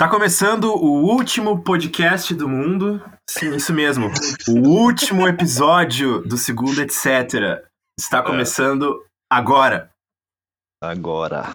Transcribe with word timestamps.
Tá 0.00 0.08
começando 0.08 0.64
o 0.64 1.04
último 1.04 1.62
podcast 1.62 2.34
do 2.34 2.48
mundo. 2.48 3.04
Sim, 3.28 3.54
isso 3.54 3.70
mesmo. 3.70 4.10
O 4.48 4.66
último 4.66 5.28
episódio 5.28 6.22
do 6.22 6.38
segundo, 6.38 6.80
etc. 6.80 7.62
Está 7.98 8.22
começando 8.22 9.04
agora. 9.30 9.90
Agora. 10.82 11.52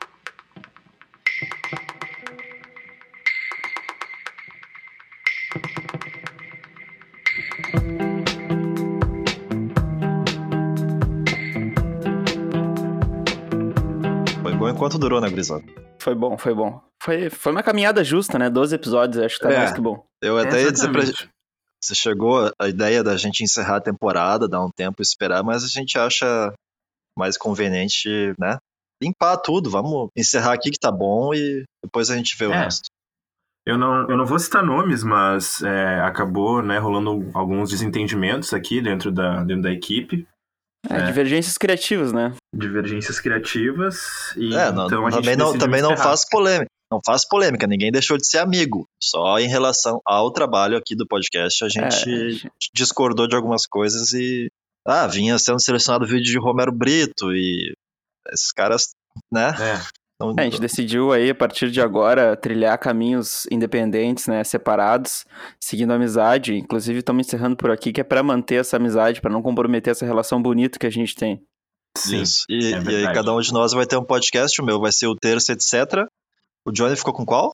Foi 14.44 14.54
bom 14.54 14.70
enquanto 14.70 15.00
durou, 15.00 15.20
né, 15.20 15.32
Grisado? 15.32 15.64
Foi 16.00 16.14
bom, 16.14 16.38
foi 16.38 16.54
bom. 16.54 16.95
Foi, 17.06 17.30
foi 17.30 17.52
uma 17.52 17.62
caminhada 17.62 18.04
justa, 18.04 18.40
né? 18.40 18.50
12 18.50 18.74
episódios, 18.76 19.24
acho 19.24 19.36
que 19.38 19.44
tá 19.44 19.52
É. 19.54 19.58
mais 19.60 19.72
que 19.72 19.80
bom. 19.80 20.04
Eu 20.22 20.40
até 20.40 20.64
ia 20.64 20.72
dizer 20.72 20.92
pra. 20.92 21.02
Você 21.84 21.94
chegou 21.94 22.52
a 22.60 22.68
ideia 22.68 23.04
da 23.04 23.16
gente 23.16 23.44
encerrar 23.44 23.76
a 23.78 23.82
temporada, 23.82 24.48
dar 24.48 24.60
um 24.66 24.72
tempo 24.76 25.02
e 25.02 25.04
esperar, 25.04 25.44
mas 25.44 25.64
a 25.64 25.68
gente 25.68 26.00
acha 26.00 26.52
mais 27.18 27.38
conveniente, 27.38 28.34
né? 28.40 28.58
Limpar 29.04 29.38
tudo, 29.38 29.70
vamos 29.70 30.10
encerrar 30.18 30.54
aqui 30.54 30.72
que 30.72 30.80
tá 30.80 30.92
bom 30.92 31.32
e 31.34 31.64
depois 31.84 32.10
a 32.10 32.16
gente 32.16 32.36
vê 32.38 32.48
o 32.48 32.52
É. 32.54 32.64
resto. 32.64 32.86
Eu 33.68 33.78
não, 33.78 34.10
eu 34.10 34.18
não 34.18 34.26
vou 34.26 34.40
citar 34.40 34.64
nomes, 34.64 35.04
mas 35.04 35.62
é, 35.62 36.00
acabou 36.02 36.62
né, 36.64 36.78
rolando 36.80 37.30
alguns 37.36 37.70
desentendimentos 37.70 38.52
aqui 38.54 38.82
dentro 38.82 39.12
da, 39.12 39.44
dentro 39.44 39.64
da 39.64 39.72
equipe. 39.72 40.28
É, 40.90 40.98
É. 40.98 41.02
divergências 41.06 41.58
criativas, 41.58 42.12
né? 42.14 42.34
Divergências 42.56 43.20
criativas. 43.20 44.34
E, 44.38 44.56
É, 44.56 44.72
não- 44.72 44.86
então 44.88 45.06
a 45.06 45.12
gente 45.12 45.22
também, 45.22 45.36
não, 45.36 45.58
também 45.58 45.82
não 45.82 45.96
faz 45.98 46.28
polêmica. 46.30 46.70
Não 46.92 47.00
faz 47.06 47.28
polêmica, 47.28 47.66
ninguém 47.68 47.92
deixou 47.92 48.18
de 48.18 48.28
ser 48.28 48.38
amigo. 48.40 48.88
Só 49.02 49.40
em 49.40 49.48
relação 49.48 50.00
ao 50.06 50.32
trabalho 50.32 50.78
aqui 50.78 50.96
do 50.96 51.08
podcast, 51.08 51.64
a 51.64 51.70
gente 51.70 52.44
É, 52.46 52.50
discordou 52.74 53.28
de 53.28 53.36
algumas 53.36 53.66
coisas 53.66 54.14
e. 54.14 54.50
Ah, 54.88 55.08
vinha 55.08 55.38
sendo 55.40 55.60
selecionado 55.60 56.06
vídeo 56.06 56.32
de 56.32 56.40
Romero 56.40 56.72
Brito 56.72 57.34
e. 57.34 57.74
Esses 58.32 58.52
caras, 58.52 58.90
né? 59.32 59.50
É. 59.60 59.82
não- 60.20 60.34
É, 60.38 60.42
a 60.42 60.44
gente 60.46 60.62
decidiu 60.62 61.12
aí, 61.12 61.30
a 61.32 61.36
partir 61.36 61.70
de 61.72 61.82
agora, 61.82 62.36
trilhar 62.38 62.78
caminhos 62.80 63.46
independentes, 63.52 64.28
né? 64.28 64.44
Separados, 64.44 65.26
seguindo 65.60 65.92
a 65.92 65.96
amizade. 65.96 66.56
Inclusive, 66.56 67.00
estamos 67.00 67.26
encerrando 67.28 67.56
por 67.58 67.70
aqui, 67.72 67.92
que 67.92 68.00
é 68.02 68.04
pra 68.04 68.22
manter 68.24 68.56
essa 68.62 68.78
amizade, 68.78 69.22
pra 69.22 69.32
não 69.32 69.42
comprometer 69.42 69.92
essa 69.92 70.06
relação 70.06 70.42
bonita 70.42 70.78
que 70.80 70.86
a 70.88 70.92
gente 70.92 71.16
tem. 71.16 71.42
Sim. 71.98 72.22
Isso. 72.22 72.46
E, 72.50 72.74
é 72.74 72.82
e 72.82 72.96
aí 73.08 73.14
cada 73.14 73.34
um 73.34 73.40
de 73.40 73.52
nós 73.54 73.72
vai 73.74 73.86
ter 73.86 73.98
um 73.98 74.04
podcast, 74.06 74.62
o 74.62 74.66
meu 74.66 74.80
vai 74.80 74.92
ser 74.92 75.08
o 75.08 75.16
terço, 75.16 75.52
etc. 75.52 76.06
O 76.66 76.72
Johnny 76.72 76.96
ficou 76.96 77.14
com 77.14 77.26
qual? 77.26 77.52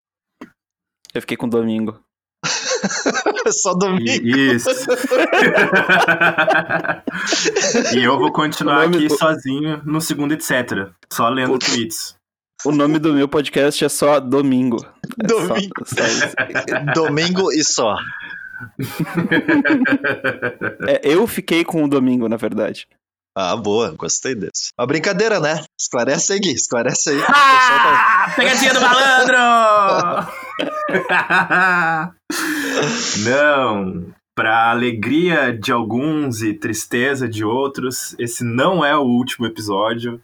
Eu 1.13 1.21
fiquei 1.21 1.35
com 1.35 1.45
o 1.45 1.49
domingo. 1.49 1.99
Só 3.51 3.73
domingo. 3.73 4.09
E- 4.09 4.55
Isso. 4.55 4.69
e 7.95 8.03
eu 8.03 8.17
vou 8.17 8.31
continuar 8.31 8.87
aqui 8.87 9.05
o- 9.07 9.17
sozinho 9.17 9.81
no 9.83 9.99
segundo, 10.01 10.33
etc. 10.33 10.89
Só 11.11 11.27
lendo 11.29 11.57
tweets. 11.59 12.15
O 12.63 12.71
nome 12.71 12.99
do 12.99 13.13
meu 13.13 13.27
podcast 13.27 13.83
é 13.83 13.89
só 13.89 14.19
Domingo. 14.19 14.77
É 15.23 15.27
só- 15.27 15.47
Domingo. 15.47 15.83
só 15.85 16.03
isso. 16.05 16.35
Domingo 16.93 17.51
e 17.51 17.63
só. 17.63 17.95
É, 20.87 21.01
eu 21.03 21.25
fiquei 21.25 21.65
com 21.65 21.83
o 21.83 21.87
domingo, 21.87 22.29
na 22.29 22.37
verdade. 22.37 22.87
Ah, 23.37 23.55
boa, 23.55 23.95
gostei 23.95 24.35
desse. 24.35 24.71
Uma 24.77 24.85
brincadeira, 24.87 25.39
né? 25.39 25.63
Esclarece 25.79 26.33
aí, 26.33 26.39
Gui, 26.39 26.51
esclarece 26.51 27.11
aí. 27.11 27.17
Pessoal 27.17 27.35
tá- 27.37 28.25
Ah, 28.25 28.33
pegadinha 28.35 28.73
do 28.73 28.81
malandro! 28.81 29.37
não, 33.23 34.13
para 34.35 34.69
alegria 34.71 35.57
de 35.57 35.71
alguns 35.71 36.41
e 36.41 36.53
tristeza 36.53 37.27
de 37.27 37.43
outros, 37.45 38.15
esse 38.19 38.43
não 38.43 38.83
é 38.83 38.95
o 38.97 39.01
último 39.03 39.45
episódio. 39.45 40.21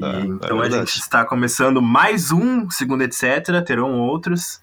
E 0.00 0.04
É, 0.04 0.08
é 0.08 0.20
então 0.20 0.58
a 0.58 0.62
verdade. 0.62 0.90
gente 0.90 1.00
está 1.00 1.24
começando 1.24 1.80
mais 1.82 2.30
um, 2.30 2.68
segundo 2.70 3.02
etc. 3.02 3.64
Terão 3.66 3.98
outros. 4.00 4.60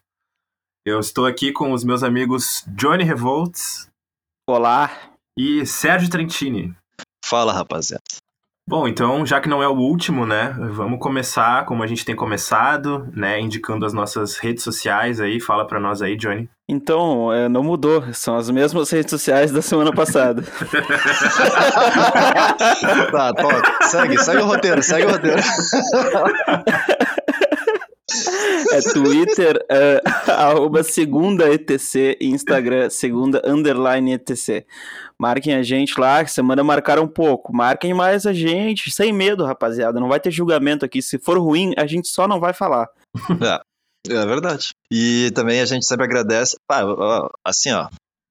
Eu 0.85 0.99
estou 0.99 1.25
aqui 1.25 1.51
com 1.51 1.73
os 1.73 1.83
meus 1.83 2.03
amigos 2.03 2.63
Johnny 2.67 3.03
Revolts 3.03 3.89
Olá. 4.47 4.91
e 5.37 5.65
Sérgio 5.65 6.09
Trentini. 6.09 6.75
Fala, 7.25 7.51
rapaziada. 7.51 8.03
Bom, 8.69 8.87
então, 8.87 9.25
já 9.25 9.41
que 9.41 9.49
não 9.49 9.61
é 9.61 9.67
o 9.67 9.75
último, 9.75 10.27
né, 10.27 10.55
vamos 10.71 10.99
começar 10.99 11.65
como 11.65 11.83
a 11.83 11.87
gente 11.87 12.05
tem 12.05 12.15
começado, 12.15 13.07
né, 13.13 13.39
indicando 13.39 13.85
as 13.85 13.93
nossas 13.93 14.37
redes 14.37 14.63
sociais 14.63 15.19
aí. 15.19 15.39
Fala 15.39 15.65
pra 15.65 15.79
nós 15.79 16.03
aí, 16.03 16.15
Johnny. 16.15 16.47
Então, 16.69 17.33
é, 17.33 17.49
não 17.49 17.63
mudou. 17.63 18.03
São 18.13 18.35
as 18.35 18.49
mesmas 18.49 18.91
redes 18.91 19.09
sociais 19.09 19.51
da 19.51 19.61
semana 19.61 19.91
passada. 19.91 20.43
Tá, 23.11 23.33
toca. 23.33 23.83
Segue, 23.83 24.17
segue 24.17 24.41
o 24.41 24.45
roteiro, 24.45 24.83
segue 24.83 25.05
o 25.05 25.11
roteiro. 25.11 25.41
É 28.71 28.81
Twitter, 28.81 29.65
é, 29.69 30.01
arroba 30.31 30.83
segunda 30.83 31.49
ETC, 31.51 32.17
e 32.19 32.27
Instagram, 32.27 32.89
segunda 32.89 33.41
underline 33.45 34.13
ETC. 34.13 34.65
Marquem 35.19 35.55
a 35.55 35.63
gente 35.63 35.99
lá, 35.99 36.25
semana 36.25 36.63
marcaram 36.63 37.03
um 37.03 37.07
pouco. 37.07 37.55
Marquem 37.55 37.93
mais 37.93 38.25
a 38.25 38.33
gente, 38.33 38.91
sem 38.91 39.13
medo, 39.13 39.45
rapaziada. 39.45 39.99
Não 39.99 40.09
vai 40.09 40.19
ter 40.19 40.31
julgamento 40.31 40.83
aqui. 40.83 41.01
Se 41.01 41.17
for 41.17 41.37
ruim, 41.37 41.73
a 41.77 41.85
gente 41.85 42.07
só 42.07 42.27
não 42.27 42.39
vai 42.39 42.53
falar. 42.53 42.87
É 44.07 44.23
verdade. 44.23 44.69
E 44.91 45.31
também 45.33 45.59
a 45.61 45.65
gente 45.65 45.83
sempre 45.83 46.05
agradece. 46.05 46.55
Ó, 46.69 47.27
assim, 47.43 47.71
ó, 47.71 47.89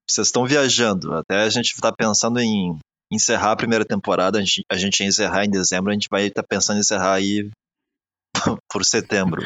vocês 0.09 0.27
estão 0.27 0.45
viajando. 0.45 1.13
Até 1.13 1.41
a 1.41 1.49
gente 1.49 1.75
tá 1.81 1.91
pensando 1.91 2.39
em 2.39 2.77
encerrar 3.11 3.51
a 3.51 3.55
primeira 3.57 3.83
temporada. 3.83 4.37
A 4.37 4.41
gente, 4.41 4.63
a 4.71 4.77
gente 4.77 5.01
ia 5.01 5.07
encerrar 5.07 5.45
em 5.45 5.49
dezembro, 5.49 5.91
a 5.91 5.93
gente 5.93 6.07
vai 6.09 6.27
estar 6.27 6.43
pensando 6.43 6.77
em 6.77 6.79
encerrar 6.79 7.15
aí 7.15 7.49
por 8.71 8.83
setembro. 8.85 9.41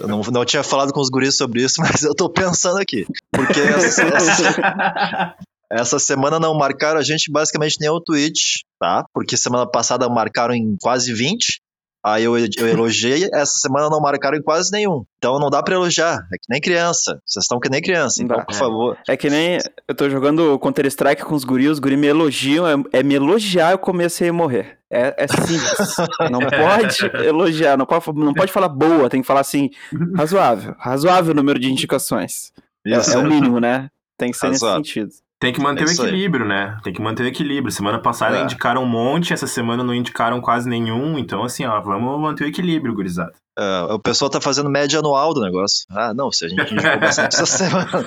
Eu 0.00 0.08
não, 0.08 0.20
não 0.22 0.44
tinha 0.44 0.62
falado 0.62 0.92
com 0.92 1.00
os 1.00 1.08
guris 1.10 1.36
sobre 1.36 1.62
isso, 1.62 1.76
mas 1.82 2.02
eu 2.02 2.14
tô 2.14 2.28
pensando 2.30 2.78
aqui. 2.78 3.06
Porque 3.32 3.60
essa, 3.60 4.02
essa- 4.02 5.34
essa 5.72 5.98
semana 5.98 6.38
não 6.40 6.54
marcaram 6.56 6.98
a 6.98 7.02
gente 7.02 7.30
basicamente 7.30 7.76
nenhum 7.80 8.00
tweet, 8.04 8.64
tá? 8.80 9.04
Porque 9.14 9.36
semana 9.36 9.66
passada 9.70 10.08
marcaram 10.08 10.54
em 10.54 10.76
quase 10.80 11.12
20. 11.12 11.60
Aí 12.02 12.24
eu, 12.24 12.36
eu 12.38 12.68
elogiei, 12.68 13.28
essa 13.34 13.58
semana 13.60 13.90
não 13.90 14.00
marcaram 14.00 14.36
em 14.38 14.42
quase 14.42 14.70
nenhum. 14.72 15.04
Então 15.18 15.38
não 15.38 15.50
dá 15.50 15.62
pra 15.62 15.74
elogiar. 15.74 16.14
É 16.32 16.36
que 16.38 16.46
nem 16.48 16.60
criança. 16.60 17.20
Vocês 17.26 17.44
estão 17.44 17.60
que 17.60 17.68
nem 17.68 17.82
criança. 17.82 18.22
Então, 18.22 18.38
Dá. 18.38 18.44
por 18.44 18.54
É. 18.54 18.58
favor. 18.58 18.98
É 19.06 19.16
que 19.16 19.28
nem 19.28 19.58
eu 19.86 19.94
tô 19.94 20.08
jogando 20.08 20.58
Counter-Strike 20.58 21.22
com 21.24 21.34
os 21.34 21.44
guris, 21.44 21.68
os 21.72 21.78
guris 21.78 21.98
me 21.98 22.06
elogiam, 22.06 22.66
é, 22.66 22.98
é 23.00 23.02
me 23.02 23.14
elogiar 23.14 23.72
eu 23.72 23.78
comecei 23.78 24.30
a 24.30 24.32
morrer. 24.32 24.78
É, 24.90 25.14
é 25.18 25.26
simples. 25.28 25.96
não 26.30 26.40
pode 26.48 27.26
elogiar, 27.26 27.76
não 27.76 27.84
pode, 27.86 28.12
não 28.14 28.32
pode 28.34 28.50
falar 28.50 28.68
boa, 28.68 29.08
tem 29.10 29.20
que 29.20 29.26
falar 29.26 29.40
assim, 29.40 29.68
razoável. 30.16 30.74
Razoável 30.78 31.34
número 31.34 31.58
de 31.60 31.70
indicações. 31.70 32.50
É, 32.86 32.92
é 32.94 33.18
o 33.18 33.24
mínimo, 33.24 33.60
né? 33.60 33.88
Tem 34.18 34.30
que 34.30 34.36
ser 34.38 34.48
Razoável. 34.48 34.78
nesse 34.80 34.92
sentido. 34.94 35.10
Tem 35.40 35.52
que 35.54 35.60
manter 35.60 35.84
É 35.84 35.86
o 35.86 35.90
isso 35.90 36.02
aí. 36.02 36.08
equilíbrio, 36.08 36.44
né? 36.46 36.76
Tem 36.84 36.92
que 36.92 37.00
manter 37.00 37.22
o 37.22 37.26
equilíbrio. 37.26 37.72
Semana 37.72 37.98
passada 37.98 38.36
É. 38.38 38.42
indicaram 38.42 38.82
um 38.82 38.86
monte, 38.86 39.32
essa 39.32 39.46
semana 39.46 39.82
não 39.82 39.94
indicaram 39.94 40.38
quase 40.40 40.68
nenhum. 40.68 41.18
Então, 41.18 41.42
assim, 41.42 41.64
ó, 41.64 41.80
vamos 41.80 42.20
manter 42.20 42.44
o 42.44 42.46
equilíbrio, 42.46 42.94
gurizada. 42.94 43.32
É, 43.58 43.92
o 43.92 43.98
pessoal 43.98 44.30
tá 44.30 44.40
fazendo 44.40 44.70
média 44.70 44.98
anual 44.98 45.32
do 45.32 45.40
negócio. 45.40 45.84
Ah, 45.90 46.12
não, 46.14 46.30
se 46.30 46.44
a 46.44 46.48
gente 46.48 46.72
indicou 46.72 47.00
bastante 47.00 47.34
essa 47.36 47.46
semana. 47.46 48.04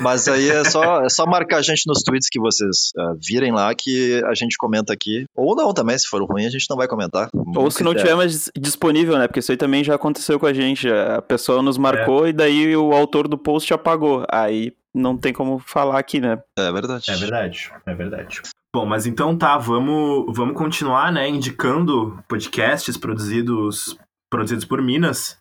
Mas 0.00 0.28
aí 0.28 0.50
é 0.50 0.64
só, 0.64 1.02
é 1.02 1.08
só 1.08 1.26
marcar 1.26 1.58
a 1.58 1.62
gente 1.62 1.82
nos 1.86 2.02
tweets 2.02 2.28
que 2.30 2.38
vocês 2.38 2.90
ah, 2.96 3.14
virem 3.26 3.50
lá 3.52 3.74
que 3.74 4.22
a 4.26 4.34
gente 4.34 4.56
comenta 4.56 4.92
aqui. 4.92 5.24
Ou 5.36 5.56
não 5.56 5.72
também, 5.74 5.98
se 5.98 6.06
for 6.06 6.22
ruim, 6.24 6.46
a 6.46 6.50
gente 6.50 6.66
não 6.70 6.76
vai 6.76 6.86
comentar. 6.86 7.28
Ou 7.56 7.70
se 7.70 7.82
não 7.82 7.94
tiver 7.94 8.14
mais 8.14 8.50
disponível, 8.56 9.18
né? 9.18 9.26
Porque 9.26 9.40
isso 9.40 9.50
aí 9.50 9.56
também 9.58 9.82
já 9.82 9.94
aconteceu 9.94 10.38
com 10.38 10.46
a 10.46 10.52
gente. 10.52 10.88
A 10.88 11.20
pessoa 11.22 11.60
nos 11.62 11.76
marcou 11.78 12.28
e 12.28 12.32
daí 12.32 12.76
o 12.76 12.92
autor 12.92 13.26
do 13.26 13.36
post 13.38 13.72
apagou. 13.74 14.24
Aí 14.30 14.72
não 14.98 15.16
tem 15.16 15.32
como 15.32 15.58
falar 15.58 15.98
aqui, 15.98 16.20
né? 16.20 16.38
É 16.58 16.72
verdade. 16.72 17.10
É 17.10 17.16
verdade, 17.16 17.72
é 17.86 17.94
verdade. 17.94 18.42
Bom, 18.74 18.84
mas 18.84 19.06
então 19.06 19.36
tá, 19.36 19.56
vamos, 19.56 20.26
vamos 20.36 20.56
continuar, 20.56 21.10
né, 21.10 21.28
indicando 21.28 22.22
podcasts 22.28 22.96
produzidos, 22.96 23.96
produzidos 24.30 24.64
por 24.64 24.82
Minas, 24.82 25.38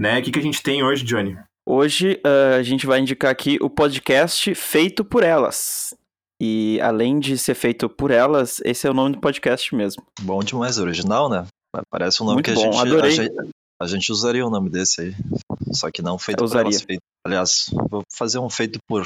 né? 0.00 0.18
O 0.18 0.22
que, 0.22 0.30
que 0.30 0.38
a 0.38 0.42
gente 0.42 0.62
tem 0.62 0.82
hoje, 0.82 1.04
Johnny? 1.04 1.36
Hoje 1.68 2.20
eh, 2.24 2.56
a 2.58 2.62
gente 2.62 2.86
vai 2.86 2.98
indicar 2.98 3.30
aqui 3.30 3.58
o 3.60 3.68
podcast 3.68 4.54
Feito 4.54 5.04
por 5.04 5.22
Elas. 5.22 5.94
E 6.44 6.80
além 6.80 7.20
de 7.20 7.38
ser 7.38 7.54
feito 7.54 7.88
por 7.88 8.10
elas, 8.10 8.60
esse 8.64 8.84
é 8.84 8.90
o 8.90 8.94
nome 8.94 9.14
do 9.14 9.20
podcast 9.20 9.72
mesmo. 9.76 10.02
Bom 10.22 10.40
demais, 10.40 10.76
original, 10.76 11.28
né? 11.28 11.46
Parece 11.88 12.20
um 12.20 12.26
nome 12.26 12.38
Muito 12.38 12.46
que 12.46 12.50
a 12.50 12.54
bom, 12.54 12.72
gente, 12.72 12.78
adorei. 12.80 13.12
a 13.12 13.14
gente. 13.14 13.50
a 13.80 13.86
gente 13.86 14.10
usaria 14.10 14.44
um 14.44 14.50
nome 14.50 14.68
desse 14.68 15.02
aí. 15.02 15.14
Só 15.72 15.90
que 15.90 16.02
não 16.02 16.18
feito 16.18 16.38
por 16.38 16.44
elas. 16.44 16.52
usaria. 16.54 16.86
Feito, 16.86 17.02
aliás, 17.26 17.70
vou 17.90 18.02
fazer 18.12 18.38
um 18.38 18.50
feito 18.50 18.78
por, 18.88 19.04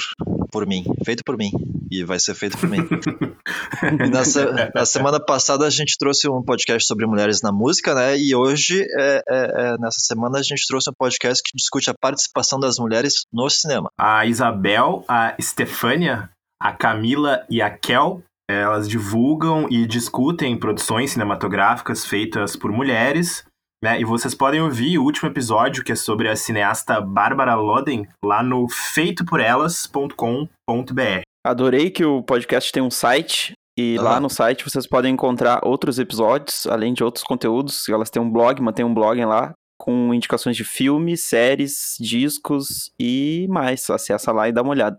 por 0.51 0.67
mim. 0.67 0.85
Feito 1.05 1.23
por 1.25 1.37
mim. 1.37 1.51
E 1.91 2.03
vai 2.05 2.19
ser 2.19 2.35
feito 2.35 2.59
por 2.59 2.69
mim. 2.69 2.79
E 3.83 4.09
na, 4.09 4.23
na 4.75 4.87
semana 4.87 5.21
passada 5.21 5.67
a 5.67 5.71
gente 5.71 5.99
trouxe 5.99 6.29
um 6.29 6.43
podcast 6.43 6.87
sobre 6.87 7.07
mulheres 7.07 7.43
na 7.43 7.53
música, 7.53 7.95
né? 7.95 8.17
E 8.17 8.35
hoje, 8.35 8.83
é, 8.83 9.17
é, 9.17 9.23
é, 9.29 9.79
nessa 9.79 10.01
semana, 10.01 10.39
a 10.39 10.43
gente 10.43 10.67
trouxe 10.67 10.89
um 10.89 10.95
podcast 10.99 11.43
que 11.43 11.55
discute 11.55 11.91
a 11.91 11.95
participação 11.95 12.59
das 12.59 12.79
mulheres 12.79 13.27
no 13.33 13.49
cinema. 13.51 13.91
A 13.99 14.25
Isabel, 14.25 15.05
a 15.07 15.35
Estefânia, 15.39 16.31
a 16.61 16.73
Camila 16.73 17.45
e 17.51 17.61
a 17.61 17.71
Kel, 17.71 18.23
elas 18.49 18.89
divulgam 18.89 19.67
e 19.71 19.87
discutem 19.87 20.59
produções 20.59 21.13
cinematográficas 21.13 22.07
feitas 22.07 22.57
por 22.57 22.71
mulheres. 22.71 23.45
Né? 23.87 24.01
E 24.01 24.05
vocês 24.05 24.35
podem 24.35 24.61
ouvir 24.61 24.99
o 24.99 25.05
último 25.05 25.31
episódio, 25.31 25.85
que 25.85 25.93
é 25.93 25.95
sobre 25.95 26.29
a 26.29 26.35
cineasta 26.35 27.01
Bárbara 27.01 27.55
Loden, 27.55 28.05
lá 28.21 28.43
no 28.43 28.69
feitoporelas.com.br. 28.69 31.23
Adorei 31.47 31.91
que 31.91 32.05
o 32.05 32.21
podcast 32.21 32.73
tem 32.73 32.83
um 32.83 32.91
site. 32.91 33.53
E 33.79 33.97
lá 33.97 34.19
no 34.19 34.29
site 34.29 34.65
vocês 34.65 34.89
podem 34.89 35.15
encontrar 35.15 35.61
outros 35.63 36.01
episódios, 36.01 36.67
além 36.67 36.93
de 36.93 37.05
outros 37.05 37.23
conteúdos. 37.23 37.89
Elas 37.89 38.11
têm 38.11 38.21
um 38.21 38.29
blog, 38.29 38.61
mantém 38.61 38.85
um 38.85 38.93
blog 38.93 39.25
lá 39.25 39.53
com 39.79 40.13
indicações 40.13 40.57
de 40.57 40.65
filmes, 40.65 41.23
séries, 41.23 41.97
discos 42.01 42.91
e 42.99 43.47
mais. 43.49 43.89
Acessa 43.89 44.33
lá 44.33 44.49
e 44.49 44.53
dá 44.53 44.63
uma 44.63 44.73
olhada. 44.73 44.99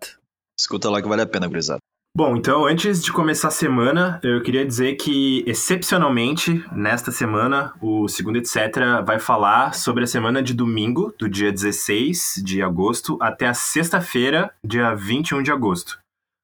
Escuta 0.58 0.90
lá 0.90 1.02
que 1.02 1.10
vale 1.10 1.24
a 1.24 1.28
pena, 1.28 1.48
gurizada. 1.48 1.82
Bom, 2.18 2.36
então 2.36 2.66
antes 2.66 3.04
de 3.04 3.14
começar 3.14 3.50
a 3.50 3.52
semana, 3.52 4.20
eu 4.24 4.42
queria 4.42 4.66
dizer 4.66 4.96
que, 4.96 5.44
excepcionalmente, 5.46 6.66
nesta 6.72 7.12
semana, 7.12 7.76
o 7.80 8.08
Segundo 8.08 8.38
Etc. 8.38 8.58
vai 9.06 9.20
falar 9.20 9.76
sobre 9.76 10.04
a 10.04 10.08
semana 10.08 10.42
de 10.42 10.52
domingo, 10.52 11.14
do 11.20 11.30
dia 11.30 11.52
16 11.52 12.42
de 12.44 12.60
agosto, 12.64 13.20
até 13.22 13.46
a 13.46 13.54
sexta-feira, 13.54 14.52
dia 14.66 14.96
21 14.96 15.44
de 15.44 15.52
agosto. 15.52 16.00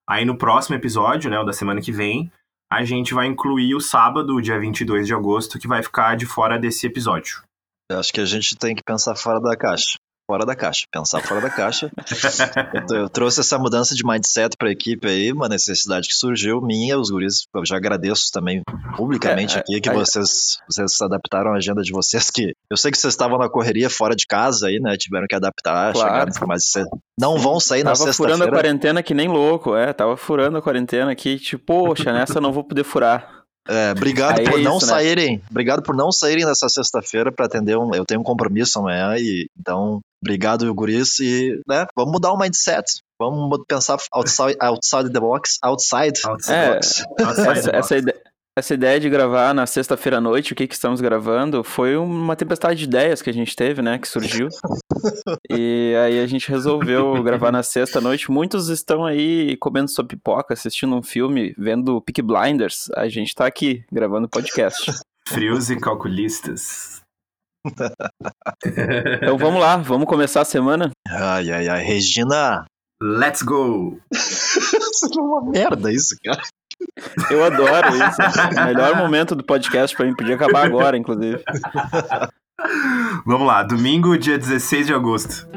Aí 0.07 0.23
no 0.25 0.37
próximo 0.37 0.75
episódio, 0.75 1.31
né, 1.31 1.39
o 1.39 1.43
da 1.43 1.53
semana 1.53 1.81
que 1.81 1.91
vem, 1.91 2.31
a 2.71 2.83
gente 2.83 3.15
vai 3.15 3.25
incluir 3.25 3.73
o 3.73 3.81
sábado, 3.81 4.39
dia 4.43 4.59
22 4.59 5.07
de 5.07 5.13
agosto, 5.15 5.57
que 5.57 5.67
vai 5.67 5.81
ficar 5.81 6.15
de 6.15 6.27
fora 6.27 6.59
desse 6.59 6.85
episódio. 6.85 7.41
Eu 7.89 7.97
acho 7.97 8.13
que 8.13 8.21
a 8.21 8.25
gente 8.25 8.55
tem 8.55 8.75
que 8.75 8.83
pensar 8.85 9.15
fora 9.15 9.41
da 9.41 9.57
caixa. 9.57 9.97
Fora 10.33 10.47
da 10.47 10.55
caixa. 10.55 10.87
Pensar 10.91 11.21
fora 11.21 11.41
da 11.41 11.49
caixa. 11.51 11.91
Eu, 12.89 12.97
eu 13.01 13.09
trouxe 13.09 13.41
essa 13.41 13.59
mudança 13.59 13.93
de 13.93 14.03
mindset 14.03 14.57
pra 14.57 14.71
equipe 14.71 15.07
aí, 15.07 15.31
uma 15.31 15.47
necessidade 15.47 16.07
que 16.07 16.15
surgiu 16.15 16.59
minha, 16.59 16.97
os 16.97 17.11
guris. 17.11 17.45
Eu 17.53 17.63
já 17.63 17.77
agradeço 17.77 18.31
também 18.31 18.63
publicamente 18.97 19.55
É, 19.57 19.59
aqui 19.59 19.79
que 19.79 19.89
é, 19.89 19.93
vocês, 19.93 20.57
vocês 20.67 20.97
se 20.97 21.03
adaptaram 21.03 21.53
à 21.53 21.57
agenda 21.57 21.83
de 21.83 21.91
vocês, 21.91 22.31
que 22.31 22.55
eu 22.67 22.75
sei 22.75 22.89
que 22.89 22.97
vocês 22.97 23.13
estavam 23.13 23.37
na 23.37 23.47
correria 23.47 23.91
fora 23.91 24.15
de 24.15 24.25
casa 24.25 24.69
aí, 24.69 24.79
né? 24.79 24.97
Tiveram 24.97 25.27
que 25.29 25.35
adaptar, 25.35 25.93
Claro. 25.93 26.09
chegaram 26.33 26.47
mais 26.47 26.65
cedo. 26.65 26.89
Não 27.19 27.37
vão 27.37 27.59
sair 27.59 27.83
na 27.83 27.91
Tava 27.93 28.11
furando 28.11 28.33
a 28.33 28.37
sexta-feira. 28.37 28.51
quarentena 28.57 29.03
que 29.03 29.13
nem 29.13 29.27
louco, 29.27 29.75
é. 29.75 29.93
Tava 29.93 30.17
furando 30.17 30.57
a 30.57 30.61
quarentena 30.63 31.11
aqui, 31.11 31.37
tipo, 31.37 31.85
poxa, 31.85 32.11
nessa 32.11 32.39
eu 32.39 32.41
não 32.41 32.51
vou 32.51 32.63
poder 32.63 32.83
furar. 32.83 33.42
É, 33.67 33.91
obrigado 33.91 34.39
Aí 34.39 34.45
é 34.45 34.49
por 34.51 34.59
não 34.59 34.77
isso, 34.77 34.85
né? 34.87 34.91
saírem. 34.93 35.41
Obrigado 35.49 35.81
por 35.83 35.95
não 35.95 36.11
saírem 36.11 36.45
nessa 36.45 36.67
sexta-feira 36.67 37.31
pra 37.31 37.45
atender 37.45 37.77
um. 37.77 37.93
Eu 37.95 38.05
tenho 38.05 38.19
um 38.19 38.23
compromisso 38.23 38.79
amanhã 38.79 39.15
e 39.17 39.47
então 39.59 40.01
obrigado 40.21 40.73
guris 40.73 41.19
e 41.19 41.59
né, 41.67 41.85
vamos 41.95 42.11
mudar 42.11 42.31
o 42.31 42.37
mindset. 42.37 42.83
Vamos 43.19 43.57
pensar 43.67 43.97
outside, 44.11 44.57
outside 44.59 45.09
the 45.11 45.19
box, 45.19 45.57
outside 45.61 46.13
the 46.45 46.53
É, 46.53 46.73
box. 46.73 47.03
Essa, 47.19 47.69
essa, 47.75 47.97
ide- 47.97 48.15
essa 48.57 48.73
ideia 48.73 48.99
de 48.99 49.09
gravar 49.09 49.53
na 49.53 49.65
sexta-feira 49.65 50.17
à 50.17 50.21
noite, 50.21 50.53
o 50.53 50.55
que, 50.55 50.67
que 50.67 50.75
estamos 50.75 51.01
gravando, 51.01 51.63
foi 51.63 51.95
uma 51.97 52.35
tempestade 52.35 52.79
de 52.79 52.85
ideias 52.85 53.21
que 53.21 53.29
a 53.29 53.33
gente 53.33 53.55
teve, 53.55 53.81
né? 53.81 53.97
Que 53.97 54.07
surgiu. 54.07 54.47
e 55.49 55.95
aí 56.03 56.19
a 56.19 56.27
gente 56.27 56.49
resolveu 56.49 57.21
gravar 57.23 57.51
na 57.51 57.63
sexta 57.63 57.97
à 57.97 58.01
noite. 58.01 58.29
Muitos 58.29 58.69
estão 58.69 59.05
aí 59.05 59.57
comendo 59.57 59.89
sua 59.89 60.05
pipoca, 60.05 60.53
assistindo 60.53 60.95
um 60.95 61.01
filme, 61.01 61.55
vendo 61.57 62.01
Peak 62.01 62.21
Blinders. 62.21 62.89
A 62.95 63.07
gente 63.07 63.33
tá 63.33 63.47
aqui 63.47 63.83
gravando 63.91 64.29
podcast. 64.29 64.91
Frios 65.27 65.69
e 65.69 65.79
calculistas. 65.79 67.01
Então 69.21 69.37
vamos 69.37 69.61
lá, 69.61 69.77
vamos 69.77 70.05
começar 70.05 70.41
a 70.41 70.45
semana. 70.45 70.91
Ai, 71.07 71.49
ai, 71.49 71.69
ai, 71.69 71.81
Regina. 71.81 72.65
Let's 73.01 73.41
go! 73.41 73.99
Isso 74.13 75.05
é 75.17 75.21
uma 75.21 75.49
merda 75.49 75.91
isso, 75.91 76.15
cara. 76.23 76.41
Eu 77.29 77.43
adoro 77.43 77.89
isso. 77.95 78.21
O 78.61 78.65
melhor 78.65 78.95
momento 78.97 79.35
do 79.35 79.43
podcast 79.43 79.95
pra 79.95 80.05
mim, 80.05 80.15
podia 80.15 80.35
acabar 80.35 80.65
agora, 80.65 80.97
inclusive. 80.97 81.43
Vamos 83.25 83.47
lá, 83.47 83.63
domingo, 83.63 84.17
dia 84.17 84.37
16 84.37 84.87
de 84.87 84.93
agosto. 84.93 85.47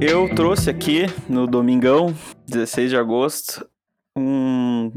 Eu 0.00 0.32
trouxe 0.34 0.68
aqui 0.68 1.06
no 1.28 1.46
domingão, 1.46 2.14
16 2.46 2.90
de 2.90 2.96
agosto, 2.96 3.66
um, 4.16 4.92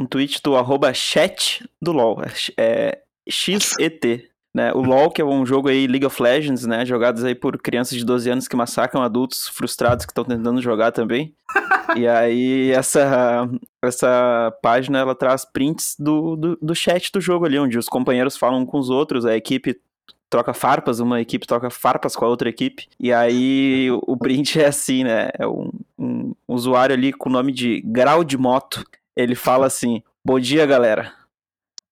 um 0.00 0.06
tweet 0.06 0.40
do 0.42 0.56
arroba 0.56 0.92
chat 0.94 1.68
do 1.80 1.92
LoL, 1.92 2.22
é 2.56 3.02
XET. 3.28 4.31
Né? 4.54 4.70
O 4.74 4.82
LoL, 4.82 5.10
que 5.10 5.22
é 5.22 5.24
um 5.24 5.46
jogo 5.46 5.68
aí, 5.68 5.86
League 5.86 6.04
of 6.04 6.22
Legends, 6.22 6.66
né? 6.66 6.84
Jogados 6.84 7.24
aí 7.24 7.34
por 7.34 7.56
crianças 7.56 7.96
de 7.96 8.04
12 8.04 8.28
anos 8.28 8.46
que 8.48 8.54
massacram 8.54 9.02
adultos 9.02 9.48
frustrados 9.48 10.04
que 10.04 10.10
estão 10.12 10.24
tentando 10.24 10.60
jogar 10.60 10.92
também. 10.92 11.34
e 11.96 12.06
aí, 12.06 12.70
essa, 12.70 13.48
essa 13.82 14.54
página, 14.62 14.98
ela 14.98 15.14
traz 15.14 15.44
prints 15.44 15.96
do, 15.98 16.36
do, 16.36 16.58
do 16.60 16.74
chat 16.74 17.10
do 17.10 17.20
jogo 17.20 17.46
ali, 17.46 17.58
onde 17.58 17.78
os 17.78 17.88
companheiros 17.88 18.36
falam 18.36 18.66
com 18.66 18.78
os 18.78 18.90
outros, 18.90 19.24
a 19.24 19.34
equipe 19.34 19.80
troca 20.28 20.54
farpas, 20.54 20.98
uma 21.00 21.20
equipe 21.20 21.46
troca 21.46 21.70
farpas 21.70 22.14
com 22.16 22.24
a 22.24 22.28
outra 22.28 22.48
equipe. 22.48 22.88
E 22.98 23.12
aí 23.12 23.90
o- 23.90 24.16
print 24.16 24.60
é 24.60 24.66
assim, 24.66 25.04
né? 25.04 25.30
É 25.38 25.46
um, 25.46 25.70
um 25.98 26.34
usuário 26.48 26.94
ali 26.94 27.12
com 27.12 27.28
o 27.28 27.32
nome 27.32 27.52
de 27.52 27.80
Grau 27.82 28.22
de 28.22 28.36
Moto. 28.36 28.84
Ele 29.16 29.34
fala 29.34 29.66
assim: 29.66 30.02
Bom 30.24 30.38
dia, 30.40 30.64
galera. 30.66 31.12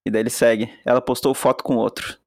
E 0.07 0.11
daí 0.11 0.23
ele 0.23 0.31
segue. 0.31 0.71
Ela 0.85 1.01
postou 1.03 1.35
foto 1.35 1.62
com 1.62 1.77
outro. 1.77 2.20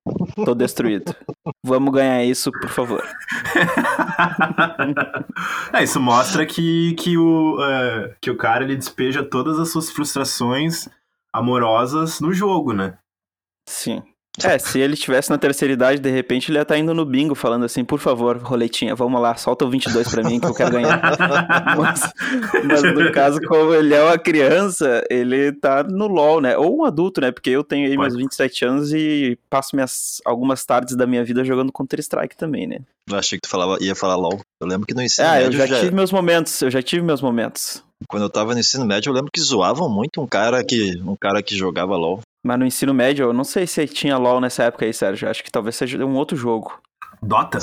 Tô 0.45 0.53
destruído. 0.53 1.15
Vamos 1.63 1.93
ganhar 1.93 2.23
isso, 2.23 2.51
por 2.51 2.69
favor. 2.69 3.03
é, 5.73 5.83
isso 5.83 5.99
mostra 5.99 6.45
que, 6.45 6.93
que, 6.95 7.17
o, 7.17 7.57
é, 7.63 8.15
que 8.21 8.29
o 8.29 8.37
cara 8.37 8.63
ele 8.63 8.75
despeja 8.75 9.23
todas 9.23 9.59
as 9.59 9.71
suas 9.71 9.89
frustrações 9.89 10.87
amorosas 11.31 12.19
no 12.19 12.33
jogo, 12.33 12.73
né? 12.73 12.97
Sim. 13.67 14.03
É, 14.43 14.57
se 14.57 14.79
ele 14.79 14.95
estivesse 14.95 15.29
na 15.29 15.37
terceira 15.37 15.73
idade, 15.73 15.99
de 16.01 16.09
repente 16.09 16.49
ele 16.49 16.57
ia 16.57 16.63
estar 16.63 16.75
indo 16.75 16.91
no 16.93 17.05
bingo 17.05 17.35
falando 17.35 17.65
assim, 17.65 17.85
por 17.85 17.99
favor, 17.99 18.37
roletinha, 18.37 18.95
vamos 18.95 19.21
lá, 19.21 19.35
solta 19.35 19.63
o 19.63 19.69
22 19.69 20.07
pra 20.09 20.23
mim 20.23 20.39
que 20.39 20.47
eu 20.47 20.53
quero 20.55 20.71
ganhar. 20.71 20.99
mas, 21.77 22.01
mas 22.65 22.81
no 22.81 23.11
caso, 23.11 23.39
como 23.47 23.75
ele 23.75 23.93
é 23.93 24.01
uma 24.01 24.17
criança, 24.17 25.03
ele 25.07 25.51
tá 25.51 25.83
no 25.83 26.07
LoL, 26.07 26.41
né? 26.41 26.57
Ou 26.57 26.79
um 26.79 26.83
adulto, 26.83 27.21
né? 27.21 27.31
Porque 27.31 27.51
eu 27.51 27.63
tenho 27.63 27.87
aí 27.87 27.95
meus 27.95 28.15
27 28.15 28.65
anos 28.65 28.91
e 28.91 29.37
passo 29.51 29.75
minhas, 29.75 30.19
algumas 30.25 30.65
tardes 30.65 30.95
da 30.95 31.05
minha 31.05 31.23
vida 31.23 31.43
jogando 31.43 31.71
Counter-Strike 31.71 32.35
também, 32.35 32.65
né? 32.65 32.79
Eu 33.07 33.17
achei 33.17 33.37
que 33.37 33.47
tu 33.47 33.51
falava, 33.51 33.77
ia 33.81 33.93
falar 33.93 34.15
LOL. 34.15 34.39
Eu 34.59 34.67
lembro 34.67 34.87
que 34.87 34.95
no 34.95 35.01
ensino 35.03 35.27
Ah, 35.27 35.39
eu 35.41 35.43
médio, 35.45 35.59
já 35.59 35.65
já- 35.67 35.79
tive 35.79 35.93
meus 35.93 36.11
momentos, 36.11 36.59
eu 36.61 36.71
já 36.71 36.81
tive 36.81 37.03
meus 37.03 37.21
momentos. 37.21 37.83
quando 38.07 38.23
eu 38.23 38.29
tava 38.29 38.53
no 38.53 38.59
ensino 38.59 38.83
médio, 38.85 39.09
eu 39.11 39.13
lembro 39.13 39.29
que 39.31 39.39
zoavam 39.41 39.87
muito 39.89 40.19
um 40.21 40.25
cara 40.27 40.63
que, 40.63 40.99
um 41.05 41.15
cara 41.15 41.43
que 41.43 41.55
jogava 41.55 41.95
LOL. 41.95 42.19
Mas 42.45 42.59
no 42.59 42.65
ensino 42.65 42.93
médio, 42.93 43.25
eu 43.25 43.33
não 43.33 43.43
sei 43.43 43.65
se 43.65 43.87
tinha 43.87 44.17
LoL 44.17 44.41
nessa 44.41 44.63
época 44.63 44.85
aí, 44.85 44.93
Sérgio. 44.93 45.29
Acho 45.29 45.43
que 45.43 45.51
talvez 45.51 45.75
seja 45.75 46.03
um 46.05 46.15
outro 46.15 46.35
jogo. 46.35 46.77
Dota? 47.21 47.57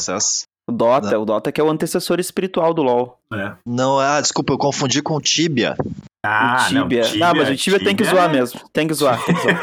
O 0.67 0.73
Dota, 0.73 1.19
o 1.19 1.25
Dota 1.25 1.53
que 1.53 1.61
é 1.61 1.65
o 1.65 1.69
antecessor 1.69 2.21
espiritual 2.21 2.73
do 2.73 2.83
LoL. 2.83 3.19
É. 3.33 3.53
Não, 3.67 3.99
ah, 3.99 4.21
desculpa, 4.21 4.53
eu 4.53 4.59
confundi 4.59 5.03
com 5.03 5.17
o 5.17 5.21
Tibia. 5.21 5.77
Ah, 6.25 6.65
o 6.65 6.69
Tibia. 6.69 7.03
Não, 7.03 7.19
Não, 7.19 7.35
mas 7.35 7.51
o 7.51 7.57
Tibia, 7.57 7.81
tem 7.81 7.97
que 7.97 8.05
zoar 8.05 8.31
mesmo. 8.31 8.61
Tem 8.73 8.87
que 8.87 8.95
zoar, 8.95 9.23
tem 9.25 9.35
que 9.35 9.43
zoar. 9.43 9.63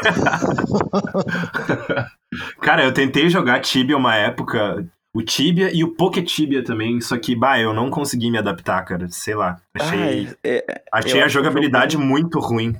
Cara, 2.60 2.84
eu 2.84 2.92
tentei 2.92 3.30
jogar 3.30 3.60
Tibia 3.60 3.96
uma 3.96 4.14
época. 4.14 4.86
O 5.14 5.22
Tibia 5.22 5.74
e 5.74 5.82
o 5.82 5.94
Poketibia 5.94 6.62
também, 6.62 7.00
só 7.00 7.16
que, 7.18 7.34
bah, 7.34 7.58
eu 7.58 7.72
não 7.72 7.90
consegui 7.90 8.30
me 8.30 8.38
adaptar, 8.38 8.84
cara. 8.84 9.08
Sei 9.08 9.34
lá. 9.34 9.56
Achei, 9.74 9.98
Ai, 9.98 10.36
é, 10.44 10.82
achei 10.92 11.22
a 11.22 11.28
jogabilidade 11.28 11.94
jogo 11.94 12.04
muito 12.04 12.38
ruim. 12.38 12.76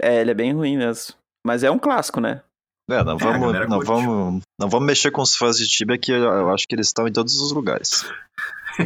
é, 0.00 0.20
ele 0.20 0.30
é 0.30 0.34
bem 0.34 0.52
ruim 0.52 0.76
mesmo. 0.76 1.14
Mas 1.46 1.62
é 1.62 1.70
um 1.70 1.78
clássico, 1.78 2.20
né? 2.20 2.42
É, 2.90 3.02
não 3.04 3.12
a 3.12 3.16
vamos, 3.16 3.40
galera 3.40 3.68
não, 3.68 3.80
vamos, 3.80 4.42
não 4.60 4.68
vamos 4.68 4.86
mexer 4.86 5.10
com 5.12 5.22
os 5.22 5.36
fãs 5.36 5.56
de 5.58 5.66
Tibia, 5.66 5.96
que 5.96 6.12
eu, 6.12 6.50
acho 6.50 6.66
que 6.68 6.74
eles 6.74 6.88
estão 6.88 7.06
em 7.06 7.12
todos 7.12 7.40
os 7.40 7.52
lugares. 7.52 8.04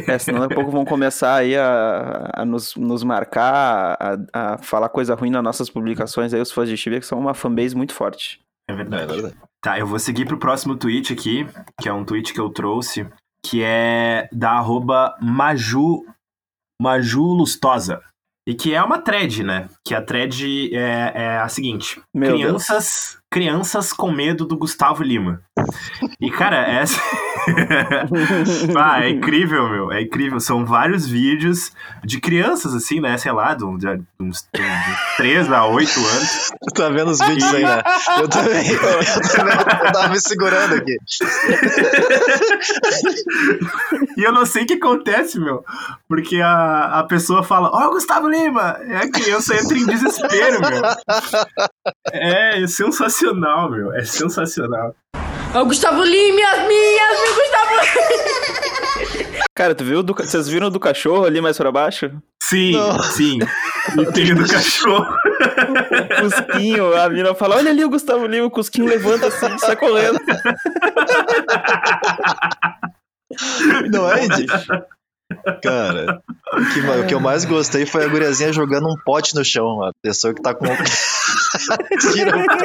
É, 0.07 0.17
senão 0.17 0.39
daqui 0.39 0.53
a 0.53 0.55
pouco 0.55 0.71
vão 0.71 0.85
começar 0.85 1.35
aí 1.35 1.53
a, 1.57 2.29
a 2.33 2.45
nos, 2.45 2.75
nos 2.75 3.03
marcar, 3.03 3.97
a, 3.99 4.53
a 4.53 4.57
falar 4.57 4.87
coisa 4.89 5.15
ruim 5.15 5.29
nas 5.29 5.43
nossas 5.43 5.69
publicações 5.69 6.33
aí, 6.33 6.39
os 6.39 6.51
fãs 6.51 6.69
de 6.69 6.77
Tibia, 6.77 6.99
que 6.99 7.05
são 7.05 7.19
uma 7.19 7.33
fanbase 7.33 7.75
muito 7.75 7.93
forte. 7.93 8.39
É 8.69 8.73
É 8.73 8.75
verdade. 8.75 9.11
verdade. 9.11 9.35
Tá, 9.61 9.77
eu 9.77 9.85
vou 9.85 9.99
seguir 9.99 10.25
pro 10.25 10.37
próximo 10.37 10.77
tweet 10.77 11.11
aqui, 11.11 11.45
que 11.79 11.89
é 11.89 11.93
um 11.93 12.05
tweet 12.05 12.31
que 12.31 12.39
eu 12.39 12.49
trouxe, 12.49 13.05
que 13.45 13.61
é 13.63 14.29
da 14.31 14.51
arroba 14.51 15.15
Maju, 15.21 16.05
Maju 16.81 17.23
Lustosa. 17.23 18.01
E 18.45 18.55
que 18.55 18.73
é 18.73 18.81
uma 18.81 18.97
thread, 18.99 19.43
né? 19.43 19.69
Que 19.85 19.93
a 19.93 20.01
thread 20.01 20.75
é, 20.75 21.11
é 21.13 21.37
a 21.37 21.47
seguinte: 21.47 22.01
Meu 22.13 22.33
crianças, 22.33 23.17
crianças 23.29 23.93
com 23.93 24.11
medo 24.11 24.45
do 24.45 24.57
Gustavo 24.57 25.03
Lima. 25.03 25.41
E, 26.19 26.29
cara, 26.31 26.57
essa. 26.57 26.99
ah, 28.77 29.03
é 29.03 29.09
incrível, 29.09 29.69
meu. 29.69 29.91
É 29.91 30.01
incrível. 30.01 30.39
São 30.39 30.65
vários 30.65 31.07
vídeos 31.07 31.71
de 32.03 32.19
crianças, 32.19 32.73
assim, 32.73 32.99
né? 32.99 33.17
Sei 33.17 33.31
lá, 33.31 33.53
de, 33.53 33.63
uns, 33.63 33.79
de 33.79 34.01
uns 34.19 34.47
3 35.17 35.51
a 35.51 35.65
8 35.65 35.99
anos. 35.99 36.51
Tu 36.61 36.73
tá 36.73 36.89
vendo 36.89 37.11
os 37.11 37.19
vídeos 37.19 37.53
aí, 37.53 37.63
né? 37.63 37.81
Eu 38.19 38.27
também. 38.27 38.69
Eu 38.69 38.79
também 38.79 39.53
eu 39.85 39.91
tava 39.91 40.09
me 40.09 40.19
segurando 40.19 40.75
aqui. 40.75 40.97
E 44.17 44.23
eu 44.23 44.31
não 44.31 44.45
sei 44.45 44.63
o 44.63 44.67
que 44.67 44.73
acontece, 44.73 45.39
meu. 45.39 45.63
Porque 46.07 46.41
a, 46.41 46.99
a 46.99 47.03
pessoa 47.03 47.43
fala, 47.43 47.69
ó, 47.71 47.89
Gustavo 47.89 48.27
Lima! 48.27 48.77
E 48.85 48.93
a 48.93 49.09
criança 49.09 49.55
entra 49.55 49.77
em 49.77 49.85
desespero, 49.85 50.59
meu. 50.61 50.81
É, 52.11 52.61
é 52.61 52.67
sensacional, 52.67 53.71
meu. 53.71 53.93
É 53.93 54.03
sensacional. 54.03 54.93
Ó, 55.53 55.65
Gustavo 55.65 56.01
Lima, 56.03 56.35
minhas 56.35 56.67
minhas, 56.67 57.19
meu 57.21 57.35
Gustavo 57.35 57.71
Cara, 59.53 59.75
tu 59.75 59.83
viu? 59.83 60.01
Do, 60.01 60.13
vocês 60.13 60.47
viram 60.47 60.69
do 60.71 60.79
cachorro 60.79 61.25
ali 61.25 61.41
mais 61.41 61.57
pra 61.57 61.69
baixo? 61.71 62.09
Sim, 62.41 62.71
Não. 62.71 62.97
sim. 63.03 63.37
E 63.99 64.05
tem 64.13 64.31
o 64.31 64.35
do 64.35 64.47
cachorro. 64.47 65.05
O 65.05 66.21
Cusquinho, 66.21 66.95
a 66.97 67.09
mina 67.09 67.35
fala: 67.35 67.57
Olha 67.57 67.69
ali 67.69 67.83
o 67.83 67.89
Gustavo 67.89 68.25
Lima, 68.27 68.47
o 68.47 68.51
Cusquinho 68.51 68.87
levanta 68.87 69.27
assim, 69.27 69.57
sai 69.59 69.75
correndo. 69.75 70.19
Não 73.91 74.09
é, 74.11 74.23
Edi? 74.25 74.45
Cara, 75.61 76.21
o 76.53 76.65
que, 76.73 76.79
o 76.79 77.05
que 77.07 77.13
eu 77.13 77.19
mais 77.19 77.43
gostei 77.45 77.85
foi 77.85 78.05
a 78.05 78.07
guriazinha 78.07 78.51
jogando 78.53 78.87
um 78.87 78.95
pote 79.05 79.35
no 79.35 79.43
chão. 79.45 79.83
A 79.83 79.91
pessoa 80.01 80.33
que 80.33 80.41
tá 80.41 80.55
com. 80.55 80.65
Tira 82.13 82.35
o 82.37 82.45
pote. 82.45 82.63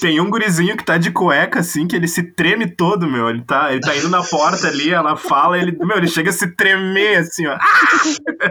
Tem 0.00 0.20
um 0.20 0.30
gurizinho 0.30 0.76
que 0.76 0.84
tá 0.84 0.98
de 0.98 1.10
cueca, 1.10 1.60
assim, 1.60 1.86
que 1.86 1.94
ele 1.96 2.08
se 2.08 2.22
treme 2.22 2.66
todo, 2.70 3.06
meu. 3.06 3.28
Ele 3.28 3.42
tá, 3.42 3.70
ele 3.72 3.80
tá 3.80 3.96
indo 3.96 4.08
na 4.08 4.22
porta 4.22 4.68
ali, 4.68 4.90
ela 4.90 5.16
fala, 5.16 5.58
ele, 5.58 5.72
meu, 5.80 5.96
ele 5.98 6.08
chega 6.08 6.30
a 6.30 6.32
se 6.32 6.46
tremer, 6.54 7.18
assim, 7.18 7.46
ó. 7.46 7.58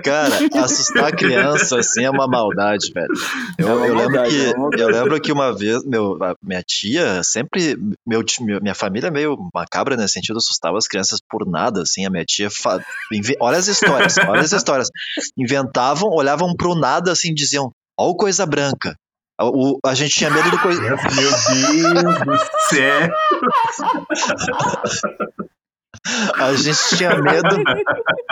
Cara, 0.04 0.36
assustar 0.64 1.06
a 1.06 1.12
criança 1.12 1.80
assim 1.80 2.04
é 2.04 2.10
uma 2.10 2.28
maldade, 2.28 2.92
velho. 2.94 3.08
Eu, 3.58 3.68
É 3.68 3.72
eu 3.90 3.94
lembro 3.96 4.14
maldade, 4.14 4.30
que, 4.30 4.46
é 4.46 4.82
eu 4.84 4.90
lembro 4.90 5.22
que 5.22 5.32
uma 5.32 5.56
vez, 5.58 5.84
meu, 5.86 6.18
minha 6.42 6.62
tia 6.66 7.24
sempre. 7.24 7.78
Meu, 8.06 8.24
minha 8.62 8.76
família 8.76 9.08
é 9.08 9.12
meio 9.12 9.38
macabra 9.54 9.96
nesse 9.96 10.14
sentido, 10.14 10.38
assustava 10.38 10.78
as 10.78 10.88
crianças 10.88 11.20
por 11.30 11.48
nada, 11.48 11.82
assim. 11.82 12.06
A 12.06 12.10
minha 12.10 12.26
tia. 12.26 12.50
fa- 12.50 12.80
Olha 13.40 13.58
as 13.58 13.68
histórias, 13.68 14.18
olha 14.18 14.42
as 14.42 14.52
histórias. 14.52 14.88
Inventavam, 15.38 16.10
olhavam 16.10 16.54
pro 16.56 16.76
nada 16.76 17.12
assim 17.12 17.34
diziam: 17.34 17.72
Ó, 18.00 18.14
coisa 18.16 18.46
branca. 18.46 18.96
O, 19.42 19.80
a 19.86 19.96
gente 19.96 20.16
tinha 20.16 20.30
medo 20.30 20.52
do 20.52 20.60
coisa. 20.60 20.82
Meu 20.82 20.98
Deus 20.98 22.20
do 22.20 22.38
céu. 22.70 23.10
A 26.36 26.54
gente 26.54 26.98
tinha 26.98 27.16
medo. 27.22 27.64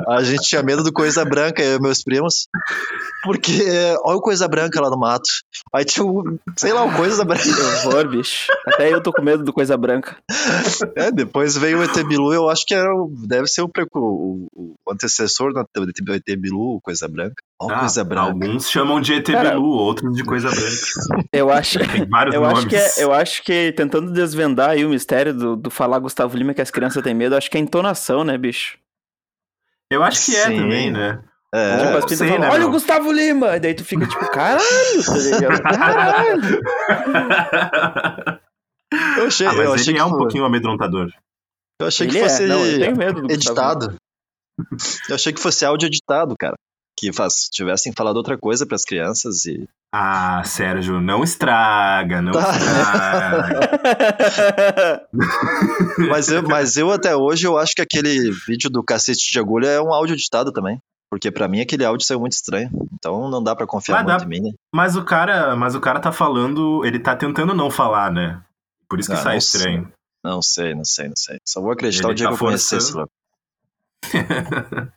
A 0.07 0.23
gente 0.23 0.41
tinha 0.43 0.63
medo 0.63 0.83
do 0.83 0.91
coisa 0.91 1.23
branca, 1.23 1.61
eu 1.61 1.77
e 1.77 1.81
meus 1.81 2.03
primos. 2.03 2.47
Porque, 3.23 3.63
olha 4.03 4.17
o 4.17 4.21
coisa 4.21 4.47
branca 4.47 4.81
lá 4.81 4.89
no 4.89 4.97
mato. 4.97 5.29
Aí 5.73 5.85
tinha, 5.85 6.03
o- 6.05 6.39
sei 6.57 6.73
lá, 6.73 6.83
o 6.83 6.91
coisa 6.95 7.23
branca. 7.23 7.43
Que 7.43 7.87
horror, 7.87 8.07
bicho. 8.09 8.47
Até 8.67 8.91
eu 8.91 9.01
tô 9.01 9.13
com 9.13 9.21
medo 9.21 9.43
do 9.43 9.53
coisa 9.53 9.77
branca. 9.77 10.17
É, 10.95 11.11
depois 11.11 11.55
veio 11.55 11.79
o 11.79 11.83
ET 11.83 12.03
Bilu, 12.07 12.33
eu 12.33 12.49
acho 12.49 12.65
que 12.65 12.73
era, 12.73 12.93
o- 12.95 13.13
deve 13.27 13.47
ser 13.47 13.61
o, 13.61 13.69
o, 13.93 14.75
o 14.85 14.91
antecessor 14.91 15.53
do 15.53 16.13
ET 16.13 16.25
Bilu, 16.37 16.77
o 16.77 16.81
coisa 16.81 17.07
branca. 17.07 17.35
Olha 17.61 17.75
Ah, 17.75 17.79
coisa 17.81 18.03
branca. 18.03 18.23
Alguns 18.23 18.69
chamam 18.71 18.99
de 18.99 19.13
ET 19.13 19.31
Cara, 19.31 19.51
Bilu, 19.51 19.67
outros 19.69 20.15
de 20.15 20.23
coisa 20.23 20.49
branca. 20.49 21.27
Eu 21.31 21.51
acho. 21.51 21.77
Tem 21.91 22.07
vários 22.09 22.33
Eu 22.33 22.41
nomes. 22.41 22.57
acho, 22.59 22.67
que 22.67 22.75
é, 22.75 22.91
eu 23.03 23.13
acho 23.13 23.43
que 23.43 23.71
tentando 23.73 24.11
desvendar 24.11 24.71
aí 24.71 24.83
o 24.83 24.89
mistério 24.89 25.31
do, 25.33 25.55
do 25.55 25.69
falar 25.69 25.99
Gustavo 25.99 26.35
Lima 26.35 26.55
que 26.55 26.61
as 26.61 26.71
crianças 26.71 27.03
têm 27.03 27.13
medo, 27.13 27.35
acho 27.35 27.50
que 27.51 27.57
é 27.57 27.59
a 27.61 27.63
entonação, 27.63 28.23
né, 28.23 28.37
bicho? 28.37 28.77
Eu 29.91 30.01
acho 30.03 30.25
que 30.25 30.35
é 30.35 30.45
Sim. 30.47 30.55
também, 30.57 30.89
né? 30.91 31.21
É, 31.53 31.77
tipo, 31.85 31.97
as 31.97 32.17
falam, 32.17 32.39
né, 32.39 32.49
olha 32.49 32.59
meu? 32.59 32.69
o 32.69 32.71
Gustavo 32.71 33.11
Lima! 33.11 33.57
E 33.57 33.59
daí 33.59 33.73
tu 33.73 33.83
fica 33.83 34.07
tipo, 34.07 34.31
caralho, 34.31 34.63
tá? 35.05 35.61
Caralho! 35.77 36.61
eu 39.17 39.27
achei, 39.27 39.47
Ah, 39.47 39.53
mas 39.53 39.65
eu 39.65 39.73
achei 39.73 39.87
ele 39.87 39.93
que 39.95 39.99
é 40.01 40.05
um 40.05 40.09
foi- 40.09 40.17
pouquinho 40.19 40.45
amedrontador. 40.45 41.11
eu 41.81 41.87
achei 41.87 42.07
Ele 42.07 42.13
que 42.13 42.19
é, 42.19 42.29
fosse 42.29 42.45
não, 42.47 42.65
eu 42.65 42.79
tenho 42.79 42.95
medo 42.95 43.21
do 43.21 43.27
Gustavo 43.27 43.27
Lima. 43.27 43.33
editado. 43.33 43.95
Eu 45.09 45.15
achei 45.15 45.33
que 45.33 45.41
fosse 45.41 45.65
áudio 45.65 45.87
editado, 45.87 46.35
cara. 46.39 46.55
Que 46.97 47.11
faz, 47.11 47.47
tivessem 47.51 47.93
falado 47.95 48.17
outra 48.17 48.37
coisa 48.37 48.65
pras 48.65 48.83
crianças 48.83 49.45
e. 49.45 49.67
Ah, 49.93 50.41
Sérgio, 50.45 51.01
não 51.01 51.23
estraga, 51.23 52.21
não 52.21 52.31
Tá. 52.31 52.51
estraga. 52.57 53.59
Mas 56.09 56.29
eu, 56.29 56.43
mas 56.43 56.77
eu 56.77 56.91
até 56.91 57.15
hoje 57.15 57.45
eu 57.47 57.57
acho 57.57 57.73
que 57.75 57.81
aquele 57.81 58.31
vídeo 58.47 58.69
do 58.69 58.83
cacete 58.83 59.31
de 59.31 59.39
agulha 59.39 59.67
é 59.67 59.81
um 59.81 59.93
áudio 59.93 60.13
editado 60.15 60.51
também. 60.51 60.79
Porque 61.09 61.29
pra 61.29 61.47
mim 61.47 61.59
aquele 61.59 61.83
áudio 61.83 62.05
saiu 62.05 62.19
muito 62.19 62.33
estranho. 62.33 62.69
Então 62.93 63.29
não 63.29 63.43
dá 63.43 63.55
pra 63.55 63.67
confiar 63.67 63.97
Mas 63.97 64.05
dá- 64.07 64.13
muito 64.13 64.25
em 64.25 64.29
mim, 64.41 64.49
né? 64.49 64.55
Mas 64.73 64.95
o 64.95 65.03
cara, 65.03 65.55
mas 65.55 65.75
o 65.75 65.81
cara 65.81 65.99
tá 65.99 66.11
falando, 66.11 66.85
ele 66.85 66.99
tá 66.99 67.15
tentando 67.15 67.53
não 67.53 67.69
falar, 67.69 68.11
né? 68.11 68.41
Por 68.89 68.99
isso 68.99 69.09
que 69.09 69.15
Ah, 69.15 69.19
sai 69.21 69.33
não 69.33 69.37
estranho. 69.39 69.91
Não 70.23 70.41
sei, 70.41 70.73
não 70.75 70.85
sei, 70.85 71.07
não 71.07 71.15
sei. 71.17 71.37
Só 71.45 71.59
vou 71.61 71.71
acreditar 71.71 72.05
Ele 72.07 72.13
o 72.13 72.15
dia 72.15 72.27
tá 72.27 72.31
que 72.31 72.35
eu 72.35 72.45
conhecer 72.47 72.77
esse 72.77 72.93
louco. 72.93 73.11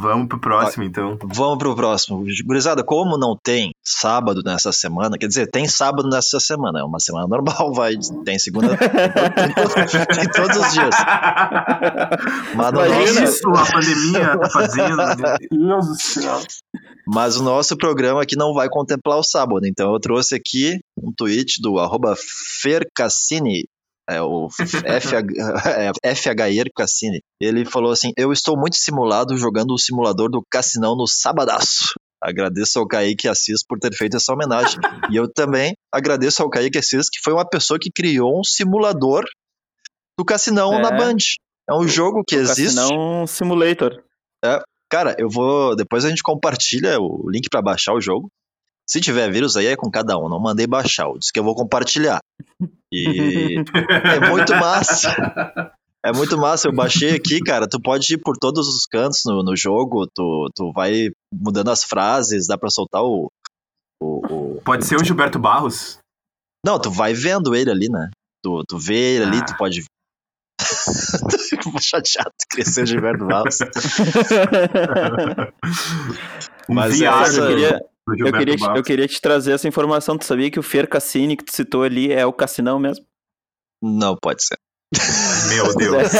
Vamos 0.00 0.28
pro 0.28 0.38
próximo, 0.38 0.84
então. 0.84 1.18
Vamos 1.24 1.58
pro 1.58 1.74
próximo. 1.74 2.24
Gurizada, 2.46 2.84
como 2.84 3.18
não 3.18 3.36
tem 3.42 3.72
sábado 3.84 4.42
nessa 4.44 4.70
semana, 4.70 5.18
quer 5.18 5.26
dizer, 5.26 5.50
tem 5.50 5.66
sábado 5.66 6.08
nessa 6.08 6.38
semana, 6.38 6.78
é 6.80 6.84
uma 6.84 7.00
semana 7.00 7.26
normal, 7.28 7.72
vai, 7.74 7.94
tem 8.24 8.38
segunda, 8.38 8.76
tem, 8.76 8.86
to- 8.86 10.14
tem 10.14 10.30
todos 10.30 10.56
os 10.56 10.72
dias. 10.72 10.94
Mas, 12.54 12.72
no 12.72 12.80
É 12.80 12.86
Imagina. 12.88 13.20
nosso, 13.22 13.32
isso 13.32 13.48
a 13.48 13.66
pandemia 13.72 14.38
tá 14.38 14.50
fazendo. 14.50 14.96
Meu 15.50 15.68
Deus 15.80 15.86
do 15.88 15.94
céu. 16.00 16.40
mas 17.06 17.36
o 17.36 17.42
nosso 17.42 17.76
programa 17.76 18.22
aqui 18.22 18.36
não 18.36 18.54
vai 18.54 18.68
contemplar 18.68 19.18
o 19.18 19.24
sábado, 19.24 19.66
então 19.66 19.92
eu 19.92 19.98
trouxe 19.98 20.36
aqui 20.36 20.78
um 21.02 21.12
tweet 21.12 21.60
do 21.60 21.76
arroba 21.80 22.14
Fercassini, 22.60 23.64
é 24.08 24.22
o 24.22 24.48
FH, 24.50 24.86
é, 26.02 26.64
Cassini. 26.74 27.20
Ele 27.40 27.64
falou 27.64 27.92
assim: 27.92 28.12
Eu 28.16 28.32
estou 28.32 28.56
muito 28.58 28.76
simulado 28.76 29.36
jogando 29.36 29.72
o 29.72 29.78
simulador 29.78 30.30
do 30.30 30.42
Cassinão 30.50 30.96
no 30.96 31.06
sabadaço. 31.06 31.92
Agradeço 32.20 32.78
ao 32.78 32.88
Kaique 32.88 33.28
Assis 33.28 33.64
por 33.66 33.78
ter 33.78 33.92
feito 33.94 34.16
essa 34.16 34.32
homenagem. 34.32 34.80
e 35.10 35.16
eu 35.16 35.30
também 35.32 35.74
agradeço 35.92 36.42
ao 36.42 36.50
Kaique 36.50 36.78
Assis, 36.78 37.08
que 37.08 37.20
foi 37.22 37.32
uma 37.32 37.48
pessoa 37.48 37.78
que 37.78 37.90
criou 37.94 38.40
um 38.40 38.42
simulador 38.42 39.24
do 40.18 40.24
Cassinão 40.24 40.72
É. 40.74 40.82
na 40.82 40.90
Band. 40.90 41.18
É 41.68 41.74
um 41.74 41.86
jogo 41.86 42.22
que 42.26 42.34
existe. 42.34 42.74
Não 42.74 43.26
Simulator. 43.26 44.02
Cara, 44.90 45.14
eu 45.18 45.28
vou. 45.28 45.76
Depois 45.76 46.04
a 46.04 46.08
gente 46.08 46.22
compartilha 46.22 46.98
o 46.98 47.30
link 47.30 47.48
pra 47.50 47.60
baixar 47.60 47.92
o 47.92 48.00
jogo. 48.00 48.28
Se 48.88 49.00
tiver 49.00 49.30
vírus 49.30 49.56
aí 49.56 49.66
é 49.66 49.76
com 49.76 49.90
cada 49.90 50.16
um. 50.18 50.28
Não 50.28 50.40
mandei 50.40 50.66
baixar. 50.66 51.06
Eu 51.06 51.18
disse 51.18 51.32
que 51.32 51.38
eu 51.38 51.44
vou 51.44 51.54
compartilhar. 51.54 52.20
E 52.92 53.56
é 54.14 54.30
muito 54.30 54.54
massa. 54.56 55.14
É 56.04 56.12
muito 56.12 56.38
massa. 56.38 56.68
Eu 56.68 56.72
baixei 56.74 57.14
aqui, 57.14 57.38
cara. 57.40 57.68
Tu 57.68 57.78
pode 57.80 58.14
ir 58.14 58.18
por 58.18 58.36
todos 58.38 58.66
os 58.66 58.86
cantos 58.86 59.20
no, 59.26 59.42
no 59.42 59.54
jogo. 59.56 60.06
Tu, 60.14 60.50
tu 60.54 60.72
vai 60.72 61.10
mudando 61.32 61.70
as 61.70 61.84
frases. 61.84 62.46
Dá 62.46 62.56
pra 62.56 62.70
soltar 62.70 63.02
o. 63.02 63.28
o, 64.02 64.56
o- 64.56 64.62
Pode 64.62 64.86
ser 64.86 64.96
o 64.96 65.04
Gilberto 65.04 65.38
Barros? 65.38 65.98
Não, 66.64 66.78
tu 66.80 66.90
vai 66.90 67.12
vendo 67.12 67.54
ele 67.54 67.70
ali, 67.70 67.88
né? 67.90 68.10
Tu, 68.42 68.64
tu 68.66 68.78
vê 68.78 69.16
ele 69.16 69.24
ali, 69.24 69.38
Ah. 69.38 69.44
tu 69.44 69.56
pode. 69.58 69.84
Chateado 71.80 72.32
crescer 72.50 72.82
o 72.84 72.86
Gilberto 72.86 73.26
Barros. 73.26 73.58
Um 76.68 76.74
Mas 76.74 76.98
viado 76.98 77.22
essa- 77.24 77.40
eu 77.40 77.46
queria, 77.48 77.80
eu, 78.16 78.32
queria, 78.32 78.56
te- 78.56 78.64
eu 78.76 78.82
queria 78.82 79.06
te 79.08 79.20
trazer 79.20 79.52
essa 79.52 79.68
informação. 79.68 80.16
Tu 80.18 80.24
sabia 80.24 80.50
que 80.50 80.58
o 80.58 80.62
Fer 80.62 80.88
Cassini 80.88 81.36
que 81.36 81.44
tu 81.44 81.54
citou 81.54 81.82
ali 81.82 82.12
é 82.12 82.24
o 82.24 82.32
Cassinão 82.32 82.78
mesmo? 82.78 83.04
Não 83.82 84.16
pode 84.16 84.44
ser. 84.44 84.56
Meu 85.48 85.72
Deus. 85.76 86.12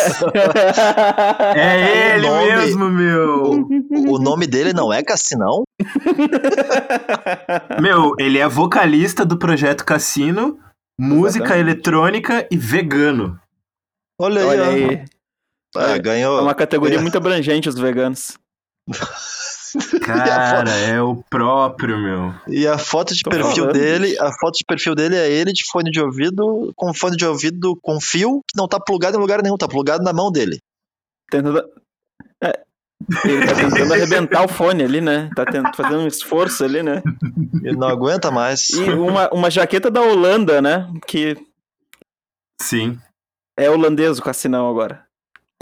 É 1.56 2.16
ele 2.16 2.26
O 2.26 2.30
nome- 2.30 2.56
mesmo, 2.56 2.90
meu. 2.90 3.66
O 4.12 4.18
nome 4.18 4.46
dele 4.46 4.72
não 4.72 4.92
é 4.92 5.02
Cassinão? 5.02 5.62
Meu, 7.80 8.12
ele 8.18 8.38
é 8.38 8.48
vocalista 8.48 9.24
do 9.24 9.38
projeto 9.38 9.84
Cassino, 9.84 10.58
música 10.98 11.44
Exatamente. 11.46 11.70
eletrônica 11.70 12.48
e 12.50 12.56
vegano. 12.56 13.38
Olha 14.20 14.42
aí, 14.42 14.46
Olha 14.48 14.64
ó. 14.64 14.68
aí. 14.70 15.04
Ah, 15.76 15.90
É 15.94 15.98
ganhou. 15.98 16.42
uma 16.42 16.54
categoria 16.54 17.00
muito 17.00 17.16
abrangente, 17.16 17.68
os 17.68 17.78
veganos. 17.78 18.36
Cara, 20.04 20.70
é 20.76 21.00
o 21.02 21.22
próprio, 21.30 21.96
meu. 21.98 22.34
E 22.48 22.66
a 22.66 22.78
foto 22.78 23.14
de 23.14 23.22
Tô 23.22 23.30
perfil 23.30 23.64
falando, 23.64 23.72
dele, 23.72 24.18
a 24.18 24.32
foto 24.32 24.56
de 24.58 24.64
perfil 24.66 24.94
dele 24.94 25.16
é 25.16 25.30
ele 25.30 25.52
de 25.52 25.64
fone 25.70 25.90
de 25.90 26.00
ouvido, 26.00 26.72
com 26.76 26.92
fone 26.94 27.16
de 27.16 27.26
ouvido 27.26 27.76
com 27.82 28.00
fio 28.00 28.40
que 28.46 28.56
não 28.56 28.66
tá 28.68 28.78
plugado 28.80 29.16
em 29.16 29.20
lugar 29.20 29.42
nenhum, 29.42 29.56
tá 29.56 29.68
plugado 29.68 30.02
na 30.04 30.12
mão 30.12 30.30
dele. 30.30 30.58
Tentando, 31.30 31.62
Ele 33.24 33.46
tá 33.46 33.54
tentando 33.54 33.92
arrebentar 33.94 34.44
o 34.44 34.48
fone 34.48 34.82
ali, 34.82 35.00
né? 35.00 35.30
Tá 35.34 35.44
tent- 35.44 35.74
fazendo 35.76 36.00
um 36.00 36.06
esforço 36.08 36.64
ali, 36.64 36.82
né? 36.82 37.02
Ele 37.62 37.76
não 37.76 37.88
aguenta 37.88 38.30
mais. 38.30 38.70
E 38.70 38.90
uma, 38.90 39.28
uma 39.30 39.50
jaqueta 39.50 39.90
da 39.90 40.00
Holanda, 40.02 40.60
né? 40.60 40.90
Que 41.06 41.36
Sim. 42.60 42.98
é 43.58 43.70
holandês 43.70 44.18
o 44.18 44.22
Cassinão 44.22 44.68
agora. 44.68 45.06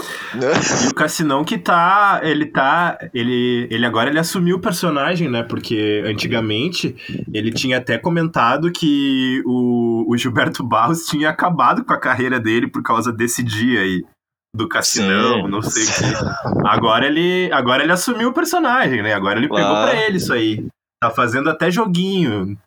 E 0.03 0.87
o 0.89 0.93
Cassinão 0.93 1.43
que 1.43 1.57
tá. 1.57 2.19
Ele 2.23 2.45
tá. 2.45 2.97
Ele, 3.13 3.67
ele 3.71 3.85
agora 3.85 4.09
ele 4.09 4.19
assumiu 4.19 4.57
o 4.57 4.61
personagem, 4.61 5.29
né? 5.29 5.41
Porque 5.43 6.03
antigamente 6.05 6.95
ele 7.33 7.51
tinha 7.51 7.77
até 7.77 7.97
comentado 7.97 8.71
que 8.71 9.41
o, 9.45 10.05
o 10.07 10.17
Gilberto 10.17 10.63
Barros 10.63 11.05
tinha 11.05 11.29
acabado 11.29 11.83
com 11.83 11.93
a 11.93 11.99
carreira 11.99 12.39
dele 12.39 12.67
por 12.67 12.83
causa 12.83 13.11
desse 13.11 13.41
dia 13.41 13.81
aí. 13.81 14.03
Do 14.55 14.67
Cassinão, 14.67 15.43
Sim. 15.43 15.47
não 15.49 15.61
sei 15.61 15.83
o 15.83 15.87
que. 15.87 16.67
Agora 16.67 17.05
ele, 17.05 17.49
agora 17.51 17.83
ele 17.83 17.91
assumiu 17.91 18.29
o 18.29 18.33
personagem, 18.33 19.03
né? 19.03 19.13
Agora 19.13 19.37
ele 19.37 19.47
pegou 19.49 19.61
Claro. 19.61 19.91
pra 19.91 20.01
ele 20.05 20.17
isso 20.17 20.33
aí. 20.33 20.65
Tá 21.01 21.11
fazendo 21.11 21.49
até 21.49 21.69
joguinho. 21.69 22.57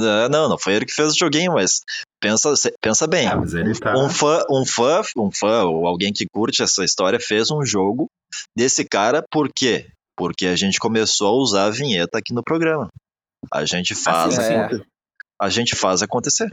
É, 0.00 0.28
não, 0.28 0.48
não 0.48 0.58
foi 0.58 0.74
ele 0.74 0.86
que 0.86 0.94
fez 0.94 1.12
o 1.12 1.18
joguinho, 1.18 1.52
mas 1.52 1.80
pensa, 2.20 2.52
pensa 2.80 3.06
bem. 3.06 3.28
Ah, 3.28 3.36
mas 3.36 3.54
ele 3.54 3.74
tá. 3.74 3.96
Um 3.96 4.08
fã, 4.08 4.42
um 4.50 4.64
fã, 4.64 5.02
um 5.16 5.30
fã 5.30 5.64
ou 5.64 5.86
alguém 5.86 6.12
que 6.12 6.26
curte 6.26 6.62
essa 6.62 6.84
história 6.84 7.18
fez 7.20 7.50
um 7.50 7.64
jogo 7.64 8.08
desse 8.56 8.84
cara, 8.84 9.22
por 9.30 9.48
quê? 9.54 9.86
Porque 10.16 10.46
a 10.46 10.56
gente 10.56 10.78
começou 10.78 11.28
a 11.28 11.42
usar 11.42 11.64
a 11.66 11.70
vinheta 11.70 12.18
aqui 12.18 12.32
no 12.32 12.42
programa. 12.42 12.88
A 13.52 13.64
gente 13.64 13.94
faz, 13.94 14.34
sim, 14.34 14.42
é. 14.42 14.68
a 15.40 15.48
gente 15.48 15.76
faz 15.76 16.02
acontecer. 16.02 16.48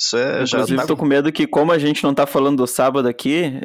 Isso 0.00 0.16
é 0.16 0.46
já 0.46 0.58
Inclusive, 0.58 0.80
tá, 0.80 0.86
tô 0.86 0.96
com 0.96 1.04
medo 1.04 1.30
que, 1.30 1.46
como 1.46 1.72
a 1.72 1.78
gente 1.78 2.02
não 2.02 2.14
tá 2.14 2.26
falando 2.26 2.58
do 2.58 2.66
sábado 2.66 3.06
aqui, 3.06 3.60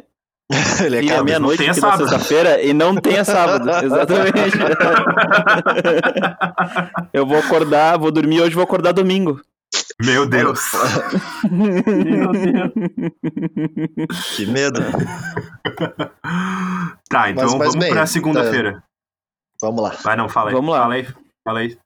ele 0.84 1.12
a 1.12 1.24
meia-noite 1.24 1.62
aqui 1.62 1.80
na 1.80 1.90
sábado. 1.90 2.08
sexta-feira 2.08 2.62
e 2.62 2.72
não 2.72 2.94
tenha 2.94 3.24
sábado. 3.24 3.68
Exatamente. 3.68 4.38
Eu 7.12 7.26
vou 7.26 7.38
acordar, 7.38 7.98
vou 7.98 8.12
dormir 8.12 8.40
hoje, 8.40 8.54
vou 8.54 8.64
acordar 8.64 8.92
domingo. 8.92 9.40
Meu 10.00 10.26
Deus. 10.28 10.60
Que 14.36 14.46
medo. 14.46 14.80
Tá, 17.10 17.30
então 17.30 17.44
Mas- 17.44 17.54
mas 17.54 17.58
vamos 17.68 17.74
bem, 17.76 17.90
pra 17.90 18.06
segunda-feira. 18.06 18.82
Vamos 19.62 19.82
lá. 19.82 19.90
Vai, 20.02 20.14
não, 20.16 20.28
fala 20.28 20.50
aí. 20.50 20.54
Vamos 20.54 20.70
lá. 20.72 20.82
Fala 20.82 20.94
aí. 20.94 21.06
Fala 21.42 21.60
aí. 21.60 21.78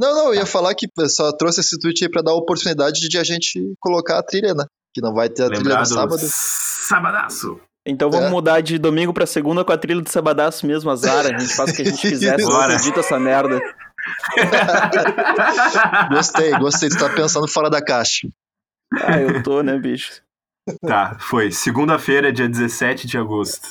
Não, 0.00 0.14
não, 0.16 0.26
eu 0.28 0.34
ia 0.34 0.46
falar 0.46 0.74
que 0.74 0.88
só 1.08 1.30
trouxe 1.32 1.60
esse 1.60 1.78
tweet 1.78 2.02
aí 2.04 2.10
pra 2.10 2.22
dar 2.22 2.32
a 2.32 2.36
oportunidade 2.36 3.08
de 3.08 3.18
a 3.18 3.22
gente 3.24 3.72
colocar 3.78 4.18
a 4.18 4.22
trilha, 4.22 4.52
né? 4.52 4.64
Que 4.92 5.00
não 5.00 5.14
vai 5.14 5.28
ter 5.28 5.44
a 5.44 5.46
trilha 5.46 5.60
Lembrar 5.62 5.76
no 5.82 5.88
do 5.88 5.94
sábado. 5.94 6.20
Sabadaço. 6.24 7.60
Então 7.86 8.10
vamos 8.10 8.26
É. 8.26 8.30
mudar 8.30 8.60
de 8.62 8.78
domingo 8.78 9.12
pra 9.14 9.26
segunda 9.26 9.64
com 9.64 9.72
a 9.72 9.78
trilha 9.78 10.00
do 10.00 10.08
Sabadaço 10.10 10.66
mesmo, 10.66 10.90
azar. 10.90 11.24
A 11.26 11.38
gente 11.38 11.54
faz 11.54 11.70
o 11.70 11.74
que 11.74 11.82
a 11.82 11.84
gente 11.84 12.00
quiser, 12.10 12.36
Bora. 12.42 12.74
edita 12.74 12.98
essa 13.00 13.18
merda. 13.20 13.60
Gostei, 16.10 16.50
gostei. 16.58 16.88
Tu 16.88 16.98
tá 16.98 17.08
pensando 17.10 17.48
fora 17.48 17.70
da 17.70 17.82
caixa. 17.82 18.28
Ah, 19.00 19.20
eu 19.20 19.42
tô, 19.42 19.62
né, 19.62 19.78
bicho? 19.78 20.22
tá, 20.86 21.16
foi. 21.18 21.50
Segunda-feira, 21.50 22.32
dia 22.32 22.48
17 22.48 23.06
de 23.06 23.18
agosto. 23.18 23.68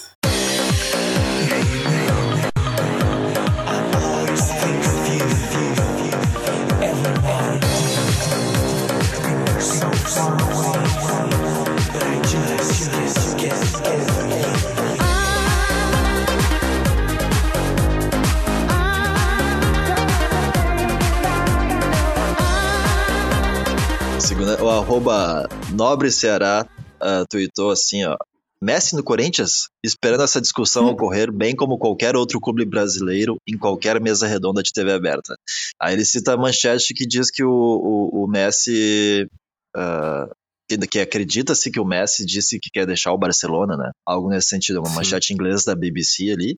O 24.59 24.69
arroba 24.69 25.47
Nobre 25.73 26.11
Ceará 26.11 26.67
ah, 26.99 27.23
tweetou 27.29 27.71
assim, 27.71 28.03
ó. 28.05 28.17
Messi 28.63 28.95
no 28.95 29.03
Corinthians? 29.03 29.69
Esperando 29.83 30.23
essa 30.23 30.39
discussão 30.39 30.85
ocorrer, 30.85 31.31
bem 31.31 31.55
como 31.55 31.79
qualquer 31.79 32.15
outro 32.15 32.39
clube 32.39 32.63
brasileiro, 32.63 33.37
em 33.47 33.57
qualquer 33.57 33.99
mesa 33.99 34.27
redonda 34.27 34.61
de 34.61 34.71
TV 34.71 34.91
aberta. 34.91 35.35
Aí 35.81 35.95
ele 35.95 36.05
cita 36.05 36.33
a 36.33 36.37
manchete 36.37 36.93
que 36.93 37.07
diz 37.07 37.31
que 37.31 37.43
o, 37.43 37.49
o, 37.49 38.23
o 38.23 38.27
Messi. 38.27 39.27
ah, 39.75 40.27
que, 40.77 40.87
que 40.87 40.99
acredita-se 40.99 41.71
que 41.71 41.79
o 41.79 41.85
Messi 41.85 42.25
disse 42.25 42.59
que 42.59 42.69
quer 42.69 42.85
deixar 42.85 43.11
o 43.11 43.17
Barcelona, 43.17 43.75
né? 43.75 43.91
Algo 44.05 44.29
nesse 44.29 44.49
sentido, 44.49 44.79
uma 44.79 44.89
Sim. 44.89 44.95
manchete 44.95 45.33
inglesa 45.33 45.63
da 45.67 45.75
BBC 45.75 46.31
ali. 46.31 46.55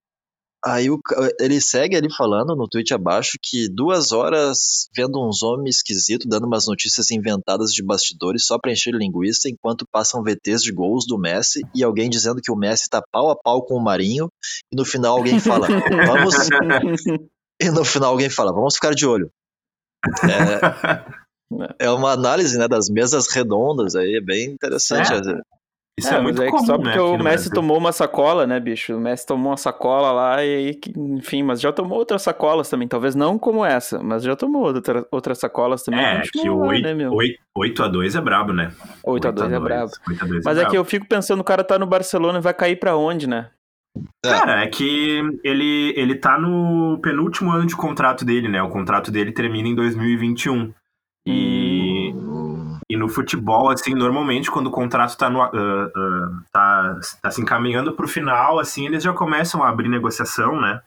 Aí 0.66 0.90
o 0.90 0.98
ele 1.38 1.60
segue 1.60 1.94
ali 1.94 2.10
falando 2.10 2.56
no 2.56 2.66
tweet 2.66 2.94
abaixo 2.94 3.36
que 3.42 3.68
duas 3.68 4.12
horas 4.12 4.88
vendo 4.96 5.22
uns 5.22 5.42
homens 5.42 5.76
esquisitos 5.76 6.26
dando 6.26 6.46
umas 6.46 6.66
notícias 6.66 7.10
inventadas 7.10 7.70
de 7.70 7.82
bastidores 7.82 8.46
só 8.46 8.58
pra 8.58 8.72
encher 8.72 8.94
linguiça 8.94 9.48
enquanto 9.48 9.86
passam 9.90 10.22
VTs 10.22 10.62
de 10.62 10.72
gols 10.72 11.04
do 11.06 11.18
Messi 11.18 11.60
e 11.74 11.84
alguém 11.84 12.08
dizendo 12.08 12.40
que 12.42 12.50
o 12.50 12.56
Messi 12.56 12.88
tá 12.88 13.02
pau 13.12 13.30
a 13.30 13.36
pau 13.36 13.62
com 13.62 13.74
o 13.74 13.82
Marinho 13.82 14.28
e 14.72 14.76
no 14.76 14.86
final 14.86 15.18
alguém 15.18 15.38
fala, 15.38 15.68
vamos... 16.06 16.34
E 17.62 17.70
no 17.70 17.84
final 17.84 18.10
alguém 18.10 18.28
fala, 18.28 18.52
vamos 18.52 18.74
ficar 18.74 18.94
de 18.94 19.06
olho. 19.06 19.30
É, 21.78 21.84
é 21.86 21.90
uma 21.90 22.10
análise 22.10 22.58
né, 22.58 22.66
das 22.66 22.88
mesas 22.88 23.28
redondas 23.28 23.94
aí, 23.94 24.16
é 24.16 24.20
bem 24.20 24.50
interessante. 24.50 25.08
Isso 25.96 26.12
é, 26.12 26.20
muito 26.20 26.42
mas 26.42 26.50
comum, 26.50 26.66
só 26.66 26.72
né, 26.72 26.82
porque 26.82 26.98
aqui 26.98 27.08
o 27.08 27.18
Messi 27.18 27.50
tomou 27.50 27.78
uma 27.78 27.92
sacola, 27.92 28.46
né, 28.48 28.58
bicho? 28.58 28.96
O 28.96 29.00
Messi 29.00 29.24
tomou 29.24 29.52
uma 29.52 29.56
sacola 29.56 30.10
lá 30.10 30.44
e 30.44 30.76
enfim, 30.96 31.44
mas 31.44 31.60
já 31.60 31.72
tomou 31.72 31.96
outras 31.98 32.22
sacolas 32.22 32.68
também. 32.68 32.88
Talvez 32.88 33.14
não 33.14 33.38
como 33.38 33.64
essa, 33.64 34.02
mas 34.02 34.24
já 34.24 34.34
tomou 34.34 34.62
outra, 34.62 35.06
outras 35.12 35.38
sacolas 35.38 35.84
também. 35.84 36.04
É, 36.04 36.22
que 36.22 36.48
o 36.50 36.58
lá, 36.58 36.66
8, 36.66 36.82
né, 36.82 36.94
meu? 36.94 37.12
8x2 37.56 38.18
é 38.18 38.20
brabo, 38.20 38.52
né? 38.52 38.72
8x2 39.06 39.52
é 39.52 39.60
brabo. 39.60 39.92
8x2 40.08 40.42
Mas 40.44 40.58
é, 40.58 40.62
é 40.62 40.68
que 40.68 40.76
eu 40.76 40.84
fico 40.84 41.06
pensando, 41.06 41.40
o 41.40 41.44
cara 41.44 41.62
tá 41.62 41.78
no 41.78 41.86
Barcelona 41.86 42.38
e 42.38 42.42
vai 42.42 42.54
cair 42.54 42.76
pra 42.76 42.96
onde, 42.96 43.28
né? 43.28 43.50
Cara, 44.24 44.64
é 44.64 44.66
que 44.66 45.20
ele, 45.44 45.94
ele 45.96 46.16
tá 46.16 46.36
no 46.36 46.98
penúltimo 47.00 47.52
ano 47.52 47.66
de 47.66 47.76
contrato 47.76 48.24
dele, 48.24 48.48
né? 48.48 48.60
O 48.60 48.68
contrato 48.68 49.12
dele 49.12 49.30
termina 49.30 49.68
em 49.68 49.74
2021. 49.76 50.72
E, 51.26 51.63
e 52.88 52.96
no 52.96 53.08
futebol, 53.08 53.70
assim, 53.70 53.94
normalmente 53.94 54.50
quando 54.50 54.66
o 54.66 54.72
contrato 54.72 55.16
tá, 55.16 55.30
no, 55.30 55.42
ah, 55.42 55.50
ah, 55.54 56.28
tá, 56.52 57.00
tá 57.22 57.30
se 57.30 57.40
encaminhando 57.40 57.92
pro 57.92 58.08
final, 58.08 58.58
assim, 58.58 58.86
eles 58.86 59.02
já 59.02 59.12
começam 59.12 59.62
a 59.62 59.68
abrir 59.68 59.88
negociação, 59.88 60.60
né? 60.60 60.80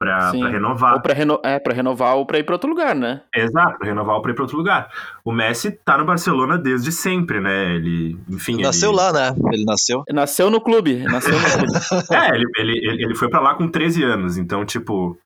Pra 0.00 0.30
renovar. 0.30 0.94
Ou 0.94 1.02
pra, 1.02 1.12
reno... 1.12 1.38
é, 1.44 1.58
pra 1.58 1.74
renovar 1.74 2.16
ou 2.16 2.24
pra 2.24 2.38
ir 2.38 2.44
pra 2.44 2.54
outro 2.54 2.70
lugar, 2.70 2.94
né? 2.94 3.22
Exato, 3.34 3.78
pra 3.78 3.86
renovar 3.86 4.16
ou 4.16 4.22
pra 4.22 4.30
ir 4.30 4.34
pra 4.34 4.44
outro 4.44 4.56
lugar. 4.56 4.90
O 5.22 5.30
Messi 5.30 5.72
tá 5.84 5.98
no 5.98 6.06
Barcelona 6.06 6.56
desde 6.56 6.90
sempre, 6.90 7.38
né? 7.38 7.74
Ele, 7.74 8.18
enfim. 8.26 8.62
Nasceu 8.62 8.92
ele... 8.92 8.96
lá, 8.96 9.12
né? 9.12 9.34
Ele 9.52 9.64
nasceu. 9.66 10.02
Nasceu 10.10 10.50
no 10.50 10.58
clube, 10.58 11.02
nasceu 11.02 11.38
no 11.38 11.44
clube. 11.44 11.72
É, 12.16 12.34
ele, 12.34 12.46
ele, 12.56 12.78
ele 12.78 13.04
ele 13.04 13.14
foi 13.14 13.28
pra 13.28 13.40
lá 13.40 13.54
com 13.54 13.68
13 13.68 14.02
anos, 14.02 14.38
então, 14.38 14.64
tipo, 14.64 15.18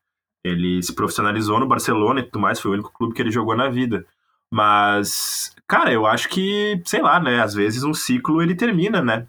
ele 0.43 0.83
se 0.83 0.93
profissionalizou 0.93 1.57
no 1.57 1.67
Barcelona 1.67 2.19
e 2.19 2.23
tudo 2.23 2.41
mais, 2.41 2.59
foi 2.59 2.71
o 2.71 2.73
único 2.73 2.91
clube 2.91 3.13
que 3.13 3.21
ele 3.21 3.31
jogou 3.31 3.55
na 3.55 3.69
vida. 3.69 4.05
Mas, 4.55 5.51
cara, 5.67 5.91
eu 5.91 6.05
acho 6.05 6.29
que, 6.29 6.81
sei 6.85 7.01
lá, 7.01 7.19
né, 7.19 7.41
às 7.41 7.53
vezes 7.53 7.83
um 7.83 7.93
ciclo 7.93 8.41
ele 8.41 8.55
termina, 8.55 9.01
né? 9.01 9.27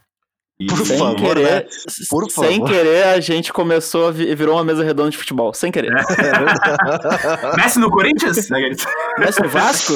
E, 0.60 0.66
Por 0.68 0.86
sem 0.86 0.96
favor, 0.98 1.16
querer, 1.16 1.50
né? 1.64 1.68
Por 2.08 2.30
sem 2.30 2.58
favor. 2.60 2.68
querer, 2.70 3.02
a 3.08 3.18
gente 3.20 3.52
começou 3.52 4.06
a 4.06 4.10
vi- 4.12 4.32
virou 4.36 4.54
uma 4.54 4.62
mesa 4.62 4.84
redonda 4.84 5.10
de 5.10 5.18
futebol. 5.18 5.52
Sem 5.52 5.72
querer. 5.72 5.92
É. 5.92 6.00
Messi 7.58 7.80
no 7.80 7.90
Corinthians? 7.90 8.48
Messi 9.18 9.42
no 9.42 9.48
Vasco? 9.48 9.94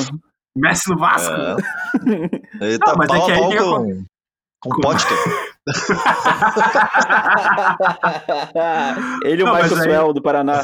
Messi 0.56 0.90
no 0.90 0.98
Vasco? 0.98 1.32
É. 1.32 1.56
Ele 2.66 2.78
tá 2.80 2.94
mas 2.98 3.08
é 3.08 3.14
pau 3.16 3.26
que 3.26 3.30
a 3.30 3.34
aí 3.36 3.40
pau 3.40 3.50
com, 3.84 4.04
com 4.60 4.70
com- 4.70 4.80
Potka. 4.80 5.14
Ele 9.24 9.40
e 9.40 9.44
o 9.44 9.46
Não, 9.46 9.54
Michael 9.54 9.76
aí- 9.76 9.82
Suel 9.84 10.12
do 10.12 10.20
Paraná. 10.22 10.62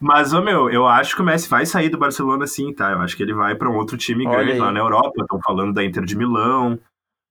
Mas, 0.00 0.32
ô 0.32 0.40
meu, 0.42 0.70
eu 0.70 0.86
acho 0.86 1.14
que 1.16 1.22
o 1.22 1.24
Messi 1.24 1.48
vai 1.48 1.64
sair 1.66 1.88
do 1.88 1.98
Barcelona 1.98 2.46
sim, 2.46 2.72
tá? 2.72 2.92
Eu 2.92 3.00
acho 3.00 3.16
que 3.16 3.22
ele 3.22 3.34
vai 3.34 3.54
pra 3.54 3.68
um 3.70 3.76
outro 3.76 3.96
time 3.96 4.26
Olha 4.26 4.36
grande 4.36 4.52
aí. 4.52 4.58
lá 4.58 4.72
na 4.72 4.80
Europa. 4.80 5.12
Estão 5.22 5.40
falando 5.42 5.72
da 5.72 5.84
Inter 5.84 6.04
de 6.04 6.16
Milão. 6.16 6.78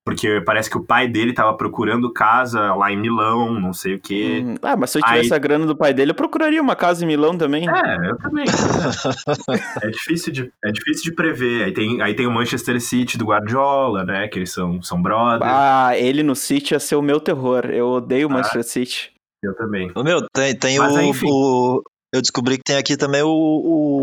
Porque 0.06 0.42
parece 0.46 0.70
que 0.70 0.78
o 0.78 0.84
pai 0.84 1.08
dele 1.08 1.32
tava 1.32 1.56
procurando 1.56 2.12
casa 2.12 2.76
lá 2.76 2.92
em 2.92 2.98
Milão, 2.98 3.58
não 3.58 3.72
sei 3.72 3.96
o 3.96 4.00
quê. 4.02 4.44
Hum, 4.46 4.56
Ah, 4.62 4.76
mas 4.76 4.90
se 4.90 4.98
eu 4.98 5.02
tivesse 5.02 5.32
Aí- 5.32 5.38
a 5.38 5.40
grana 5.40 5.66
do 5.66 5.78
pai 5.78 5.94
dele, 5.94 6.12
eu 6.12 6.16
procuraria 6.16 6.62
uma 6.62 6.76
casa 6.76 7.06
em 7.06 7.08
Milão 7.08 7.38
também. 7.38 7.70
É, 7.70 8.10
eu 8.10 8.18
também. 8.18 8.44
é, 9.82 9.88
difícil 9.90 10.34
de, 10.34 10.52
é 10.62 10.72
difícil 10.74 11.04
de 11.06 11.14
prever. 11.16 11.64
Aí 11.64 11.72
tem, 11.74 12.02
aí 12.02 12.14
tem 12.14 12.28
o 12.28 12.32
Manchester 12.32 12.82
City 12.82 13.18
do 13.18 13.24
Guardiola, 13.26 14.04
né? 14.04 14.28
Que 14.28 14.40
eles 14.40 14.52
são, 14.52 14.82
são 14.82 15.02
brothers. 15.02 15.50
Ah, 15.50 15.98
ele 15.98 16.22
no 16.22 16.36
City 16.36 16.74
ia 16.74 16.80
ser 16.82 16.98
o 16.98 17.02
meu 17.02 17.22
terror. 17.22 17.66
Eu 17.68 17.88
odeio 17.88 18.28
o 18.28 18.32
Ah. 18.32 18.34
Manchester 18.36 18.64
City. 18.66 19.14
Eu 19.42 19.56
também. 19.56 19.90
Ô, 19.96 20.04
Meu, 20.04 20.22
tem, 20.34 20.54
tem 20.54 20.80
Mas, 20.80 20.96
o, 20.96 21.02
enfim. 21.02 21.28
o- 21.30 21.82
Eu 22.14 22.22
descobri 22.22 22.58
que 22.58 22.64
tem 22.64 22.78
aqui 22.78 22.96
também 22.96 23.24
o, 23.24 23.30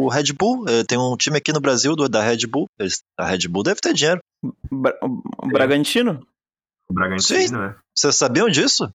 o 0.05 0.09
Red 0.09 0.33
Bull. 0.37 0.65
eh, 0.69 0.83
Tem 0.85 0.99
um 0.99 1.17
time 1.17 1.39
aqui 1.39 1.53
no 1.53 1.61
Brasil 1.61 1.95
do, 1.95 2.09
da 2.09 2.21
Red 2.23 2.47
Bull. 2.49 2.67
Eles- 2.79 3.03
A 3.19 3.25
Red 3.27 3.47
Bull 3.49 3.63
deve 3.63 3.81
ter 3.81 3.93
dinheiro. 3.95 4.21
Bra- 4.71 4.99
o 5.03 5.47
Bragantino? 5.47 6.27
O 6.91 6.93
Bragantino, 6.95 7.61
né? 7.69 7.77
Vocês 7.97 8.17
sabiam 8.17 8.49
disso? 8.49 8.91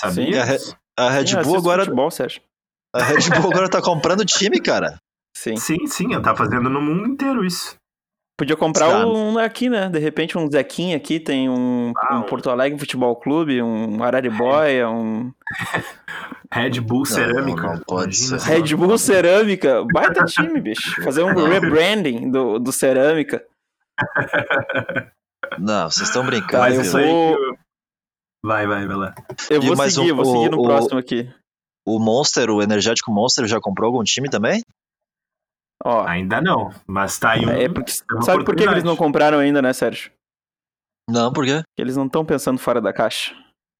Sabia? 0.00 0.42
A, 0.42 0.44
Re- 0.44 0.58
A 0.96 1.10
Red 1.10 1.26
Sim, 1.26 1.42
Bull 1.42 1.56
agora. 1.58 1.84
Futebol, 1.84 2.10
Sérgio. 2.10 2.42
A 2.94 3.02
Red 3.02 3.28
Bull 3.40 3.50
agora 3.50 3.68
tá 3.68 3.82
comprando 3.82 4.24
time, 4.24 4.60
cara. 4.60 4.98
Sim. 5.36 5.56
Sim, 5.56 5.86
sim, 5.86 6.08
tá 6.22 6.36
fazendo 6.36 6.68
no 6.70 6.80
mundo 6.80 7.08
inteiro 7.08 7.44
isso. 7.44 7.74
Podia 8.38 8.56
comprar 8.56 9.06
um 9.06 9.38
aqui, 9.38 9.68
né? 9.68 9.88
De 9.88 9.98
repente 9.98 10.36
um 10.38 10.50
Zequinha 10.50 10.96
aqui, 10.96 11.20
tem 11.20 11.48
um, 11.48 11.92
Ah, 11.96 12.16
um 12.16 12.18
um- 12.20 12.22
Porto 12.22 12.50
Alegre 12.50 12.78
Futebol 12.78 13.14
Clube, 13.16 13.62
um 13.62 14.02
Araribóia, 14.02 14.88
um 14.90 15.32
Red 16.52 16.80
Bull 16.80 17.04
Cerâmica. 17.04 17.62
não 17.74 17.78
pode 17.80 18.16
Imagina 18.18 18.38
ser. 18.38 18.50
Red 18.52 18.74
Bull 18.76 18.98
Cerâmica. 18.98 19.84
Baita 19.92 20.24
time, 20.24 20.60
bicho. 20.60 21.00
Fazer 21.04 21.22
um 21.22 21.34
Não. 21.34 21.46
rebranding 21.46 22.30
do, 22.30 22.58
do 22.58 22.72
Cerâmica. 22.72 23.44
Não, 25.58 25.90
vocês 25.90 26.08
estão 26.08 26.24
brincando. 26.24 26.52
Tá, 26.52 26.58
Mas 26.60 26.74
eu 26.76 26.82
isso 26.82 26.96
viu? 26.96 27.06
aí 27.06 27.12
vou- 27.12 27.38
eu- 27.38 27.56
Vai, 28.44 28.66
vai, 28.66 28.86
vai 28.86 28.96
lá. 28.96 29.14
Eu 29.50 29.62
vou 29.62 29.76
seguir, 29.88 30.10
o- 30.12 30.16
vou 30.16 30.24
seguir 30.24 30.50
no 30.50 30.58
o- 30.60 30.64
próximo 30.64 30.98
aqui. 30.98 31.30
O 31.86 31.98
Monster, 32.00 32.50
o 32.50 32.62
energético 32.62 33.12
Monster, 33.12 33.46
já 33.46 33.60
comprou 33.60 33.86
algum 33.88 34.02
time 34.02 34.28
também? 34.28 34.62
Ó, 35.84 36.06
Ainda 36.06 36.40
não, 36.40 36.70
mas 36.86 37.18
tá 37.18 37.32
aí 37.32 37.44
um. 37.44 37.50
é 37.50 37.68
porque, 37.68 37.90
é 37.90 38.14
uma 38.14 38.22
sabe 38.22 38.44
por 38.44 38.54
que 38.54 38.62
eles 38.62 38.84
não 38.84 38.96
compraram 38.96 39.38
ainda, 39.38 39.60
né, 39.60 39.72
Sérgio? 39.72 40.12
Não, 41.10 41.32
por 41.32 41.44
quê? 41.44 41.62
Porque 41.62 41.82
eles 41.82 41.96
não 41.96 42.06
estão 42.06 42.24
pensando 42.24 42.58
fora 42.58 42.80
da 42.80 42.92
caixa. 42.92 43.34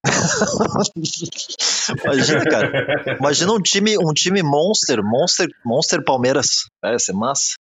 Imagina, 2.03 2.43
cara. 2.43 3.17
Imagina 3.17 3.53
um 3.53 3.61
time, 3.61 3.97
um 3.97 4.13
time 4.13 4.43
Monster, 4.43 5.01
Monster, 5.01 5.47
Monster 5.65 6.03
Palmeiras. 6.03 6.65
É, 6.83 6.99
ser 6.99 7.13
massa. 7.13 7.53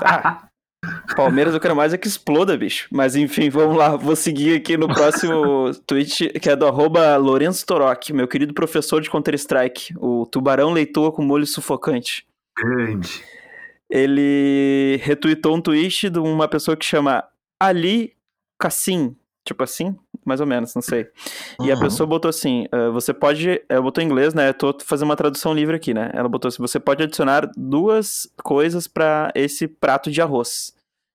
Tá. 0.00 0.48
Palmeiras 1.16 1.54
eu 1.54 1.60
quero 1.60 1.76
mais 1.76 1.94
é 1.94 1.98
que 1.98 2.08
exploda, 2.08 2.56
bicho. 2.56 2.88
Mas 2.90 3.16
enfim, 3.16 3.48
vamos 3.48 3.76
lá. 3.76 3.96
Vou 3.96 4.16
seguir 4.16 4.56
aqui 4.56 4.76
no 4.76 4.88
próximo 4.88 5.72
tweet, 5.86 6.28
que 6.40 6.50
é 6.50 6.56
do 6.56 6.66
arroba 6.66 7.16
Lourenço 7.16 7.64
Torok, 7.64 8.12
meu 8.12 8.28
querido 8.28 8.52
professor 8.52 9.00
de 9.00 9.08
Counter-Strike. 9.08 9.94
O 9.98 10.26
tubarão 10.26 10.72
leitor 10.72 11.12
com 11.12 11.22
molho 11.22 11.46
sufocante. 11.46 12.26
Grande. 12.56 13.24
Ele 13.90 14.98
retweetou 15.02 15.54
um 15.56 15.60
tweet 15.60 16.08
de 16.10 16.18
uma 16.18 16.48
pessoa 16.48 16.76
que 16.76 16.84
chama 16.84 17.24
Ali 17.60 18.14
Cassim. 18.58 19.16
Tipo 19.44 19.62
assim, 19.62 19.94
mais 20.24 20.40
ou 20.40 20.46
menos, 20.46 20.74
não 20.74 20.80
sei. 20.80 21.06
E 21.60 21.70
a 21.70 21.74
Uhum. 21.74 21.80
pessoa 21.80 22.06
botou 22.06 22.30
assim: 22.30 22.66
ah, 22.72 22.88
você 22.88 23.12
pode. 23.12 23.62
Ela 23.68 23.82
botou 23.82 24.02
em 24.02 24.06
inglês, 24.06 24.32
né? 24.32 24.48
Eu 24.48 24.54
tô 24.54 24.74
fazendo 24.82 25.08
uma 25.10 25.16
tradução 25.16 25.52
livre 25.52 25.76
aqui, 25.76 25.92
né? 25.92 26.10
Ela 26.14 26.30
botou 26.30 26.48
assim: 26.48 26.62
você 26.62 26.80
pode 26.80 27.02
adicionar 27.02 27.50
duas 27.54 28.26
coisas 28.42 28.88
pra 28.88 29.30
esse 29.34 29.68
prato 29.68 30.10
de 30.10 30.22
arroz. 30.22 30.74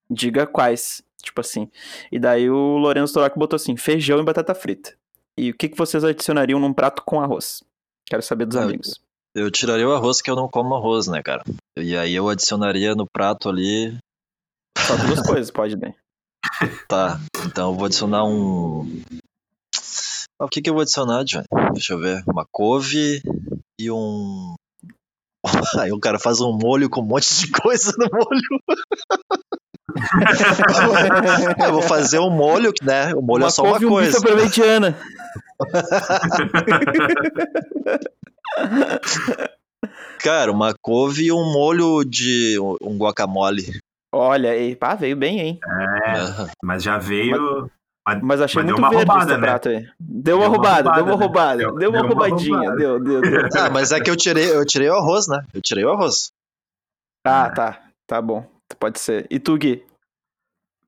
Diga 0.09 0.45
quais. 0.45 1.01
Tipo 1.23 1.41
assim. 1.41 1.71
E 2.11 2.19
daí 2.19 2.51
o 2.51 2.77
Lourenço 2.77 3.15
Torac 3.15 3.35
botou 3.37 3.55
assim: 3.55 3.75
feijão 3.75 4.19
e 4.19 4.23
batata 4.23 4.53
frita. 4.53 4.93
E 5.35 5.49
o 5.49 5.53
que, 5.55 5.67
que 5.67 5.77
vocês 5.77 6.03
adicionariam 6.03 6.59
num 6.59 6.71
prato 6.73 7.01
com 7.03 7.19
arroz? 7.19 7.63
Quero 8.05 8.21
saber 8.21 8.45
dos 8.45 8.57
Ah, 8.57 8.63
amigos. 8.63 9.01
Eu 9.35 9.51
tiraria 9.51 9.87
o 9.87 9.93
arroz, 9.93 10.21
que 10.21 10.29
eu 10.29 10.35
não 10.35 10.47
como 10.49 10.75
arroz, 10.75 11.07
né, 11.07 11.21
cara? 11.21 11.43
E 11.77 11.95
aí 11.95 12.13
eu 12.13 12.29
adicionaria 12.29 12.95
no 12.95 13.05
prato 13.05 13.47
ali. 13.47 13.97
Só 14.77 14.95
duas 14.97 15.21
coisas, 15.21 15.51
pode 15.51 15.75
bem. 15.75 15.95
Tá, 16.87 17.19
então 17.45 17.71
eu 17.71 17.75
vou 17.75 17.85
adicionar 17.85 18.25
um. 18.25 19.03
Ah, 20.39 20.45
O 20.45 20.49
que, 20.49 20.61
que 20.61 20.69
eu 20.69 20.73
vou 20.73 20.81
adicionar, 20.81 21.23
Johnny? 21.23 21.45
Deixa 21.73 21.93
eu 21.93 21.99
ver. 21.99 22.23
Uma 22.27 22.45
couve 22.51 23.21
e 23.79 23.91
um. 23.91 24.55
Aí 25.79 25.91
o 25.91 25.99
cara 25.99 26.17
faz 26.17 26.41
um 26.41 26.57
molho 26.57 26.89
com 26.89 27.01
um 27.01 27.05
monte 27.05 27.29
de 27.35 27.51
coisa 27.61 27.93
no 27.97 28.07
molho. 28.11 28.79
eu 31.65 31.71
vou 31.73 31.81
fazer 31.81 32.19
um 32.19 32.29
molho, 32.29 32.71
né? 32.81 33.13
O 33.13 33.21
molho 33.21 33.45
é 33.45 33.49
só 33.49 33.63
uma 33.63 33.71
couve 33.71 33.85
e 33.85 33.87
um 33.87 33.95
bife 33.97 34.11
coisa. 34.11 34.27
parmegiana. 34.27 34.95
Cara, 40.21 40.51
uma 40.51 40.73
couve 40.81 41.25
e 41.25 41.31
um 41.31 41.51
molho 41.51 42.03
de. 42.03 42.57
um 42.81 42.97
guacamole. 42.97 43.79
Olha 44.13 44.51
aí, 44.51 44.75
pá, 44.75 44.95
veio 44.95 45.15
bem, 45.15 45.39
hein? 45.39 45.59
É, 45.63 46.47
mas 46.63 46.83
já 46.83 46.97
veio. 46.97 47.69
Mas 48.23 48.41
achei 48.41 48.63
Mas 48.63 48.71
muito 48.71 48.79
uma 48.79 48.89
verde 48.89 49.05
roubada, 49.05 49.31
esse 49.31 49.39
né? 49.41 49.47
prato 49.47 49.69
aí. 49.69 49.87
Deu 49.99 50.09
uma 50.09 50.23
Deu 50.23 50.37
uma 50.39 50.47
roubada, 50.47 50.91
deu 50.93 51.05
uma 51.05 51.15
roubada, 51.15 51.57
né? 51.57 51.63
deu, 51.63 51.71
uma 51.71 51.79
deu 51.79 51.89
uma 51.91 52.07
roubadinha, 52.07 52.57
roubada. 52.57 52.77
deu, 52.77 52.99
deu, 52.99 53.21
deu. 53.21 53.49
Ah, 53.55 53.69
mas 53.69 53.91
é 53.91 53.99
que 53.99 54.09
eu 54.09 54.15
tirei, 54.15 54.51
eu 54.51 54.65
tirei 54.65 54.89
o 54.89 54.95
arroz, 54.95 55.27
né? 55.27 55.43
Eu 55.53 55.61
tirei 55.61 55.85
o 55.85 55.91
arroz. 55.91 56.31
Ah, 57.23 57.51
tá, 57.51 57.79
tá 58.07 58.19
bom, 58.21 58.43
pode 58.79 58.99
ser. 58.99 59.27
E 59.29 59.39
tu, 59.39 59.57
Gui? 59.57 59.85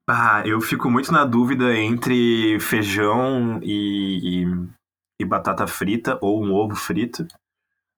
Ah, 0.08 0.42
eu 0.46 0.60
fico 0.60 0.90
muito 0.90 1.12
na 1.12 1.24
dúvida 1.24 1.74
entre 1.76 2.58
feijão 2.60 3.60
e, 3.62 4.42
e, 4.42 4.46
e 5.20 5.24
batata 5.24 5.66
frita, 5.66 6.18
ou 6.20 6.42
um 6.42 6.52
ovo 6.52 6.74
frito, 6.74 7.26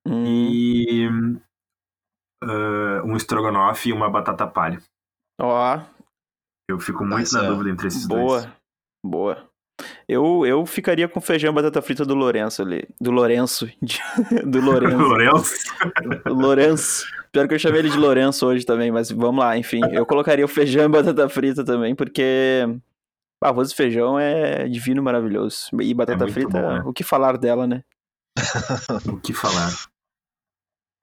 Hum, 0.06 0.24
e 0.26 1.08
ah, 2.42 3.02
um 3.04 3.16
estrogonofe 3.16 3.88
e 3.88 3.92
uma 3.92 4.10
batata 4.10 4.46
palha. 4.46 4.78
ó, 5.40 5.80
Eu 6.68 6.78
fico 6.78 7.04
muito 7.04 7.22
Essa 7.22 7.42
na 7.42 7.48
dúvida 7.48 7.70
entre 7.70 7.88
esses 7.88 8.06
dois. 8.06 8.22
boa, 8.22 8.52
boa. 9.04 9.50
Eu, 10.06 10.44
eu 10.46 10.64
ficaria 10.66 11.08
com 11.08 11.20
feijão 11.20 11.50
e 11.50 11.54
batata 11.54 11.80
frita 11.82 12.04
do 12.04 12.14
Lourenço 12.14 12.62
ali. 12.62 12.86
Do 13.00 13.10
Lourenço. 13.10 13.66
de- 13.82 14.00
do 14.44 14.60
Lourenço. 14.60 14.96
Lourenço? 15.08 15.56
Lourenço. 16.26 17.06
Pior 17.34 17.48
que 17.48 17.54
eu 17.54 17.58
chamei 17.58 17.80
ele 17.80 17.90
de 17.90 17.98
Lourenço 17.98 18.46
hoje 18.46 18.64
também, 18.64 18.92
mas 18.92 19.10
vamos 19.10 19.44
lá, 19.44 19.58
enfim. 19.58 19.80
Eu 19.92 20.06
colocaria 20.06 20.44
o 20.44 20.48
feijão 20.48 20.84
e 20.84 20.88
batata 20.88 21.28
frita 21.28 21.64
também, 21.64 21.92
porque 21.92 22.62
arroz 23.42 23.72
e 23.72 23.74
feijão 23.74 24.16
é 24.18 24.68
divino 24.68 25.00
e 25.00 25.04
maravilhoso. 25.04 25.66
E 25.82 25.92
batata 25.92 26.18
muito 26.24 26.32
frita, 26.32 26.60
bom, 26.62 26.72
né? 26.74 26.82
o 26.86 26.92
que 26.92 27.02
falar 27.02 27.36
dela, 27.36 27.66
né? 27.66 27.82
O 29.12 29.18
que 29.20 29.32
falar? 29.34 29.68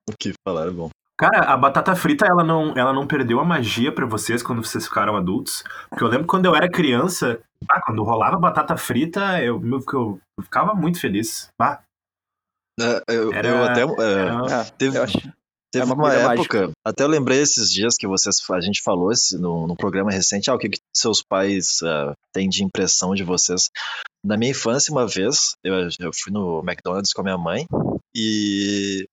O 0.10 0.13
que 0.17 0.32
falaram 0.48 0.74
bom. 0.74 0.89
Cara, 1.20 1.39
a 1.52 1.58
batata 1.58 1.94
frita, 1.96 2.26
ela 2.26 2.44
não, 2.44 2.74
ela 2.78 2.94
não 2.94 3.06
perdeu 3.06 3.39
a 3.41 3.46
magia 3.46 3.94
pra 3.94 4.06
vocês 4.06 4.41
quando 4.41 4.63
vocês 4.63 4.88
ficaram 4.88 5.15
adultos? 5.17 5.63
Porque 5.89 6.04
eu 6.04 6.08
lembro 6.08 6.26
quando 6.28 6.46
eu 6.46 6.56
era 6.56 6.67
criança, 6.72 7.39
ah, 7.70 7.82
quando 7.86 8.04
rolava 8.04 8.39
batata 8.39 8.76
frita, 8.78 9.39
eu, 9.44 9.62
eu, 9.63 9.84
eu 9.94 10.20
ficava 10.44 10.74
muito 10.74 11.00
feliz. 11.00 11.50
Ah, 11.62 11.80
É, 12.80 13.04
eu, 13.15 13.32
Era- 13.34 13.48
eu 13.50 13.63
até. 13.65 13.82
é, 13.82 14.12
era- 14.13 14.62
Ah, 14.62 14.65
teve 14.78 14.98
eu 14.98 15.04
acho. 15.04 15.17
Teve 15.72 15.90
é 15.90 15.94
uma 15.94 16.14
época. 16.14 16.72
Até 16.86 17.04
eu 17.04 17.08
lembrei 17.08 17.40
esses 17.40 17.72
dias 17.72 17.96
que 17.98 18.08
vocês, 18.08 18.38
a 18.52 18.60
gente 18.60 18.82
falou 18.82 19.12
esse, 19.12 19.38
no, 19.38 19.68
no 19.68 19.76
programa 19.76 20.12
recente. 20.12 20.50
Ah, 20.50 20.56
o 20.56 20.58
que, 20.58 20.70
que 20.70 20.80
seus 20.94 21.24
pais 21.24 21.80
ah, 21.84 22.14
têm 22.34 22.50
de 22.50 22.64
impressão 22.64 23.16
de 23.16 23.24
vocês? 23.24 23.70
Na 24.24 24.38
minha 24.38 24.52
infância, 24.52 24.92
uma 24.92 25.08
vez, 25.08 25.56
eu, 25.64 25.74
eu 26.00 26.12
fui 26.14 26.32
no 26.32 26.60
McDonald's 26.60 27.14
com 27.14 27.22
a 27.22 27.24
minha 27.24 27.38
mãe 27.38 27.66
e 28.16 29.06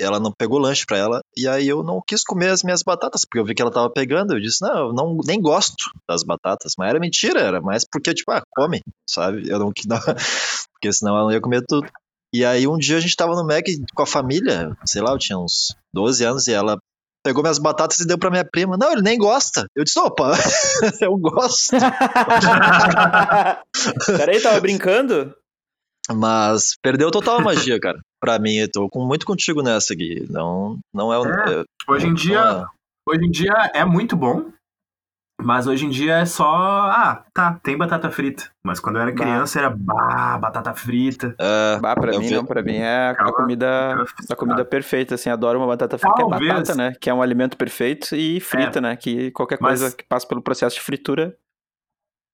ela 0.00 0.18
não 0.18 0.32
pegou 0.32 0.58
lanche 0.58 0.84
pra 0.86 0.96
ela 0.96 1.20
e 1.36 1.46
aí 1.46 1.68
eu 1.68 1.82
não 1.82 2.00
quis 2.04 2.24
comer 2.24 2.48
as 2.48 2.62
minhas 2.62 2.82
batatas 2.82 3.20
porque 3.22 3.38
eu 3.38 3.44
vi 3.44 3.54
que 3.54 3.60
ela 3.60 3.70
tava 3.70 3.90
pegando 3.90 4.32
eu 4.32 4.40
disse 4.40 4.62
não 4.62 4.78
eu 4.78 4.92
não 4.94 5.18
nem 5.26 5.38
gosto 5.40 5.90
das 6.08 6.22
batatas 6.24 6.72
mas 6.78 6.88
era 6.88 6.98
mentira 6.98 7.40
era 7.40 7.60
mais 7.60 7.84
porque 7.84 8.14
tipo 8.14 8.32
ah 8.32 8.42
come 8.56 8.80
sabe 9.06 9.46
eu 9.46 9.58
não 9.58 9.70
não 9.86 9.98
porque 10.72 10.90
senão 10.90 11.14
ela 11.14 11.24
não 11.24 11.32
ia 11.32 11.40
comer 11.40 11.62
tudo 11.68 11.86
e 12.32 12.44
aí 12.44 12.66
um 12.66 12.78
dia 12.78 12.96
a 12.96 13.00
gente 13.00 13.16
tava 13.16 13.34
no 13.34 13.46
Mac 13.46 13.64
com 13.94 14.02
a 14.02 14.06
família 14.06 14.76
sei 14.84 15.02
lá 15.02 15.10
eu 15.12 15.18
tinha 15.18 15.38
uns 15.38 15.74
12 15.92 16.24
anos 16.24 16.46
e 16.46 16.52
ela 16.52 16.78
pegou 17.24 17.42
minhas 17.42 17.58
batatas 17.58 18.00
e 18.00 18.06
deu 18.06 18.16
pra 18.18 18.30
minha 18.30 18.44
prima. 18.44 18.76
Não 18.78 18.92
ele 18.92 19.02
nem 19.02 19.18
gosta. 19.18 19.66
Eu 19.76 19.84
disse 19.84 19.98
opa 19.98 20.32
eu 21.02 21.16
gosto. 21.18 21.76
Peraí, 24.16 24.40
tava 24.40 24.60
brincando? 24.60 25.34
mas 26.12 26.74
perdeu 26.82 27.08
total 27.10 27.36
a 27.36 27.40
magia 27.40 27.78
cara 27.78 28.00
pra 28.20 28.38
mim. 28.38 28.54
Eu 28.56 28.70
tô 28.70 28.88
com, 28.88 29.04
muito 29.06 29.24
contigo 29.24 29.62
nessa 29.62 29.92
aqui 29.94 30.26
não 30.28 30.78
não 30.92 31.12
é, 31.12 31.18
um- 31.20 31.26
É. 31.26 31.60
é 31.60 31.64
hoje 31.88 32.06
em 32.06 32.14
dia, 32.14 32.40
é- 32.40 32.64
hoje 33.08 33.24
em 33.26 33.30
dia 33.30 33.70
é 33.74 33.84
muito 33.84 34.16
bom, 34.16 34.46
mas 35.42 35.66
hoje 35.66 35.86
em 35.86 35.90
dia 35.90 36.16
é 36.18 36.24
só, 36.26 36.44
ah, 36.54 37.24
tá, 37.32 37.58
tem 37.62 37.76
batata 37.76 38.10
frita. 38.10 38.50
Mas 38.62 38.78
quando 38.80 38.96
eu 38.96 39.02
era 39.02 39.10
Bah. 39.10 39.16
criança 39.18 39.58
era, 39.58 39.70
bah, 39.70 40.38
batata 40.38 40.74
frita. 40.74 41.34
é, 41.38 41.78
Bah, 41.80 41.94
pra 41.94 42.12
Eu 42.12 42.20
mim 42.20 42.28
vi- 42.28 42.34
não, 42.34 42.44
pra 42.44 42.62
mim 42.62 42.76
é 42.76 43.08
a 43.10 43.14
Calma, 43.14 43.32
comida, 43.32 44.04
a 44.30 44.36
comida 44.36 44.64
perfeita, 44.64 45.14
assim, 45.14 45.30
adoro 45.30 45.58
uma 45.58 45.66
batata 45.66 45.96
frita, 45.98 46.14
que 46.16 46.22
é 46.22 46.28
batata, 46.48 46.74
né, 46.74 46.92
que 47.00 47.08
é 47.10 47.14
um 47.14 47.22
alimento 47.22 47.56
perfeito, 47.56 48.14
e 48.14 48.38
frita, 48.40 48.80
né, 48.80 48.96
que 48.96 49.30
qualquer 49.32 49.58
Mas- 49.60 49.80
coisa 49.80 49.96
que 49.96 50.04
passa 50.04 50.26
pelo 50.26 50.42
processo 50.42 50.76
de 50.76 50.82
fritura, 50.82 51.36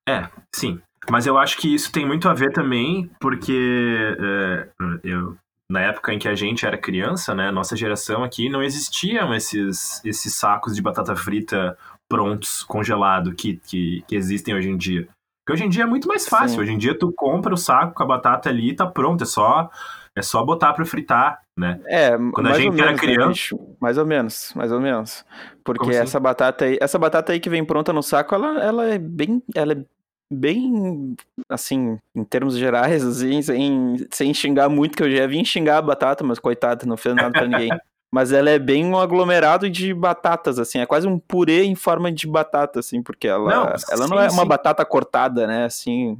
É, 0.09 0.29
sim. 0.55 0.81
Mas 1.11 1.27
eu 1.27 1.37
acho 1.39 1.57
que 1.59 1.73
isso 1.75 1.91
tem 1.93 2.07
muito 2.07 2.29
a 2.29 2.35
ver 2.35 2.53
também, 2.53 3.11
porque 3.21 4.15
é, 4.21 4.69
eu, 5.05 5.37
na 5.69 5.81
época 5.81 6.13
em 6.13 6.19
que 6.19 6.29
a 6.29 6.35
gente 6.35 6.65
era 6.67 6.77
criança, 6.79 7.35
né, 7.35 7.51
nossa 7.51 7.77
geração 7.77 8.23
aqui, 8.25 8.49
não 8.49 8.63
existiam 8.63 9.35
esses, 9.35 10.01
esses 10.05 10.35
sacos 10.35 10.75
de 10.77 10.83
batata 10.83 11.15
frita 11.17 11.77
prontos, 12.09 12.63
congelado, 12.63 13.35
que, 13.35 13.57
que, 13.67 14.03
que 14.07 14.17
existem 14.17 14.55
hoje 14.55 14.69
em 14.71 14.77
dia. 14.77 15.09
Porque 15.45 15.53
hoje 15.53 15.65
em 15.65 15.69
dia 15.69 15.85
é 15.85 15.87
muito 15.87 16.09
mais 16.09 16.29
fácil. 16.29 16.57
Sim. 16.57 16.61
Hoje 16.61 16.73
em 16.73 16.79
dia 16.79 16.99
tu 16.99 17.13
compra 17.13 17.55
o 17.55 17.57
saco 17.57 17.95
com 17.95 18.03
a 18.03 18.07
batata 18.07 18.49
ali 18.49 18.71
e 18.71 18.75
tá 18.75 18.85
pronto. 18.87 19.23
É 19.23 19.27
só, 19.27 19.71
é 20.17 20.21
só 20.23 20.45
botar 20.45 20.73
pra 20.73 20.85
fritar, 20.85 21.41
né? 21.57 21.81
É, 21.87 22.11
Quando 22.17 22.47
a 22.47 22.51
mais 22.51 22.57
gente 22.57 22.73
ou 22.73 22.79
era 22.79 22.87
menos, 22.87 23.01
né, 23.01 23.07
criança- 23.07 23.29
bicho? 23.29 23.59
mais 23.81 23.97
ou 23.97 24.05
menos, 24.05 24.53
mais 24.57 24.73
ou 24.73 24.81
menos. 24.81 25.25
Porque 25.65 25.91
assim? 25.91 25.99
essa 26.01 26.19
batata 26.19 26.65
aí, 26.65 26.77
essa 26.81 26.99
batata 26.99 27.33
aí 27.33 27.39
que 27.39 27.49
vem 27.51 27.65
pronta 27.65 27.93
no 27.93 28.03
saco, 28.03 28.35
ela, 28.35 28.61
ela 28.63 28.87
é 28.87 28.99
bem, 28.99 29.41
ela 29.55 29.73
é 29.75 29.85
bem, 30.33 31.17
assim, 31.49 31.97
em 32.13 32.25
termos 32.25 32.57
gerais, 32.57 33.05
assim, 33.07 33.41
sem, 33.41 33.97
sem 34.11 34.35
xingar 34.35 34.69
muito, 34.69 34.97
que 34.97 35.03
eu 35.05 35.11
já 35.11 35.29
vim 35.29 35.45
xingar 35.45 35.79
a 35.79 35.83
batata, 35.83 36.25
mas 36.25 36.41
coitada, 36.41 36.85
não 36.87 36.97
fez 36.97 37.15
nada 37.15 37.31
pra 37.31 37.47
ninguém. 37.47 37.71
Mas 38.17 38.33
ela 38.33 38.49
é 38.49 38.59
bem 38.59 38.83
um 38.83 38.99
aglomerado 38.99 39.69
de 39.69 39.93
batatas, 39.93 40.59
assim, 40.59 40.79
é 40.79 40.87
quase 40.87 41.07
um 41.07 41.19
purê 41.19 41.65
em 41.65 41.75
forma 41.75 42.11
de 42.11 42.27
batata, 42.27 42.81
assim, 42.81 43.03
porque 43.03 43.29
ela 43.29 43.55
Não, 43.55 43.75
ela 43.91 44.09
não 44.09 44.19
sim, 44.19 44.25
é 44.25 44.31
uma 44.31 44.43
sim. 44.43 44.49
batata 44.49 44.83
cortada, 44.87 45.47
né, 45.47 45.67
assim, 45.67 46.19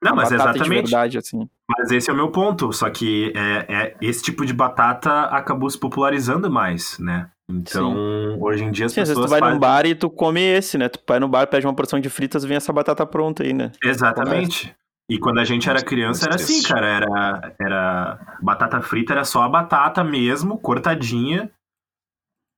Não, 0.00 0.12
uma 0.12 0.22
mas 0.22 0.30
exatamente. 0.30 0.68
verdade, 0.68 1.18
assim. 1.18 1.48
Mas 1.68 1.90
esse 1.90 2.08
é 2.08 2.12
o 2.12 2.16
meu 2.16 2.30
ponto. 2.30 2.72
Só 2.72 2.88
que 2.88 3.32
é, 3.34 3.66
é- 3.68 3.96
esse 4.00 4.22
tipo 4.22 4.46
de 4.46 4.52
batata 4.52 5.22
acabou 5.22 5.68
se 5.68 5.76
popularizando 5.76 6.48
mais, 6.48 6.96
né? 7.00 7.28
Então, 7.50 7.96
hoje 8.40 8.62
em 8.62 8.70
dia 8.70 8.86
as 8.86 8.92
Sim, 8.92 9.00
às 9.00 9.08
vezes 9.08 9.20
tu 9.20 9.22
pessoas 9.22 9.30
vai 9.32 9.40
fazem... 9.40 9.54
num 9.54 9.60
bar 9.60 9.84
e 9.84 9.96
tu 9.96 10.08
come 10.08 10.40
esse, 10.40 10.78
né, 10.78 10.88
tu 10.88 11.00
vai 11.08 11.18
no 11.18 11.26
bar, 11.26 11.48
pede 11.48 11.66
uma 11.66 11.74
porção 11.74 11.98
de 11.98 12.08
fritas 12.08 12.44
e 12.44 12.46
vem 12.46 12.56
essa 12.56 12.72
batata 12.72 13.04
pronta 13.04 13.42
aí, 13.42 13.52
né. 13.52 13.72
Exatamente. 13.82 14.72
E 15.08 15.18
quando 15.18 15.38
a 15.38 15.44
gente 15.44 15.68
era 15.70 15.82
criança 15.84 16.26
era 16.26 16.34
assim, 16.34 16.62
cara. 16.62 16.86
Era, 16.86 17.54
era 17.60 18.36
batata 18.42 18.80
frita, 18.82 19.12
era 19.12 19.24
só 19.24 19.42
a 19.42 19.48
batata 19.48 20.02
mesmo, 20.02 20.58
cortadinha. 20.58 21.50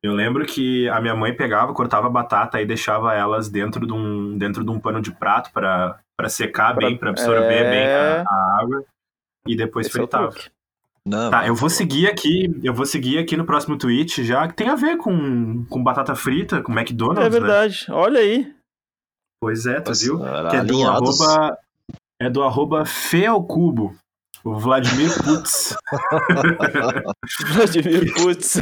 Eu 0.03 0.13
lembro 0.15 0.47
que 0.47 0.89
a 0.89 1.01
minha 1.01 1.15
mãe 1.15 1.35
pegava, 1.37 1.75
cortava 1.75 2.07
a 2.07 2.11
batata 2.11 2.61
e 2.61 2.67
deixava 2.67 3.15
elas 3.15 3.49
dentro 3.49 3.87
de 3.87 3.93
um, 3.93 4.39
dentro 4.39 4.65
de 4.65 4.71
um 4.71 4.79
pano 4.81 5.01
de 5.03 5.11
prato 5.13 5.51
pra 5.53 5.99
pra 6.17 6.29
secar 6.29 6.75
Pra- 6.75 6.89
bem, 6.89 6.97
pra 6.97 7.11
absorver 7.11 7.55
é. 7.65 7.71
bem 7.71 7.87
a, 7.87 8.23
a 8.29 8.61
água. 8.61 8.85
E 9.47 9.57
depois 9.57 9.87
Esse 9.87 9.97
é 9.97 10.01
fritava. 10.01 10.29
truque. 10.31 10.51
Não, 11.07 11.31
Tá, 11.31 11.47
eu 11.47 11.55
vou 11.55 11.71
seguir 11.71 12.07
aqui, 12.09 12.51
eu 12.63 12.75
vou 12.75 12.85
seguir 12.85 13.19
aqui 13.19 13.37
no 13.37 13.45
próximo 13.47 13.79
tweet 13.79 14.25
já, 14.25 14.47
que 14.49 14.55
tem 14.55 14.69
a 14.69 14.75
ver 14.75 14.97
com, 14.99 15.65
com 15.67 15.83
batata 15.83 16.15
frita, 16.17 16.61
com 16.61 16.73
McDonald's, 16.73 17.21
É 17.25 17.31
né? 17.31 17.31
verdade, 17.31 17.87
olha 17.91 18.21
aí. 18.21 18.53
Pois 19.41 19.65
é, 19.67 19.81
tu 19.81 19.89
Mas, 19.91 20.03
viu? 20.03 20.19
Que 20.51 20.57
é 20.57 20.65
do 20.65 20.87
arroba, 20.87 21.57
é 22.21 22.29
do 22.29 22.43
arroba 22.43 22.85
Fê 22.85 23.27
ao 23.27 23.43
Cubo, 23.43 23.95
o 24.45 24.57
Vladimir 24.57 25.11
Putz. 25.23 25.77
Vladimir 27.53 28.13
Putz. 28.15 28.61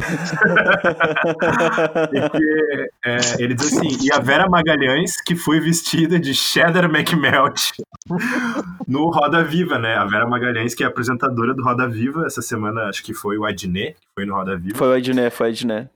Porque, 2.10 2.90
é, 3.04 3.18
ele 3.38 3.54
diz 3.54 3.72
assim, 3.72 4.04
e 4.04 4.12
a 4.12 4.18
Vera 4.18 4.48
Magalhães, 4.48 5.20
que 5.20 5.36
foi 5.36 5.60
vestida 5.60 6.18
de 6.18 6.34
Cheddar 6.34 6.84
McMelt 6.84 7.72
no 8.88 9.10
Roda 9.10 9.44
Viva, 9.44 9.78
né? 9.78 9.96
A 9.96 10.04
Vera 10.04 10.26
Magalhães, 10.26 10.74
que 10.74 10.82
é 10.82 10.86
apresentadora 10.86 11.54
do 11.54 11.62
Roda 11.62 11.88
Viva, 11.88 12.26
essa 12.26 12.42
semana 12.42 12.84
acho 12.88 13.02
que 13.02 13.14
foi 13.14 13.38
o 13.38 13.44
Adnet, 13.44 13.94
que 13.94 14.06
foi 14.14 14.26
no 14.26 14.34
Roda 14.34 14.56
Viva. 14.56 14.76
foi 14.76 14.88
o 14.88 14.96
Edné, 14.96 15.30
foi 15.30 15.48
o 15.48 15.50
Edné. 15.50 15.90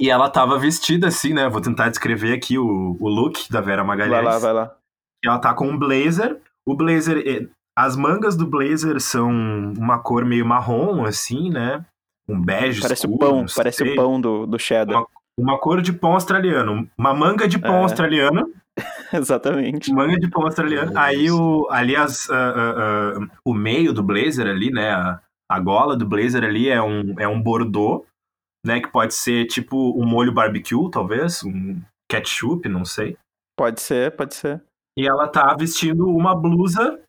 E 0.00 0.10
ela 0.10 0.30
tava 0.30 0.58
vestida 0.58 1.08
assim, 1.08 1.34
né? 1.34 1.48
Vou 1.48 1.60
tentar 1.60 1.88
descrever 1.88 2.32
aqui 2.32 2.58
o, 2.58 2.96
o 2.98 3.08
look 3.08 3.50
da 3.50 3.60
Vera 3.60 3.84
Magalhães. 3.84 4.24
Vai 4.24 4.32
lá, 4.32 4.38
vai 4.38 4.52
lá. 4.52 4.74
Ela 5.24 5.38
tá 5.38 5.52
com 5.52 5.68
um 5.68 5.78
blazer. 5.78 6.40
O 6.66 6.76
blazer, 6.76 7.22
eh, 7.26 7.48
as 7.76 7.96
mangas 7.96 8.36
do 8.36 8.46
blazer 8.46 9.00
são 9.00 9.30
uma 9.30 9.98
cor 9.98 10.24
meio 10.24 10.44
marrom, 10.46 11.04
assim, 11.04 11.50
né? 11.50 11.84
Um 12.28 12.40
bege 12.40 12.80
Parece 12.80 13.06
o 13.06 13.10
escuro, 13.10 13.18
pão, 13.18 13.40
não 13.40 13.46
parece 13.54 13.78
sei. 13.78 13.92
o 13.92 13.96
pão 13.96 14.20
do, 14.20 14.46
do 14.46 14.58
cheddar. 14.58 15.04
Uma 15.38 15.58
cor 15.58 15.80
de 15.82 15.92
pão 15.92 16.12
australiano. 16.12 16.88
Uma 16.96 17.14
manga 17.14 17.48
de 17.48 17.58
pão 17.58 17.76
É. 17.76 17.82
australiano. 17.82 18.52
Exatamente. 19.12 19.92
Manga 19.92 20.16
de 20.18 20.30
pão 20.30 20.44
australiano. 20.44 20.92
Aí 20.96 21.30
o, 21.30 21.66
ali 21.70 21.96
as, 21.96 22.30
ah, 22.30 22.34
ah, 22.54 22.74
ah, 23.18 23.26
o 23.44 23.52
meio 23.52 23.92
do 23.92 24.02
blazer 24.02 24.46
ali, 24.46 24.70
né? 24.70 24.90
A, 24.92 25.20
a 25.50 25.60
gola 25.60 25.96
do 25.96 26.06
blazer 26.06 26.44
ali 26.44 26.68
é 26.68 26.80
um, 26.82 27.14
é 27.18 27.26
um 27.26 27.42
bordô, 27.42 28.06
né? 28.64 28.80
Que 28.80 28.88
pode 28.88 29.14
ser 29.14 29.46
tipo 29.46 29.98
um 30.00 30.06
molho 30.06 30.32
barbecue, 30.32 30.90
talvez. 30.90 31.42
Um 31.42 31.80
ketchup, 32.10 32.68
não 32.68 32.84
sei. 32.84 33.16
Pode 33.58 33.80
ser, 33.80 34.14
pode 34.16 34.34
ser. 34.34 34.62
E 34.98 35.06
ela 35.06 35.26
tá 35.28 35.54
vestindo 35.54 36.06
uma 36.08 36.34
blusa 36.34 37.00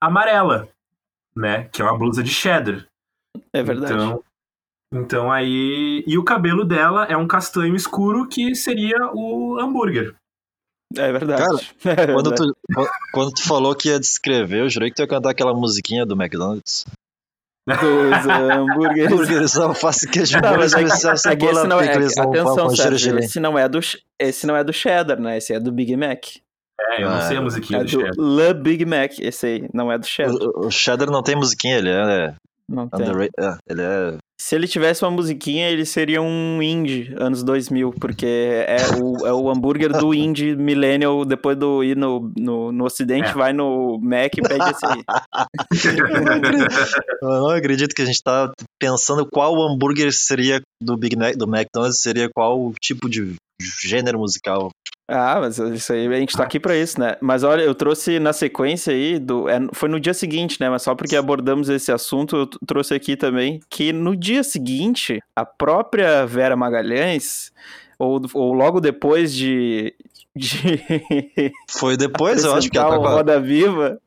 amarela, 0.00 0.68
né? 1.36 1.64
Que 1.68 1.80
é 1.82 1.84
uma 1.84 1.98
blusa 1.98 2.22
de 2.22 2.30
cheddar. 2.30 2.86
É 3.52 3.62
verdade. 3.62 3.94
Então, 3.94 4.22
então 4.92 5.32
aí. 5.32 6.04
E 6.06 6.18
o 6.18 6.24
cabelo 6.24 6.64
dela 6.64 7.04
é 7.06 7.16
um 7.16 7.26
castanho 7.26 7.74
escuro 7.74 8.28
que 8.28 8.54
seria 8.54 8.96
o 9.14 9.58
hambúrguer. 9.58 10.14
é 10.96 11.12
verdade. 11.12 11.42
Cara, 11.82 12.02
É 12.02 12.12
Quando 12.12 12.30
verdade. 12.30 12.52
tu, 12.52 12.88
quando 13.12 13.32
tu 13.32 13.42
falou 13.46 13.74
que 13.74 13.88
ia 13.88 13.98
descrever, 14.00 14.60
eu 14.60 14.68
jurei 14.68 14.90
que 14.90 14.96
tu 14.96 15.02
ia 15.02 15.08
cantar 15.08 15.30
aquela 15.30 15.54
musiquinha 15.54 16.04
do 16.04 16.14
McDonald's. 16.14 16.84
Dos 17.66 17.76
hambúrgueres. 18.28 19.12
Hambúrgueres 19.12 19.56
alface 19.56 20.08
queijo 20.08 20.40
Tá, 20.40 20.50
molho 20.50 20.60
mas 20.60 20.72
é 20.74 20.82
especial 20.82 21.12
é 21.12 21.14
que 21.14 21.44
esse 21.44 21.54
cebola 21.54 21.64
não 21.66 21.80
é, 21.80 21.90
atenção, 21.90 22.70
Sérgio, 22.70 23.18
esse 23.18 23.40
não 23.40 23.58
é 23.58 23.68
do 23.68 23.80
esse 24.18 24.46
não 24.46 24.56
é 24.56 24.62
do 24.62 24.72
cheddar, 24.72 25.20
né? 25.20 25.38
Esse 25.38 25.52
é 25.52 25.58
do 25.58 25.72
Big 25.72 25.96
Mac. 25.96 26.26
É, 26.78 27.02
eu 27.02 27.08
não 27.08 27.16
Ah, 27.16 27.20
sei 27.22 27.36
a 27.36 27.40
musiquinha 27.40 27.80
É 27.80 27.84
do 27.84 27.90
do 27.90 28.00
cheddar. 28.00 28.14
Le 28.18 28.54
Big 28.54 28.84
Mac, 28.84 29.18
esse 29.18 29.46
aí, 29.46 29.68
não 29.72 29.90
é 29.90 29.98
do 29.98 30.06
cheddar. 30.06 30.34
O, 30.34 30.66
o 30.66 30.70
cheddar 30.70 31.10
não 31.10 31.22
tem 31.22 31.34
musiquinha, 31.36 31.78
ele 31.78 31.90
é, 31.90 32.34
Não 32.68 32.88
tem. 32.88 33.06
É, 33.06 33.56
ele 33.68 33.82
é. 33.82 34.16
Se 34.38 34.54
ele 34.54 34.68
tivesse 34.68 35.02
uma 35.02 35.10
musiquinha, 35.10 35.70
ele 35.70 35.86
seria 35.86 36.20
um 36.20 36.60
indie, 36.62 37.14
anos 37.18 37.42
2000, 37.42 37.94
porque 37.98 38.26
é 38.26 38.76
o, 39.02 39.26
é 39.26 39.32
o 39.32 39.48
hambúrguer 39.50 39.90
do 39.98 40.12
indie 40.14 40.54
millennial, 40.54 41.24
depois 41.24 41.56
do 41.56 41.82
ir 41.82 41.96
no, 41.96 42.30
no, 42.36 42.70
no 42.70 42.84
ocidente, 42.84 43.30
É. 43.30 43.32
vai 43.32 43.54
no 43.54 43.98
Mac 43.98 44.36
e 44.36 44.42
pede 44.42 44.70
esse 44.70 44.84
aí. 44.84 45.02
Eu 47.22 47.28
não 47.28 47.50
acredito 47.50 47.94
que 47.94 48.02
a 48.02 48.06
gente 48.06 48.22
tá 48.22 48.52
pensando 48.78 49.26
qual 49.26 49.54
hambúrguer 49.62 50.12
seria 50.12 50.60
do 50.82 50.96
Big 50.96 51.16
Mac, 51.16 51.36
do 51.36 51.44
McDonald's, 51.46 52.00
seria 52.00 52.28
qual 52.28 52.72
tipo 52.80 53.08
de 53.08 53.34
gênero 53.60 54.18
musical. 54.18 54.70
Ah, 55.08 55.38
mas 55.40 55.58
isso 55.58 55.92
aí, 55.92 56.08
a 56.08 56.18
gente 56.18 56.36
tá 56.36 56.42
aqui 56.42 56.58
pra 56.58 56.76
isso, 56.76 56.98
né? 56.98 57.16
Mas 57.20 57.44
olha, 57.44 57.62
eu 57.62 57.74
trouxe 57.76 58.18
na 58.18 58.32
sequência 58.32 58.92
aí, 58.92 59.20
do, 59.20 59.48
é, 59.48 59.60
foi 59.72 59.88
no 59.88 60.00
dia 60.00 60.12
seguinte, 60.12 60.56
né? 60.60 60.68
Mas 60.68 60.82
só 60.82 60.96
porque 60.96 61.14
abordamos 61.14 61.68
esse 61.68 61.92
assunto, 61.92 62.36
eu 62.36 62.46
trouxe 62.66 62.92
aqui 62.92 63.16
também, 63.16 63.60
que 63.70 63.92
no 63.92 64.16
dia 64.16 64.42
seguinte, 64.42 65.20
a 65.34 65.44
própria 65.44 66.26
Vera 66.26 66.56
Magalhães, 66.56 67.52
ou, 67.98 68.20
ou 68.34 68.52
logo 68.52 68.80
depois 68.80 69.32
de... 69.32 69.94
de 70.34 70.82
Foi 71.70 71.96
depois, 71.96 72.42
eu 72.44 72.52
acho 72.54 72.68
que 72.68 72.76
ela 72.76 72.90
tá 72.90 72.98
com, 72.98 73.06
a, 73.06 73.12
Roda 73.12 73.40
Viva, 73.40 73.98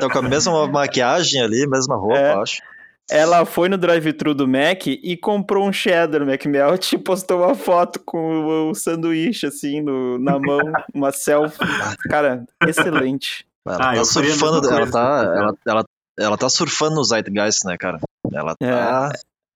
tá 0.00 0.08
com 0.08 0.18
a 0.18 0.22
mesma 0.22 0.66
maquiagem 0.66 1.42
ali, 1.42 1.66
mesma 1.68 1.96
roupa, 1.96 2.18
É. 2.18 2.32
acho. 2.32 2.62
Ela 3.10 3.44
foi 3.46 3.68
no 3.68 3.78
drive-thru 3.78 4.34
do 4.34 4.46
Mac 4.46 4.86
e 4.86 5.16
comprou 5.16 5.66
um 5.66 5.72
cheddar 5.72 6.22
McMelt 6.22 6.92
e 6.94 6.98
postou 6.98 7.38
uma 7.44 7.54
foto 7.54 8.00
com 8.04 8.18
o, 8.18 8.70
o 8.70 8.74
sanduíche, 8.74 9.46
assim, 9.46 9.80
no, 9.80 10.18
na 10.18 10.38
mão, 10.38 10.60
uma 10.94 11.10
selfie. 11.12 11.58
Cara, 12.10 12.44
excelente. 12.66 13.46
Ela 13.66 13.76
Ah, 13.76 13.78
tá 13.78 14.04
faria 14.04 14.30
a 14.30 14.32
mesma 14.32 14.48
surfando, 14.48 14.68
ela 14.70 14.86
tá, 14.90 15.24
cara. 15.24 15.38
ela, 15.38 15.54
ela, 15.66 15.84
ela 16.18 16.38
tá 16.38 16.48
surfando 16.48 16.96
no 16.96 17.04
Zeitgeist, 17.04 17.64
né, 17.66 17.76
cara? 17.76 17.98
Ela 18.32 18.54
tá. 18.56 19.12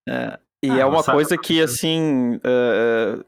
É, 0.09 0.39
e 0.63 0.71
Ah, 0.71 0.79
é 0.81 0.85
uma 0.85 1.03
coisa 1.03 1.37
que 1.39 1.59
tá 1.59 1.65
assim, 1.65 2.39
eh, 2.45 3.19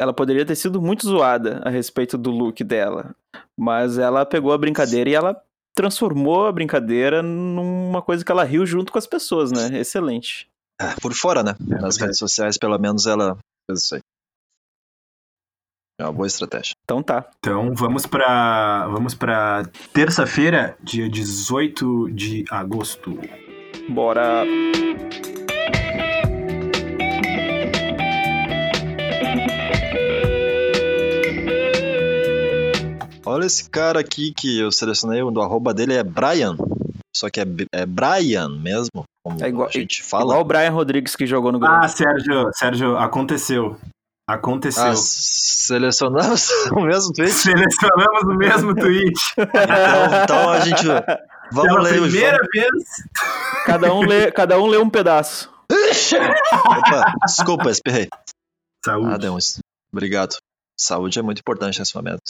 ela 0.00 0.12
poderia 0.12 0.44
ter 0.44 0.56
sido 0.56 0.80
muito 0.82 1.06
zoada 1.06 1.60
a 1.64 1.70
respeito 1.70 2.18
do 2.18 2.30
look 2.30 2.64
dela. 2.64 3.14
Mas 3.58 3.98
ela 3.98 4.26
pegou 4.26 4.52
a 4.52 4.58
brincadeira 4.58 5.08
e 5.10 5.14
ela 5.14 5.40
transformou 5.74 6.46
a 6.46 6.52
brincadeira 6.52 7.22
numa 7.22 8.02
coisa 8.02 8.24
que 8.24 8.30
ela 8.30 8.44
riu 8.44 8.64
junto 8.66 8.92
com 8.92 8.98
as 8.98 9.06
pessoas, 9.06 9.50
né? 9.52 9.78
Excelente. 9.78 10.48
é, 10.80 10.94
por 11.00 11.12
fora, 11.14 11.42
né? 11.42 11.54
É 11.70 11.80
Nas 11.80 11.96
redes 11.96 12.18
sociais, 12.18 12.58
pelo 12.58 12.78
menos, 12.78 13.06
ela 13.06 13.36
fez 13.70 13.82
isso 13.82 13.94
aí. 13.94 14.00
É 16.00 16.04
uma 16.04 16.12
boa 16.12 16.26
estratégia. 16.26 16.74
Então 16.84 17.02
tá. 17.02 17.28
Então 17.38 17.74
vamos 17.74 18.06
pra. 18.06 18.88
Vamos 18.88 19.14
pra 19.14 19.64
terça-feira, 19.92 20.76
dia 20.82 21.08
18 21.08 22.10
de 22.10 22.44
agosto. 22.50 23.18
Bora. 23.88 24.44
Olha 33.32 33.46
esse 33.46 33.68
cara 33.70 34.00
aqui 34.00 34.32
que 34.36 34.58
eu 34.60 34.70
selecionei, 34.70 35.22
o 35.22 35.30
do 35.30 35.40
arroba 35.40 35.72
dele 35.72 35.94
é 35.94 36.02
Brian. 36.02 36.56
Só 37.16 37.28
que 37.30 37.40
é, 37.40 37.44
é 37.72 37.86
Brian 37.86 38.48
mesmo, 38.48 39.04
como 39.24 39.42
É 39.44 39.48
igual- 39.48 39.68
a 39.68 39.72
gente 39.72 40.02
fala. 40.02 40.24
Igual 40.24 40.40
o 40.40 40.44
Brian 40.44 40.70
Rodrigues 40.70 41.14
que 41.16 41.26
jogou 41.26 41.52
no 41.52 41.58
Grêmio. 41.58 41.78
Ah, 41.78 41.88
Sérgio, 41.88 42.50
Sérgio, 42.54 42.96
aconteceu. 42.96 43.78
Aconteceu. 44.28 44.84
Ah, 44.84 44.94
selecionamos 44.96 46.48
o 46.72 46.80
mesmo 46.80 47.12
tweet? 47.12 47.32
Selecionamos 47.32 48.22
o 48.24 48.34
mesmo 48.36 48.74
tweet. 48.74 49.12
Então, 49.36 50.22
então 50.24 50.50
a 50.50 50.60
gente. 50.60 50.84
Vamos 51.52 51.68
Pela 51.70 51.82
ler 51.82 51.98
o 52.00 52.02
primeira 52.04 52.38
vez. 52.50 52.84
Cada, 53.66 53.92
um 53.92 54.00
lê, 54.00 54.32
cada 54.32 54.58
um 54.58 54.66
lê 54.66 54.78
um 54.78 54.88
pedaço. 54.88 55.52
Opa, 55.70 57.12
desculpa, 57.26 57.70
espirrei. 57.70 58.08
Saúde. 58.84 59.14
Ah, 59.14 59.18
deu 59.18 59.34
uns. 59.34 59.58
Obrigado. 59.92 60.36
Saúde 60.78 61.18
é 61.18 61.22
muito 61.22 61.40
importante 61.40 61.78
nesse 61.78 61.94
momento. 61.94 62.22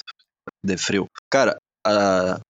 De 0.65 0.77
frio. 0.77 1.07
Cara, 1.31 1.57
a. 1.87 2.41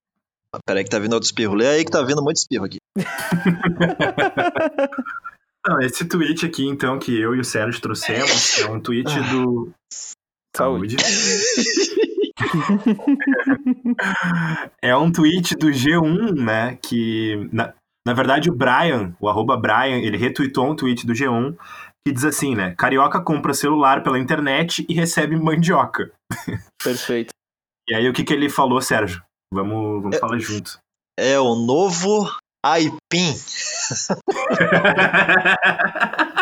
Peraí 0.67 0.85
que 0.85 0.91
tá 0.91 0.99
vindo 0.99 1.15
outro 1.15 1.27
espirro. 1.27 1.55
Lê 1.55 1.67
aí 1.67 1.83
que 1.85 1.91
tá 1.91 2.03
vindo 2.03 2.23
muito 2.23 2.37
espirro 2.37 2.67
aqui. 2.67 2.77
Não, 5.67 5.81
esse 5.81 6.05
tweet 6.05 6.45
aqui, 6.45 6.67
então, 6.67 6.99
que 6.99 7.19
eu 7.19 7.35
e 7.37 7.41
o 7.41 7.45
Sérgio 7.45 7.81
trouxemos, 7.81 8.59
é 8.59 8.67
um 8.67 8.79
tweet 8.81 9.19
do. 9.31 9.73
Saúde. 10.55 10.97
é 14.83 14.95
um 14.95 15.11
tweet 15.11 15.55
do 15.55 15.69
G1, 15.69 16.35
né? 16.35 16.79
Que, 16.83 17.49
na, 17.51 17.73
na 18.07 18.13
verdade, 18.13 18.51
o 18.51 18.55
Brian, 18.55 19.17
o 19.19 19.27
arroba 19.29 19.57
Brian, 19.57 19.97
ele 19.99 20.19
retweetou 20.19 20.71
um 20.71 20.77
tweet 20.77 21.07
do 21.07 21.15
G1 21.15 21.57
que 22.05 22.13
diz 22.13 22.25
assim, 22.25 22.55
né? 22.55 22.75
Carioca 22.77 23.21
compra 23.21 23.55
celular 23.55 24.03
pela 24.03 24.19
internet 24.19 24.85
e 24.89 24.95
recebe 24.95 25.37
mandioca. 25.37 26.11
Perfeito. 26.83 27.33
E 27.93 27.95
aí, 27.95 28.09
o 28.09 28.13
que, 28.15 28.25
que 28.25 28.33
ele 28.33 28.49
falou, 28.49 28.81
Sérgio? 28.81 29.23
Vamos, 29.53 30.01
vamos 30.03 30.17
É- 30.17 30.19
falar 30.19 30.39
junto. 30.39 30.79
É 31.21 31.39
o 31.39 31.55
novo 31.55 32.35
Aipim. 32.65 33.35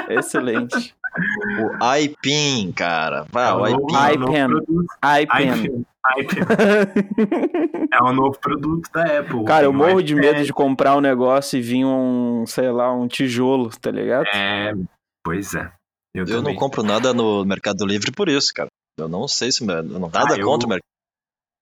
Excelente. 0.08 0.94
O 1.58 1.84
Aipim, 1.84 2.70
cara. 2.72 3.26
Vai, 3.32 3.50
É 3.50 3.52
o 3.52 3.58
o 3.58 3.64
Aipim. 3.64 4.16
novo- 4.16 4.32
é 7.92 8.02
o 8.02 8.12
novo 8.12 8.38
produto. 8.40 8.88
da 8.92 9.18
Apple. 9.20 9.44
Cara, 9.44 9.64
eu 9.64 9.72
morro 9.72 10.00
de 10.02 10.14
medo 10.14 10.44
de 10.44 10.52
comprar 10.52 10.96
um 10.96 11.00
negócio 11.00 11.58
e 11.58 11.62
vir 11.62 11.84
um, 11.84 12.44
sei 12.46 12.70
lá, 12.70 12.92
um 12.94 13.08
tijolo, 13.08 13.70
tá 13.80 13.90
ligado? 13.90 14.26
É, 14.32 14.72
pois 15.24 15.52
é. 15.54 15.68
Eu, 16.14 16.24
Eu 16.26 16.40
não 16.42 16.54
compro 16.54 16.82
nada 16.84 17.12
no 17.12 17.44
Mercado 17.44 17.84
Livre 17.86 18.12
por 18.12 18.28
isso, 18.28 18.52
cara. 18.54 18.68
Eu 18.98 19.08
não 19.08 19.26
sei 19.28 19.50
se. 19.52 19.64
Nada 19.64 19.86
Ah, 20.14 20.36
eu- 20.36 20.44
contra 20.46 20.66
o 20.66 20.70
Mercado 20.70 20.84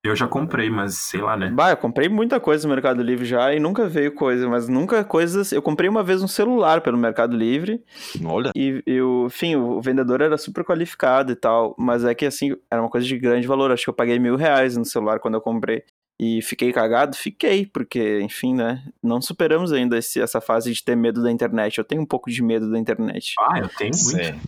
Eu 0.04 0.14
já 0.14 0.28
comprei, 0.28 0.70
mas 0.70 0.94
sei 0.94 1.20
lá, 1.20 1.37
né? 1.37 1.50
Bah, 1.50 1.70
eu 1.70 1.76
comprei 1.76 2.08
muita 2.08 2.38
coisa 2.38 2.66
no 2.66 2.72
Mercado 2.72 3.02
Livre 3.02 3.24
já 3.26 3.52
e 3.52 3.58
nunca 3.58 3.88
veio 3.88 4.14
coisa, 4.14 4.48
mas 4.48 4.68
nunca 4.68 5.02
coisas. 5.04 5.50
Eu 5.50 5.61
comprei 5.61 5.90
uma 5.90 6.04
vez 6.04 6.22
um 6.22 6.28
celular 6.28 6.80
pelo 6.80 6.96
Mercado 6.96 7.37
Livre 7.37 7.82
Olha. 8.24 8.52
e, 8.54 8.80
e 8.87 9.00
o, 9.00 9.26
enfim, 9.26 9.56
o 9.56 9.80
vendedor 9.80 10.20
era 10.20 10.38
super 10.38 10.64
qualificado 10.64 11.32
e 11.32 11.37
tal, 11.37 11.74
mas 11.76 12.04
é 12.04 12.14
que 12.14 12.24
assim, 12.24 12.56
era 12.70 12.80
uma 12.80 12.88
coisa 12.88 13.06
de 13.06 13.18
grande 13.18 13.46
valor. 13.46 13.72
Acho 13.72 13.84
que 13.84 13.90
eu 13.90 13.94
paguei 13.94 14.18
mil 14.20 14.37
reais 14.37 14.76
no 14.76 14.84
celular 14.84 15.18
quando 15.18 15.34
eu 15.34 15.40
comprei. 15.40 15.82
E 16.20 16.42
fiquei 16.42 16.72
cagado? 16.72 17.16
Fiquei, 17.16 17.64
porque, 17.66 18.20
enfim, 18.20 18.52
né? 18.54 18.82
Não 19.02 19.20
superamos 19.20 19.72
ainda 19.72 19.96
esse- 19.98 20.20
essa 20.20 20.40
fase 20.40 20.72
de 20.72 20.82
ter 20.84 20.96
medo 20.96 21.22
da 21.22 21.30
internet. 21.30 21.78
Eu 21.78 21.84
tenho 21.84 22.02
um 22.02 22.06
pouco 22.06 22.28
de 22.30 22.42
medo 22.42 22.70
da 22.70 22.78
internet. 22.78 23.34
Ah, 23.38 23.61
eu 23.61 23.68
tenho 23.68 23.92
muito. 24.04 24.24
Sim. 24.24 24.40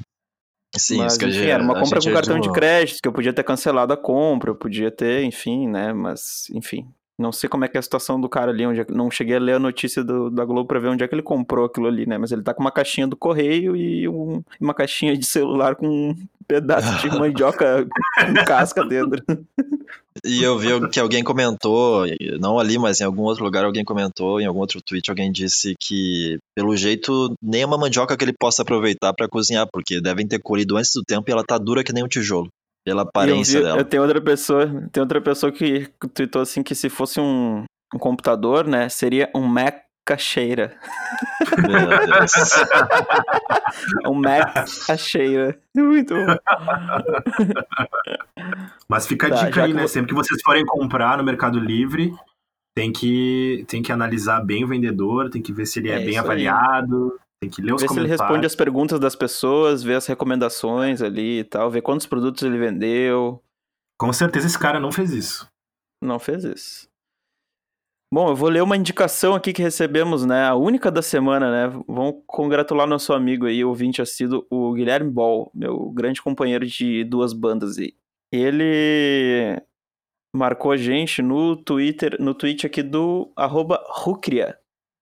Sim, 0.76 0.98
mas, 0.98 1.12
isso 1.12 1.18
que 1.18 1.26
enfim, 1.26 1.46
era 1.46 1.62
uma 1.62 1.74
compra 1.74 2.00
com 2.00 2.12
cartão 2.12 2.38
de 2.38 2.52
crédito, 2.52 3.00
que 3.02 3.08
eu 3.08 3.12
podia 3.12 3.32
ter 3.32 3.42
cancelado 3.42 3.92
a 3.92 3.96
compra, 3.96 4.50
eu 4.50 4.54
podia 4.54 4.90
ter, 4.90 5.24
enfim, 5.24 5.68
né? 5.68 5.92
Mas, 5.92 6.48
enfim. 6.54 6.86
Não 7.20 7.32
sei 7.32 7.48
como 7.50 7.64
é 7.64 7.68
que 7.68 7.76
é 7.76 7.80
a 7.80 7.82
situação 7.82 8.20
do 8.20 8.28
cara 8.28 8.50
ali, 8.50 8.64
onde 8.66 8.80
é 8.80 8.86
não 8.88 9.10
cheguei 9.10 9.36
a 9.36 9.40
ler 9.40 9.52
a 9.54 9.58
notícia 9.58 10.02
do- 10.02 10.30
da 10.30 10.44
Globo 10.44 10.66
pra 10.66 10.78
ver 10.80 10.88
onde 10.88 11.04
é 11.04 11.08
que 11.08 11.14
ele 11.14 11.22
comprou 11.22 11.66
aquilo 11.66 11.86
ali, 11.86 12.06
né? 12.06 12.16
Mas 12.16 12.32
ele 12.32 12.42
tá 12.42 12.54
com 12.54 12.62
uma 12.62 12.72
caixinha 12.72 13.06
do 13.06 13.16
correio 13.16 13.76
e 13.76 14.08
um- 14.08 14.42
uma 14.60 14.72
caixinha 14.72 15.16
de 15.16 15.26
celular 15.26 15.74
com 15.76 15.86
um 15.86 16.16
pedaço 16.48 16.98
de 17.02 17.08
mandioca 17.20 17.86
com 17.86 18.44
casca 18.46 18.84
dentro. 18.84 19.22
E 20.24 20.42
eu 20.42 20.58
vi 20.58 20.88
que 20.90 20.98
alguém 20.98 21.22
comentou, 21.22 22.04
não 22.40 22.58
ali, 22.58 22.78
mas 22.78 23.00
em 23.00 23.04
algum 23.04 23.22
outro 23.22 23.44
lugar 23.44 23.64
alguém 23.64 23.84
comentou, 23.84 24.40
em 24.40 24.44
algum 24.46 24.58
outro 24.58 24.80
tweet 24.82 25.08
alguém 25.08 25.30
disse 25.30 25.74
que, 25.80 26.38
pelo 26.54 26.76
jeito, 26.76 27.34
nem 27.40 27.62
é 27.62 27.66
uma 27.66 27.78
mandioca 27.78 28.16
que 28.16 28.24
ele 28.24 28.32
possa 28.38 28.62
aproveitar 28.62 29.12
pra 29.14 29.28
cozinhar, 29.28 29.66
porque 29.72 30.00
devem 30.00 30.26
ter 30.26 30.40
colhido 30.40 30.76
antes 30.76 30.92
do 30.94 31.02
tempo 31.04 31.30
e 31.30 31.32
ela 31.32 31.44
tá 31.44 31.56
dura 31.56 31.84
que 31.84 31.92
nem 31.92 32.02
um 32.04 32.08
tijolo, 32.08 32.48
pela 32.84 33.02
aparência 33.02 33.58
eu, 33.58 33.60
vi- 33.62 33.66
dela. 33.66 33.78
eu 33.80 33.84
tenho 33.84 34.02
outra 34.02 34.20
pessoa, 34.20 34.66
tem 34.90 35.00
outra 35.02 35.20
pessoa 35.20 35.52
que 35.52 35.88
tweetou 36.14 36.42
assim 36.42 36.62
que 36.62 36.74
se 36.74 36.88
fosse 36.88 37.20
um, 37.20 37.64
um 37.94 37.98
computador, 37.98 38.66
né, 38.66 38.88
seria 38.88 39.30
um 39.34 39.42
Mac 39.42 39.82
cacheira. 40.06 40.76
Meu 41.68 41.88
Deus. 42.06 42.32
Um 44.06 44.14
Mac 44.14 44.66
cacheira. 44.86 45.58
Muito 45.76 46.14
bom. 46.14 46.36
Mas 48.88 49.06
fica 49.06 49.26
a 49.28 49.30
Tá, 49.30 49.44
dica 49.44 49.62
aí, 49.64 49.70
que 49.70 49.76
né? 49.76 49.86
Sempre 49.86 50.08
que 50.10 50.14
vocês 50.14 50.40
forem 50.42 50.64
comprar 50.66 51.16
no 51.18 51.24
Mercado 51.24 51.60
Livre, 51.60 52.12
tem 52.74 52.92
que, 52.92 53.64
tem 53.68 53.82
que 53.82 53.92
analisar 53.92 54.40
bem 54.44 54.64
o 54.64 54.68
vendedor, 54.68 55.30
tem 55.30 55.42
que 55.42 55.52
ver 55.52 55.66
se 55.66 55.78
ele 55.78 55.90
é, 55.90 55.94
É 55.94 55.98
bem 55.98 56.10
isso 56.10 56.18
aí. 56.20 56.24
Tem 57.40 57.50
que 57.50 57.62
ler 57.62 57.74
os 57.74 57.80
Ver 57.80 57.88
se 57.88 57.94
ele 57.94 58.06
comentários. 58.06 58.20
responde 58.20 58.46
as 58.46 58.54
perguntas 58.54 59.00
das 59.00 59.16
pessoas, 59.16 59.82
ver 59.82 59.94
as 59.94 60.06
recomendações 60.06 61.00
ali 61.00 61.40
e 61.40 61.44
tal, 61.44 61.70
ver 61.70 61.80
quantos 61.82 62.06
produtos 62.06 62.42
ele 62.42 62.58
vendeu. 62.58 63.42
Com 63.98 64.12
certeza 64.12 64.46
esse 64.46 64.58
cara 64.58 64.78
não 64.78 64.92
fez 64.92 65.10
isso. 65.10 65.50
Não 66.02 66.18
fez 66.18 66.44
isso. 66.44 66.88
Bom, 68.12 68.30
eu 68.30 68.34
vou 68.36 68.48
ler 68.48 68.62
uma 68.62 68.76
indicação 68.76 69.34
aqui 69.34 69.52
que 69.52 69.62
recebemos, 69.62 70.26
né? 70.26 70.44
A 70.44 70.54
única 70.56 70.90
da 70.90 71.00
semana, 71.00 71.50
né? 71.50 71.82
Vamos 71.86 72.22
congratular 72.26 72.86
nosso 72.86 73.12
amigo 73.12 73.46
aí, 73.46 73.64
ouvinte 73.64 74.02
assíduo, 74.02 74.44
o 74.50 74.72
Guilherme 74.72 75.10
Ball, 75.10 75.50
meu 75.54 75.90
grande 75.90 76.20
companheiro 76.20 76.66
de 76.66 77.04
duas 77.04 77.32
bandas 77.32 77.78
aí. 77.78 77.94
Ele 78.32 79.62
marcou 80.34 80.72
a 80.72 80.76
gente 80.76 81.22
no 81.22 81.56
Twitter, 81.56 82.16
no 82.18 82.34
tweet 82.34 82.66
aqui 82.66 82.82
do 82.82 83.32
arroba 83.36 83.80
Rucria. 83.88 84.58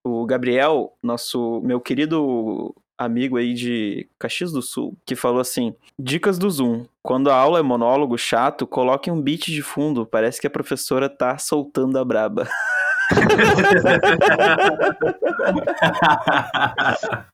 O 0.08 0.26
Gabriel, 0.26 0.96
nosso, 1.02 1.60
meu 1.62 1.80
querido 1.80 2.74
amigo 2.96 3.36
aí 3.36 3.54
de 3.54 4.08
Caxias 4.18 4.50
do 4.50 4.60
Sul, 4.60 4.96
que 5.06 5.14
falou 5.14 5.40
assim: 5.40 5.74
Dicas 5.98 6.38
do 6.38 6.50
Zoom. 6.50 6.86
Quando 7.02 7.30
a 7.30 7.36
aula 7.36 7.60
é 7.60 7.62
monólogo 7.62 8.18
chato, 8.18 8.66
coloque 8.66 9.10
um 9.10 9.20
beat 9.20 9.46
de 9.46 9.62
fundo. 9.62 10.04
Parece 10.04 10.40
que 10.40 10.46
a 10.46 10.50
professora 10.50 11.08
tá 11.08 11.38
soltando 11.38 11.98
a 11.98 12.04
braba. 12.04 12.48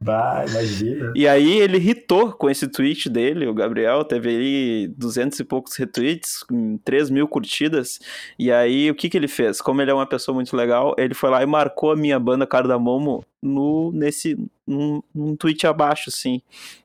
Vai, 0.00 0.46
imagina. 0.48 1.12
E 1.14 1.28
aí 1.28 1.58
ele 1.58 1.76
irritou 1.76 2.32
com 2.32 2.50
esse 2.50 2.66
tweet 2.68 3.08
dele, 3.08 3.46
o 3.46 3.54
Gabriel, 3.54 4.04
teve 4.04 4.28
aí 4.30 4.88
duzentos 4.88 5.38
e 5.38 5.44
poucos 5.44 5.76
retweets, 5.76 6.42
com 6.42 6.78
3 6.78 7.10
mil 7.10 7.28
curtidas, 7.28 8.00
e 8.38 8.50
aí 8.50 8.90
o 8.90 8.94
que 8.94 9.08
que 9.08 9.16
ele 9.16 9.28
fez? 9.28 9.60
Como 9.60 9.80
ele 9.80 9.90
é 9.90 9.94
uma 9.94 10.06
pessoa 10.06 10.34
muito 10.34 10.56
legal, 10.56 10.94
ele 10.98 11.14
foi 11.14 11.30
lá 11.30 11.42
e 11.42 11.46
marcou 11.46 11.92
a 11.92 11.96
minha 11.96 12.18
banda 12.18 12.46
Cardamomo 12.46 13.24
no, 13.42 13.92
nesse, 13.92 14.36
num, 14.66 15.02
num 15.14 15.36
tweet 15.36 15.66
abaixo, 15.66 16.08
assim. 16.08 16.42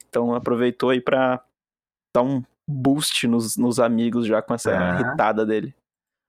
Então 0.09 0.33
aproveitou 0.35 0.89
aí 0.91 1.01
pra 1.01 1.41
dar 2.15 2.21
um 2.23 2.43
boost 2.69 3.27
nos, 3.27 3.57
nos 3.57 3.79
amigos 3.79 4.27
já 4.27 4.41
com 4.41 4.53
essa 4.53 4.71
Ah. 4.71 4.99
irritada 4.99 5.45
dele. 5.45 5.73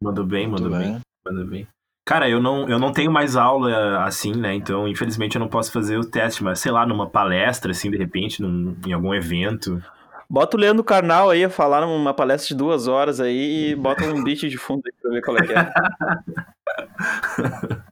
Mandou 0.02 0.24
bem, 0.24 0.48
mandou 0.48 0.70
bem. 0.70 0.92
bem. 0.94 1.00
Mandou 1.26 1.46
bem. 1.46 1.68
Cara, 2.04 2.28
eu 2.28 2.40
não, 2.40 2.68
eu 2.68 2.78
não 2.78 2.92
tenho 2.92 3.10
mais 3.10 3.34
aula 3.34 4.04
assim, 4.04 4.32
né? 4.34 4.54
Então, 4.54 4.86
infelizmente, 4.86 5.36
eu 5.36 5.40
não 5.40 5.48
posso 5.48 5.72
fazer 5.72 5.96
o 5.96 6.04
teste, 6.04 6.44
mas 6.44 6.60
sei 6.60 6.70
lá, 6.70 6.84
numa 6.86 7.08
palestra, 7.08 7.70
assim, 7.70 7.90
de 7.90 7.96
repente, 7.96 8.42
num- 8.42 8.76
em 8.86 8.92
algum 8.92 9.14
evento. 9.14 9.82
Bota 10.28 10.56
o 10.56 10.60
Leandro 10.60 10.84
Carnal 10.84 11.30
aí 11.30 11.44
a 11.44 11.50
falar 11.50 11.86
numa 11.86 12.12
palestra 12.12 12.48
de 12.48 12.54
duas 12.56 12.86
horas 12.88 13.20
aí 13.20 13.70
e 13.70 13.74
bota 13.74 14.04
um 14.04 14.22
beat 14.22 14.40
de 14.40 14.58
fundo 14.58 14.82
aí 14.86 14.92
pra 15.00 15.10
ver 15.12 15.22
qual 15.22 15.36
é 15.38 15.46
que 15.46 15.52
é. 15.52 15.72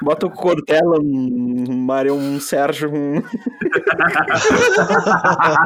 Bota 0.00 0.26
o 0.26 0.30
Cortella, 0.30 0.98
um 1.00 1.76
Mário, 1.84 2.14
um 2.14 2.38
Sérgio, 2.40 2.90
um 2.92 3.20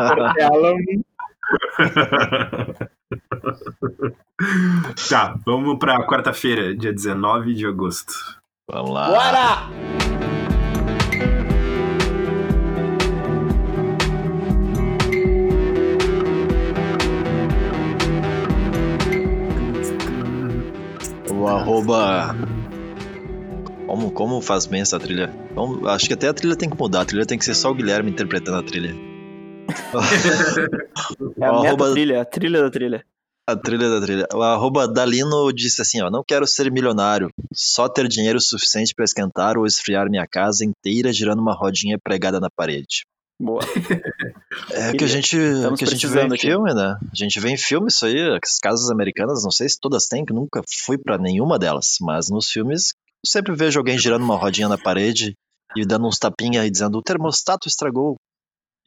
Cortella, 0.08 0.72
um... 0.72 1.02
tá, 5.08 5.38
vamos 5.44 5.78
pra 5.78 6.06
quarta-feira, 6.06 6.76
dia 6.76 6.92
19 6.92 7.54
de 7.54 7.66
agosto. 7.66 8.12
Vamos 8.68 8.90
lá. 8.90 9.08
Bora! 9.08 9.70
O 21.30 21.46
arroba. 21.46 22.34
Como, 23.86 24.10
como 24.10 24.40
faz 24.40 24.66
bem 24.66 24.80
essa 24.80 24.98
trilha? 24.98 25.32
Acho 25.88 26.08
que 26.08 26.14
até 26.14 26.28
a 26.28 26.34
trilha 26.34 26.56
tem 26.56 26.68
que 26.68 26.76
mudar. 26.76 27.02
A 27.02 27.04
trilha 27.04 27.24
tem 27.24 27.38
que 27.38 27.44
ser 27.44 27.54
só 27.54 27.70
o 27.70 27.74
Guilherme 27.74 28.10
interpretando 28.10 28.58
a 28.58 28.62
trilha. 28.62 29.15
É 31.40 31.46
a 31.46 31.52
O 31.52 31.66
arroba- 31.66 31.92
trilha, 31.92 32.20
a 32.22 32.24
trilha 32.24 32.62
da 32.62 32.70
trilha. 32.70 33.04
A 33.48 33.54
trilha 33.56 33.88
da 33.88 34.00
trilha. 34.00 34.26
O 34.34 34.42
arroba 34.42 34.88
Dalino 34.88 35.52
disse 35.52 35.80
assim, 35.80 36.02
ó, 36.02 36.10
não 36.10 36.24
quero 36.26 36.46
ser 36.46 36.70
milionário, 36.70 37.30
só 37.54 37.88
ter 37.88 38.08
dinheiro 38.08 38.40
suficiente 38.40 38.92
para 38.94 39.04
esquentar 39.04 39.56
ou 39.56 39.64
esfriar 39.66 40.10
minha 40.10 40.26
casa 40.26 40.64
inteira 40.64 41.12
girando 41.12 41.40
uma 41.40 41.54
rodinha 41.54 41.96
pregada 42.02 42.40
na 42.40 42.48
parede. 42.50 43.04
Boa. 43.40 43.60
É 44.72 44.90
Que 44.92 44.98
que 44.98 45.04
a 45.04 45.06
gente, 45.06 45.36
Estamos 45.36 45.78
que 45.78 45.84
a 45.84 45.88
gente 45.88 46.06
vê 46.06 46.22
em 46.22 46.26
aqui. 46.26 46.38
filme, 46.38 46.72
né? 46.74 46.96
A 47.12 47.14
gente 47.14 47.38
vê 47.38 47.50
em 47.50 47.56
filme 47.56 47.88
isso 47.88 48.06
aí, 48.06 48.18
as 48.42 48.58
casas 48.58 48.90
americanas, 48.90 49.44
não 49.44 49.50
sei 49.50 49.68
se 49.68 49.78
todas 49.78 50.06
têm, 50.06 50.24
que 50.24 50.32
nunca 50.32 50.62
fui 50.84 50.96
pra 50.98 51.18
nenhuma 51.18 51.58
delas, 51.58 51.96
mas 52.00 52.28
nos 52.30 52.50
filmes 52.50 52.94
eu 53.24 53.30
sempre 53.30 53.54
vejo 53.54 53.78
alguém 53.78 53.98
girando 53.98 54.22
uma 54.24 54.36
rodinha 54.36 54.68
na 54.68 54.78
parede 54.78 55.34
e 55.76 55.84
dando 55.84 56.06
uns 56.08 56.18
tapinha 56.18 56.64
e 56.64 56.70
dizendo 56.70 56.96
o 56.98 57.02
termostato 57.02 57.68
estragou. 57.68 58.16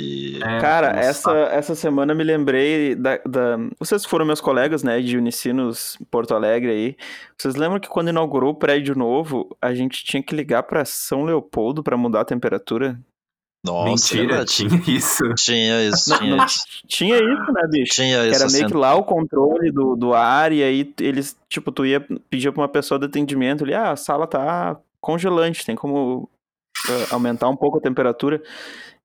E 0.02 0.38
É, 0.42 0.60
Cara, 0.62 0.98
essa, 1.00 1.32
essa 1.52 1.76
semana 1.76 2.14
me 2.14 2.24
lembrei 2.24 2.96
da, 2.96 3.18
da. 3.18 3.58
Vocês 3.78 4.06
foram 4.06 4.26
meus 4.26 4.40
colegas, 4.40 4.82
né, 4.82 5.02
de 5.02 5.18
Unicinos 5.18 5.98
Porto 6.10 6.34
Alegre 6.34 6.72
aí. 6.72 6.96
Vocês 7.38 7.56
lembram 7.56 7.80
que 7.80 7.90
quando 7.90 8.10
inaugurou 8.10 8.52
o 8.52 8.56
prédio 8.56 8.96
novo, 8.96 9.56
a 9.62 9.74
gente 9.74 10.04
tinha 10.06 10.24
que 10.24 10.34
ligar 10.34 10.64
pra 10.64 10.86
São 10.86 11.24
Leopoldo 11.24 11.84
pra 11.84 11.98
mudar 11.98 12.22
a 12.22 12.26
temperatura? 12.26 12.98
Nossa, 13.66 14.16
Mentira, 14.16 14.46
tinha 14.46 14.82
isso. 14.88 15.24
Tinha 15.36 15.84
isso, 15.90 16.18
tinha 16.18 16.36
não 16.38 16.46
isso. 16.46 16.66
tinha 16.88 17.18
isso, 17.18 17.52
né, 17.52 17.68
bicho? 17.70 17.94
Tinha 17.94 18.26
isso. 18.26 18.42
era 18.42 18.52
meio 18.52 18.66
assim. 18.66 18.68
que 18.68 18.78
lá 18.78 18.96
o 18.96 19.04
controle 19.04 19.70
do, 19.70 19.98
do 19.98 20.14
ar, 20.14 20.54
e 20.54 20.64
aí 20.64 20.94
eles, 21.02 21.38
tipo, 21.50 21.70
tu 21.70 21.86
ia 21.86 22.00
pedir 22.30 22.54
pra 22.54 22.62
uma 22.62 22.70
pessoa 22.70 22.98
de 22.98 23.08
atendimento 23.08 23.66
ali, 23.66 23.74
ah, 23.74 23.92
a 23.92 23.98
sala 23.98 24.26
tá 24.26 24.80
congelante, 25.02 25.66
tem 25.66 25.76
como 25.76 26.30
eh, 26.88 27.08
aumentar 27.12 27.50
um 27.50 27.56
pouco 27.56 27.78
a 27.78 27.82
temperatura. 27.82 28.42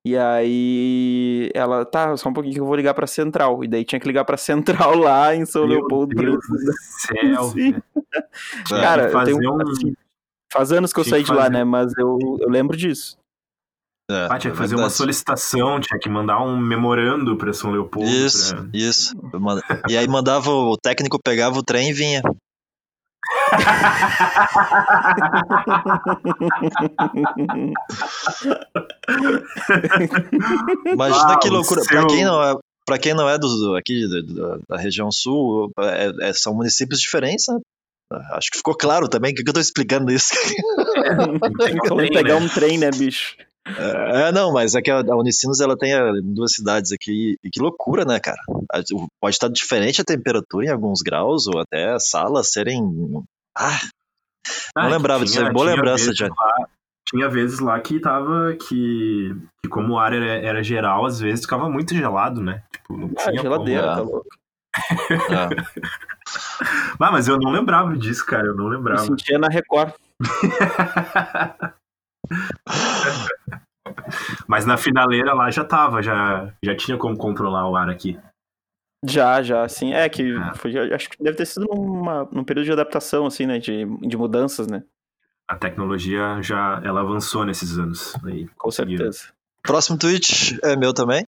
E 0.05 0.15
aí 0.15 1.49
ela, 1.55 1.83
tá, 1.83 2.15
só 2.15 2.29
um 2.29 2.33
pouquinho 2.33 2.53
que 2.53 2.59
eu 2.61 2.65
vou 2.65 2.75
ligar 2.75 2.93
pra 2.93 3.07
central. 3.07 3.63
E 3.63 3.67
daí 3.67 3.83
tinha 3.83 3.99
que 3.99 4.07
ligar 4.07 4.23
pra 4.23 4.37
central 4.37 4.93
lá 4.99 5.35
em 5.35 5.45
São 5.45 5.65
Meu 5.67 5.79
Leopoldo. 5.79 6.13
Deus 6.15 6.37
do 6.47 6.73
céu. 7.01 7.53
Cara, 8.69 9.09
eu 9.09 9.23
tenho, 9.25 9.37
um- 9.53 9.61
assim, 9.71 9.93
faz 10.53 10.71
anos 10.71 10.93
que 10.93 10.99
eu 10.99 11.03
Tinha 11.03 11.15
saí 11.15 11.23
que 11.23 11.31
de 11.31 11.35
lá, 11.35 11.49
né? 11.49 11.63
Mas 11.63 11.91
eu, 11.97 12.17
eu 12.39 12.49
lembro 12.49 12.77
disso. 12.77 13.17
É, 14.11 14.27
Ah, 14.29 14.37
tinha 14.37 14.51
que 14.51 14.57
é 14.57 14.61
fazer 14.61 14.75
uma 14.75 14.81
verdade. 14.83 14.97
solicitação, 14.97 15.79
tinha 15.79 15.99
que 15.99 16.07
mandar 16.07 16.39
um 16.39 16.55
memorando 16.59 17.35
pra 17.35 17.51
São 17.51 17.71
Leopoldo. 17.71 18.07
Isso, 18.07 18.55
pra- 18.55 18.65
isso. 18.71 19.15
Manda- 19.33 19.63
E 19.89 19.97
aí 19.97 20.07
mandava 20.07 20.51
o 20.51 20.77
técnico, 20.77 21.17
pegava 21.19 21.57
o 21.57 21.63
trem 21.63 21.89
e 21.89 21.93
vinha. 21.93 22.21
Imagina 30.85 31.33
Ah, 31.33 31.39
que 31.39 31.49
loucura. 31.49 31.81
Pra 31.87 31.99
seu- 32.01 32.07
quem 32.07 32.25
não 32.25 32.41
é, 32.43 32.55
pra 32.85 32.97
quem 32.97 33.13
não 33.13 33.29
é 33.29 33.37
do, 33.37 33.47
do- 33.47 33.75
aqui 33.75 34.07
do- 34.07 34.23
do- 34.23 34.61
da 34.67 34.77
região 34.77 35.11
sul, 35.11 35.71
é- 35.79 36.29
é- 36.29 36.33
são 36.33 36.53
municípios 36.53 36.99
diferentes, 36.99 37.45
né? 37.49 37.59
Acho 38.33 38.51
que 38.51 38.57
ficou 38.57 38.75
claro 38.75 39.07
também. 39.07 39.31
O 39.31 39.35
que, 39.35 39.43
que 39.43 39.49
eu 39.49 39.53
tô 39.53 39.59
explicando 39.59 40.11
isso? 40.11 40.33
Falando 41.17 42.03
em 42.05 42.07
trem, 42.07 42.11
pegar 42.11 42.35
um 42.37 42.47
trem, 42.47 42.77
né, 42.77 42.91
bicho? 42.91 43.35
É, 43.67 44.31
não, 44.31 44.53
mas 44.53 44.75
é 44.75 44.81
que 44.81 44.91
a, 44.91 44.99
a 44.99 45.17
Unicinos 45.17 45.59
ela 45.59 45.75
tem 45.75 45.91
ah, 45.95 46.11
duas 46.23 46.53
cidades 46.53 46.91
aqui. 46.91 47.35
E 47.43 47.49
que 47.49 47.59
loucura, 47.59 48.05
né, 48.05 48.19
cara? 48.19 48.37
Pode 49.19 49.35
estar 49.35 49.49
diferente 49.49 50.01
a 50.01 50.05
temperatura 50.05 50.67
em 50.67 50.69
alguns 50.69 51.01
graus, 51.01 51.47
ou 51.47 51.59
até 51.59 51.93
as 51.93 52.07
salas 52.09 52.51
serem. 52.51 52.79
Ah, 53.57 53.79
Ah, 54.75 54.81
Não 54.83 54.89
que 54.89 54.95
lembrava 54.95 55.23
disso, 55.25 55.41
é 55.41 55.51
boa 55.51 55.65
lembrança, 55.65 56.13
Johnny. 56.13 56.33
lá- 56.37 56.67
Tinha 57.07 57.29
vezes 57.29 57.59
lá 57.59 57.79
que 57.79 57.99
tava 57.99 58.55
que, 58.55 59.35
que 59.63 59.69
como 59.69 59.93
o 59.93 59.99
ar 59.99 60.11
era, 60.13 60.25
era 60.25 60.63
geral, 60.63 61.05
às 61.05 61.19
vezes 61.19 61.45
ficava 61.45 61.69
muito 61.69 61.93
gelado, 61.95 62.41
né? 62.41 62.63
Tipo, 62.71 62.97
não 62.97 63.11
Ah, 63.17 63.21
tinha 63.29 63.41
geladeira, 63.41 63.95
como, 63.95 63.95
tá 63.95 64.01
louco. 64.01 64.27
é. 64.29 64.35
Como... 66.97 67.03
Ah, 67.07 67.11
mas 67.11 67.27
eu 67.27 67.37
não 67.37 67.51
lembrava 67.51 67.95
disso, 67.95 68.25
cara, 68.25 68.47
eu 68.47 68.55
não 68.55 68.65
Eu 68.65 68.71
lembrava. 68.71 68.99
sentia 69.05 69.37
na 69.37 69.47
Record. 69.47 69.93
mas 74.47 74.65
na 74.65 74.75
finaleira 74.77 75.33
lá 75.33 75.49
já 75.51 75.63
tava, 75.63 76.01
já, 76.01 76.51
já 76.63 76.75
tinha 76.75 76.97
como 76.97 77.15
controlar 77.17 77.69
o 77.69 77.75
ar 77.75 77.89
aqui. 77.89 78.19
Já, 79.07 79.41
já, 79.43 79.67
sim. 79.67 79.93
É 79.93 80.07
que 80.09 80.35
Ah. 80.37 80.53
foi, 80.55 80.75
acho 80.93 81.09
que 81.09 81.21
deve 81.23 81.37
ter 81.37 81.45
sido 81.45 81.65
numa, 81.67 82.27
num 82.31 82.43
período 82.43 82.65
de 82.65 82.71
adaptação, 82.71 83.25
assim, 83.25 83.45
né? 83.45 83.59
De, 83.59 83.85
de 84.07 84.17
mudanças, 84.17 84.67
né? 84.67 84.83
A 85.47 85.55
tecnologia 85.55 86.41
já 86.41 86.81
ela 86.83 87.01
avançou 87.01 87.45
nesses 87.45 87.77
anos. 87.77 88.15
Aí, 88.25 88.47
Com 88.57 88.71
certeza. 88.71 89.31
Próximo 89.61 89.97
tweet 89.97 90.59
é 90.63 90.75
meu 90.75 90.93
também. 90.93 91.25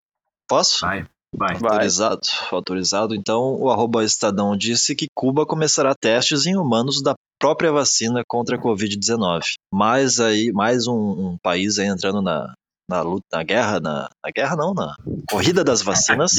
Posso? 0.48 0.80
Vai, 0.86 1.06
vai. 1.34 1.54
Autorizado. 1.54 2.20
Autorizado. 2.50 3.14
Então, 3.14 3.54
o 3.60 3.70
arroba 3.70 4.04
Estadão 4.04 4.56
disse 4.56 4.94
que 4.94 5.06
Cuba 5.14 5.44
começará 5.44 5.94
testes 5.94 6.46
em 6.46 6.56
humanos 6.56 7.02
da 7.02 7.14
própria 7.38 7.70
vacina 7.72 8.22
contra 8.26 8.56
a 8.56 8.58
Covid-19. 8.58 9.42
Mais 9.72 10.18
aí, 10.20 10.50
mais 10.52 10.86
um, 10.86 10.94
um 10.94 11.36
país 11.42 11.78
aí 11.78 11.86
entrando 11.86 12.22
na, 12.22 12.54
na 12.88 13.02
luta, 13.02 13.24
na 13.32 13.42
guerra, 13.42 13.80
na, 13.80 14.08
na 14.24 14.30
guerra 14.34 14.56
não, 14.56 14.72
na 14.72 14.94
corrida 15.30 15.62
das 15.62 15.82
vacinas. 15.82 16.32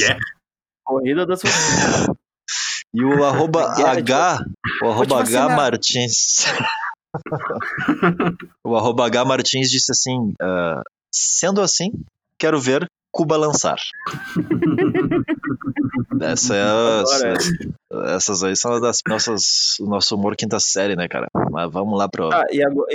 Corrida 0.88 1.26
das 1.26 1.42
vacinas. 1.42 2.06
E 2.94 3.04
o 3.04 3.22
arroba 3.22 3.60
H, 3.86 4.42
o 4.82 4.88
arroba 4.88 5.20
H. 5.20 5.48
Martins. 5.54 6.46
o 8.64 8.74
arroba 8.74 9.04
H 9.06 9.24
Martins 9.26 9.70
disse 9.70 9.92
assim: 9.92 10.32
ah, 10.40 10.82
sendo 11.14 11.60
assim, 11.60 11.90
quero 12.40 12.58
ver 12.58 12.86
Cuba 13.12 13.36
lançar. 13.36 13.76
Essa 16.22 16.56
é 16.56 16.62
a- 16.62 17.00
Agora, 17.00 17.34
essas 18.16 18.42
aí 18.42 18.56
são 18.56 18.80
das 18.80 19.00
nossas, 19.06 19.78
o 19.80 19.86
nosso 19.86 20.14
humor 20.14 20.36
quinta 20.36 20.58
série, 20.60 20.96
né, 20.96 21.08
cara? 21.08 21.26
Mas 21.50 21.70
vamos 21.70 21.98
lá 21.98 22.08
pro. 22.08 22.32
Ah, 22.32 22.44
e 22.50 22.62
agora, 22.62 22.88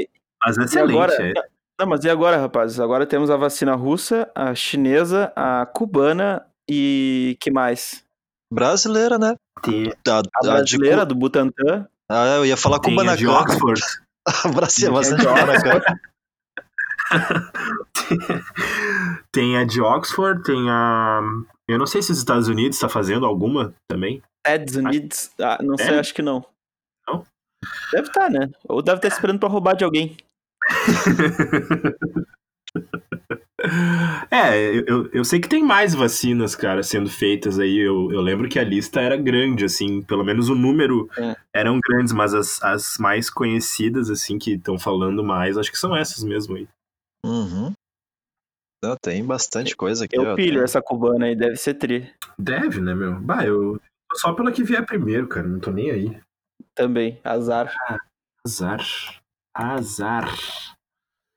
Mas 0.45 0.57
e 0.57 0.61
excelente. 0.63 0.91
agora, 0.91 1.13
é. 1.21 1.33
não, 1.79 1.87
mas 1.87 2.03
e 2.03 2.09
agora, 2.09 2.37
rapazes? 2.37 2.79
Agora 2.79 3.05
temos 3.05 3.29
a 3.29 3.37
vacina 3.37 3.75
russa, 3.75 4.29
a 4.35 4.53
chinesa, 4.55 5.31
a 5.35 5.65
cubana 5.65 6.45
e 6.69 7.37
que 7.39 7.49
mais? 7.51 8.03
Brasileira, 8.51 9.17
né? 9.17 9.35
Tem, 9.61 9.91
A, 10.07 10.15
A 10.15 10.19
a 10.19 10.21
de 10.21 10.29
brasileira 10.77 11.05
do 11.05 11.15
Butantan. 11.15 11.87
Ah, 12.09 12.35
eu 12.37 12.45
ia 12.45 12.57
falar 12.57 12.79
Cuba 12.79 13.01
a 13.01 13.05
na 13.05 13.15
de 13.15 13.27
Oxford. 13.27 13.81
Brasil, 14.53 14.93
Tem 14.93 14.97
a 14.97 15.01
de 15.01 15.09
de 15.09 15.15
Kubanacan. 15.25 15.81
tem 19.31 19.57
a 19.57 19.63
de 19.63 19.81
Oxford, 19.81 20.43
tem 20.43 20.69
a. 20.69 21.21
Eu 21.67 21.77
não 21.79 21.85
sei 21.87 22.01
se 22.01 22.11
os 22.11 22.17
Estados 22.17 22.47
Unidos 22.47 22.77
está 22.77 22.89
fazendo 22.89 23.25
alguma 23.25 23.73
também. 23.89 24.21
Estados 24.45 24.75
Unidos. 24.75 25.31
Ah, 25.39 25.57
não 25.61 25.77
sei, 25.77 25.95
É? 25.95 25.99
acho 25.99 26.13
que 26.13 26.21
não. 26.21 26.45
Não? 27.07 27.25
Deve 27.91 28.07
estar, 28.07 28.29
né? 28.29 28.49
Ou 28.67 28.81
deve 28.81 28.97
estar 28.97 29.07
esperando 29.07 29.39
pra 29.39 29.47
roubar 29.49 29.75
de 29.75 29.83
alguém. 29.85 30.17
É, 34.29 34.75
eu, 34.87 35.09
eu- 35.13 35.23
sei 35.23 35.39
que 35.39 35.47
tem 35.47 35.63
mais 35.63 35.93
vacinas, 35.93 36.55
cara, 36.55 36.83
sendo 36.83 37.09
feitas 37.09 37.57
aí. 37.59 37.77
Eu, 37.77 38.11
eu 38.11 38.21
lembro 38.21 38.49
que 38.49 38.59
a 38.59 38.63
lista 38.63 38.99
era 38.99 39.15
grande, 39.15 39.63
assim, 39.65 40.01
pelo 40.01 40.23
menos 40.23 40.49
o 40.49 40.55
número 40.55 41.09
É. 41.17 41.35
eram 41.53 41.79
grandes, 41.79 42.11
mas 42.13 42.33
as, 42.33 42.61
as 42.61 42.97
mais 42.97 43.29
conhecidas, 43.29 44.09
assim, 44.09 44.37
que 44.37 44.53
estão 44.55 44.77
falando 44.77 45.23
mais, 45.23 45.57
acho 45.57 45.71
que 45.71 45.77
são 45.77 45.95
essas 45.95 46.23
mesmo 46.23 46.55
aí. 46.57 46.67
Uhum. 47.25 47.71
Não, 48.83 48.97
tem 49.01 49.25
bastante 49.25 49.75
coisa 49.77 50.03
aqui. 50.05 50.17
Eu 50.17 50.23
ó, 50.23 50.35
pilho 50.35 50.55
tem- 50.55 50.63
essa 50.63 50.81
cubana 50.81 51.25
aí, 51.27 51.35
deve 51.35 51.55
ser 51.55 51.75
tri. 51.75 52.11
Deve, 52.37 52.81
né, 52.81 52.93
meu? 52.93 53.17
Bah, 53.21 53.45
eu. 53.45 53.79
Só 54.15 54.33
pela 54.33 54.51
que 54.51 54.61
vier 54.63 54.85
primeiro, 54.85 55.25
cara, 55.27 55.47
não 55.47 55.59
tô 55.59 55.71
nem 55.71 55.89
aí. 55.89 56.17
Também, 56.75 57.17
azar. 57.23 57.73
Azar. 58.45 58.85
Azar. 59.55 60.27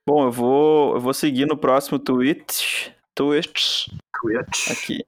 Bom, 0.07 0.23
eu 0.23 0.31
vou, 0.31 0.95
eu 0.95 1.01
vou 1.01 1.13
seguir 1.13 1.45
no 1.45 1.57
próximo 1.57 1.99
tweet. 1.99 2.95
Tweet. 3.13 3.91
Twitch. 4.21 4.71
Aqui. 4.71 5.05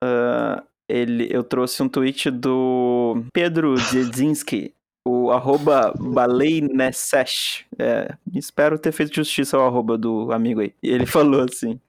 Ah, 0.00 0.62
ele, 0.88 1.26
eu 1.28 1.42
trouxe 1.42 1.82
um 1.82 1.88
tweet 1.88 2.30
do 2.30 3.24
Pedro 3.32 3.74
Djedzinski, 3.74 4.72
o 5.04 5.32
arroba 5.32 5.92
Baleinesesh. 5.98 7.64
É, 7.80 8.14
espero 8.32 8.78
ter 8.78 8.92
feito 8.92 9.12
justiça 9.12 9.56
ao 9.56 9.66
arroba 9.66 9.98
do 9.98 10.30
amigo 10.30 10.60
aí. 10.60 10.72
E 10.84 10.88
ele 10.88 11.04
falou 11.10 11.42
assim: 11.42 11.80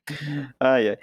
ai, 0.59 0.89
ai. 0.89 0.97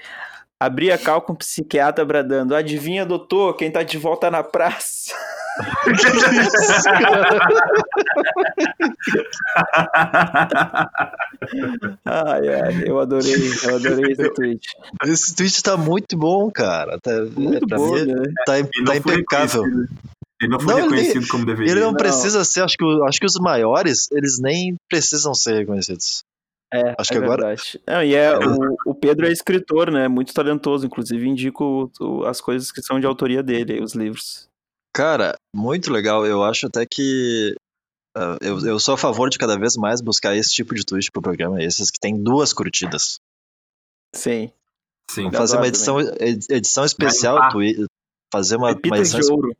Abri 0.58 0.90
a 0.90 0.98
cal 0.98 1.22
com 1.22 1.32
o 1.32 1.36
psiquiatra 1.36 2.04
bradando. 2.04 2.56
Adivinha, 2.56 3.06
doutor, 3.06 3.54
quem 3.54 3.70
tá 3.70 3.84
de 3.84 3.98
volta 3.98 4.32
na 4.32 4.42
praça? 4.42 5.14
Ai, 12.04 12.48
ai, 12.48 12.84
eu 12.86 12.98
adorei, 12.98 13.34
eu 13.64 13.76
adorei 13.76 14.12
esse 14.12 14.30
tweet. 14.34 14.68
Esse 15.04 15.34
tweet 15.34 15.62
tá 15.62 15.76
muito 15.76 16.16
bom, 16.16 16.50
cara. 16.50 16.98
Tá, 17.00 17.10
Muito 17.36 17.66
pra 17.66 17.78
bom, 17.78 17.94
mim, 17.94 18.06
né? 18.06 18.22
tá, 18.44 18.58
Ele 18.58 18.68
tá 18.84 18.96
impecável. 18.96 19.62
reconhecido. 19.62 19.88
Ele 20.40 20.50
não 20.50 20.60
foi 20.60 20.72
Não, 20.74 20.78
ele- 20.80 20.88
reconhecido 20.96 21.28
como 21.28 21.46
deveria. 21.46 21.72
Ele 21.72 21.80
não, 21.80 21.88
Não. 21.92 21.96
precisa 21.96 22.44
ser, 22.44 22.62
acho 22.62 22.76
que, 22.76 22.84
acho 23.08 23.18
que 23.20 23.26
os 23.26 23.38
maiores, 23.40 24.10
eles 24.12 24.38
nem 24.38 24.74
precisam 24.88 25.34
ser 25.34 25.54
reconhecidos. 25.58 26.22
É, 26.74 26.94
Acho 26.98 27.12
é 27.12 27.16
que 27.16 27.24
agora- 27.24 27.46
verdade. 27.46 27.80
Não, 27.86 28.02
e 28.02 28.14
é, 28.14 28.36
o, 28.36 28.76
o 28.90 28.94
Pedro 28.94 29.26
é 29.26 29.30
escritor, 29.32 29.90
né? 29.90 30.08
Muito 30.08 30.34
talentoso, 30.34 30.84
inclusive 30.84 31.26
indico 31.26 31.90
o- 32.00 32.24
as 32.24 32.40
coisas 32.40 32.70
que 32.72 32.82
são 32.82 32.98
de 33.00 33.06
autoria 33.06 33.42
dele, 33.42 33.80
os 33.82 33.94
livros. 33.94 34.45
Cara, 34.96 35.36
muito 35.54 35.92
legal. 35.92 36.24
Eu 36.24 36.42
acho 36.42 36.66
até 36.66 36.86
que. 36.86 37.54
ah, 38.16 38.38
eu, 38.40 38.58
eu 38.66 38.78
sou 38.80 38.94
a 38.94 38.98
favor 38.98 39.28
de 39.28 39.36
cada 39.38 39.58
vez 39.58 39.76
mais 39.76 40.00
buscar 40.00 40.34
esse 40.34 40.50
tipo 40.54 40.74
de 40.74 40.84
tweet 40.86 41.10
pro 41.12 41.20
programa, 41.20 41.62
esses 41.62 41.90
que 41.90 42.00
tem 42.00 42.16
duas 42.16 42.54
curtidas. 42.54 43.18
Sim. 44.14 44.50
Sim. 45.10 45.24
Vamos 45.24 45.36
fazer 45.36 45.56
uma 45.58 45.68
edição, 45.68 46.00
edi- 46.00 46.46
edição 46.50 46.84
especial, 46.84 47.36
lá. 47.36 47.50
twi- 47.50 47.86
fazer 48.32 48.56
uma, 48.56 48.72
uma 48.72 48.98
edição, 48.98 49.20
de 49.20 49.30
ouro. 49.30 49.56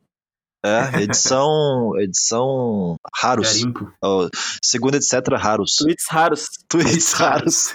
É, 0.67 1.01
edição, 1.03 1.91
edição 1.99 2.95
raros, 3.15 3.57
Garimpo. 3.57 3.91
ó, 4.03 4.27
segunda 4.61 4.97
etc 4.97 5.13
raros, 5.37 5.75
Tweets 5.75 6.05
raros. 6.09 6.47
tweets 6.67 7.13
raros. 7.13 7.73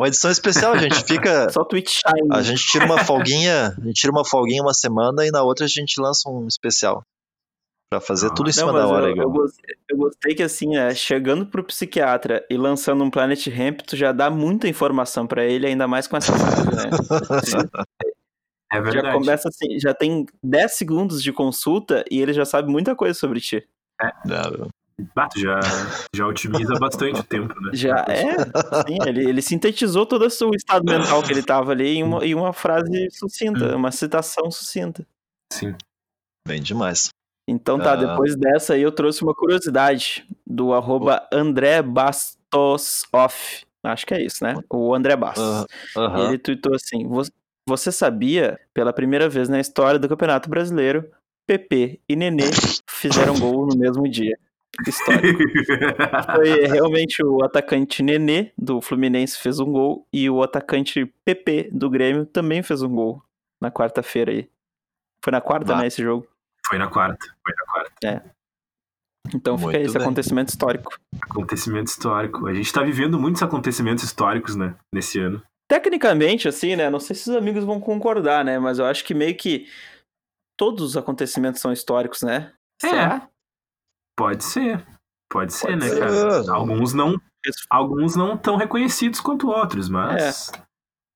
Uma 0.00 0.08
edição 0.08 0.30
especial, 0.30 0.78
gente. 0.78 1.02
Fica, 1.04 1.50
Só 1.52 1.64
tweet 1.64 1.90
shine. 1.90 2.28
a 2.32 2.40
gente 2.42 2.64
tira 2.64 2.84
uma 2.86 3.04
folguinha, 3.04 3.74
a 3.76 3.80
gente 3.86 3.94
tira 4.00 4.12
uma 4.12 4.24
folguinha 4.24 4.62
uma 4.62 4.74
semana 4.74 5.26
e 5.26 5.30
na 5.30 5.42
outra 5.42 5.66
a 5.66 5.68
gente 5.68 6.00
lança 6.00 6.28
um 6.30 6.46
especial. 6.46 7.02
Pra 7.90 8.00
fazer 8.02 8.26
Ah, 8.26 8.34
tudo 8.34 8.50
em 8.50 8.52
Não, 8.52 8.52
cima 8.52 8.72
mas 8.72 8.82
da 8.82 8.88
hora, 8.88 9.08
eu, 9.08 9.16
eu, 9.16 9.30
gostei, 9.30 9.74
eu 9.90 9.96
gostei 9.96 10.34
que 10.34 10.42
assim, 10.42 10.76
é, 10.76 10.94
chegando 10.94 11.46
pro 11.46 11.64
psiquiatra 11.64 12.44
e 12.50 12.56
lançando 12.58 13.02
um 13.02 13.10
Planet 13.10 13.46
Ramp, 13.46 13.80
tu 13.80 13.96
já 13.96 14.12
dá 14.12 14.28
muita 14.30 14.68
informação 14.68 15.26
pra 15.26 15.42
ele, 15.46 15.66
ainda 15.66 15.88
mais 15.88 16.06
com 16.06 16.14
essa 16.18 16.30
frase, 16.36 16.66
né? 16.66 16.90
É 18.70 18.76
Já 18.76 18.80
verdade. 18.82 19.14
começa 19.18 19.48
assim, 19.48 19.78
já 19.80 19.94
tem 19.94 20.26
10 20.42 20.72
segundos 20.76 21.22
de 21.22 21.32
consulta 21.32 22.04
e 22.10 22.20
ele 22.20 22.32
já 22.32 22.44
sabe 22.44 22.70
muita 22.70 22.94
coisa 22.94 23.18
sobre 23.18 23.40
ti. 23.40 23.66
Não, 24.24 24.68
Ah, 25.16 25.28
tu 25.28 25.40
já, 25.40 25.60
já 26.14 26.26
otimiza 26.26 26.74
bastante 26.74 27.20
o 27.20 27.24
tempo, 27.24 27.54
né? 27.60 27.70
Já 27.72 28.04
é, 28.08 28.36
sim, 28.86 28.98
ele, 29.06 29.28
ele 29.28 29.40
sintetizou 29.40 30.04
todo 30.04 30.22
o 30.22 30.26
estado 30.54 30.84
mental 30.84 31.22
que 31.22 31.32
ele 31.32 31.42
tava 31.42 31.70
ali 31.72 31.98
em 31.98 32.02
uma, 32.02 32.26
em 32.26 32.34
uma 32.34 32.52
frase 32.52 33.08
sucinta, 33.12 33.76
uma 33.76 33.90
citação 33.92 34.50
sucinta. 34.50 35.06
Sim. 35.52 35.74
Bem 36.46 36.60
demais. 36.60 37.10
Então 37.48 37.78
tá, 37.78 37.92
Ah. 37.92 37.96
depois 37.96 38.36
dessa 38.36 38.74
aí 38.74 38.82
eu 38.82 38.92
trouxe 38.92 39.22
uma 39.22 39.34
curiosidade 39.34 40.26
do 40.46 40.74
arroba 40.74 41.26
André 41.32 41.80
Bastos 41.80 43.04
Off. 43.12 43.64
Acho 43.84 44.04
que 44.04 44.12
é 44.14 44.22
isso, 44.22 44.42
né? 44.44 44.54
O 44.68 44.94
André 44.94 45.14
Bastos. 45.16 45.64
Ah, 45.96 46.00
Aham. 46.00 46.28
Ele 46.28 46.38
tweetou 46.38 46.74
assim: 46.74 47.06
"Vo- 47.06 47.22
Você 47.68 47.92
sabia, 47.92 48.58
pela 48.72 48.94
primeira 48.94 49.28
vez 49.28 49.46
na 49.46 49.60
história 49.60 49.98
do 49.98 50.08
Campeonato 50.08 50.48
Brasileiro, 50.48 51.06
PP 51.46 52.00
e 52.08 52.16
Nenê 52.16 52.44
fizeram 52.88 53.38
gol 53.38 53.66
no 53.66 53.76
mesmo 53.76 54.08
dia. 54.08 54.38
Histórico. 54.86 55.38
Foi 56.34 56.66
realmente 56.66 57.22
o 57.22 57.44
atacante 57.44 58.02
Nenê 58.02 58.52
do 58.56 58.80
Fluminense 58.80 59.38
fez 59.38 59.60
um 59.60 59.70
gol 59.70 60.06
e 60.10 60.30
o 60.30 60.42
atacante 60.42 61.12
PP 61.26 61.68
do 61.70 61.90
Grêmio 61.90 62.24
também 62.24 62.62
fez 62.62 62.80
um 62.80 62.88
gol 62.88 63.22
na 63.60 63.70
quarta-feira 63.70 64.30
aí. 64.32 64.48
Foi 65.22 65.30
na 65.30 65.42
quarta, 65.42 65.74
Bah. 65.74 65.80
né, 65.80 65.88
esse 65.88 66.02
jogo. 66.02 66.26
Foi 66.66 66.78
na 66.78 66.86
quarta. 66.88 67.18
Foi 67.44 67.54
na 67.54 67.64
quarta. 67.70 68.34
Então 69.34 69.58
fica 69.58 69.72
Muito 69.72 69.84
esse 69.84 69.92
bem. 69.94 70.02
acontecimento 70.02 70.48
histórico. 70.48 70.98
Acontecimento 71.20 71.88
histórico. 71.88 72.46
A 72.46 72.54
gente 72.54 72.72
tá 72.72 72.82
vivendo 72.82 73.18
muitos 73.20 73.42
acontecimentos 73.42 74.04
históricos, 74.04 74.56
né? 74.56 74.74
Nesse 74.90 75.18
ano. 75.20 75.42
Tecnicamente, 75.68 76.48
assim, 76.48 76.76
né? 76.76 76.88
Não 76.88 76.98
sei 77.00 77.14
se 77.14 77.30
os 77.30 77.36
amigos 77.36 77.64
vão 77.64 77.78
concordar, 77.78 78.44
né? 78.44 78.58
Mas 78.58 78.78
eu 78.78 78.86
acho 78.86 79.04
que 79.04 79.12
meio 79.14 79.36
que 79.36 79.68
todos 80.58 80.82
os 80.82 80.96
acontecimentos 80.96 81.60
são 81.60 81.72
históricos, 81.72 82.22
né? 82.22 82.52
É. 82.82 82.88
Será? 82.88 83.28
Pode 84.16 84.44
ser. 84.44 84.84
Pode 85.30 85.52
ser, 85.52 85.66
Pode 85.68 85.78
né, 85.80 85.88
ser. 85.88 85.98
cara? 86.00 86.50
Alguns 86.52 86.94
não, 86.94 87.20
alguns 87.68 88.16
não 88.16 88.36
tão 88.36 88.56
reconhecidos 88.56 89.20
quanto 89.20 89.48
outros, 89.48 89.88
mas. 89.88 90.50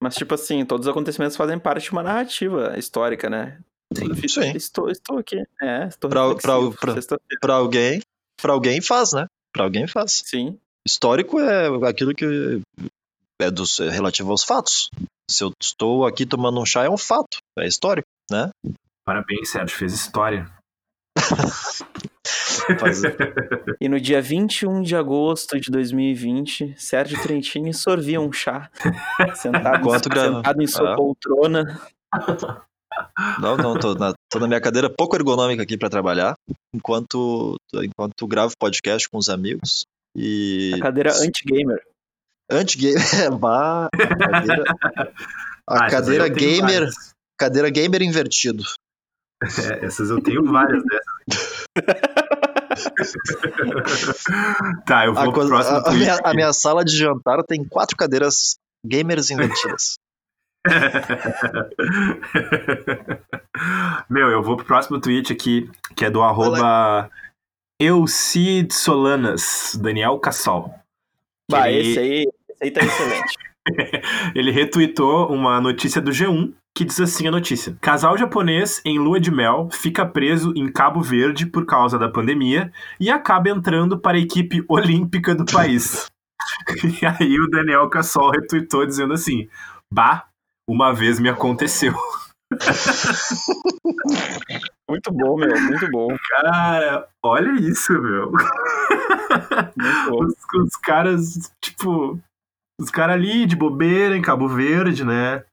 Mas, 0.03 0.15
tipo 0.17 0.35
assim, 0.35 0.65
todos 0.67 0.87
os 0.87 0.91
acontecimentos 0.91 1.37
fazem 1.37 1.59
parte 1.59 1.85
de 1.85 1.93
uma 1.93 2.03
narrativa 2.03 2.77
histórica, 2.79 3.31
né? 3.31 3.59
Sim. 3.97 4.29
Sim. 4.29 4.51
Estou, 4.57 4.91
estou 4.91 5.19
aqui. 5.19 5.43
É, 5.63 5.87
estou 5.87 6.11
Pra- 6.11 6.35
pra- 6.35 6.59
pra-. 6.79 6.95
Pra 7.41 7.55
alguém, 7.55 8.01
pra 8.41 8.53
alguém 8.53 8.81
faz, 8.81 9.13
né? 9.13 9.27
Pra 9.53 9.65
alguém 9.65 9.87
faz. 9.87 10.23
Sim. 10.27 10.59
Histórico 10.87 11.39
é 11.41 11.69
aquilo 11.89 12.15
que 12.15 12.61
é 13.43 13.51
dos, 13.51 13.81
é 13.81 13.91
relativo 13.91 14.31
aos 14.31 14.45
fatos. 14.45 14.91
Se 15.31 15.45
eu 15.45 15.53
estou 15.61 16.07
aqui 16.07 16.25
tomando 16.27 16.61
um 16.61 16.67
chá, 16.67 16.85
é 16.85 16.91
um 16.91 16.99
fato. 16.99 17.39
É 17.59 17.67
histórico, 17.67 18.09
né? 18.31 18.51
Parabéns, 19.05 19.51
Sérgio. 19.51 19.77
Fez 19.77 19.93
história. 19.93 20.51
E 23.81 23.89
no 23.89 24.01
dia 24.01 24.23
21 24.23 24.83
de 24.83 24.95
agosto 24.95 25.59
de 25.59 25.71
2020, 25.71 26.75
Sérgio 26.79 27.21
Trentini 27.21 27.75
sorvia 27.75 28.21
um 28.21 28.33
chá. 28.33 28.71
Sentado, 29.35 29.91
sentado 29.91 30.63
em 30.63 30.67
sua 30.67 30.93
Ah. 30.93 30.97
poltrona. 30.97 31.81
Não, 33.41 33.57
não, 33.57 33.79
tô 33.79 33.95
na, 33.95 34.13
tô 34.31 34.39
na 34.39 34.47
minha 34.47 34.61
cadeira 34.61 34.89
pouco 34.89 35.17
ergonômica 35.17 35.63
aqui 35.63 35.77
pra 35.77 35.89
trabalhar, 35.91 36.35
enquanto, 36.75 37.57
enquanto 37.75 38.27
gravo 38.27 38.55
podcast 38.59 39.09
com 39.09 39.19
os 39.19 39.29
amigos. 39.29 39.85
E. 40.17 40.73
A 40.77 40.81
cadeira 40.81 41.11
anti-gamer. 41.17 41.83
Anti-game. 42.53 42.99
Vá, 43.41 43.87
a 43.87 44.29
cadeira, 44.29 44.65
a 45.67 45.75
Ah, 45.85 45.91
cadeira 45.91 46.29
gamer. 46.29 46.61
várias. 46.81 46.95
Cadeira 47.39 47.71
gamer 47.71 48.03
invertido. 48.03 48.63
É, 49.43 49.87
essas 49.87 50.11
eu 50.11 50.21
tenho 50.23 50.45
várias 50.45 50.83
dessas. 50.85 51.65
tá, 54.87 55.07
eu 55.07 55.15
vou 55.15 55.31
A, 55.31 55.33
pro 55.33 55.47
próximo 55.49 55.77
a- 55.77 55.81
a 55.81 55.83
tweet. 55.83 55.99
minha, 55.99 56.19
a 56.25 56.35
minha 56.35 56.53
sala 56.53 56.85
de 56.85 56.97
jantar 56.97 57.43
tem 57.45 57.65
quatro 57.65 57.97
cadeiras 57.97 58.57
gamers 58.85 59.31
invertidas. 59.31 59.99
Meu, 64.09 64.29
eu 64.31 64.43
vou 64.43 64.57
pro 64.57 64.67
próximo 64.67 65.01
tweet 65.01 65.33
aqui, 65.33 65.71
que 65.97 66.05
é 66.05 66.11
do 66.11 66.23
arroba 66.23 67.11
Eucid 67.81 68.73
Solanas, 68.73 69.77
Daniel 69.81 70.19
Cassol. 70.19 70.73
Bah, 71.51 71.71
ele- 71.71 71.91
esse 71.91 71.99
aí, 71.99 72.27
aí 72.63 72.71
tá 72.71 72.81
excelente. 72.81 73.37
Ele 74.35 74.51
retweetou 74.51 75.33
uma 75.33 75.61
notícia 75.61 76.01
do 76.01 76.11
G1 76.11 76.53
que 76.75 76.85
diz 76.85 77.01
assim 77.01 77.29
a 77.29 77.31
notícia: 77.31 77.77
Casal 77.81 78.17
japonês 78.17 78.81
em 78.85 78.99
lua 78.99 79.21
de 79.21 79.31
mel 79.31 79.69
fica 79.71 80.07
preso 80.07 80.53
em 80.57 80.71
Cabo 80.71 81.01
Verde 81.01 81.47
por 81.47 81.67
causa 81.67 81.99
da 81.99 82.09
pandemia 82.09 82.73
e 82.99 83.11
acaba 83.11 83.51
entrando 83.51 83.99
para 83.99 84.17
a 84.17 84.21
equipe 84.21 84.65
olímpica 84.69 85.35
do 85.35 85.45
país. 85.45 86.07
e 86.85 87.07
aí 87.07 87.39
o 87.39 87.49
Daniel 87.49 87.89
Cassol 87.89 88.31
retweetou 88.31 88.87
dizendo 88.87 89.15
assim: 89.15 89.49
Bah, 89.93 90.27
uma 90.69 90.93
vez 90.93 91.21
me 91.21 91.29
aconteceu. 91.29 91.95
Muito 94.89 95.13
bom, 95.13 95.37
meu. 95.37 95.61
Muito 95.61 95.89
bom. 95.91 96.17
Cara, 96.29 97.07
olha 97.23 97.53
isso, 97.61 97.93
meu. 97.93 98.33
Muito 99.77 100.11
bom. 100.11 100.25
Os, 100.25 100.35
os 100.55 100.77
caras, 100.77 101.53
tipo, 101.63 102.19
os 102.81 102.91
caras 102.91 103.17
ali 103.17 103.47
de 103.47 103.57
bobeira 103.57 104.17
em 104.17 104.23
Cabo 104.23 104.49
Verde, 104.49 105.05
né? 105.05 105.45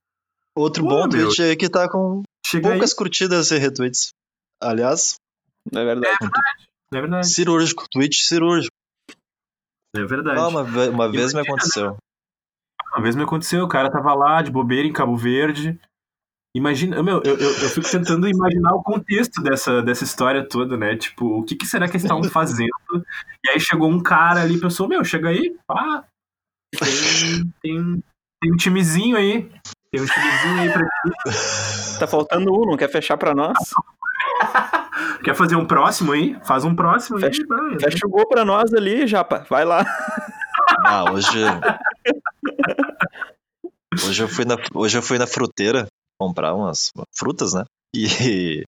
Outro 0.55 0.83
Pô, 0.83 0.89
bom 0.89 1.07
meu. 1.07 1.09
tweet 1.27 1.41
aí 1.41 1.55
que 1.55 1.69
tá 1.69 1.89
com 1.89 2.23
Chega 2.45 2.69
poucas 2.69 2.93
curtidas 2.93 3.51
e 3.51 3.57
retweets. 3.57 4.09
Aliás, 4.61 5.15
É 5.73 5.83
verdade. 5.85 6.17
aí. 6.21 6.29
É 6.93 7.01
verdade. 7.01 7.27
cirúrgico, 7.27 7.85
tweet 7.89 8.15
cirúrgico. 8.23 8.73
É 9.95 10.03
verdade. 10.03 10.39
Ah, 10.39 10.47
uma, 10.47 10.63
ve- 10.63 10.89
uma 10.89 11.09
vez 11.11 11.33
me 11.33 11.39
Imagina, 11.39 11.41
aconteceu. 11.41 11.97
Uma 12.93 13.03
vez 13.03 13.15
me 13.15 13.23
aconteceu, 13.23 13.63
o 13.63 13.67
cara 13.69 13.91
tava 13.91 14.13
lá 14.15 14.41
de 14.41 14.51
bobeira 14.51 14.87
em 14.87 14.93
Cabo 14.93 15.15
Verde. 15.15 15.79
Imagina, 16.55 17.01
meu, 17.03 17.21
eu, 17.23 17.37
eu, 17.37 17.49
eu 17.51 17.69
fico 17.69 17.89
tentando 17.89 18.27
imaginar 18.27 18.73
o 18.73 18.81
contexto 18.81 19.41
dessa, 19.41 19.83
dessa 19.83 20.03
história 20.03 20.47
toda, 20.47 20.75
né? 20.75 20.97
Tipo, 20.97 21.39
o 21.39 21.43
que, 21.43 21.55
que 21.55 21.65
será 21.67 21.85
que 21.87 21.91
eles 21.93 22.03
estavam 22.03 22.23
fazendo? 22.23 22.71
E 23.45 23.51
aí 23.51 23.59
chegou 23.59 23.87
um 23.89 24.01
cara 24.01 24.41
ali 24.41 24.55
e 24.55 24.59
pensou, 24.59 24.87
meu, 24.87 25.03
chega 25.05 25.29
aí, 25.29 25.55
pá. 25.67 26.03
Tem, 26.77 27.53
tem, 27.61 28.03
tem 28.41 28.53
um 28.53 28.57
timezinho 28.57 29.17
aí. 29.17 29.49
Tem 29.91 30.01
um 30.01 30.05
timezinho 30.05 30.61
aí 30.61 30.71
pra 30.71 30.83
ti. 30.85 31.99
Tá 31.99 32.07
faltando 32.07 32.51
um, 32.53 32.65
não 32.65 32.77
quer 32.77 32.89
fechar 32.89 33.17
pra 33.17 33.33
nós? 33.35 33.57
Quer 35.23 35.35
fazer 35.35 35.55
um 35.55 35.65
próximo 35.65 36.11
aí? 36.13 36.37
Faz 36.45 36.63
um 36.63 36.73
próximo 36.75 37.17
aí. 37.17 37.23
Fecha- 37.23 37.43
vai. 37.47 37.79
Fecha 37.79 38.07
o 38.07 38.09
gol 38.09 38.27
pra 38.27 38.45
nós 38.45 38.73
ali, 38.73 39.05
Japa. 39.07 39.45
Vai 39.49 39.65
lá. 39.65 39.85
Ah, 40.85 41.11
hoje. 41.11 41.39
hoje, 44.07 44.23
eu 44.23 44.27
fui 44.29 44.45
na, 44.45 44.55
hoje 44.73 44.97
eu 44.97 45.01
fui 45.01 45.17
na 45.17 45.27
fruteira 45.27 45.87
comprar 46.19 46.53
umas 46.53 46.91
frutas, 47.15 47.53
né? 47.53 47.63
E. 47.95 48.63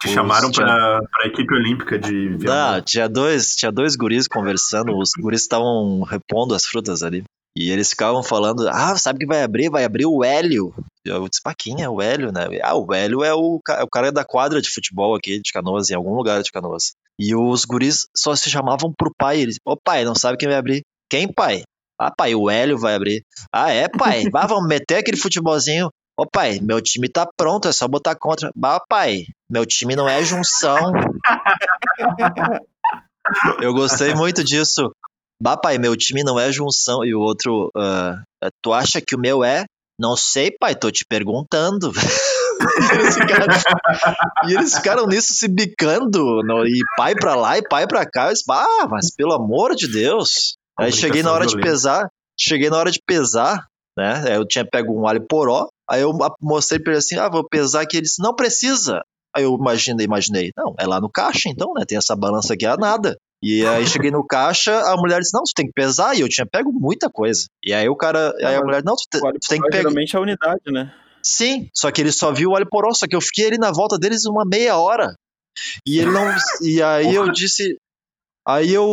Te 0.00 0.08
chamaram 0.08 0.50
pra, 0.50 1.00
pra 1.00 1.26
equipe 1.26 1.54
olímpica 1.54 1.98
de 1.98 2.36
Ah, 2.48 2.80
tinha 2.80 3.08
dois, 3.08 3.54
tinha 3.54 3.70
dois 3.70 3.96
guris 3.96 4.26
conversando, 4.26 4.96
os 4.96 5.10
guris 5.18 5.42
estavam 5.42 6.02
repondo 6.02 6.54
as 6.54 6.66
frutas 6.66 7.02
ali. 7.02 7.24
E 7.56 7.70
eles 7.70 7.90
ficavam 7.90 8.22
falando, 8.22 8.68
ah, 8.68 8.96
sabe 8.96 9.20
que 9.20 9.26
vai 9.26 9.42
abrir? 9.42 9.70
Vai 9.70 9.84
abrir 9.84 10.06
o 10.06 10.24
Hélio. 10.24 10.74
Eu 11.04 11.28
disse, 11.28 11.40
pá, 11.40 11.54
quem 11.56 11.82
é 11.82 11.88
o 11.88 12.02
Hélio, 12.02 12.32
né? 12.32 12.48
Ah, 12.62 12.76
o 12.76 12.92
Hélio 12.92 13.22
é 13.22 13.32
o, 13.32 13.60
é 13.68 13.82
o 13.84 13.88
cara 13.88 14.10
da 14.10 14.24
quadra 14.24 14.60
de 14.60 14.70
futebol 14.70 15.14
aqui 15.14 15.40
de 15.40 15.52
Canoas, 15.52 15.88
em 15.88 15.94
algum 15.94 16.14
lugar 16.14 16.42
de 16.42 16.50
Canoas. 16.50 16.94
E 17.18 17.34
os 17.34 17.64
guris 17.64 18.08
só 18.16 18.34
se 18.34 18.50
chamavam 18.50 18.92
pro 18.96 19.14
pai. 19.16 19.40
Eles, 19.40 19.56
ô 19.64 19.76
pai, 19.76 20.04
não 20.04 20.16
sabe 20.16 20.36
quem 20.36 20.48
vai 20.48 20.58
abrir? 20.58 20.82
Quem, 21.08 21.32
pai? 21.32 21.62
Ah, 22.00 22.10
pai, 22.10 22.34
o 22.34 22.50
Hélio 22.50 22.76
vai 22.76 22.96
abrir. 22.96 23.22
Ah, 23.52 23.70
é, 23.70 23.88
pai? 23.88 24.24
Vá, 24.32 24.46
vamos 24.46 24.66
meter 24.66 24.96
aquele 24.96 25.16
futebolzinho. 25.16 25.90
Ô 26.16 26.24
pai, 26.30 26.60
meu 26.62 26.80
time 26.80 27.08
tá 27.08 27.26
pronto, 27.36 27.66
é 27.68 27.72
só 27.72 27.88
botar 27.88 28.14
contra. 28.14 28.50
Bah, 28.54 28.80
pai, 28.88 29.24
meu 29.50 29.66
time 29.66 29.96
não 29.96 30.08
é 30.08 30.22
junção. 30.22 30.92
Eu 33.60 33.72
gostei 33.74 34.14
muito 34.14 34.44
disso. 34.44 34.92
Bah, 35.42 35.56
pai, 35.56 35.78
meu 35.78 35.96
time 35.96 36.22
não 36.22 36.38
é 36.38 36.52
junção. 36.52 37.04
E 37.04 37.14
o 37.14 37.20
outro, 37.20 37.70
ah, 37.76 38.22
tu 38.62 38.72
acha 38.72 39.00
que 39.00 39.16
o 39.16 39.18
meu 39.18 39.42
é? 39.42 39.64
Não 39.98 40.16
sei, 40.16 40.50
pai, 40.58 40.74
tô 40.74 40.90
te 40.90 41.04
perguntando. 41.08 41.92
e, 41.92 42.94
eles 42.94 43.14
ficaram, 43.14 43.46
e 44.48 44.52
eles 44.54 44.74
ficaram 44.76 45.06
nisso 45.06 45.32
se 45.34 45.48
bicando, 45.48 46.42
no- 46.44 46.66
e 46.66 46.78
pai 46.96 47.14
pra 47.14 47.34
lá 47.34 47.58
e 47.58 47.62
pai 47.68 47.86
pra 47.86 48.04
cá. 48.08 48.26
Eu 48.28 48.32
disse, 48.32 48.44
bah, 48.46 48.86
mas 48.88 49.12
pelo 49.14 49.32
amor 49.32 49.74
de 49.74 49.88
Deus. 49.90 50.56
Aí 50.78 50.90
cheguei 50.92 51.22
na 51.22 51.32
hora 51.32 51.46
de 51.46 51.54
pesar, 51.62 52.08
cheguei 52.38 52.70
na 52.70 52.76
hora 52.76 52.90
de 52.90 53.00
pesar, 53.04 53.66
né? 53.96 54.36
Eu 54.36 54.46
tinha 54.46 54.64
pego 54.68 55.00
um 55.00 55.06
alho 55.06 55.24
poró, 55.28 55.68
aí 55.88 56.02
eu 56.02 56.12
mostrei 56.40 56.78
pra 56.80 56.92
ele 56.92 56.98
assim: 56.98 57.16
ah, 57.16 57.28
vou 57.28 57.46
pesar 57.48 57.82
aqui. 57.82 57.96
Ele 57.96 58.04
disse: 58.04 58.22
não 58.22 58.34
precisa. 58.34 59.02
Aí 59.36 59.42
eu 59.42 59.54
imaginei, 59.54 60.04
imaginei, 60.06 60.52
não, 60.56 60.74
é 60.78 60.86
lá 60.86 61.00
no 61.00 61.10
caixa 61.10 61.48
então, 61.48 61.72
né? 61.74 61.84
Tem 61.86 61.98
essa 61.98 62.14
balança 62.14 62.54
aqui, 62.54 62.64
é 62.64 62.76
nada. 62.76 63.16
E 63.42 63.66
aí 63.66 63.84
cheguei 63.86 64.10
no 64.10 64.24
caixa, 64.24 64.72
a 64.90 64.96
mulher 64.96 65.20
disse, 65.20 65.34
não, 65.34 65.42
tu 65.42 65.50
tem 65.54 65.66
que 65.66 65.72
pesar, 65.72 66.16
e 66.16 66.20
eu 66.20 66.28
tinha 66.28 66.46
pego 66.46 66.72
muita 66.72 67.10
coisa. 67.10 67.44
E 67.62 67.74
aí 67.74 67.86
o 67.88 67.96
cara, 67.96 68.32
aí 68.38 68.54
a 68.54 68.62
mulher, 68.62 68.82
não, 68.84 68.94
tu, 68.94 69.02
te- 69.10 69.18
tu 69.20 69.48
tem 69.48 69.60
que 69.60 69.64
pegar. 69.68 69.78
Geralmente 69.90 70.14
é 70.14 70.18
a 70.18 70.22
unidade, 70.22 70.62
né? 70.68 70.94
Sim, 71.22 71.68
só 71.74 71.90
que 71.90 72.00
ele 72.00 72.12
só 72.12 72.32
viu 72.32 72.50
o 72.50 72.52
óleo 72.54 72.68
poró, 72.70 72.94
só 72.94 73.06
que 73.08 73.14
eu 73.16 73.20
fiquei 73.20 73.46
ali 73.48 73.58
na 73.58 73.72
volta 73.72 73.98
deles 73.98 74.24
uma 74.24 74.44
meia 74.46 74.76
hora. 74.78 75.14
E 75.86 75.98
ele 75.98 76.10
não. 76.12 76.24
E 76.62 76.80
aí 76.80 77.14
eu 77.14 77.30
disse. 77.32 77.76
Aí 78.46 78.72
eu. 78.72 78.86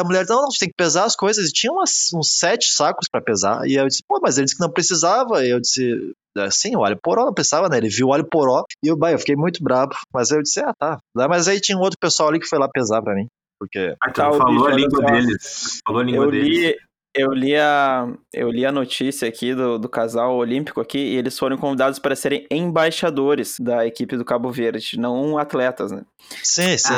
A 0.00 0.02
mulher, 0.04 0.24
não, 0.28 0.42
não, 0.42 0.50
você 0.50 0.60
tem 0.60 0.68
que 0.70 0.76
pesar 0.76 1.04
as 1.04 1.14
coisas. 1.14 1.48
E 1.50 1.52
tinha 1.52 1.72
umas, 1.72 2.08
uns 2.14 2.38
sete 2.38 2.72
sacos 2.72 3.06
pra 3.08 3.20
pesar. 3.20 3.66
E 3.68 3.76
aí 3.78 3.84
eu 3.84 3.88
disse, 3.88 4.02
pô, 4.08 4.18
mas 4.22 4.38
ele 4.38 4.46
disse 4.46 4.56
que 4.56 4.62
não 4.64 4.72
precisava. 4.72 5.44
E 5.44 5.50
eu 5.50 5.60
disse, 5.60 6.12
"É, 6.36 6.50
sim, 6.50 6.76
o 6.76 6.80
óleo 6.80 6.98
poró 7.02 7.24
não 7.24 7.34
precisava, 7.34 7.68
né? 7.68 7.76
Ele 7.76 7.88
viu 7.88 8.08
o 8.08 8.10
óleo 8.10 8.26
poró. 8.30 8.64
E 8.82 8.88
eu, 8.88 8.96
bah, 8.96 9.12
eu 9.12 9.18
fiquei 9.18 9.36
muito 9.36 9.62
brabo. 9.62 9.94
Mas 10.12 10.30
eu 10.30 10.42
disse, 10.42 10.60
ah, 10.60 10.72
tá. 10.78 10.98
Mas 11.14 11.48
aí 11.48 11.60
tinha 11.60 11.78
um 11.78 11.80
outro 11.80 11.98
pessoal 11.98 12.28
ali 12.28 12.40
que 12.40 12.48
foi 12.48 12.58
lá 12.58 12.68
pesar 12.68 13.02
pra 13.02 13.14
mim. 13.14 13.26
Porque. 13.58 13.94
Ah, 14.02 14.10
Tá, 14.10 14.26
então 14.26 14.30
o 14.30 14.38
falou 14.38 14.54
bicho, 14.54 14.66
a 14.66 14.74
língua 14.74 15.02
deles. 15.12 15.80
Falou 15.86 16.00
a 16.00 16.04
língua 16.04 16.24
Eu 16.24 16.30
deles. 16.30 16.76
Eu, 17.14 17.32
li 17.32 17.56
a, 17.56 18.08
eu 18.32 18.50
li 18.50 18.66
a 18.66 18.72
notícia 18.72 19.28
aqui 19.28 19.54
do, 19.54 19.78
do 19.78 19.88
casal 19.88 20.36
olímpico 20.36 20.80
aqui 20.80 20.98
e 20.98 21.16
eles 21.16 21.38
foram 21.38 21.56
convidados 21.56 21.98
para 21.98 22.16
serem 22.16 22.46
embaixadores 22.50 23.58
da 23.60 23.86
equipe 23.86 24.16
do 24.16 24.24
Cabo 24.24 24.50
Verde, 24.50 24.98
não 24.98 25.38
atletas, 25.38 25.92
né? 25.92 26.02
Sim, 26.42 26.76
sim. 26.76 26.92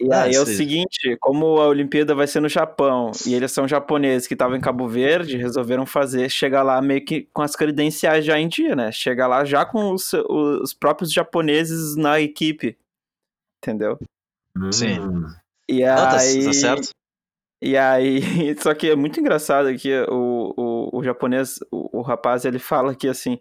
E 0.00 0.12
Ah, 0.12 0.22
aí 0.22 0.34
é 0.34 0.40
o 0.40 0.46
sim. 0.46 0.56
seguinte, 0.56 1.16
como 1.20 1.60
a 1.60 1.66
Olimpíada 1.66 2.14
vai 2.14 2.26
ser 2.26 2.40
no 2.40 2.48
Japão 2.48 3.10
e 3.26 3.34
eles 3.34 3.52
são 3.52 3.68
japoneses 3.68 4.26
que 4.26 4.34
estavam 4.34 4.56
em 4.56 4.60
Cabo 4.60 4.88
Verde, 4.88 5.36
resolveram 5.36 5.84
fazer, 5.84 6.30
chegar 6.30 6.62
lá 6.62 6.80
meio 6.80 7.04
que 7.04 7.28
com 7.32 7.42
as 7.42 7.54
credenciais 7.54 8.24
já 8.24 8.38
em 8.38 8.48
dia, 8.48 8.74
né? 8.74 8.90
Chegar 8.92 9.26
lá 9.26 9.44
já 9.44 9.64
com 9.64 9.92
os, 9.92 10.12
os 10.12 10.72
próprios 10.72 11.12
japoneses 11.12 11.96
na 11.96 12.20
equipe, 12.20 12.78
entendeu? 13.62 13.98
Sim. 14.72 15.00
Hum. 15.00 15.26
E 15.68 15.84
Não, 15.84 15.96
tá, 15.96 16.16
aí, 16.18 16.44
tá 16.44 16.52
certo. 16.52 16.88
E 17.64 17.76
aí, 17.76 18.20
só 18.60 18.74
que 18.74 18.90
é 18.90 18.96
muito 18.96 19.20
engraçado 19.20 19.68
aqui, 19.68 19.92
o, 20.10 20.52
o, 20.56 20.98
o 20.98 21.04
japonês, 21.04 21.60
o, 21.70 22.00
o 22.00 22.02
rapaz, 22.02 22.44
ele 22.44 22.58
fala 22.58 22.92
que 22.92 23.06
assim, 23.06 23.38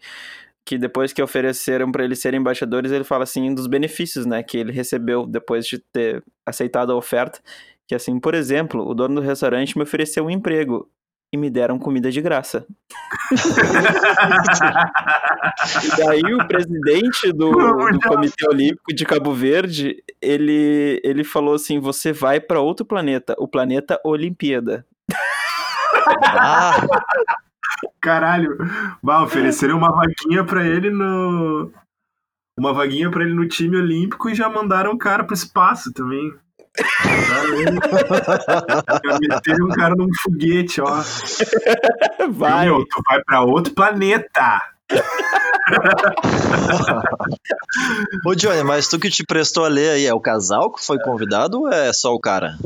que 0.66 0.78
depois 0.78 1.12
que 1.12 1.24
ofereceram 1.24 1.92
para 1.92 2.04
ele 2.04 2.16
serem 2.16 2.40
embaixadores, 2.40 2.92
ele 2.92 3.04
fala 3.04 3.24
assim 3.24 3.54
dos 3.56 3.66
benefícios, 3.66 4.28
né, 4.28 4.44
que 4.44 4.58
ele 4.58 4.72
recebeu 4.72 5.26
depois 5.26 5.66
de 5.66 5.80
ter 5.80 6.24
aceitado 6.46 6.92
a 6.92 6.96
oferta, 6.96 7.42
que 7.88 7.96
assim, 7.96 8.20
por 8.20 8.36
exemplo, 8.36 8.88
o 8.88 8.94
dono 8.94 9.16
do 9.16 9.22
restaurante 9.22 9.76
me 9.76 9.84
ofereceu 9.84 10.26
um 10.26 10.30
emprego 10.30 10.88
e 11.34 11.38
me 11.38 11.50
deram 11.50 11.80
comida 11.80 12.12
de 12.12 12.22
graça. 12.22 12.66
E 15.84 15.98
daí 15.98 16.34
o 16.34 16.48
presidente 16.48 17.32
do, 17.34 17.52
do 17.52 18.00
Comitê 18.00 18.48
Olímpico 18.48 18.94
de 18.94 19.06
Cabo 19.06 19.34
Verde, 19.34 20.04
ele, 20.22 21.00
ele 21.04 21.24
falou 21.24 21.56
assim, 21.56 21.80
você 21.80 22.12
vai 22.12 22.40
para 22.40 22.60
outro 22.60 22.86
planeta, 22.86 23.36
o 23.38 23.48
planeta 23.48 24.00
Olimpíada. 24.04 24.86
Ah, 26.24 26.76
Caralho. 28.02 28.58
Bah, 29.02 29.24
ofereceram 29.24 29.78
uma 29.78 29.92
vaguinha 29.92 30.44
pra 30.44 30.66
ele 30.66 30.90
no. 30.90 31.72
Uma 32.58 32.74
vaguinha 32.74 33.10
pra 33.10 33.24
ele 33.24 33.34
no 33.34 33.48
time 33.48 33.78
olímpico 33.78 34.30
e 34.30 34.36
já 34.36 34.50
mandaram 34.50 34.92
o 34.92 34.98
cara 34.98 35.24
pro 35.24 35.34
espaço 35.34 35.94
também. 35.94 36.34
Meteram 39.22 39.66
o 39.66 39.70
cara 39.70 39.96
num 39.96 40.10
foguete, 40.24 40.82
ó. 40.82 40.88
Vai. 42.32 42.66
Meu, 42.66 42.86
tu 42.86 43.02
vai 43.10 43.22
pra 43.24 43.42
outro 43.42 43.74
planeta. 43.74 44.62
Ô, 48.26 48.36
Johnny, 48.36 48.64
mas 48.64 48.88
tu 48.90 49.00
que 49.00 49.10
te 49.10 49.24
prestou 49.26 49.66
a 49.66 49.70
ler 49.70 49.92
aí, 49.92 50.06
é 50.06 50.14
o 50.14 50.20
casal 50.20 50.72
que 50.72 50.86
foi 50.86 51.00
convidado 51.00 51.62
ou 51.62 51.70
é 51.70 51.92
só 51.94 52.14
o 52.14 52.20
cara? 52.20 52.58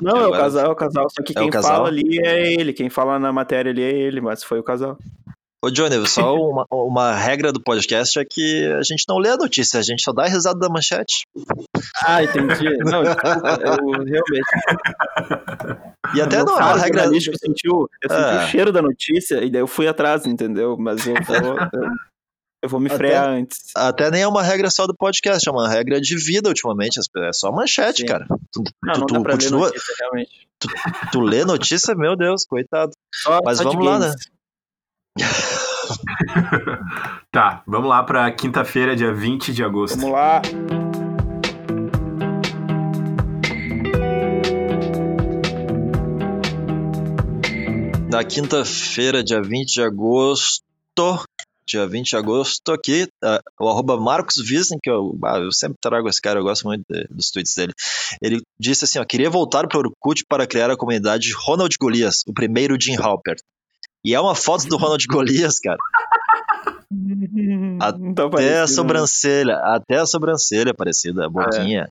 Não, 0.00 0.16
é 0.16 0.20
o 0.22 0.24
Agora- 0.26 0.42
casal, 0.42 0.66
é 0.66 0.68
o 0.70 0.74
casal, 0.76 1.06
só 1.10 1.22
que 1.22 1.36
É 1.36 1.40
o 1.40 1.42
quem 1.42 1.50
casal? 1.50 1.76
fala 1.76 1.88
ali 1.88 2.18
é 2.24 2.52
ele, 2.54 2.72
quem 2.72 2.88
fala 2.88 3.18
na 3.18 3.32
matéria 3.32 3.70
ali 3.70 3.82
é 3.82 3.90
ele, 3.90 4.20
mas 4.20 4.42
foi 4.42 4.58
o 4.58 4.62
casal. 4.62 4.96
Ô, 5.64 5.70
Johnny, 5.70 6.06
só 6.08 6.34
uma, 6.36 6.66
uma 6.70 7.14
regra 7.14 7.52
do 7.52 7.60
podcast 7.62 8.18
é 8.18 8.24
que 8.24 8.66
a 8.72 8.82
gente 8.82 9.04
não 9.08 9.18
lê 9.18 9.28
a 9.30 9.36
notícia, 9.36 9.78
a 9.78 9.82
gente 9.82 10.02
só 10.02 10.12
dá 10.12 10.26
risada 10.26 10.58
da 10.58 10.68
manchete. 10.68 11.24
Ah, 12.04 12.22
entendi. 12.22 12.76
Não, 12.78 13.02
desculpa, 13.04 13.58
eu 13.60 14.04
realmente. 14.04 14.50
E 16.14 16.20
até 16.20 16.40
eu 16.40 16.44
não 16.44 16.58
é 16.58 16.64
uma 16.64 16.76
regra. 16.76 17.04
Eu 17.06 17.20
senti, 17.20 17.68
o, 17.68 17.88
eu 18.02 18.10
senti 18.10 18.22
Ah. 18.22 18.44
o 18.44 18.48
cheiro 18.48 18.72
da 18.72 18.82
notícia 18.82 19.36
e 19.44 19.50
daí 19.50 19.60
eu 19.62 19.66
fui 19.68 19.86
atrás, 19.86 20.26
entendeu? 20.26 20.76
Mas 20.76 21.06
eu 21.06 21.14
vou, 21.24 21.36
eu, 21.36 21.90
eu 22.64 22.68
vou 22.68 22.80
me 22.80 22.86
Até- 22.88 22.96
frear 22.96 23.28
antes. 23.28 23.58
Até 23.76 24.10
nem 24.10 24.22
é 24.22 24.26
uma 24.28 24.42
regra 24.42 24.68
só 24.68 24.86
do 24.86 24.94
podcast, 24.96 25.48
é 25.48 25.52
uma 25.52 25.68
regra 25.68 26.00
de 26.00 26.16
vida 26.16 26.48
ultimamente. 26.48 26.98
É 27.18 27.32
só 27.32 27.52
manchete, 27.52 28.00
Sim. 28.00 28.06
cara. 28.06 28.26
Tu, 28.52 28.62
Não, 28.82 28.94
tu- 29.06 29.14
não 29.14 29.22
tu 29.22 29.30
continua, 29.30 29.66
notícia, 29.68 29.94
realmente. 30.00 30.48
tu 31.12 31.20
lê 31.20 31.44
notícia, 31.44 31.94
meu 31.94 32.16
Deus, 32.16 32.44
coitado. 32.44 32.90
Só, 33.14 33.38
Mas 33.44 33.58
só 33.58 33.64
vamos 33.64 33.86
lá, 33.86 33.98
né? 34.00 34.12
Tá, 37.30 37.62
vamos 37.66 37.88
lá 37.88 38.02
pra 38.02 38.30
quinta-feira, 38.30 38.94
dia 38.94 39.12
20 39.12 39.52
de 39.52 39.64
agosto. 39.64 39.96
Vamos 39.98 40.12
lá. 40.12 40.42
Na 48.10 48.22
quinta-feira, 48.24 49.22
dia 49.24 49.40
20 49.40 49.72
de 49.72 49.82
agosto, 49.82 50.62
dia 51.66 51.86
20 51.86 52.10
de 52.10 52.16
agosto, 52.16 52.72
aqui, 52.72 53.08
ah, 53.24 53.40
o 53.58 53.68
arroba 53.68 53.96
Marcos 53.98 54.36
Wiesner, 54.38 54.78
que 54.82 54.90
eu, 54.90 55.18
ah, 55.24 55.38
eu 55.38 55.50
sempre 55.50 55.78
trago 55.80 56.08
esse 56.08 56.20
cara, 56.20 56.38
eu 56.38 56.42
gosto 56.44 56.64
muito 56.66 56.84
de- 56.90 57.06
dos 57.10 57.30
tweets 57.30 57.54
dele. 57.54 57.72
Ele 58.20 58.42
disse 58.60 58.84
assim, 58.84 58.98
ó, 58.98 59.04
queria 59.04 59.30
voltar 59.30 59.66
para 59.66 59.78
o 59.78 59.80
Orkut 59.80 60.24
para 60.28 60.46
criar 60.46 60.70
a 60.70 60.76
comunidade 60.76 61.32
Ronald 61.32 61.74
Golias, 61.80 62.22
o 62.26 62.34
primeiro 62.34 62.76
Jim 62.78 62.96
Halpert. 62.96 63.40
E 64.04 64.14
é 64.14 64.20
uma 64.20 64.34
foto 64.34 64.66
do 64.66 64.76
Ronald 64.76 65.04
Golias, 65.08 65.58
cara. 65.60 65.78
Tá 67.80 67.88
Até 67.88 68.22
a 68.22 68.28
parecendo, 68.28 68.60
né? 68.60 68.66
sobrancelha, 68.66 69.56
até 69.56 69.96
a 69.96 70.06
sobrancelha 70.06 70.74
parecida, 70.74 71.24
a 71.24 71.28
boquinha. 71.28 71.88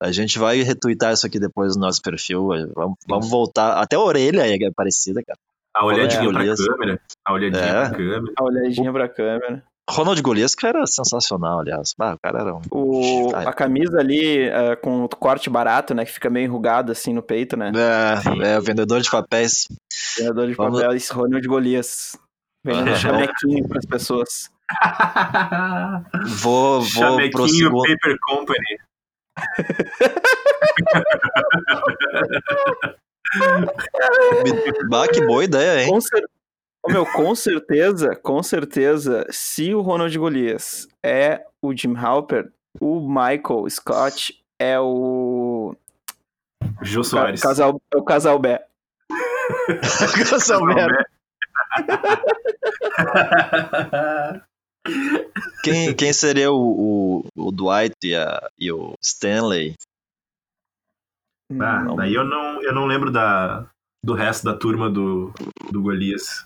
A 0.00 0.12
gente 0.12 0.38
vai 0.38 0.62
retweetar 0.62 1.12
isso 1.12 1.26
aqui 1.26 1.40
depois 1.40 1.74
no 1.74 1.82
nosso 1.82 2.00
perfil. 2.00 2.48
Vamos, 2.74 2.96
vamos 3.08 3.28
voltar. 3.28 3.78
Até 3.80 3.96
a 3.96 4.00
orelha 4.00 4.42
é 4.46 4.70
parecida, 4.74 5.20
cara. 5.26 5.38
A 5.74 5.84
olhadinha 5.84 6.20
É, 6.22 6.24
pra 6.24 6.32
Golias. 6.32 6.64
câmera. 6.64 7.00
A 7.24 7.32
olhadinha 7.32 7.62
É. 7.64 7.72
pra 7.88 7.90
câmera. 7.96 8.32
A 8.38 8.44
olhadinha 8.44 8.92
pra 8.92 9.08
câmera. 9.08 9.64
Ronald 9.88 10.20
Golias, 10.20 10.54
que 10.54 10.66
era 10.66 10.84
sensacional, 10.86 11.60
aliás. 11.60 11.94
Ah, 11.98 12.14
o 12.14 12.18
cara 12.18 12.40
era 12.40 12.54
um. 12.54 12.60
O, 12.70 13.30
a 13.34 13.52
camisa 13.52 14.00
ali 14.00 14.48
é, 14.48 14.74
com 14.76 15.04
o 15.04 15.08
corte 15.08 15.48
barato, 15.48 15.94
né? 15.94 16.04
Que 16.04 16.12
fica 16.12 16.28
meio 16.28 16.46
enrugado 16.46 16.90
assim 16.90 17.12
no 17.12 17.22
peito, 17.22 17.56
né? 17.56 17.70
É, 17.74 18.56
é, 18.56 18.60
vendedor 18.60 19.00
de 19.00 19.10
papéis. 19.10 19.68
Vendedor 20.18 20.48
de 20.48 20.54
Vamos- 20.54 20.80
papéis, 20.80 21.08
Ronald 21.10 21.46
Golias. 21.46 22.18
Vendendo 22.64 22.88
Aham. 22.88 22.96
chamequinho 22.96 23.68
pras 23.68 23.86
pessoas. 23.86 24.50
Vou, 26.42 26.80
vou 26.80 26.82
Chamequinho 26.82 27.30
pro 27.30 27.48
segundo. 27.48 27.82
Paper 27.82 28.16
Company. 28.26 28.78
Bah, 34.88 35.08
que 35.08 35.24
boa 35.24 35.44
ideia, 35.44 35.82
hein? 35.82 35.90
Com 35.90 36.00
cer- 36.00 36.24
Ô, 36.88 36.92
meu, 36.92 37.04
com 37.06 37.34
certeza, 37.34 38.14
com 38.16 38.42
certeza, 38.42 39.26
se 39.30 39.74
o 39.74 39.80
Ronald 39.80 40.16
Golias 40.18 40.86
é 41.04 41.44
o 41.62 41.74
Jim 41.76 41.96
Halper, 41.96 42.52
o 42.80 43.00
Michael 43.08 43.68
Scott 43.68 44.40
é 44.60 44.78
o 44.78 45.74
Jô 46.82 47.02
Soares. 47.02 47.40
casal, 47.40 47.80
é 47.92 47.96
o 47.96 48.04
casal 48.04 48.38
B. 48.38 48.58
Essa 49.68 50.60
merda. 50.64 51.04
Quem, 55.62 55.94
quem 55.94 56.12
seria 56.12 56.52
o, 56.52 57.22
o, 57.36 57.46
o 57.48 57.50
Dwight 57.50 57.94
e, 58.04 58.14
a- 58.14 58.48
e 58.58 58.70
o 58.70 58.94
Stanley? 59.02 59.74
Ah, 61.52 61.82
Não. 61.82 61.96
daí 61.96 62.14
eu 62.14 62.24
não, 62.24 62.62
eu 62.62 62.72
não 62.72 62.86
lembro 62.86 63.10
da, 63.10 63.68
do 64.04 64.14
resto 64.14 64.44
da 64.44 64.56
turma 64.56 64.88
do, 64.90 65.32
do 65.70 65.82
Golias. 65.82 66.44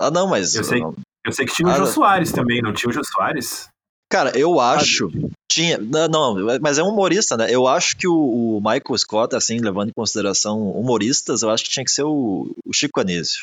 Ah, 0.00 0.10
não, 0.10 0.28
mas. 0.28 0.54
Eu 0.54 0.64
sei. 0.64 0.82
Eu 1.24 1.32
sei 1.32 1.46
que 1.46 1.54
tinha 1.54 1.68
o 1.68 1.70
Ah, 1.70 1.76
Jô 1.76 1.84
não. 1.84 1.92
Soares 1.92 2.32
também, 2.32 2.62
não 2.62 2.72
tinha 2.72 2.90
o 2.90 2.92
Jô 2.92 3.02
Soares? 3.04 3.68
Cara, 4.10 4.36
eu 4.38 4.60
acho. 4.60 5.08
Tinha. 5.50 5.78
Não, 5.78 6.06
não, 6.08 6.58
mas 6.60 6.78
é 6.78 6.82
um 6.82 6.88
humorista, 6.90 7.36
né? 7.36 7.46
Eu 7.50 7.66
acho 7.66 7.96
que 7.96 8.06
o, 8.06 8.14
o 8.56 8.60
Michael 8.60 8.96
Scott, 8.98 9.34
assim, 9.34 9.58
levando 9.58 9.88
em 9.88 9.94
consideração 9.96 10.70
humoristas, 10.70 11.42
eu 11.42 11.50
acho 11.50 11.64
que 11.64 11.70
tinha 11.70 11.84
que 11.84 11.90
ser 11.90 12.04
o, 12.04 12.54
o 12.64 12.72
Chico 12.72 13.00
Anísio. 13.00 13.40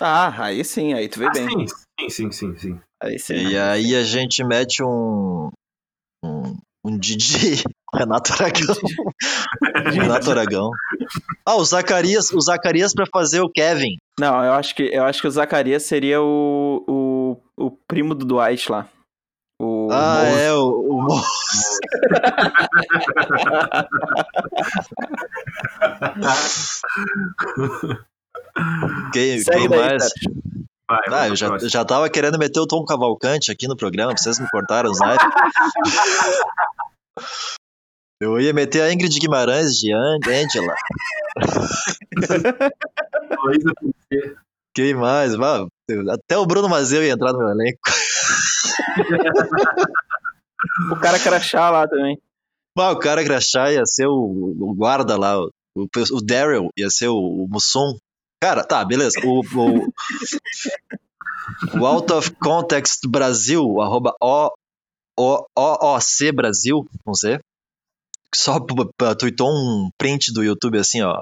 Ah, 0.00 0.44
aí 0.44 0.64
sim, 0.64 0.92
aí 0.94 1.08
tu 1.08 1.18
vê 1.18 1.26
Ah, 1.26 1.30
bem. 1.32 1.48
sim, 1.48 1.66
sim, 1.66 2.10
sim, 2.10 2.32
sim, 2.32 2.58
sim. 2.58 2.80
Aí 3.02 3.18
sim. 3.18 3.34
E 3.34 3.58
aí 3.58 3.94
a 3.94 4.02
gente 4.02 4.44
mete 4.44 4.82
um. 4.82 5.50
Um, 6.24 6.56
um 6.84 6.98
Didi. 6.98 7.62
Renato 7.94 8.32
Aragão. 8.34 8.76
Renato 9.92 10.30
Aragão. 10.30 10.70
Ah, 11.44 11.56
o 11.56 11.64
Zacarias, 11.64 12.30
o 12.32 12.40
Zacarias 12.40 12.92
pra 12.94 13.04
fazer 13.12 13.40
o 13.40 13.50
Kevin. 13.50 13.96
Não, 14.20 14.44
eu 14.44 14.52
acho 14.52 14.74
que 14.74 14.82
eu 14.82 15.04
acho 15.04 15.22
que 15.22 15.28
o 15.28 15.30
Zacarias 15.30 15.84
seria 15.84 16.20
o, 16.20 16.84
o, 17.56 17.64
o 17.66 17.70
primo 17.88 18.14
do 18.14 18.26
Dwight 18.26 18.70
lá. 18.70 18.86
O 19.62 19.88
Ah, 19.90 20.22
moço. 20.24 20.38
é, 20.38 20.52
o, 20.54 21.06
o. 21.06 21.20
Quem, 29.12 29.38
Segue 29.40 29.58
quem 29.58 29.68
daí, 29.68 29.88
mais? 29.88 30.08
Vai, 30.88 31.00
Ah, 31.08 31.28
eu 31.28 31.36
já, 31.36 31.48
próximo. 31.48 31.70
já 31.70 31.84
tava 31.84 32.08
querendo 32.10 32.38
meter 32.38 32.58
o 32.60 32.66
Tom 32.66 32.84
Cavalcante 32.84 33.50
aqui 33.52 33.68
no 33.68 33.76
programa, 33.76 34.12
vocês 34.16 34.38
me 34.40 34.48
cortaram 34.50 34.90
os. 34.90 34.98
Eu 38.20 38.38
ia 38.38 38.52
meter 38.52 38.82
a 38.82 38.92
Ingrid 38.92 39.18
Guimarães 39.18 39.72
de 39.72 39.92
An- 39.92 40.18
Angela. 40.26 40.74
Quem 44.74 44.94
mais? 44.94 45.32
Até 46.12 46.36
o 46.38 46.46
Bruno 46.46 46.68
Mazeu 46.68 47.02
ia 47.02 47.12
entrar 47.12 47.32
no 47.32 47.38
meu 47.38 47.48
elenco. 47.48 47.78
O 50.92 50.96
cara 51.00 51.18
crachá 51.18 51.70
lá 51.70 51.88
também. 51.88 52.18
Ah, 52.78 52.92
o 52.92 52.98
cara 52.98 53.24
crachá 53.24 53.72
ia 53.72 53.84
ser 53.84 54.06
o, 54.06 54.12
o 54.60 54.74
guarda 54.74 55.16
lá, 55.18 55.38
o, 55.38 55.50
o, 55.76 55.86
o 56.12 56.20
Daryl 56.22 56.68
ia 56.76 56.88
ser 56.88 57.08
o, 57.08 57.16
o 57.16 57.48
Mussum. 57.48 57.96
Cara, 58.42 58.64
tá, 58.64 58.82
beleza. 58.84 59.18
O, 59.24 59.40
o, 59.40 59.88
o 61.80 61.86
Out 61.86 62.12
of 62.12 62.30
Context 62.36 63.06
Brasil, 63.08 63.80
arroba 63.82 64.14
o, 64.22 64.50
o, 65.18 65.46
OOC 65.58 66.32
Brasil, 66.32 66.86
não 67.06 67.14
sei. 67.14 67.38
Só 68.34 68.58
tweetou 69.18 69.50
um 69.50 69.90
print 69.98 70.32
do 70.32 70.42
YouTube 70.42 70.78
assim, 70.78 71.02
ó. 71.02 71.20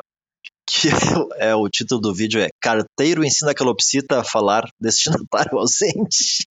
Que 0.66 0.88
é 1.38 1.54
o 1.54 1.68
título 1.68 2.00
do 2.00 2.14
vídeo 2.14 2.40
é 2.40 2.48
Carteiro 2.60 3.24
ensina 3.24 3.54
calopsita 3.54 4.20
a 4.20 4.24
falar 4.24 4.68
destinatário 4.80 5.56
ausente. 5.58 6.46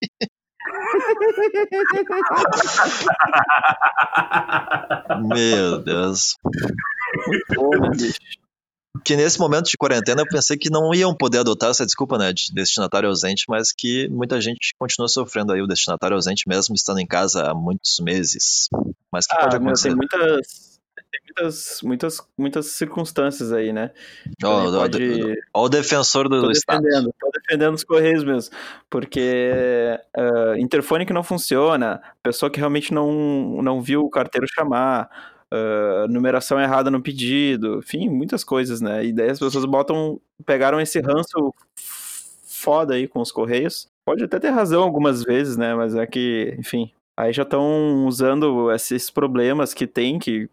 Meu 5.23 5.83
Deus. 5.83 6.35
Pô, 7.55 7.69
né, 7.77 7.89
bicho? 7.91 8.17
Que 9.07 9.15
nesse 9.15 9.39
momento 9.39 9.69
de 9.69 9.77
quarentena 9.77 10.21
eu 10.21 10.27
pensei 10.27 10.57
que 10.57 10.69
não 10.69 10.93
iam 10.93 11.15
poder 11.15 11.37
adotar 11.39 11.69
essa 11.69 11.85
desculpa, 11.85 12.17
né, 12.17 12.33
de 12.33 12.53
destinatário 12.53 13.07
ausente, 13.07 13.45
mas 13.47 13.71
que 13.71 14.09
muita 14.09 14.41
gente 14.41 14.75
continua 14.77 15.07
sofrendo 15.07 15.53
aí 15.53 15.61
o 15.61 15.67
destinatário 15.67 16.15
ausente 16.15 16.43
mesmo 16.45 16.75
estando 16.75 16.99
em 16.99 17.07
casa 17.07 17.49
há 17.51 17.53
muitos 17.53 17.99
meses. 18.01 18.67
Mas 19.09 19.25
que 19.25 19.33
pode 19.33 19.55
Ah, 19.55 19.59
meu, 19.59 19.69
acontecer. 19.69 19.87
tem 19.87 19.95
muitas, 19.95 20.79
tem 21.09 21.21
muitas, 21.23 21.79
muitas, 21.83 22.21
muitas 22.37 22.65
circunstâncias 22.73 23.53
aí, 23.53 23.71
né? 23.71 23.91
Ó, 24.43 24.71
pode- 24.73 25.35
o 25.55 25.69
defensor 25.69 26.27
do, 26.27 26.41
Tô 26.41 26.47
do 26.47 26.51
Estado. 26.51 26.83
tô 27.17 27.29
defendendo 27.31 27.75
os 27.75 27.85
Correios 27.85 28.25
mesmo. 28.25 28.53
Porque 28.89 29.97
ah, 30.17 30.57
interfone 30.57 31.05
que 31.05 31.13
não 31.13 31.23
funciona, 31.23 32.01
pessoa 32.21 32.51
que 32.51 32.59
realmente 32.59 32.93
não, 32.93 33.61
não 33.61 33.81
viu 33.81 34.01
o 34.01 34.09
carteiro 34.09 34.45
chamar, 34.53 35.09
ah, 35.51 36.05
numeração 36.09 36.59
errada 36.59 36.89
no 36.91 37.01
pedido, 37.01 37.79
enfim, 37.79 38.09
muitas 38.09 38.43
coisas, 38.43 38.81
né? 38.81 39.05
E 39.05 39.13
daí 39.13 39.29
as 39.29 39.39
pessoas 39.39 39.65
botam, 39.65 40.19
pegaram 40.45 40.79
esse 40.79 40.99
ranço 40.99 41.53
foda 42.45 42.95
aí 42.95 43.07
com 43.07 43.21
os 43.21 43.31
Correios. 43.31 43.87
Pode 44.05 44.23
até 44.23 44.39
ter 44.39 44.49
razão 44.49 44.83
algumas 44.83 45.23
vezes, 45.23 45.57
né? 45.57 45.75
Mas 45.75 45.95
é 45.95 46.05
que, 46.07 46.55
enfim. 46.57 46.91
Aí 47.19 47.33
já 47.33 47.43
estão 47.43 48.05
usando 48.05 48.71
esses 48.71 49.09
problemas 49.09 49.73
que 49.73 49.87
tem, 49.87 50.19
que 50.19 50.49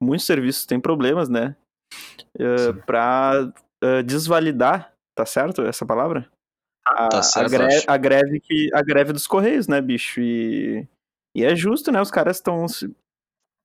muitos 0.00 0.26
serviços 0.26 0.66
têm 0.66 0.78
problemas, 0.78 1.28
né? 1.28 1.56
Uh, 2.38 2.72
Sim. 2.74 2.80
pra 2.86 3.48
uh, 3.84 4.02
desvalidar, 4.02 4.92
tá 5.14 5.24
certo 5.26 5.62
essa 5.62 5.84
palavra? 5.86 6.28
A, 6.86 7.08
Tá 7.08 7.18
a 7.18 7.22
certo, 7.22 7.50
gre- 7.50 7.64
acho. 7.64 7.84
a 7.88 7.96
greve 7.96 8.40
que 8.40 8.68
a 8.74 8.82
greve 8.82 9.12
dos 9.12 9.26
correios, 9.26 9.68
né, 9.68 9.80
bicho? 9.80 10.20
E, 10.20 10.86
e 11.34 11.44
é 11.44 11.54
justo, 11.56 11.90
né? 11.92 12.00
Os 12.00 12.10
caras 12.10 12.36
estão 12.36 12.66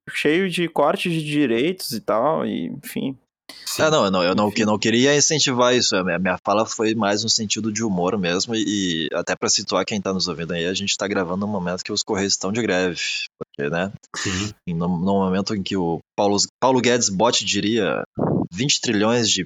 cheios 0.10 0.54
de 0.54 0.68
cortes 0.68 1.12
de 1.14 1.24
direitos 1.24 1.92
e 1.92 2.00
tal, 2.02 2.46
e 2.46 2.68
enfim. 2.68 3.18
Sim. 3.66 3.84
Ah, 3.84 3.92
não, 3.92 4.06
eu 4.06 4.12
não, 4.12 4.24
eu 4.24 4.36
não, 4.36 4.52
não 4.66 4.78
queria 4.80 5.16
incentivar 5.16 5.74
isso. 5.74 5.96
A 5.96 6.04
minha, 6.04 6.20
minha 6.20 6.38
fala 6.46 6.66
foi 6.66 6.94
mais 6.96 7.24
no 7.24 7.30
sentido 7.30 7.72
de 7.72 7.84
humor 7.84 8.18
mesmo. 8.18 8.54
E, 8.56 9.08
e 9.08 9.10
até 9.14 9.36
pra 9.36 9.48
situar 9.50 9.86
quem 9.86 10.02
tá 10.02 10.14
nos 10.14 10.28
ouvindo 10.28 10.54
aí, 10.54 10.66
a 10.66 10.74
gente 10.74 10.98
tá 10.98 11.08
gravando 11.08 11.46
no 11.46 11.52
momento 11.52 11.84
que 11.84 11.92
os 11.92 12.04
Correios 12.04 12.34
estão 12.34 12.52
de 12.52 12.62
greve. 12.62 13.00
Porque, 13.38 13.70
né? 13.70 13.92
Sim. 14.16 14.52
em- 14.68 14.74
No, 14.74 14.88
no 14.88 15.14
momento 15.14 15.56
em 15.56 15.64
que 15.64 15.78
o 15.78 16.00
Paulo, 16.16 16.38
Paulo 16.62 16.82
Guedes 16.82 17.10
Bot 17.10 17.44
diria 17.46 18.04
20 18.52 18.82
trilhões 18.82 19.30
de 19.30 19.46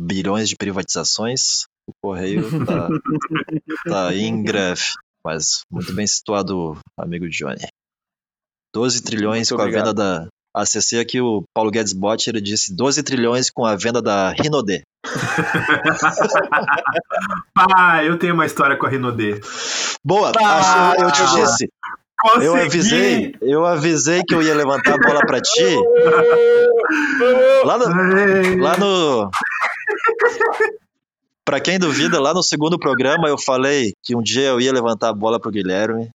bilhões 0.00 0.48
de 0.48 0.56
privatizações, 0.56 1.64
o 1.88 1.92
Correio 2.02 2.48
tá, 2.64 2.88
tá 3.86 4.14
em 4.14 4.42
greve. 4.42 4.82
Mas 5.24 5.60
muito 5.70 5.92
bem 5.94 6.06
situado, 6.06 6.78
amigo 6.98 7.28
Johnny. 7.28 7.66
12 8.74 9.02
trilhões 9.02 9.50
Muito 9.50 9.56
com 9.56 9.60
a 9.62 9.64
obrigado. 9.64 9.86
venda 9.86 9.94
da. 9.94 10.26
Acessei 10.54 11.00
aqui 11.00 11.18
o 11.20 11.44
Paulo 11.54 11.70
Guedes 11.70 11.94
Bot, 11.94 12.28
ele 12.28 12.40
disse 12.40 12.74
12 12.76 13.02
trilhões 13.02 13.48
com 13.50 13.64
a 13.64 13.74
venda 13.74 14.02
da 14.02 14.30
Rinode. 14.32 14.82
Ah, 17.74 18.04
eu 18.04 18.18
tenho 18.18 18.34
uma 18.34 18.46
história 18.46 18.76
com 18.76 18.86
a 18.86 18.88
Rinodê. 18.88 19.40
Boa, 20.04 20.32
Ah, 20.38 20.94
eu 20.98 21.10
te 21.10 21.22
disse. 21.34 21.68
Eu 22.40 22.54
avisei, 22.54 23.34
eu 23.42 23.64
avisei 23.66 24.22
que 24.26 24.34
eu 24.34 24.42
ia 24.42 24.54
levantar 24.54 24.94
a 24.94 24.98
bola 24.98 25.20
pra 25.26 25.40
ti. 25.40 25.76
Lá 27.64 27.78
no, 27.78 28.62
Lá 28.62 28.76
no. 28.76 29.30
Pra 31.44 31.58
quem 31.60 31.78
duvida, 31.78 32.20
lá 32.20 32.32
no 32.32 32.42
segundo 32.42 32.78
programa 32.78 33.28
eu 33.28 33.36
falei 33.36 33.92
que 34.04 34.14
um 34.14 34.22
dia 34.22 34.48
eu 34.48 34.60
ia 34.60 34.72
levantar 34.72 35.08
a 35.08 35.12
bola 35.14 35.40
pro 35.40 35.50
Guilherme. 35.50 36.10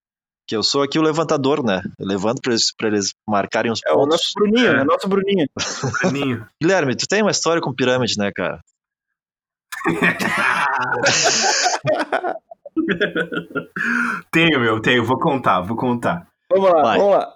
Que 0.48 0.56
eu 0.56 0.64
sou 0.64 0.82
aqui 0.82 0.98
o 0.98 1.02
levantador, 1.02 1.62
né? 1.64 1.82
Eu 2.00 2.08
levanto 2.08 2.42
pra 2.42 2.54
eles, 2.54 2.74
pra 2.74 2.88
eles 2.88 3.14
marcarem 3.28 3.70
os 3.72 3.82
É 3.86 3.92
o 3.92 3.96
pontos. 3.96 4.10
nosso 4.12 4.32
Bruninho, 4.36 4.68
é 4.68 4.82
o 4.82 4.86
nosso 4.86 5.08
Bruninho. 5.08 5.48
Bruninho. 6.02 6.48
Guilherme, 6.62 6.96
tu 6.96 7.06
tem 7.06 7.22
uma 7.22 7.32
história 7.32 7.62
com 7.62 7.74
pirâmide, 7.76 8.14
né, 8.18 8.32
cara? 8.34 8.62
Tenho, 14.32 14.60
meu, 14.60 14.80
tenho. 14.82 15.04
Vou 15.04 15.20
contar, 15.20 15.62
vou 15.62 15.76
contar. 15.76 16.28
Vamos 16.50 16.72
lá, 16.72 16.82
Vai. 16.82 16.98
vamos 16.98 17.14
lá. 17.16 17.34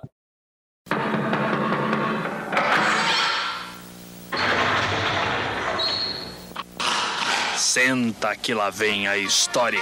Senta 7.57 8.36
que 8.36 8.53
lá 8.53 8.70
vem 8.70 9.07
a 9.07 9.18
história. 9.18 9.80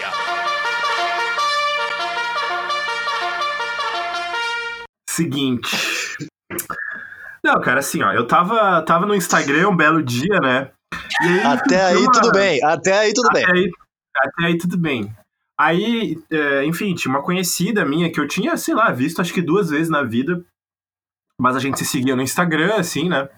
Seguinte. 5.23 6.27
Não, 7.43 7.59
cara, 7.61 7.79
assim, 7.79 8.01
ó, 8.01 8.11
eu 8.13 8.25
tava, 8.27 8.81
tava 8.83 9.05
no 9.05 9.13
Instagram 9.15 9.69
um 9.69 9.75
belo 9.75 10.01
dia, 10.01 10.39
né? 10.41 10.71
Aí, 11.21 11.39
Até 11.43 11.83
aí 11.85 11.97
uma- 11.97 12.11
tudo 12.11 12.31
bem, 12.31 12.63
até 12.63 12.97
aí 12.99 13.13
tudo 13.13 13.29
bem. 13.33 13.43
Até 13.43 13.51
aí, 13.53 13.71
até 14.17 14.45
aí 14.45 14.57
tudo 14.57 14.77
bem. 14.77 15.13
Aí, 15.59 16.17
é, 16.31 16.63
enfim, 16.65 16.95
tinha 16.95 17.13
uma 17.13 17.21
conhecida 17.23 17.83
minha 17.85 18.09
que 18.11 18.19
eu 18.19 18.27
tinha, 18.27 18.55
sei 18.55 18.73
lá, 18.73 18.91
visto 18.91 19.19
acho 19.19 19.33
que 19.33 19.41
duas 19.41 19.69
vezes 19.69 19.89
na 19.89 20.03
vida. 20.03 20.41
Mas 21.39 21.55
a 21.55 21.59
gente 21.59 21.77
se 21.79 21.85
seguia 21.85 22.15
no 22.15 22.21
Instagram, 22.21 22.75
assim, 22.75 23.09
né? 23.09 23.29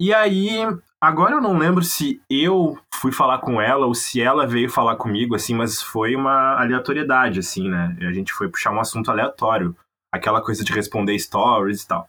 E 0.00 0.14
aí, 0.14 0.60
agora 1.00 1.34
eu 1.34 1.40
não 1.40 1.58
lembro 1.58 1.82
se 1.82 2.20
eu 2.30 2.78
fui 2.94 3.10
falar 3.12 3.38
com 3.38 3.60
ela 3.60 3.86
ou 3.86 3.94
se 3.94 4.20
ela 4.20 4.46
veio 4.46 4.70
falar 4.70 4.94
comigo, 4.96 5.34
assim, 5.34 5.54
mas 5.54 5.82
foi 5.82 6.14
uma 6.14 6.60
aleatoriedade, 6.60 7.40
assim, 7.40 7.68
né? 7.68 7.96
A 8.00 8.12
gente 8.12 8.32
foi 8.32 8.48
puxar 8.48 8.70
um 8.72 8.80
assunto 8.80 9.10
aleatório. 9.10 9.76
Aquela 10.12 10.40
coisa 10.40 10.64
de 10.64 10.72
responder 10.72 11.18
stories 11.18 11.82
e 11.82 11.88
tal. 11.88 12.06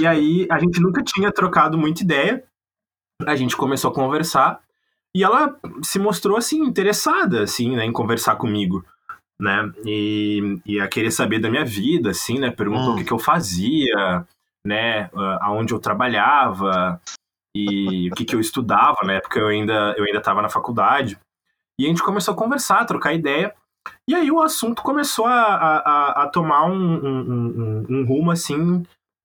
e 0.00 0.06
aí, 0.06 0.46
a 0.50 0.58
gente 0.58 0.80
nunca 0.80 1.02
tinha 1.02 1.30
trocado 1.30 1.76
muita 1.76 2.02
ideia. 2.02 2.44
A 3.26 3.36
gente 3.36 3.56
começou 3.56 3.90
a 3.90 3.94
conversar. 3.94 4.60
E 5.14 5.24
ela 5.24 5.58
se 5.82 5.98
mostrou, 5.98 6.36
assim, 6.36 6.62
interessada, 6.62 7.42
assim, 7.42 7.74
né, 7.74 7.84
em 7.84 7.92
conversar 7.92 8.36
comigo, 8.36 8.84
né, 9.40 9.72
e, 9.84 10.60
e 10.64 10.80
a 10.80 10.86
querer 10.86 11.10
saber 11.10 11.40
da 11.40 11.50
minha 11.50 11.64
vida, 11.64 12.10
assim, 12.10 12.38
né, 12.38 12.50
perguntou 12.50 12.90
Hum. 12.90 12.94
o 12.94 12.96
que, 12.96 13.04
que 13.04 13.12
eu 13.12 13.18
fazia, 13.18 14.24
né, 14.64 15.10
aonde 15.40 15.74
eu 15.74 15.80
trabalhava 15.80 17.00
e 17.56 18.08
o 18.10 18.14
que, 18.14 18.24
que 18.24 18.36
eu 18.36 18.40
estudava, 18.40 18.98
na 19.02 19.14
época 19.14 19.40
eu 19.40 19.48
ainda, 19.48 19.94
eu 19.98 20.04
ainda 20.04 20.20
tava 20.20 20.40
na 20.42 20.48
faculdade. 20.48 21.18
E 21.78 21.86
a 21.86 21.88
gente 21.88 22.02
começou 22.04 22.32
a 22.34 22.36
conversar, 22.36 22.80
a 22.80 22.84
trocar 22.84 23.12
ideia, 23.12 23.52
e 24.08 24.14
aí 24.14 24.30
o 24.30 24.42
assunto 24.42 24.82
começou 24.82 25.26
a, 25.26 25.32
a, 25.34 26.22
a- 26.24 26.28
tomar 26.28 26.66
um, 26.66 26.74
um, 26.74 27.84
um- 27.88 28.00
um 28.00 28.04
rumo, 28.06 28.30
assim, 28.30 28.82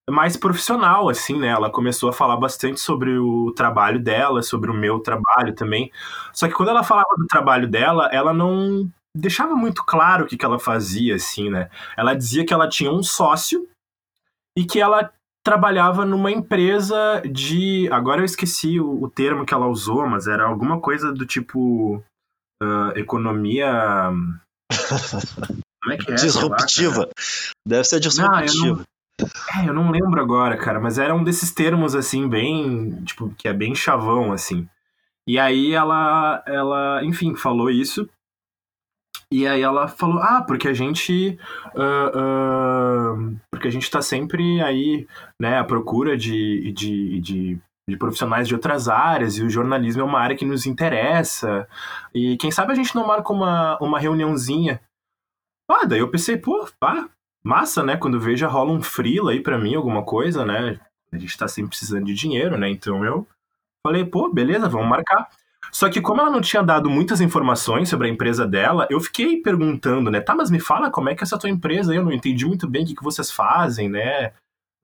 mais 0.09 0.37
profissional, 0.37 1.09
assim, 1.09 1.39
né? 1.39 1.47
Ela 1.47 1.69
começou 1.71 2.09
a 2.09 2.13
falar 2.13 2.37
bastante 2.37 2.79
sobre 2.79 3.17
o 3.17 3.51
trabalho 3.53 3.99
dela, 3.99 4.43
sobre 4.43 4.69
o 4.69 4.73
meu 4.73 4.99
trabalho 4.99 5.53
também. 5.55 5.91
Só 6.33 6.47
que 6.47 6.53
quando 6.53 6.69
ela 6.69 6.83
falava 6.83 7.15
do 7.17 7.25
trabalho 7.27 7.67
dela, 7.67 8.07
ela 8.11 8.33
não 8.33 8.89
deixava 9.17 9.55
muito 9.55 9.83
claro 9.83 10.25
o 10.25 10.27
que, 10.27 10.37
que 10.37 10.45
ela 10.45 10.59
fazia, 10.59 11.15
assim, 11.15 11.49
né? 11.49 11.69
Ela 11.97 12.13
dizia 12.13 12.45
que 12.45 12.53
ela 12.53 12.69
tinha 12.69 12.91
um 12.91 13.01
sócio 13.03 13.67
e 14.57 14.65
que 14.65 14.79
ela 14.79 15.11
trabalhava 15.43 16.05
numa 16.05 16.31
empresa 16.31 17.21
de. 17.31 17.89
Agora 17.91 18.21
eu 18.21 18.25
esqueci 18.25 18.79
o, 18.79 19.03
o 19.03 19.09
termo 19.09 19.45
que 19.45 19.53
ela 19.53 19.67
usou, 19.67 20.07
mas 20.07 20.27
era 20.27 20.45
alguma 20.45 20.79
coisa 20.79 21.11
do 21.11 21.25
tipo. 21.25 22.03
ah, 22.61 22.93
economia. 22.95 24.11
Como 25.83 25.93
é 25.93 25.97
que 25.97 26.11
é? 26.11 26.15
essa 26.15 26.25
lá? 26.25 26.55
Disruptiva. 26.55 27.09
Deve 27.67 27.83
ser 27.83 27.95
Não, 27.95 28.39
eu 28.39 28.45
disruptivo. 28.45 28.83
É, 29.57 29.69
eu 29.69 29.73
não 29.73 29.91
lembro 29.91 30.19
agora, 30.19 30.57
cara, 30.57 30.79
mas 30.79 30.97
era 30.97 31.15
um 31.15 31.23
desses 31.23 31.51
termos, 31.51 31.95
assim, 31.95 32.27
bem, 32.27 33.03
tipo, 33.03 33.33
que 33.37 33.47
é 33.47 33.53
bem 33.53 33.73
chavão, 33.73 34.33
assim. 34.33 34.67
E 35.27 35.39
aí 35.39 35.73
ela, 35.73 36.43
ela, 36.45 37.03
enfim, 37.03 37.35
falou 37.35 37.69
isso. 37.69 38.09
E 39.31 39.47
aí 39.47 39.61
ela 39.61 39.87
falou, 39.87 40.19
ah, 40.19 40.43
porque 40.45 40.67
a 40.67 40.73
gente, 40.73 41.39
ah, 41.75 42.11
ah, 42.13 43.15
porque 43.49 43.67
a 43.67 43.71
gente 43.71 43.89
tá 43.89 44.01
sempre 44.01 44.61
aí, 44.61 45.07
né, 45.39 45.57
à 45.57 45.63
procura 45.63 46.15
de, 46.15 46.71
de, 46.73 47.19
de, 47.21 47.59
de 47.87 47.97
profissionais 47.97 48.47
de 48.47 48.55
outras 48.55 48.89
áreas, 48.89 49.37
e 49.37 49.43
o 49.43 49.49
jornalismo 49.49 50.01
é 50.01 50.05
uma 50.05 50.19
área 50.19 50.35
que 50.35 50.45
nos 50.45 50.65
interessa. 50.65 51.67
E 52.13 52.35
quem 52.37 52.51
sabe 52.51 52.71
a 52.71 52.75
gente 52.75 52.95
não 52.95 53.05
marca 53.05 53.31
uma, 53.31 53.77
uma 53.79 53.99
reuniãozinha. 53.99 54.81
Ah, 55.69 55.85
daí 55.85 55.99
eu 55.99 56.09
pensei, 56.09 56.37
pô, 56.37 56.67
pá, 56.79 57.07
massa, 57.43 57.83
né? 57.83 57.95
Quando 57.95 58.19
veja 58.19 58.47
rola 58.47 58.71
um 58.71 58.81
freela 58.81 59.31
aí 59.31 59.41
pra 59.41 59.57
mim, 59.57 59.75
alguma 59.75 60.03
coisa, 60.03 60.43
né? 60.43 60.79
A 61.11 61.17
gente 61.17 61.37
tá 61.37 61.47
sempre 61.47 61.69
precisando 61.69 62.05
de 62.05 62.13
dinheiro, 62.13 62.57
né? 62.57 62.69
Então 62.69 63.05
eu 63.05 63.27
falei, 63.85 64.03
pô, 64.03 64.31
beleza, 64.33 64.67
vamos 64.67 64.89
marcar. 64.89 65.29
Só 65.71 65.89
que 65.89 66.01
como 66.01 66.21
ela 66.21 66.29
não 66.29 66.41
tinha 66.41 66.63
dado 66.63 66.89
muitas 66.89 67.21
informações 67.21 67.89
sobre 67.89 68.07
a 68.07 68.09
empresa 68.09 68.47
dela, 68.47 68.87
eu 68.89 68.99
fiquei 68.99 69.41
perguntando, 69.41 70.09
né? 70.09 70.21
Tá, 70.21 70.33
mas 70.33 70.49
me 70.49 70.59
fala 70.59 70.89
como 70.89 71.09
é 71.09 71.15
que 71.15 71.23
é 71.23 71.25
essa 71.25 71.37
tua 71.37 71.49
empresa? 71.49 71.93
Eu 71.93 72.03
não 72.03 72.11
entendi 72.11 72.45
muito 72.45 72.67
bem 72.67 72.83
o 72.83 72.87
que, 72.87 72.95
que 72.95 73.03
vocês 73.03 73.31
fazem, 73.31 73.89
né? 73.89 74.33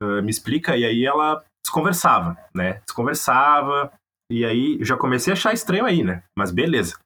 Ah, 0.01 0.21
me 0.21 0.29
explica. 0.29 0.77
E 0.77 0.85
aí 0.85 1.05
ela 1.05 1.43
desconversava, 1.65 2.37
né? 2.53 2.81
Desconversava. 2.85 3.91
E 4.31 4.45
aí 4.45 4.77
eu 4.79 4.85
já 4.85 4.97
comecei 4.97 5.31
a 5.31 5.35
achar 5.35 5.53
estranho 5.53 5.85
aí, 5.85 6.03
né? 6.03 6.23
Mas 6.37 6.51
beleza. 6.51 6.97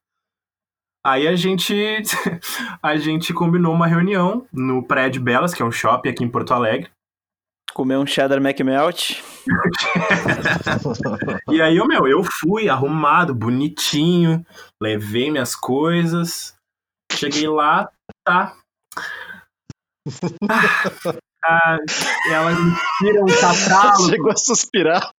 Aí 1.04 1.28
a 1.28 1.36
gente 1.36 1.74
a 2.82 2.96
gente 2.96 3.32
combinou 3.32 3.72
uma 3.72 3.86
reunião 3.86 4.46
no 4.52 4.82
Prédio 4.82 5.22
Belas, 5.22 5.54
que 5.54 5.62
é 5.62 5.64
um 5.64 5.70
shopping 5.70 6.08
aqui 6.08 6.24
em 6.24 6.28
Porto 6.28 6.52
Alegre. 6.52 6.90
Comer 7.72 7.98
um 7.98 8.06
cheddar 8.06 8.38
McMelt. 8.38 9.22
E 11.48 11.62
aí, 11.62 11.76
eu, 11.76 11.86
meu, 11.86 12.08
eu 12.08 12.24
fui 12.24 12.68
arrumado, 12.68 13.32
bonitinho, 13.32 14.44
levei 14.82 15.30
minhas 15.30 15.54
coisas, 15.54 16.54
cheguei 17.12 17.46
lá, 17.48 17.88
tá. 18.24 18.56
Ah, 20.48 21.14
ela 22.30 22.50
me 22.52 22.72
tira 22.98 23.22
um 23.22 23.26
catálogo, 23.26 24.02
Chegou 24.10 24.30
a 24.32 24.36
suspirar. 24.36 25.10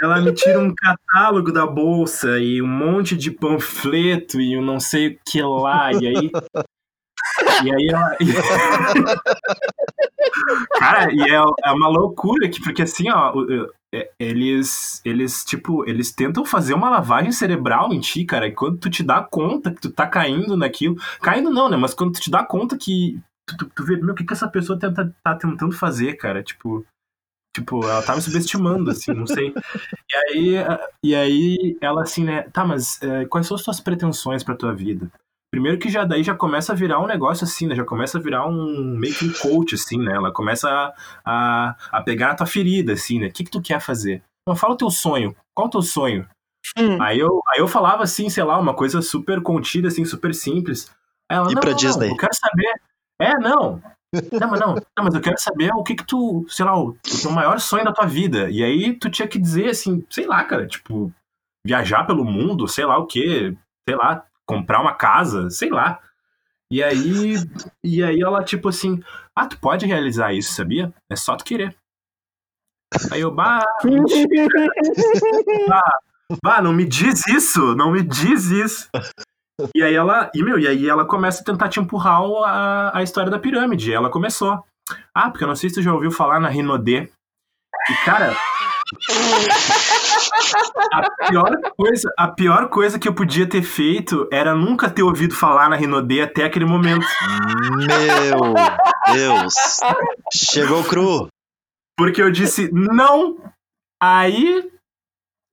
ela 0.00 0.20
me 0.20 0.32
tira 0.32 0.58
um 0.58 0.74
catálogo 0.74 1.52
da 1.52 1.66
bolsa 1.66 2.38
e 2.38 2.60
um 2.62 2.66
monte 2.68 3.16
de 3.16 3.30
panfleto 3.30 4.40
e 4.40 4.54
eu 4.54 4.62
não 4.62 4.80
sei 4.80 5.08
o 5.08 5.18
que 5.26 5.42
lá, 5.42 5.92
e 5.92 6.06
aí. 6.06 6.30
E 7.64 7.70
aí 7.74 7.88
ela. 7.88 8.16
Cara, 10.78 11.12
e 11.12 11.20
é, 11.22 11.34
é 11.34 11.72
uma 11.72 11.88
loucura 11.88 12.48
que, 12.48 12.62
porque 12.62 12.82
assim, 12.82 13.10
ó, 13.10 13.32
é- 13.92 14.10
eles, 14.18 15.00
eles, 15.04 15.44
tipo, 15.44 15.88
eles 15.88 16.12
tentam 16.14 16.44
fazer 16.44 16.74
uma 16.74 16.88
lavagem 16.90 17.32
cerebral 17.32 17.92
em 17.92 18.00
ti, 18.00 18.24
cara, 18.24 18.46
e 18.46 18.52
quando 18.52 18.78
tu 18.78 18.88
te 18.90 19.02
dá 19.02 19.22
conta 19.22 19.72
que 19.72 19.80
tu 19.80 19.90
tá 19.90 20.06
caindo 20.06 20.56
naquilo, 20.56 20.96
caindo 21.20 21.50
não, 21.50 21.68
né, 21.68 21.76
mas 21.76 21.94
quando 21.94 22.12
tu 22.12 22.20
te 22.20 22.30
dá 22.30 22.44
conta 22.44 22.76
que 22.78 23.18
tu, 23.46 23.56
tu, 23.56 23.70
tu 23.74 23.84
vê, 23.84 23.96
meu, 23.96 24.12
o 24.12 24.14
que 24.14 24.24
que 24.24 24.32
essa 24.32 24.48
pessoa 24.48 24.78
tenta, 24.78 25.14
tá 25.22 25.34
tentando 25.34 25.72
fazer, 25.72 26.14
cara, 26.14 26.42
tipo, 26.42 26.84
tipo, 27.56 27.84
ela 27.84 28.02
tá 28.02 28.14
me 28.14 28.22
subestimando, 28.22 28.90
assim, 28.90 29.12
não 29.12 29.26
sei. 29.26 29.52
E 30.12 30.16
aí, 30.16 30.58
a- 30.58 30.88
e 31.02 31.14
aí 31.14 31.78
ela 31.80 32.02
assim, 32.02 32.24
né, 32.24 32.42
tá, 32.52 32.64
mas 32.64 33.00
eh, 33.02 33.24
quais 33.26 33.46
são 33.46 33.56
as 33.56 33.62
tuas 33.62 33.80
pretensões 33.80 34.42
pra 34.44 34.56
tua 34.56 34.74
vida? 34.74 35.10
Primeiro 35.52 35.78
que 35.78 35.88
já 35.90 36.04
daí 36.04 36.22
já 36.22 36.32
começa 36.34 36.72
a 36.72 36.76
virar 36.76 37.00
um 37.00 37.08
negócio 37.08 37.42
assim, 37.44 37.66
né? 37.66 37.74
Já 37.74 37.84
começa 37.84 38.18
a 38.18 38.20
virar 38.20 38.46
um 38.46 38.96
meio 38.96 39.12
que 39.12 39.24
um 39.24 39.32
coach, 39.32 39.74
assim, 39.74 39.98
né? 39.98 40.12
Ela 40.14 40.32
começa 40.32 40.70
a, 40.70 40.94
a, 41.24 41.76
a 41.90 42.02
pegar 42.02 42.28
na 42.28 42.34
tua 42.36 42.46
ferida, 42.46 42.92
assim, 42.92 43.18
né? 43.18 43.26
O 43.26 43.32
que, 43.32 43.42
que 43.42 43.50
tu 43.50 43.60
quer 43.60 43.80
fazer? 43.80 44.22
Não, 44.46 44.54
fala 44.54 44.74
o 44.74 44.76
teu 44.76 44.88
sonho. 44.90 45.34
Qual 45.52 45.66
o 45.66 45.70
teu 45.70 45.82
sonho? 45.82 46.24
Hum. 46.78 47.02
Aí, 47.02 47.18
eu, 47.18 47.40
aí 47.48 47.58
eu 47.58 47.66
falava 47.66 48.04
assim, 48.04 48.30
sei 48.30 48.44
lá, 48.44 48.56
uma 48.60 48.74
coisa 48.74 49.02
super 49.02 49.42
contida, 49.42 49.88
assim, 49.88 50.04
super 50.04 50.32
simples. 50.32 50.88
Aí 51.28 51.36
ela, 51.36 51.50
Ir 51.50 51.54
não, 51.54 51.60
pra 51.60 51.70
não, 51.70 51.76
Disney. 51.76 52.06
Não, 52.06 52.14
eu 52.14 52.16
quero 52.16 52.34
saber. 52.34 52.80
É, 53.20 53.38
não. 53.38 53.80
Não, 54.12 54.50
mas 54.50 54.60
não. 54.60 54.74
Não, 54.74 55.04
mas 55.04 55.14
eu 55.14 55.20
quero 55.20 55.38
saber 55.38 55.70
o 55.72 55.84
que 55.84 55.94
que 55.94 56.04
tu, 56.04 56.44
sei 56.48 56.64
lá, 56.64 56.76
o, 56.76 56.88
o 56.88 57.20
teu 57.22 57.30
maior 57.30 57.60
sonho 57.60 57.84
da 57.84 57.92
tua 57.92 58.06
vida. 58.06 58.50
E 58.50 58.62
aí 58.62 58.98
tu 58.98 59.08
tinha 59.08 59.28
que 59.28 59.38
dizer 59.38 59.70
assim, 59.70 60.04
sei 60.10 60.26
lá, 60.26 60.42
cara, 60.44 60.66
tipo, 60.66 61.12
viajar 61.64 62.04
pelo 62.04 62.24
mundo, 62.24 62.66
sei 62.66 62.84
lá 62.84 62.98
o 62.98 63.06
quê, 63.06 63.56
sei 63.88 63.96
lá, 63.96 64.24
comprar 64.46 64.80
uma 64.80 64.94
casa, 64.94 65.48
sei 65.50 65.70
lá. 65.70 66.00
E 66.72 66.82
aí, 66.82 67.34
e 67.84 68.02
aí 68.02 68.20
ela, 68.20 68.42
tipo 68.42 68.68
assim, 68.68 69.00
ah, 69.34 69.46
tu 69.46 69.58
pode 69.58 69.86
realizar 69.86 70.32
isso, 70.32 70.54
sabia? 70.54 70.92
É 71.10 71.16
só 71.16 71.36
tu 71.36 71.44
querer. 71.44 71.76
Aí 73.12 73.20
eu, 73.20 73.32
bah, 73.32 73.64
mentira, 73.84 74.26
bah, 76.42 76.60
não 76.60 76.72
me 76.72 76.84
diz 76.84 77.24
isso, 77.28 77.76
não 77.76 77.92
me 77.92 78.02
diz 78.02 78.46
isso. 78.46 78.88
E 79.74 79.82
aí 79.82 79.94
ela, 79.94 80.30
e 80.34 80.42
meu, 80.42 80.58
e 80.58 80.66
aí 80.66 80.88
ela 80.88 81.04
começa 81.04 81.42
a 81.42 81.44
tentar 81.44 81.68
te 81.68 81.80
empurrar 81.80 82.20
a, 82.44 82.98
a 82.98 83.02
história 83.02 83.30
da 83.30 83.38
pirâmide. 83.38 83.90
E 83.90 83.94
ela 83.94 84.10
começou. 84.10 84.64
Ah, 85.14 85.30
porque 85.30 85.44
eu 85.44 85.48
não 85.48 85.56
sei 85.56 85.70
se 85.70 85.76
tu 85.76 85.82
já 85.82 85.92
ouviu 85.92 86.10
falar 86.10 86.40
na 86.40 86.48
Rinodê. 86.48 87.10
E 87.90 88.04
cara, 88.04 88.36
a 90.92 91.28
pior 91.28 91.56
coisa, 91.76 92.12
a 92.18 92.28
pior 92.28 92.68
coisa 92.68 92.98
que 92.98 93.08
eu 93.08 93.14
podia 93.14 93.48
ter 93.48 93.62
feito 93.62 94.28
era 94.32 94.54
nunca 94.54 94.90
ter 94.90 95.02
ouvido 95.02 95.34
falar 95.34 95.68
na 95.68 95.76
Rinodê 95.76 96.22
até 96.22 96.44
aquele 96.44 96.64
momento. 96.64 97.06
Meu 97.76 98.54
Deus. 99.14 99.54
Chegou 100.34 100.82
cru. 100.84 101.28
Porque 101.96 102.20
eu 102.20 102.30
disse 102.30 102.70
não. 102.72 103.36
Aí. 104.02 104.70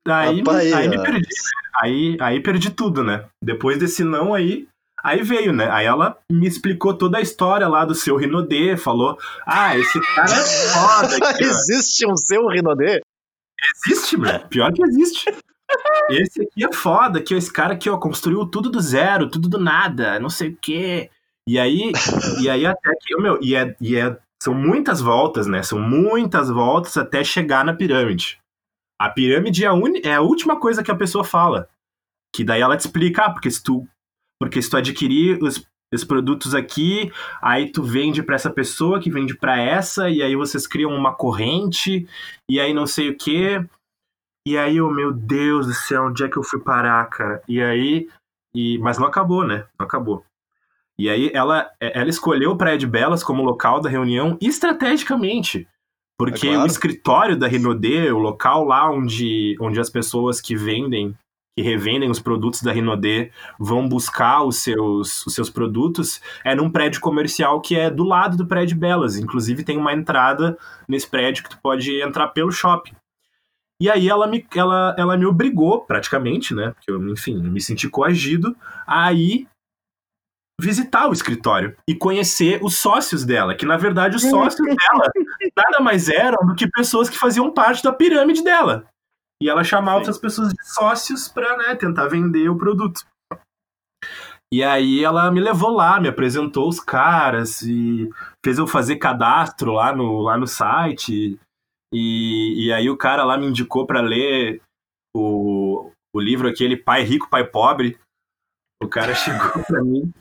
Aí, 0.07 0.39
Rapaz, 0.39 0.73
aí 0.73 0.87
me 0.87 0.97
ó. 0.97 1.01
perdi. 1.01 1.19
né? 1.19 1.69
Aí, 1.81 2.17
aí 2.19 2.39
perdi 2.39 2.69
tudo, 2.71 3.03
né? 3.03 3.25
Depois 3.43 3.77
desse 3.77 4.03
não 4.03 4.33
aí. 4.33 4.67
Aí 5.03 5.21
veio, 5.21 5.53
né? 5.53 5.69
Aí 5.71 5.85
ela 5.85 6.17
me 6.29 6.47
explicou 6.47 6.93
toda 6.93 7.17
a 7.19 7.21
história 7.21 7.67
lá 7.67 7.85
do 7.85 7.93
seu 7.93 8.17
Rinodê, 8.17 8.75
falou: 8.75 9.17
Ah, 9.45 9.77
esse 9.77 9.99
cara 10.15 10.31
é 10.31 10.43
foda. 10.43 11.29
aqui, 11.29 11.45
ó." 11.45 11.47
Existe 11.49 12.07
um 12.07 12.15
seu 12.17 12.47
Rinodê? 12.47 13.01
Existe, 13.85 14.17
meu. 14.17 14.39
Pior 14.47 14.71
que 14.73 14.83
existe. 14.83 15.25
Esse 16.09 16.41
aqui 16.43 16.63
é 16.63 16.73
foda, 16.73 17.21
que 17.21 17.33
esse 17.33 17.51
cara 17.51 17.73
aqui, 17.73 17.89
ó, 17.89 17.97
construiu 17.97 18.45
tudo 18.45 18.69
do 18.69 18.79
zero, 18.79 19.29
tudo 19.29 19.49
do 19.49 19.57
nada, 19.57 20.19
não 20.19 20.29
sei 20.29 20.49
o 20.49 20.57
quê. 20.61 21.09
E 21.47 21.57
aí, 21.59 21.91
e 22.41 22.49
aí 22.49 22.65
até 22.65 22.91
que, 23.01 23.15
meu, 23.17 23.37
e 23.41 23.55
é, 23.55 23.75
e 23.79 23.95
é, 23.95 24.17
são 24.41 24.53
muitas 24.53 25.01
voltas, 25.01 25.47
né? 25.47 25.63
São 25.63 25.79
muitas 25.79 26.49
voltas 26.49 26.95
até 26.97 27.23
chegar 27.23 27.65
na 27.65 27.73
pirâmide. 27.73 28.39
A 28.99 29.09
pirâmide 29.09 29.63
é 29.63 29.67
a, 29.67 29.73
uni- 29.73 30.01
é 30.03 30.15
a 30.15 30.21
última 30.21 30.59
coisa 30.59 30.83
que 30.83 30.91
a 30.91 30.95
pessoa 30.95 31.23
fala. 31.23 31.69
Que 32.35 32.43
daí 32.43 32.61
ela 32.61 32.75
te 32.77 32.81
explica, 32.81 33.25
ah, 33.25 33.31
porque 33.31 33.49
se 33.49 33.63
tu, 33.63 33.87
porque 34.39 34.61
se 34.61 34.69
tu 34.69 34.77
adquirir 34.77 35.41
os, 35.41 35.65
os 35.93 36.03
produtos 36.03 36.53
aqui, 36.55 37.11
aí 37.41 37.71
tu 37.71 37.83
vende 37.83 38.21
pra 38.23 38.35
essa 38.35 38.49
pessoa 38.49 38.99
que 38.99 39.09
vende 39.09 39.35
pra 39.35 39.59
essa, 39.59 40.09
e 40.09 40.21
aí 40.21 40.35
vocês 40.35 40.67
criam 40.67 40.91
uma 40.93 41.13
corrente, 41.13 42.07
e 42.49 42.59
aí 42.59 42.73
não 42.73 42.85
sei 42.87 43.09
o 43.09 43.17
quê. 43.17 43.63
E 44.47 44.57
aí, 44.57 44.77
eu, 44.77 44.89
meu 44.89 45.11
Deus 45.11 45.67
do 45.67 45.73
céu, 45.73 46.05
onde 46.05 46.23
é 46.23 46.29
que 46.29 46.37
eu 46.37 46.43
fui 46.43 46.59
parar, 46.61 47.05
cara? 47.09 47.41
E 47.49 47.61
aí, 47.61 48.07
e, 48.55 48.77
mas 48.79 48.97
não 48.97 49.05
acabou, 49.05 49.45
né? 49.45 49.65
Não 49.77 49.85
acabou. 49.85 50.23
E 50.97 51.09
aí, 51.09 51.29
ela, 51.33 51.69
ela 51.79 52.09
escolheu 52.09 52.55
Praia 52.55 52.77
de 52.77 52.87
Belas 52.87 53.23
como 53.23 53.43
local 53.43 53.81
da 53.81 53.89
reunião 53.89 54.37
estrategicamente. 54.39 55.67
Porque 56.17 56.47
É 56.47 56.51
claro. 56.51 56.63
o 56.63 56.65
escritório 56.65 57.37
da 57.37 57.47
Rinodê, 57.47 58.11
o 58.11 58.17
local 58.17 58.65
lá 58.65 58.89
onde, 58.89 59.55
onde 59.61 59.79
as 59.79 59.89
pessoas 59.89 60.41
que 60.41 60.55
vendem, 60.55 61.15
que 61.55 61.61
revendem 61.61 62.09
os 62.09 62.19
produtos 62.19 62.61
da 62.61 62.71
Rinodê 62.71 63.31
vão 63.59 63.87
buscar 63.87 64.43
os 64.43 64.57
seus, 64.57 65.25
os 65.25 65.33
seus 65.33 65.49
produtos, 65.49 66.19
é 66.43 66.55
num 66.55 66.71
prédio 66.71 67.01
comercial 67.01 67.61
que 67.61 67.75
é 67.75 67.89
do 67.89 68.03
lado 68.03 68.35
do 68.35 68.47
Prédio 68.47 68.77
Belas. 68.77 69.15
Inclusive, 69.15 69.63
tem 69.63 69.77
uma 69.77 69.93
entrada 69.93 70.57
nesse 70.87 71.07
prédio 71.07 71.43
que 71.43 71.51
tu 71.51 71.59
pode 71.61 72.01
entrar 72.01 72.29
pelo 72.29 72.51
shopping. 72.51 72.95
E 73.79 73.91
aí 73.91 74.09
ela 74.09 74.25
me, 74.25 74.43
ela, 74.55 74.95
ela 74.97 75.15
me 75.15 75.25
obrigou, 75.27 75.81
praticamente, 75.81 76.53
né? 76.55 76.71
Porque 76.71 76.89
eu, 76.89 77.09
enfim, 77.09 77.39
me 77.43 77.61
senti 77.61 77.87
coagido 77.87 78.57
a 78.87 79.13
ir 79.13 79.47
visitar 80.59 81.07
o 81.07 81.13
escritório 81.13 81.77
e 81.87 81.93
conhecer 81.93 82.59
os 82.63 82.79
sócios 82.79 83.23
dela, 83.23 83.53
que 83.53 83.65
na 83.65 83.77
verdade 83.77 84.15
os 84.15 84.23
sócios 84.23 84.57
dela 84.65 85.11
nada 85.57 85.79
mais 85.81 86.07
eram 86.07 86.45
do 86.45 86.55
que 86.55 86.69
pessoas 86.69 87.09
que 87.09 87.17
faziam 87.17 87.51
parte 87.51 87.83
da 87.83 87.91
pirâmide 87.91 88.43
dela. 88.43 88.87
E 89.41 89.49
ela 89.49 89.63
chamava 89.63 89.99
Sim. 89.99 90.03
essas 90.03 90.17
pessoas 90.17 90.53
de 90.53 90.73
sócios 90.73 91.27
para 91.27 91.57
né, 91.57 91.75
tentar 91.75 92.07
vender 92.07 92.49
o 92.49 92.57
produto. 92.57 93.01
E 94.51 94.63
aí 94.63 95.03
ela 95.03 95.29
me 95.29 95.41
levou 95.41 95.71
lá, 95.71 95.99
me 95.99 96.07
apresentou 96.07 96.69
os 96.69 96.79
caras 96.79 97.61
e 97.61 98.09
fez 98.43 98.57
eu 98.57 98.65
fazer 98.65 98.95
cadastro 98.95 99.73
lá 99.73 99.93
no, 99.93 100.21
lá 100.21 100.37
no 100.37 100.47
site. 100.47 101.37
E, 101.93 102.65
e 102.65 102.73
aí 102.73 102.89
o 102.89 102.97
cara 102.97 103.23
lá 103.23 103.37
me 103.37 103.47
indicou 103.47 103.85
para 103.85 104.01
ler 104.01 104.61
o, 105.15 105.91
o 106.15 106.19
livro 106.19 106.47
aquele 106.47 106.77
Pai 106.77 107.03
Rico, 107.03 107.29
Pai 107.29 107.45
Pobre. 107.45 107.99
O 108.81 108.87
cara 108.87 109.13
chegou 109.15 109.63
para 109.63 109.83
mim. 109.83 110.11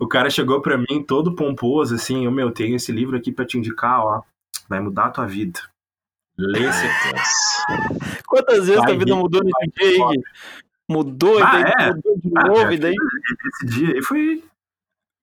O 0.00 0.08
cara 0.08 0.28
chegou 0.28 0.60
pra 0.60 0.76
mim 0.76 1.04
todo 1.06 1.36
pomposo, 1.36 1.94
assim, 1.94 2.26
o 2.26 2.32
meu, 2.32 2.50
tenho 2.50 2.76
esse 2.76 2.90
livro 2.90 3.16
aqui 3.16 3.30
pra 3.30 3.46
te 3.46 3.58
indicar, 3.58 4.00
ó. 4.00 4.22
Vai 4.68 4.80
mudar 4.80 5.06
a 5.06 5.10
tua 5.10 5.26
vida. 5.26 5.60
Lê 6.38 6.68
esse 6.68 6.86
aqui. 6.86 8.20
Quantas 8.26 8.66
vezes 8.66 8.82
Vai 8.82 8.94
a 8.94 8.98
vida 8.98 9.14
mudou 9.16 9.40
nesse 9.42 9.96
dia? 9.96 10.06
Mudou, 10.90 11.42
Ah, 11.42 11.60
e 11.60 11.64
daí 11.64 11.72
é? 11.78 11.86
mudou 11.94 12.16
de 12.18 12.30
Ah, 12.36 12.44
novo, 12.46 12.70
é, 12.70 12.74
e 12.74 12.78
daí. 12.78 12.94
Esse 13.54 13.66
dia 13.66 13.94
aí 13.94 14.02
foi. 14.02 14.44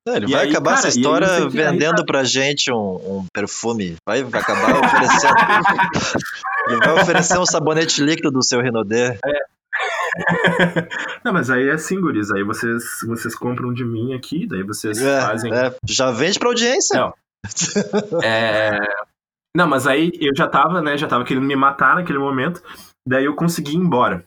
É, 0.07 0.17
ele 0.17 0.27
E 0.27 0.31
vai 0.31 0.43
aí, 0.43 0.49
acabar 0.51 0.75
cara, 0.75 0.79
essa 0.79 0.87
aí 0.87 0.93
história 1.01 1.27
que- 1.27 1.33
aí 1.43 1.49
vendendo 1.49 2.05
pra 2.05 2.23
gente 2.23 2.71
um, 2.71 3.19
um 3.21 3.25
perfume. 3.33 3.95
Vai, 4.07 4.21
vai 4.23 4.41
acabar 4.41 4.85
oferecendo. 4.85 5.33
ele 6.69 6.77
vai 6.77 7.01
oferecer 7.01 7.39
um 7.39 7.45
sabonete 7.45 8.03
líquido 8.03 8.29
do 8.29 8.43
seu 8.43 8.61
Rinodê. 8.61 9.17
Não, 11.23 11.33
mas 11.33 11.49
aí 11.49 11.67
é 11.69 11.73
assim, 11.73 11.99
guris. 11.99 12.31
Aí 12.31 12.43
vocês, 12.43 12.83
vocês 13.07 13.35
compram 13.35 13.73
de 13.73 13.83
mim 13.83 14.13
aqui, 14.13 14.45
daí 14.47 14.63
vocês 14.63 15.01
É, 15.01 15.21
fazem. 15.21 15.53
é, 15.53 15.75
já 15.87 16.11
vende 16.11 16.39
pra 16.39 16.49
audiência. 16.49 16.99
Não. 16.99 17.13
É... 18.23 18.79
Não, 19.55 19.67
mas 19.67 19.87
aí 19.87 20.11
eu 20.19 20.35
já 20.35 20.47
tava, 20.47 20.81
né? 20.81 20.97
Já 20.97 21.07
tava 21.07 21.23
querendo 21.23 21.45
me 21.45 21.55
matar 21.55 21.95
naquele 21.95 22.19
momento. 22.19 22.61
Daí 23.07 23.25
eu 23.25 23.35
consegui 23.35 23.73
ir 23.73 23.77
embora. 23.77 24.25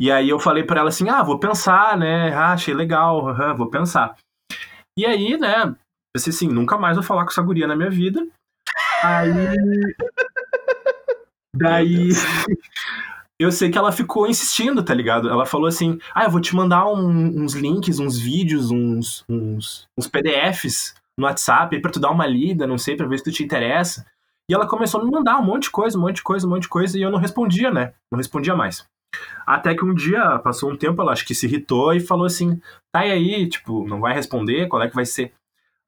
E 0.00 0.10
aí 0.10 0.28
eu 0.28 0.38
falei 0.38 0.62
pra 0.64 0.80
ela 0.80 0.88
assim: 0.88 1.08
ah, 1.08 1.22
vou 1.22 1.38
pensar, 1.38 1.96
né? 1.98 2.32
Ah, 2.34 2.52
achei 2.52 2.74
legal, 2.74 3.28
aham, 3.28 3.54
vou 3.54 3.70
pensar. 3.70 4.16
E 4.98 5.04
aí, 5.06 5.36
né? 5.38 5.74
Pensei 6.14 6.32
assim: 6.32 6.48
nunca 6.48 6.78
mais 6.78 6.96
vou 6.96 7.04
falar 7.04 7.24
com 7.24 7.30
essa 7.30 7.42
guria 7.42 7.66
na 7.66 7.76
minha 7.76 7.90
vida. 7.90 8.26
Aí. 9.02 9.30
Daí. 11.54 12.10
Eu 13.38 13.50
sei 13.50 13.70
que 13.70 13.78
ela 13.78 13.90
ficou 13.90 14.26
insistindo, 14.28 14.84
tá 14.84 14.94
ligado? 14.94 15.28
Ela 15.28 15.44
falou 15.44 15.66
assim: 15.66 15.98
ah, 16.14 16.24
eu 16.24 16.30
vou 16.30 16.40
te 16.40 16.54
mandar 16.54 16.86
um- 16.86 17.42
uns 17.42 17.54
links, 17.54 17.98
uns 17.98 18.18
vídeos, 18.18 18.70
uns, 18.70 19.24
uns, 19.28 19.86
uns 19.98 20.06
PDFs 20.06 20.94
no 21.18 21.26
WhatsApp 21.26 21.80
pra 21.80 21.90
tu 21.90 21.98
dar 22.00 22.10
uma 22.10 22.26
lida, 22.26 22.66
não 22.66 22.78
sei, 22.78 22.96
pra 22.96 23.06
ver 23.06 23.18
se 23.18 23.24
tu 23.24 23.32
te 23.32 23.42
interessa. 23.42 24.06
E 24.52 24.54
ela 24.54 24.66
começou 24.66 25.00
a 25.00 25.04
me 25.04 25.10
mandar 25.10 25.38
um 25.38 25.42
monte 25.42 25.62
de 25.62 25.70
coisa, 25.70 25.96
um 25.96 26.02
monte 26.02 26.16
de 26.16 26.22
coisa, 26.22 26.46
um 26.46 26.50
monte 26.50 26.64
de 26.64 26.68
coisa, 26.68 26.98
e 26.98 27.00
eu 27.00 27.10
não 27.10 27.18
respondia, 27.18 27.70
né? 27.70 27.94
Não 28.12 28.18
respondia 28.18 28.54
mais. 28.54 28.84
Até 29.46 29.74
que 29.74 29.82
um 29.82 29.94
dia, 29.94 30.38
passou 30.40 30.70
um 30.70 30.76
tempo, 30.76 31.00
ela 31.00 31.12
acho 31.12 31.24
que 31.24 31.34
se 31.34 31.46
irritou 31.46 31.94
e 31.94 32.00
falou 32.00 32.26
assim: 32.26 32.60
tá 32.94 33.06
e 33.06 33.12
aí, 33.12 33.48
tipo, 33.48 33.88
não 33.88 33.98
vai 33.98 34.12
responder? 34.12 34.68
Qual 34.68 34.82
é 34.82 34.90
que 34.90 34.94
vai 34.94 35.06
ser? 35.06 35.32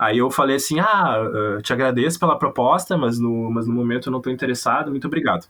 Aí 0.01 0.17
eu 0.17 0.31
falei 0.31 0.57
assim: 0.57 0.81
ah, 0.81 1.15
eh, 1.59 1.61
te 1.61 1.75
agradeço 1.75 2.19
pela 2.19 2.39
proposta, 2.39 2.97
mas 2.97 3.19
no, 3.19 3.51
mas 3.51 3.67
no 3.67 3.75
momento 3.75 4.09
eu 4.09 4.13
não 4.13 4.23
tô 4.23 4.31
interessado, 4.31 4.91
muito 4.91 5.09
obrigado. 5.09 5.47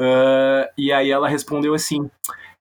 Ah, 0.00 0.70
e 0.78 0.90
aí 0.90 1.10
ela 1.10 1.28
respondeu 1.28 1.74
assim: 1.74 2.10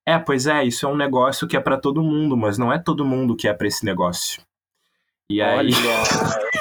é, 0.06 0.20
pois 0.20 0.48
é, 0.48 0.66
isso 0.66 0.86
é 0.86 0.90
um 0.90 0.98
negócio 0.98 1.48
que 1.48 1.56
é 1.56 1.62
pra 1.62 1.78
todo 1.78 2.04
mundo, 2.04 2.36
mas 2.36 2.58
não 2.58 2.74
é 2.74 2.78
todo 2.78 3.06
mundo 3.06 3.38
que 3.38 3.48
é 3.48 3.54
pra 3.54 3.68
esse 3.68 3.86
negócio. 3.86 4.42
E 5.32 5.42
aí. 5.42 5.70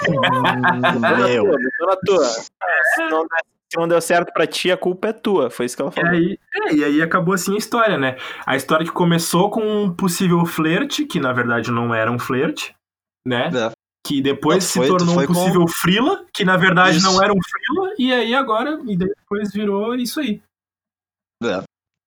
Meu. 0.08 1.44
Botou 1.44 1.86
na 1.86 1.96
tua. 2.04 2.24
É, 2.26 2.82
se, 2.94 3.08
não, 3.10 3.22
se 3.24 3.76
não 3.78 3.88
deu 3.88 4.00
certo 4.00 4.32
pra 4.32 4.46
ti, 4.46 4.70
a 4.70 4.76
culpa 4.76 5.08
é 5.08 5.12
tua. 5.12 5.50
Foi 5.50 5.66
isso 5.66 5.76
que 5.76 5.82
ela 5.82 5.90
E 5.90 5.94
falou. 5.94 6.10
aí, 6.10 6.38
é, 6.68 6.74
e 6.74 6.84
aí 6.84 7.02
acabou 7.02 7.34
assim 7.34 7.54
a 7.54 7.58
história, 7.58 7.98
né? 7.98 8.16
A 8.46 8.56
história 8.56 8.84
que 8.86 8.92
começou 8.92 9.50
com 9.50 9.60
um 9.84 9.94
possível 9.94 10.44
flerte, 10.46 11.04
que 11.04 11.18
na 11.20 11.32
verdade 11.32 11.70
não 11.70 11.94
era 11.94 12.10
um 12.10 12.18
flerte, 12.18 12.74
né? 13.26 13.48
É. 13.48 13.72
Que 14.06 14.22
depois 14.22 14.64
Não, 14.64 14.70
se 14.70 14.78
foi- 14.78 14.88
tornou 14.88 15.14
foi 15.14 15.24
um 15.24 15.26
com- 15.26 15.34
possível 15.34 15.66
frila, 15.68 16.24
que 16.32 16.44
na 16.44 16.56
verdade 16.56 16.96
Isso. 16.96 17.06
não 17.12 17.22
era 17.22 17.32
um 17.32 17.38
frila, 17.42 17.94
e 17.98 18.12
aí 18.12 18.34
agora, 18.34 18.80
e 18.86 18.96
depois 18.96 19.52
virou 19.52 19.94
isso 19.94 20.20
aí. 20.20 20.40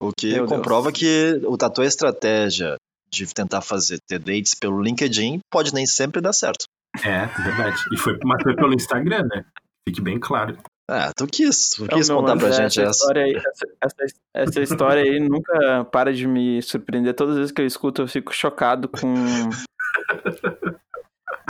O 0.02 0.10
que 0.16 0.32
Meu 0.32 0.46
Deus. 0.46 0.50
comprova 0.50 0.92
que 0.92 1.40
o- 1.44 1.56
a 1.64 1.70
tua 1.70 1.86
estratégia 1.86 2.76
de 3.14 3.32
tentar 3.32 3.60
fazer 3.60 3.98
ter 4.06 4.18
dates 4.18 4.54
pelo 4.54 4.82
LinkedIn 4.82 5.40
pode 5.50 5.72
nem 5.72 5.86
sempre 5.86 6.20
dar 6.20 6.32
certo. 6.32 6.64
É, 7.04 7.26
verdade. 7.26 7.76
E 7.92 7.96
foi, 7.96 8.18
mas 8.24 8.42
foi 8.42 8.54
pelo 8.54 8.74
Instagram, 8.74 9.24
né? 9.24 9.44
Fique 9.88 10.00
bem 10.00 10.18
claro. 10.18 10.56
Ah, 10.90 11.10
tu 11.16 11.26
quis, 11.26 11.70
tu 11.70 11.82
Não, 11.82 11.88
quis 11.88 12.08
meu, 12.10 12.18
contar 12.18 12.36
pra 12.36 12.50
gente 12.50 12.78
essa. 12.80 12.90
História 12.90 13.24
aí, 13.24 13.34
essa, 13.34 13.66
essa- 13.80 14.14
essa 14.34 14.60
história 14.60 15.02
aí 15.02 15.18
nunca 15.18 15.84
para 15.90 16.12
de 16.12 16.26
me 16.26 16.60
surpreender. 16.62 17.14
Todas 17.14 17.32
as 17.34 17.38
vezes 17.38 17.52
que 17.52 17.62
eu 17.62 17.66
escuto, 17.66 18.02
eu 18.02 18.06
fico 18.08 18.34
chocado 18.34 18.86
com 18.88 19.14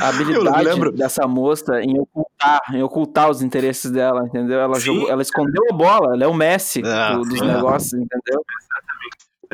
a 0.00 0.08
habilidade 0.08 0.64
lembro. 0.64 0.92
dessa 0.92 1.26
moça 1.26 1.80
em 1.82 1.98
ocultar, 1.98 2.60
em 2.72 2.82
ocultar 2.82 3.28
os 3.30 3.42
interesses 3.42 3.90
dela, 3.90 4.24
entendeu? 4.26 4.60
Ela, 4.60 4.78
jogou, 4.78 5.08
ela 5.10 5.22
escondeu 5.22 5.62
a 5.70 5.74
bola, 5.74 6.14
ela 6.14 6.24
é 6.24 6.26
o 6.28 6.34
Messi 6.34 6.82
Ah, 6.84 7.14
do- 7.16 7.22
dos 7.28 7.38
sim. 7.40 7.46
negócios, 7.46 7.92
entendeu? 7.92 8.44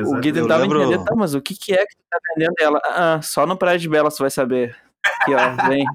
O 0.03 0.19
Gui 0.19 0.31
tentava 0.33 0.61
lembro- 0.63 0.81
entender, 0.83 1.03
tá, 1.03 1.13
mas 1.15 1.33
o 1.33 1.41
que, 1.41 1.55
que 1.55 1.73
é 1.73 1.85
que 1.85 1.95
tu 1.95 2.03
tá 2.09 2.17
vendendo? 2.35 2.53
E 2.59 2.63
Ela, 2.63 2.79
ah, 2.85 3.13
ah, 3.15 3.21
só 3.21 3.45
no 3.45 3.57
Praia 3.57 3.77
de 3.79 3.87
Bela 3.89 4.09
você 4.11 4.21
vai 4.23 4.29
saber. 4.31 4.75
Aqui, 5.21 5.33
ó, 5.33 5.67
vem. 5.67 5.85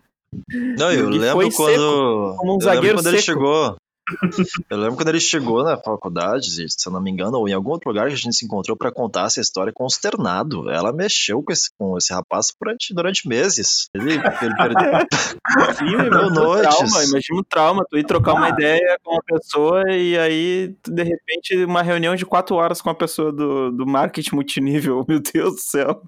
Não, 0.78 0.92
eu 0.92 1.08
Ele 1.08 1.18
lembro 1.18 1.50
quando. 1.50 1.70
seco, 1.70 2.36
como 2.36 2.52
um 2.52 2.54
eu 2.54 2.58
lembro 2.58 2.64
zagueiro 2.64 2.96
quando 2.98 3.06
ele 3.08 3.18
seco. 3.18 3.26
chegou. 3.38 3.76
Eu 4.70 4.78
lembro 4.78 4.96
quando 4.96 5.08
ele 5.08 5.20
chegou 5.20 5.64
na 5.64 5.76
faculdade, 5.76 6.68
se 6.68 6.88
eu 6.88 6.92
não 6.92 7.00
me 7.00 7.10
engano, 7.10 7.38
ou 7.38 7.48
em 7.48 7.52
algum 7.52 7.70
outro 7.70 7.90
lugar 7.90 8.08
que 8.08 8.14
a 8.14 8.16
gente 8.16 8.36
se 8.36 8.44
encontrou 8.44 8.76
pra 8.76 8.92
contar 8.92 9.26
essa 9.26 9.40
história 9.40 9.72
consternado. 9.72 10.70
Ela 10.70 10.92
mexeu 10.92 11.42
com 11.42 11.52
esse, 11.52 11.70
com 11.76 11.96
esse 11.98 12.12
rapaz 12.12 12.52
durante, 12.60 12.94
durante 12.94 13.28
meses. 13.28 13.88
Ele, 13.94 14.12
ele 14.14 14.22
perdeu. 14.56 14.90
Sim, 15.76 15.96
Deu 15.96 16.10
meu, 16.10 16.30
noites. 16.30 16.76
trauma, 16.76 17.04
imagina 17.04 17.40
o 17.40 17.44
trauma, 17.44 17.86
tu 17.88 17.98
ir 17.98 18.04
trocar 18.04 18.34
uma 18.34 18.48
ideia 18.48 18.98
com 19.02 19.12
uma 19.12 19.22
pessoa 19.22 19.82
e 19.90 20.16
aí, 20.18 20.76
de 20.86 21.02
repente, 21.02 21.64
uma 21.64 21.82
reunião 21.82 22.14
de 22.14 22.24
quatro 22.24 22.56
horas 22.56 22.80
com 22.80 22.90
a 22.90 22.94
pessoa 22.94 23.32
do, 23.32 23.70
do 23.72 23.86
marketing 23.86 24.34
multinível. 24.34 25.04
Meu 25.08 25.20
Deus 25.20 25.54
do 25.54 25.60
céu. 25.60 26.02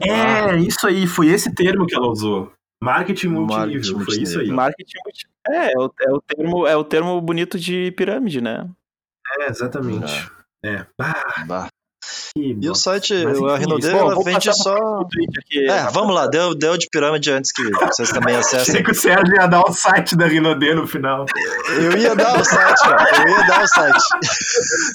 É, 0.00 0.56
isso 0.56 0.86
aí, 0.86 1.06
foi 1.06 1.28
esse 1.28 1.54
termo 1.54 1.86
que 1.86 1.94
ela 1.94 2.08
usou. 2.08 2.52
Marketing 2.82 3.28
multinível, 3.28 3.98
Marketing 3.98 4.04
foi 4.04 4.22
isso 4.22 4.40
aí. 4.40 4.48
Marketing 4.48 4.98
multi... 5.04 5.26
É, 5.48 5.72
é 5.72 5.78
o, 5.78 5.92
é, 6.00 6.12
o 6.12 6.20
termo, 6.20 6.66
é 6.66 6.76
o 6.76 6.84
termo 6.84 7.20
bonito 7.20 7.58
de 7.58 7.90
pirâmide, 7.92 8.40
né? 8.40 8.68
É, 9.40 9.48
exatamente. 9.48 10.30
É. 10.64 10.84
Ah, 11.00 11.44
bah. 11.46 11.68
que 12.34 12.56
E 12.60 12.68
o 12.68 12.74
site, 12.74 13.24
Mas, 13.24 13.42
a 13.42 13.56
Rinode, 13.56 13.88
ela 13.88 14.22
vende 14.22 14.52
só. 14.52 15.00
aqui. 15.00 15.70
É, 15.70 15.90
vamos 15.90 16.14
lá, 16.14 16.26
deu, 16.26 16.54
deu 16.54 16.76
de 16.76 16.88
pirâmide 16.90 17.30
antes 17.30 17.52
que 17.52 17.62
vocês 17.70 18.10
também 18.10 18.34
Achei 18.36 18.60
acessem. 18.60 18.82
que 18.82 18.90
o 18.90 18.94
Sérgio 18.94 19.34
ia 19.34 19.46
dar 19.46 19.62
o 19.62 19.72
site 19.72 20.16
da 20.16 20.26
Rinodê 20.26 20.74
no 20.74 20.86
final. 20.86 21.24
Eu 21.68 21.96
ia 21.96 22.14
dar 22.14 22.38
o 22.38 22.44
site, 22.44 22.80
cara. 22.82 23.22
Eu 23.22 23.28
ia 23.30 23.46
dar 23.46 23.62
o 23.62 23.68
site. 23.68 24.04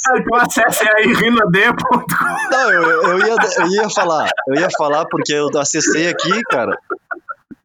Ah, 0.08 0.20
então 0.20 0.38
acessem 0.38 0.90
aí 0.98 1.14
rinodê.com. 1.14 2.50
Não, 2.52 2.72
eu, 2.72 3.04
eu, 3.04 3.20
ia, 3.20 3.36
eu 3.58 3.68
ia 3.68 3.90
falar. 3.90 4.30
Eu 4.48 4.56
ia 4.56 4.70
falar 4.78 5.06
porque 5.06 5.34
eu 5.34 5.50
acessei 5.58 6.10
aqui, 6.10 6.42
cara. 6.44 6.78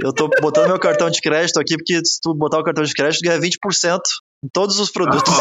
Eu 0.03 0.13
tô 0.13 0.29
botando 0.41 0.69
meu 0.69 0.79
cartão 0.79 1.09
de 1.11 1.21
crédito 1.21 1.59
aqui, 1.59 1.77
porque 1.77 2.01
se 2.05 2.21
tu 2.21 2.35
botar 2.35 2.59
o 2.59 2.65
cartão 2.65 2.85
de 2.85 2.93
crédito, 2.93 3.21
ganha 3.23 3.41
20% 3.41 3.99
em 4.45 4.49
todos 4.53 4.79
os 4.79 4.91
produtos. 4.91 5.33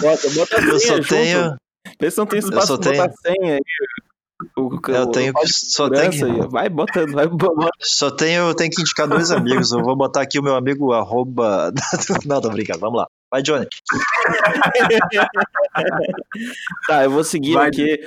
Bota, 0.00 0.60
Eu 0.60 0.80
só 0.80 0.96
junto. 0.96 1.08
tenho. 1.08 1.56
Vê 2.00 2.10
se 2.10 2.18
não 2.18 2.26
tem 2.26 2.40
eu 2.40 2.48
espaço 2.48 2.78
pra 2.78 2.90
botar 2.92 3.10
senha 3.24 3.54
aí. 3.54 3.60
O, 4.56 4.70
Eu 4.88 5.02
o- 5.04 5.10
tenho 5.12 5.32
que. 5.32 5.46
Só 5.48 5.88
tenho, 5.88 6.42
aí. 6.42 6.48
Vai 6.48 6.68
botando, 6.68 7.12
vai 7.12 7.28
botando. 7.28 7.70
só 7.80 8.10
tenho, 8.10 8.52
tenho 8.54 8.70
que 8.70 8.80
indicar 8.80 9.06
dois 9.06 9.30
amigos. 9.30 9.70
Eu 9.70 9.80
vou 9.82 9.96
botar 9.96 10.22
aqui 10.22 10.40
o 10.40 10.42
meu 10.42 10.56
amigo 10.56 10.92
arroba. 10.92 11.72
Não, 12.26 12.40
tô 12.40 12.50
brincando, 12.50 12.80
vamos 12.80 12.98
lá. 12.98 13.06
Vai, 13.30 13.42
Johnny. 13.42 13.66
Tá, 16.88 17.04
eu 17.04 17.10
vou 17.10 17.22
seguir 17.24 17.54
Vai. 17.54 17.68
aqui 17.68 17.98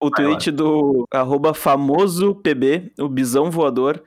o 0.00 0.10
Vai 0.10 0.24
tweet 0.24 0.50
do 0.50 1.06
arroba 1.10 1.54
famoso 1.54 2.34
PB, 2.36 2.92
o 2.98 3.08
bisão 3.08 3.50
voador. 3.50 4.02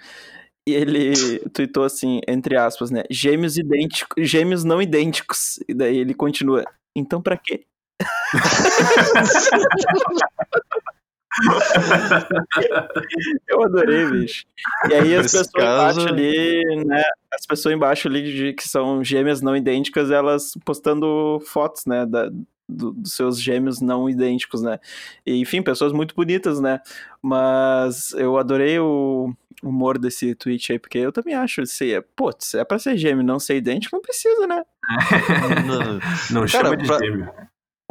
E 0.67 0.73
ele 0.73 1.39
tweetou 1.49 1.83
assim, 1.83 2.21
entre 2.27 2.55
aspas, 2.55 2.91
né? 2.91 3.03
Gêmeos 3.09 3.57
idênticos, 3.57 4.27
gêmeos 4.27 4.63
não 4.63 4.81
idênticos. 4.81 5.59
E 5.67 5.73
daí 5.73 5.97
ele 5.97 6.13
continua. 6.13 6.63
Então 6.95 7.21
pra 7.21 7.37
quê? 7.37 7.65
Eu 13.47 13.63
adorei, 13.63 14.05
bicho. 14.09 14.45
E 14.89 14.93
aí 14.93 15.15
as 15.15 15.23
Nesse 15.23 15.37
pessoas 15.37 15.51
caso- 15.51 16.01
embaixo 16.01 16.07
ali, 16.13 16.85
né? 16.85 17.03
As 17.33 17.45
pessoas 17.45 17.75
embaixo 17.75 18.07
ali 18.07 18.23
de, 18.23 18.53
que 18.53 18.67
são 18.67 19.03
gêmeas 19.03 19.41
não 19.41 19.55
idênticas, 19.55 20.11
elas 20.11 20.51
postando 20.65 21.39
fotos, 21.45 21.85
né? 21.85 22.05
Da, 22.05 22.29
do- 22.69 22.91
dos 22.91 23.13
seus 23.13 23.41
gêmeos 23.41 23.81
não 23.81 24.09
idênticos, 24.09 24.61
né? 24.61 24.79
E, 25.25 25.35
enfim, 25.41 25.61
pessoas 25.61 25.91
muito 25.91 26.13
bonitas, 26.15 26.59
né? 26.59 26.79
Mas 27.21 28.11
eu 28.13 28.37
adorei 28.37 28.79
o 28.79 29.33
humor 29.63 29.97
desse 29.97 30.33
tweet 30.35 30.71
aí, 30.71 30.79
porque 30.79 30.97
eu 30.99 31.11
também 31.11 31.33
acho, 31.35 31.65
se 31.65 31.93
é, 31.93 32.03
se 32.39 32.57
é 32.59 32.63
pra 32.63 32.79
ser 32.79 32.97
gêmeo 32.97 33.21
e 33.23 33.25
não 33.25 33.39
ser 33.39 33.57
idêntico, 33.57 33.95
não 33.95 34.01
precisa, 34.01 34.47
né? 34.47 34.63
Não 36.31 36.47
chama 36.47 36.77
de 36.77 36.85
pra- 36.87 36.99
gêmeo. 36.99 37.29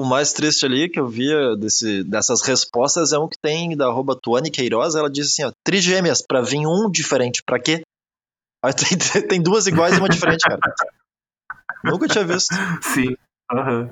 O 0.01 0.05
mais 0.05 0.33
triste 0.33 0.65
ali 0.65 0.89
que 0.89 0.99
eu 1.01 1.09
via 1.09 1.57
desse, 1.57 2.05
dessas 2.05 2.41
respostas 2.43 3.13
é 3.13 3.19
um 3.19 3.29
que 3.29 3.37
tem 3.43 3.77
da 3.77 3.87
arroba 3.87 4.15
Tuane 4.15 4.49
Queiroz. 4.51 4.95
Ela 4.95 5.11
diz 5.11 5.27
assim: 5.27 5.45
ó, 5.45 5.51
trigêmeas, 5.65 6.23
pra 6.23 6.41
vir 6.41 6.65
um 6.67 6.89
diferente, 6.91 7.43
pra 7.45 7.59
quê? 7.59 7.83
Aí 8.65 8.73
tem, 8.75 9.23
tem 9.29 9.43
duas 9.43 9.67
iguais 9.67 9.97
e 9.97 9.99
uma 10.01 10.09
diferente, 10.09 10.43
cara. 10.43 10.61
Nunca 11.85 12.07
tinha 12.09 12.25
visto. 12.25 12.55
Sim. 12.83 13.17
Aham. 13.53 13.91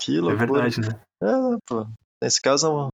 Que 0.00 0.18
É 0.18 0.20
loucura. 0.20 0.46
verdade, 0.46 0.80
né? 0.80 1.00
É, 1.22 1.26
pô. 1.66 1.86
Nesse 2.22 2.40
caso, 2.40 2.88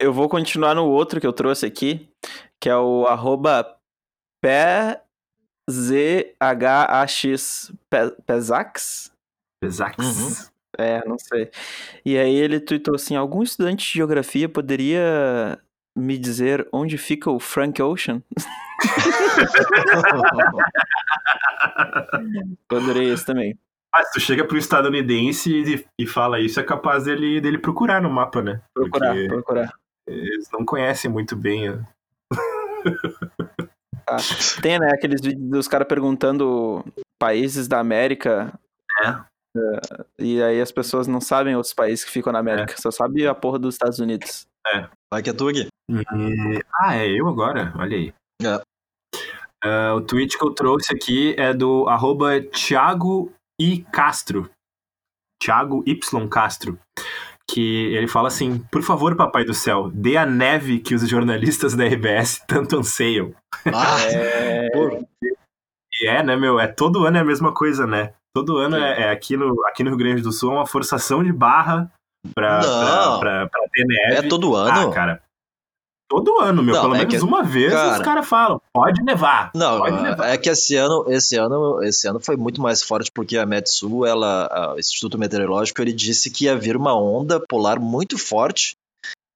eu 0.00 0.12
vou 0.12 0.28
continuar 0.28 0.74
no 0.74 0.86
outro 0.86 1.20
que 1.20 1.26
eu 1.26 1.32
trouxe 1.32 1.66
aqui, 1.66 2.08
que 2.60 2.68
é 2.68 2.76
o 2.76 3.06
arroba 3.06 3.76
PZHAX 5.68 7.72
Pe- 7.90 8.16
Pezax? 8.26 9.12
Pesax. 9.60 9.96
Uhum. 9.98 10.30
É, 10.78 11.06
não 11.08 11.18
sei. 11.18 11.50
E 12.04 12.16
aí 12.18 12.34
ele 12.34 12.60
tweetou 12.60 12.94
assim: 12.94 13.16
algum 13.16 13.42
estudante 13.42 13.86
de 13.86 13.92
geografia 13.94 14.48
poderia 14.48 15.58
me 15.96 16.18
dizer 16.18 16.68
onde 16.72 16.98
fica 16.98 17.30
o 17.30 17.40
Frank 17.40 17.80
Ocean? 17.82 18.22
Adorei 22.70 23.10
esse 23.12 23.24
também. 23.24 23.58
Ah, 23.98 24.04
se 24.04 24.12
tu 24.12 24.20
chega 24.20 24.44
pro 24.44 24.58
estadunidense 24.58 25.50
e, 25.50 25.86
e 25.98 26.06
fala 26.06 26.38
isso, 26.38 26.60
é 26.60 26.62
capaz 26.62 27.04
dele, 27.04 27.40
dele 27.40 27.56
procurar 27.56 28.02
no 28.02 28.10
mapa, 28.10 28.42
né? 28.42 28.60
Procurar, 28.74 29.14
Porque 29.14 29.28
procurar. 29.28 29.72
eles 30.06 30.50
não 30.52 30.66
conhecem 30.66 31.10
muito 31.10 31.34
bem. 31.34 31.70
ó. 31.70 31.78
Tem, 34.62 34.78
né, 34.78 34.90
aqueles 34.92 35.20
vídeos 35.20 35.50
dos 35.50 35.68
caras 35.68 35.88
perguntando 35.88 36.84
países 37.18 37.66
da 37.66 37.80
América. 37.80 38.52
É. 39.02 39.08
eh, 39.56 40.04
E 40.18 40.42
aí 40.42 40.60
as 40.60 40.70
pessoas 40.70 41.06
não 41.06 41.20
sabem 41.20 41.56
outros 41.56 41.74
países 41.74 42.04
que 42.04 42.10
ficam 42.10 42.32
na 42.32 42.38
América, 42.38 42.74
só 42.78 42.90
sabe 42.90 43.26
a 43.26 43.34
porra 43.34 43.58
dos 43.58 43.74
Estados 43.74 43.98
Unidos. 43.98 44.46
Vai 45.12 45.22
que 45.22 45.30
é 45.30 45.32
tu, 45.32 45.50
Gui. 45.50 45.66
E- 45.90 46.62
Ah, 46.74 46.96
é 46.96 47.08
eu 47.08 47.26
agora? 47.28 47.72
Olha 47.76 47.96
aí. 47.96 48.12
É. 48.42 48.60
Ah, 49.64 49.94
o 49.94 50.00
tweet 50.02 50.36
que 50.38 50.44
eu 50.44 50.50
trouxe 50.50 50.94
aqui 50.94 51.34
é 51.38 51.52
do 51.54 51.88
arroba 51.88 52.40
Thiago 52.42 53.32
I. 53.60 53.84
Castro. 53.92 54.48
Thiago 55.42 55.82
Y. 55.86 56.28
Castro. 56.28 56.78
Que 57.48 57.94
ele 57.94 58.08
fala 58.08 58.28
assim: 58.28 58.58
Por 58.72 58.82
favor, 58.82 59.14
papai 59.16 59.44
do 59.44 59.54
céu, 59.54 59.90
dê 59.92 60.16
a 60.16 60.26
neve 60.26 60.80
que 60.80 60.94
os 60.94 61.08
jornalistas 61.08 61.74
da 61.74 61.84
RBS 61.86 62.42
tanto 62.48 62.76
anseiam. 62.78 63.32
Ah, 63.72 64.00
É, 64.12 64.68
E 66.02 66.06
é, 66.08 66.22
né, 66.22 66.36
meu? 66.36 66.58
É 66.58 66.66
todo 66.66 67.06
ano 67.06 67.16
é 67.16 67.20
a 67.20 67.24
mesma 67.24 67.52
coisa, 67.54 67.86
né? 67.86 68.12
Todo 68.34 68.58
ano 68.58 68.76
é, 68.76 69.02
é 69.04 69.10
aqui, 69.10 69.36
no, 69.36 69.54
aqui 69.66 69.82
no 69.82 69.90
Rio 69.90 69.98
Grande 69.98 70.20
do 70.22 70.30
Sul 70.32 70.52
é 70.52 70.54
uma 70.56 70.66
forçação 70.66 71.24
de 71.24 71.32
barra 71.32 71.90
pra, 72.34 72.60
pra, 72.60 73.18
pra, 73.18 73.48
pra 73.48 73.60
ter 73.72 73.84
neve. 73.86 74.26
é 74.26 74.28
todo 74.28 74.54
ano? 74.54 74.90
Ah, 74.90 74.92
cara. 74.92 75.22
Todo 76.08 76.38
ano, 76.40 76.62
meu. 76.62 76.72
Não, 76.74 76.82
Pelo 76.82 76.94
é 76.94 76.98
menos 76.98 77.14
que- 77.14 77.20
uma 77.20 77.42
vez 77.42 77.72
cara- 77.72 77.98
os 77.98 78.04
caras 78.04 78.28
falam: 78.28 78.60
pode 78.72 79.02
nevar. 79.02 79.50
Não, 79.54 79.78
Pode 79.78 80.00
levar. 80.02 80.28
é 80.28 80.38
que 80.38 80.48
esse 80.48 80.76
ano, 80.76 81.04
esse 81.08 81.36
ano, 81.36 81.82
esse 81.82 82.06
ano 82.06 82.20
foi 82.20 82.36
muito 82.36 82.60
mais 82.60 82.80
forte 82.82 83.10
porque 83.12 83.36
a 83.36 83.44
Metsu, 83.44 84.06
ela, 84.06 84.74
o 84.76 84.78
Instituto 84.78 85.18
Meteorológico, 85.18 85.82
ele 85.82 85.92
disse 85.92 86.30
que 86.30 86.44
ia 86.44 86.56
vir 86.56 86.76
uma 86.76 86.96
onda 86.96 87.40
polar 87.48 87.80
muito 87.80 88.16
forte, 88.18 88.76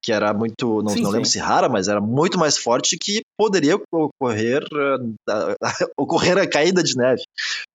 que 0.01 0.11
era 0.13 0.33
muito, 0.33 0.81
não, 0.81 0.89
Sim, 0.93 1.01
não 1.03 1.11
lembro 1.11 1.25
sim. 1.27 1.33
se 1.33 1.39
rara, 1.39 1.67
mas 1.69 1.87
era 1.89 1.99
muito 2.01 2.39
mais 2.39 2.57
forte 2.57 2.97
que 2.97 3.21
poderia 3.37 3.77
ocorrer 3.91 4.63
eh, 4.73 4.97
a- 5.29 5.55
ocorrer 5.97 6.37
a 6.39 6.47
caída 6.47 6.81
de 6.81 6.95
neve. 6.95 7.21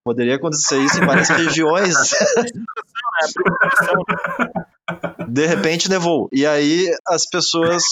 Poderia 0.04 0.34
acontecer 0.36 0.80
isso 0.80 1.00
em 1.02 1.06
várias 1.06 1.28
regiões. 1.28 1.94
De 5.28 5.46
repente 5.46 5.88
nevou. 5.90 6.28
E 6.32 6.46
aí 6.46 6.86
as 7.06 7.26
pessoas. 7.26 7.82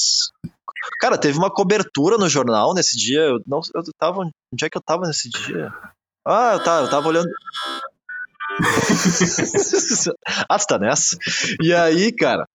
Cara, 1.00 1.18
teve 1.18 1.38
uma 1.38 1.50
cobertura 1.50 2.16
no 2.18 2.28
jornal 2.28 2.74
nesse 2.74 2.96
dia. 2.96 3.20
Eu, 3.20 3.40
não, 3.46 3.60
eu 3.74 3.82
tava. 3.98 4.20
Onde 4.20 4.64
é 4.64 4.70
que 4.70 4.76
eu 4.76 4.82
tava 4.82 5.06
nesse 5.06 5.28
dia? 5.28 5.72
Ah, 6.26 6.52
eu 6.54 6.62
tava, 6.62 6.86
eu 6.86 6.90
tava 6.90 7.08
olhando. 7.08 7.28
ah, 10.48 10.58
tu 10.58 10.66
tá 10.66 10.78
nessa? 10.78 11.16
E 11.60 11.74
aí, 11.74 12.12
cara, 12.12 12.46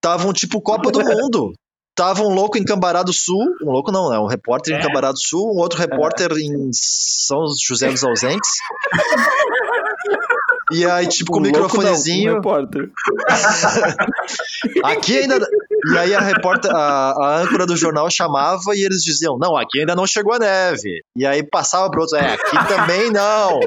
tava 0.00 0.26
um 0.26 0.32
tipo 0.32 0.60
Copa 0.60 0.90
do 0.90 1.00
Mundo. 1.00 1.52
Tava 1.94 2.22
um 2.22 2.32
louco 2.34 2.56
em 2.56 2.64
Cambará 2.64 3.02
do 3.02 3.12
Sul, 3.12 3.54
um 3.62 3.70
louco 3.70 3.92
não, 3.92 4.08
né? 4.08 4.18
Um 4.18 4.26
repórter 4.26 4.74
em 4.74 4.78
É. 4.78 4.82
Cambará 4.82 5.12
do 5.12 5.18
Sul, 5.18 5.54
um 5.54 5.58
outro 5.58 5.78
repórter 5.78 6.32
em 6.38 6.70
São 6.72 7.44
José 7.68 7.90
dos 7.90 8.02
Ausentes. 8.02 8.48
E 10.70 10.86
aí, 10.86 11.06
tipo, 11.06 11.30
com 11.32 11.38
o 11.38 11.42
Um 11.42 11.44
louco 11.44 11.58
não, 11.58 11.58
um 11.58 11.66
microfonezinho. 11.66 12.34
repórter. 12.36 12.90
Aqui 14.84 15.18
ainda. 15.18 15.46
E 15.92 15.98
aí 15.98 16.14
a 16.14 16.20
repórter, 16.20 16.70
a, 16.74 17.10
a 17.10 17.36
âncora 17.42 17.66
do 17.66 17.76
jornal 17.76 18.08
chamava 18.10 18.60
e 18.74 18.84
eles 18.84 19.02
diziam: 19.02 19.36
Não, 19.38 19.56
aqui 19.56 19.80
ainda 19.80 19.96
não 19.96 20.06
chegou 20.06 20.32
a 20.34 20.38
neve. 20.38 21.02
E 21.16 21.26
aí 21.26 21.42
passava 21.42 21.90
pro 21.90 22.02
outro: 22.02 22.16
É, 22.16 22.34
aqui 22.34 22.68
também 22.68 23.10
não. 23.10 23.58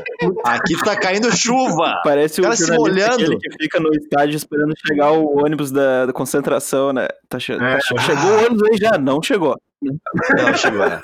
Aqui 0.45 0.77
tá 0.83 0.95
caindo 0.95 1.35
chuva. 1.35 1.99
Parece 2.03 2.39
o 2.39 2.43
cara 2.43 2.55
se 2.55 2.71
aquele 2.71 3.37
que 3.37 3.51
fica 3.61 3.79
no 3.79 3.89
estádio 3.93 4.37
esperando 4.37 4.73
chegar 4.87 5.11
o 5.11 5.43
ônibus 5.43 5.71
da, 5.71 6.05
da 6.05 6.13
concentração, 6.13 6.93
né? 6.93 7.07
Tá 7.27 7.39
che- 7.39 7.53
É. 7.53 7.57
tá 7.57 7.79
che- 7.81 7.97
chegou 7.99 8.31
o 8.31 8.45
ônibus 8.45 8.63
aí 8.69 8.77
já? 8.77 8.97
Não 8.97 9.21
chegou. 9.21 9.55
Não, 9.81 10.53
chegou. 10.55 10.83
É. 10.85 10.99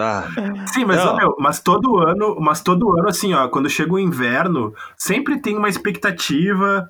Ah, 0.00 0.24
Sim, 0.72 0.84
mas, 0.84 0.98
Não. 0.98 1.12
ó, 1.12 1.16
meu, 1.16 1.36
mas 1.40 1.60
todo 1.60 1.98
ano, 1.98 2.36
mas 2.40 2.60
todo 2.60 2.96
ano, 2.96 3.08
assim, 3.08 3.34
ó, 3.34 3.48
quando 3.48 3.68
chega 3.68 3.92
o 3.92 3.98
inverno, 3.98 4.72
sempre 4.96 5.40
tem 5.40 5.56
uma 5.56 5.68
expectativa. 5.68 6.88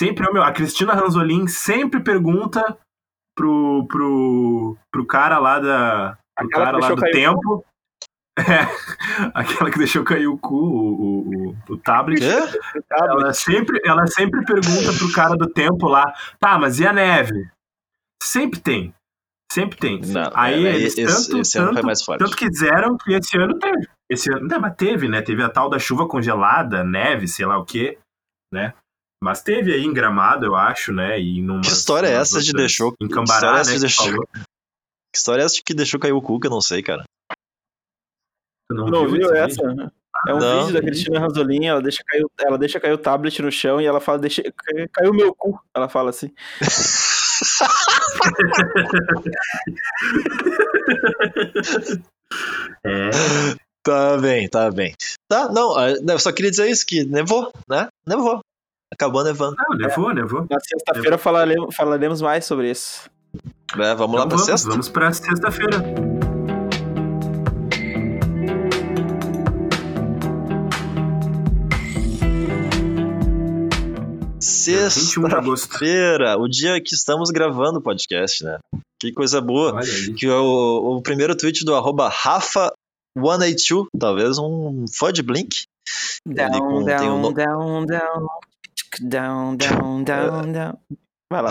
Sempre, 0.00 0.26
ó, 0.26 0.32
meu, 0.32 0.42
a 0.42 0.50
Cristina 0.50 0.94
Ranzolin 0.94 1.46
sempre 1.46 2.00
pergunta 2.00 2.74
pro, 3.36 3.86
pro, 3.86 4.74
pro 4.90 5.04
cara 5.04 5.38
lá 5.38 5.58
da. 5.58 6.16
Pro 6.34 6.46
Aquela 6.46 6.64
cara 6.64 6.78
lá 6.78 6.88
do 6.88 6.94
o 6.94 7.10
tempo. 7.10 7.64
É, 8.38 8.40
aquela 9.34 9.70
que 9.70 9.76
deixou 9.76 10.02
cair 10.02 10.26
o 10.26 10.38
cu, 10.38 10.56
o, 10.56 10.88
o, 10.88 11.50
o, 11.50 11.56
o 11.74 11.76
tablet. 11.76 12.18
quê? 12.18 12.82
Ela 12.90 13.34
sempre, 13.34 13.78
ela 13.84 14.06
sempre 14.06 14.42
pergunta 14.46 14.90
pro 14.96 15.12
cara 15.12 15.36
do 15.36 15.52
tempo 15.52 15.86
lá, 15.86 16.10
tá, 16.38 16.58
mas 16.58 16.80
e 16.80 16.86
a 16.86 16.94
neve? 16.94 17.50
Sempre 18.22 18.58
tem. 18.58 18.94
Sempre 19.52 19.76
tem. 19.76 20.00
Não, 20.00 20.30
Aí 20.32 20.64
é, 20.66 20.76
eles 20.76 20.96
esse, 20.96 21.28
tanto, 21.28 21.40
esse 21.42 21.58
tanto, 21.58 21.84
mais 21.84 22.02
forte. 22.02 22.20
tanto 22.20 22.38
quiseram 22.38 22.96
que 22.96 23.12
esse 23.12 23.36
ano 23.36 23.58
teve. 23.58 23.86
Esse 24.08 24.32
ano, 24.32 24.48
não, 24.48 24.60
mas 24.60 24.74
teve, 24.76 25.08
né? 25.08 25.20
Teve 25.20 25.42
a 25.42 25.50
tal 25.50 25.68
da 25.68 25.78
chuva 25.78 26.08
congelada, 26.08 26.82
neve, 26.82 27.28
sei 27.28 27.44
lá 27.44 27.58
o 27.58 27.66
quê, 27.66 27.98
né? 28.50 28.72
Mas 29.22 29.42
teve 29.42 29.74
aí 29.74 29.84
em 29.84 29.92
Gramado, 29.92 30.46
eu 30.46 30.56
acho, 30.56 30.92
né? 30.94 31.20
E 31.20 31.42
numas, 31.42 31.66
Que 31.66 31.72
história 31.74 32.08
é 32.08 32.14
essa 32.14 32.40
de 32.40 32.52
deixou- 32.54 32.94
Em 33.00 33.06
que 33.06 33.12
Cambará, 33.14 33.34
história 33.34 33.50
é 33.50 33.54
né? 33.56 33.60
essa 33.60 33.70
de 33.70 33.76
que 33.76 33.80
deixou- 33.82 34.06
falou. 34.06 34.26
Que 34.32 35.16
história 35.18 35.42
é 35.42 35.44
essa 35.44 35.60
que 35.64 35.74
deixou 35.74 36.00
cair 36.00 36.12
o 36.12 36.22
cu, 36.22 36.40
que 36.40 36.46
eu 36.46 36.50
não 36.50 36.60
sei, 36.62 36.82
cara. 36.82 37.04
Tu 38.70 38.74
não, 38.74 38.86
Não 38.86 39.06
viu 39.08 39.28
viu 39.28 39.34
essa? 39.34 39.62
vídeo? 39.68 39.92
É 40.26 40.34
um 40.34 40.38
Não. 40.38 40.66
vídeo 40.66 40.80
da 40.80 40.86
Cristina 40.86 41.20
Ranzolin, 41.20 41.66
ela 41.66 41.82
deixa, 41.82 42.02
cair, 42.06 42.24
o- 42.24 42.30
ela 42.40 42.58
deixa 42.58 42.80
cair 42.80 42.92
o 42.92 42.98
tablet 42.98 43.40
no 43.42 43.52
chão 43.52 43.80
e 43.80 43.86
ela 43.86 44.00
fala, 44.00 44.18
deixa, 44.18 44.42
cai- 44.42 44.88
caiu 44.88 45.12
meu 45.12 45.34
cu. 45.34 45.60
Ela 45.74 45.88
fala 45.88 46.10
assim. 46.10 46.32
É, 52.84 53.10
Tá 53.82 54.18
bem, 54.18 54.46
tá 54.48 54.70
bem. 54.70 54.94
Tá, 55.26 55.48
não, 55.50 55.74
ah, 55.76 55.90
eu 55.90 56.18
só 56.18 56.30
queria 56.32 56.50
dizer 56.50 56.70
isso, 56.70 56.84
que 56.86 57.02
nevou, 57.04 57.50
né? 57.68 57.88
Nevou. 58.06 58.40
Acabou 58.92 59.22
nevando. 59.24 59.56
não, 59.56 59.76
levou, 59.76 60.08
levou. 60.08 60.46
Na 60.50 60.58
sexta-feira 60.60 61.16
falaremos, 61.16 61.74
falaremos 61.74 62.20
mais 62.20 62.44
sobre 62.44 62.70
isso. 62.70 63.08
É, 63.78 63.94
vamos 63.94 64.16
lá 64.18 64.26
Então 64.26 64.28
pra 64.28 64.36
vamos, 64.38 64.44
sexta? 64.46 64.68
vamos 64.68 64.88
pra 64.88 65.12
sexta-feira. 65.12 65.78
Sexta-feira, 74.40 74.88
21 74.88 75.28
de 75.28 75.34
agosto. 75.34 75.78
o 76.38 76.48
dia 76.48 76.80
que 76.80 76.94
estamos 76.94 77.30
gravando 77.30 77.78
o 77.78 77.82
podcast, 77.82 78.42
né? 78.42 78.58
Que 78.98 79.12
coisa 79.12 79.40
boa. 79.40 79.80
Que 80.16 80.28
o, 80.28 80.96
o 80.96 81.02
primeiro 81.02 81.36
tweet 81.36 81.64
do 81.64 81.74
arroba 81.74 82.10
Rafa182, 82.10 83.86
talvez 83.98 84.38
um 84.38 84.84
fã 84.98 85.12
de 85.12 85.22
Blink. 85.22 85.64
Ele 86.26 86.58
com- 86.58 86.84
tem 86.84 87.10
um 87.10 87.20
no- 87.20 87.32
down, 87.34 87.86
down, 87.86 88.26
down, 89.00 89.56
down, 89.56 90.02
down, 90.04 90.52
down. 90.52 90.78
Vai 91.30 91.42
lá. 91.42 91.50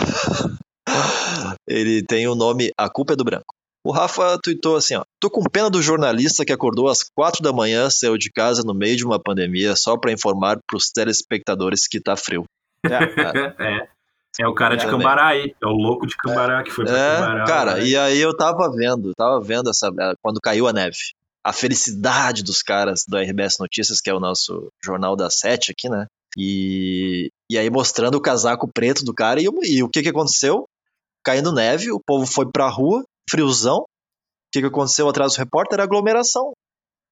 Ele 1.66 2.02
tem 2.02 2.26
o 2.26 2.34
nome 2.34 2.70
A 2.76 2.88
Culpa 2.90 3.12
é 3.12 3.16
do 3.16 3.24
Branco. 3.24 3.54
O 3.82 3.92
Rafa 3.92 4.38
tweetou 4.42 4.76
assim, 4.76 4.94
ó. 4.94 5.04
Tô 5.18 5.30
com 5.30 5.42
pena 5.44 5.70
do 5.70 5.80
jornalista 5.80 6.44
que 6.44 6.52
acordou 6.52 6.88
às 6.88 7.02
quatro 7.02 7.42
da 7.42 7.52
manhã, 7.52 7.88
saiu 7.88 8.18
de 8.18 8.30
casa 8.30 8.62
no 8.62 8.74
meio 8.74 8.96
de 8.96 9.06
uma 9.06 9.18
pandemia 9.18 9.74
só 9.74 9.96
pra 9.96 10.12
informar 10.12 10.58
pros 10.66 10.90
telespectadores 10.90 11.86
que 11.88 12.00
tá 12.00 12.16
frio. 12.16 12.44
É. 12.84 13.88
É 14.38 14.46
o 14.46 14.54
cara 14.54 14.76
de 14.76 14.86
É, 14.86 14.88
Cambará 14.88 15.26
aí. 15.26 15.54
É 15.60 15.66
o 15.66 15.72
louco 15.72 16.06
de 16.06 16.16
Cambará 16.16 16.62
que 16.62 16.70
foi 16.70 16.84
pra 16.86 16.96
É, 16.96 17.16
Cambará. 17.16 17.44
cara, 17.44 17.74
né? 17.74 17.84
e 17.84 17.96
aí 17.96 18.18
eu 18.18 18.34
tava 18.34 18.70
vendo, 18.70 19.12
tava 19.14 19.40
vendo 19.40 19.68
essa 19.68 19.90
quando 20.22 20.40
caiu 20.40 20.68
a 20.68 20.72
neve. 20.72 20.96
A 21.44 21.52
felicidade 21.52 22.42
dos 22.42 22.62
caras 22.62 23.04
do 23.06 23.18
RBS 23.18 23.56
Notícias, 23.58 24.00
que 24.00 24.08
é 24.08 24.14
o 24.14 24.20
nosso 24.20 24.68
jornal 24.82 25.16
da 25.16 25.28
sete 25.28 25.72
aqui, 25.72 25.88
né? 25.90 26.06
E, 26.38 27.30
e 27.50 27.58
aí 27.58 27.68
mostrando 27.70 28.14
o 28.16 28.20
casaco 28.20 28.68
preto 28.72 29.04
do 29.04 29.12
cara 29.14 29.40
e, 29.40 29.48
o- 29.48 29.58
e 29.64 29.82
o 29.82 29.88
que 29.88 30.02
que 30.02 30.08
aconteceu? 30.08 30.64
Caindo 31.24 31.52
neve, 31.52 31.90
o 31.92 32.00
povo 32.04 32.26
foi 32.26 32.46
pra 32.50 32.68
rua, 32.68 33.04
friozão. 33.28 33.78
O 33.80 33.86
que 34.52 34.60
que 34.60 34.66
aconteceu 34.66 35.08
atrás 35.08 35.34
do 35.34 35.38
repórter? 35.38 35.80
Aglomeração. 35.80 36.52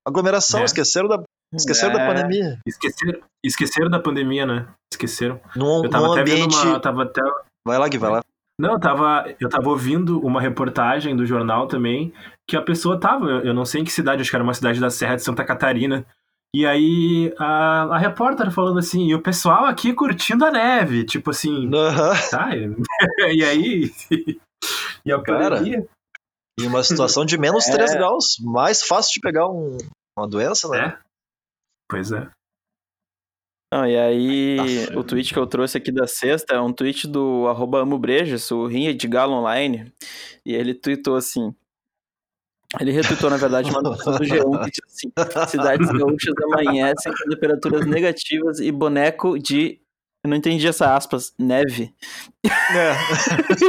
Aglomeração, 0.06 0.60
É. 0.60 0.64
esqueceram 0.64 1.08
da, 1.08 1.22
esqueceram 1.54 1.92
da 1.94 2.02
É. 2.02 2.06
pandemia. 2.06 2.58
Esqueceram, 2.66 3.20
esqueceram 3.44 3.90
da 3.90 4.00
pandemia, 4.00 4.46
né? 4.46 4.68
Esqueceram. 4.92 5.40
Num, 5.54 5.84
Eu 5.84 5.90
tava 5.90 6.10
até 6.12 6.20
ambiente. 6.22 6.56
vendo 6.56 6.70
uma. 6.70 6.80
Tava 6.80 7.02
até, 7.02 7.20
Vai 7.66 7.78
lá, 7.78 7.86
Gui, 7.88 7.98
vai 7.98 8.10
lá. 8.10 8.22
Não, 8.58 8.72
eu 8.72 8.80
tava, 8.80 9.34
eu 9.38 9.48
tava 9.48 9.68
ouvindo 9.68 10.18
uma 10.20 10.40
reportagem 10.40 11.14
do 11.14 11.24
jornal 11.26 11.68
também, 11.68 12.12
que 12.48 12.56
a 12.56 12.62
pessoa 12.62 12.98
tava, 12.98 13.26
eu 13.44 13.52
não 13.54 13.64
sei 13.64 13.82
em 13.82 13.84
que 13.84 13.92
cidade, 13.92 14.20
acho 14.22 14.30
que 14.30 14.34
era 14.36 14.42
uma 14.42 14.54
cidade 14.54 14.80
da 14.80 14.90
Serra 14.90 15.14
de 15.16 15.22
Santa 15.22 15.44
Catarina. 15.44 16.04
E 16.54 16.64
aí 16.66 17.32
a, 17.38 17.82
a 17.94 17.98
repórter 17.98 18.50
falando 18.50 18.78
assim, 18.78 19.06
e 19.06 19.14
o 19.14 19.22
pessoal 19.22 19.66
aqui 19.66 19.92
curtindo 19.92 20.44
a 20.46 20.50
neve, 20.50 21.04
tipo 21.04 21.30
assim, 21.30 21.70
Aham. 21.74 22.14
tá, 22.30 22.48
e 22.56 23.44
aí? 23.44 23.92
E 25.04 25.12
a 25.12 25.20
Cara. 25.22 25.56
pandemia? 25.56 25.86
Em 26.58 26.66
uma 26.66 26.82
situação 26.82 27.24
de 27.24 27.36
menos 27.38 27.66
É. 27.68 27.72
3 27.72 27.94
graus, 27.94 28.36
mais 28.42 28.82
fácil 28.82 29.12
de 29.14 29.20
pegar 29.20 29.48
um- 29.48 29.76
uma 30.18 30.26
doença, 30.26 30.68
né? 30.68 30.86
É. 30.86 30.98
Pois 31.90 32.10
é. 32.12 32.28
Não, 33.72 33.86
e 33.86 33.98
aí, 33.98 34.86
Tá 34.86 34.98
o 34.98 35.04
tweet 35.04 35.32
que 35.32 35.38
eu 35.38 35.46
trouxe 35.46 35.76
aqui 35.76 35.92
da 35.92 36.06
sexta 36.06 36.54
é 36.54 36.60
um 36.60 36.72
tweet 36.72 37.06
do 37.06 37.46
arroba 37.48 37.82
amobrejas, 37.82 38.50
o 38.50 38.66
Rinha 38.66 38.94
de 38.94 39.06
Galo 39.06 39.34
Online, 39.34 39.92
e 40.44 40.54
ele 40.54 40.74
tweetou 40.74 41.16
assim, 41.16 41.54
ele 42.80 42.92
retweetou, 42.92 43.30
na 43.30 43.36
verdade, 43.36 43.70
uma 43.70 43.80
notícia 43.80 44.12
do 44.12 44.24
G1 44.24 44.64
que 44.64 44.70
diz 44.70 44.80
assim, 44.86 45.48
cidades 45.48 45.90
gaúchas 45.90 46.34
amanhecem 46.44 47.12
com 47.12 47.30
temperaturas 47.30 47.86
negativas 47.86 48.60
e 48.60 48.70
boneco 48.70 49.38
de, 49.38 49.80
eu 50.22 50.28
não 50.28 50.36
entendi 50.36 50.66
essa 50.66 50.94
aspas, 50.94 51.32
neve. 51.38 51.94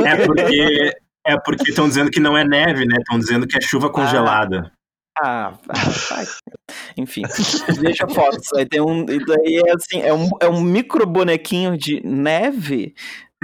É 0.03 0.25
porque 0.25 0.93
é 1.25 1.37
porque 1.39 1.69
estão 1.69 1.87
dizendo 1.87 2.09
que 2.09 2.19
não 2.19 2.37
é 2.37 2.43
neve, 2.43 2.85
né? 2.85 2.97
Estão 2.97 3.19
dizendo 3.19 3.47
que 3.47 3.57
é 3.57 3.61
chuva 3.61 3.89
congelada. 3.89 4.71
Ah, 5.21 5.53
ah, 5.69 5.89
vai. 6.09 6.25
enfim, 6.97 7.23
deixa 7.81 8.07
fotos. 8.07 8.51
Aí 8.53 8.65
tem 8.65 8.81
um, 8.81 9.05
daí 9.05 9.61
é 9.65 9.73
assim, 9.73 10.01
é 10.01 10.13
um, 10.13 10.29
é 10.39 10.47
um 10.47 10.61
micro 10.61 11.05
bonequinho 11.05 11.77
de 11.77 12.01
neve 12.05 12.95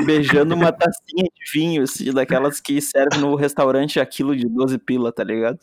beijando 0.03 0.55
uma 0.55 0.71
tacinha 0.71 1.23
de 1.23 1.51
vinho, 1.53 1.83
assim, 1.83 2.11
daquelas 2.11 2.59
que 2.59 2.81
servem 2.81 3.21
no 3.21 3.35
restaurante 3.35 3.99
a 3.99 4.05
quilo 4.05 4.35
de 4.35 4.47
12 4.47 4.77
pila, 4.79 5.11
tá 5.11 5.23
ligado? 5.23 5.59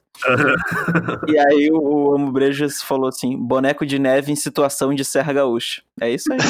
e 1.28 1.38
aí 1.38 1.70
o, 1.70 2.14
Amo 2.14 2.32
Brejas 2.32 2.82
falou 2.82 3.08
assim, 3.08 3.36
boneco 3.36 3.84
de 3.84 3.98
neve 3.98 4.32
em 4.32 4.36
situação 4.36 4.94
de 4.94 5.04
Serra 5.04 5.32
Gaúcha. 5.32 5.82
É 6.00 6.10
isso 6.10 6.32
aí. 6.32 6.38
tá 6.38 6.44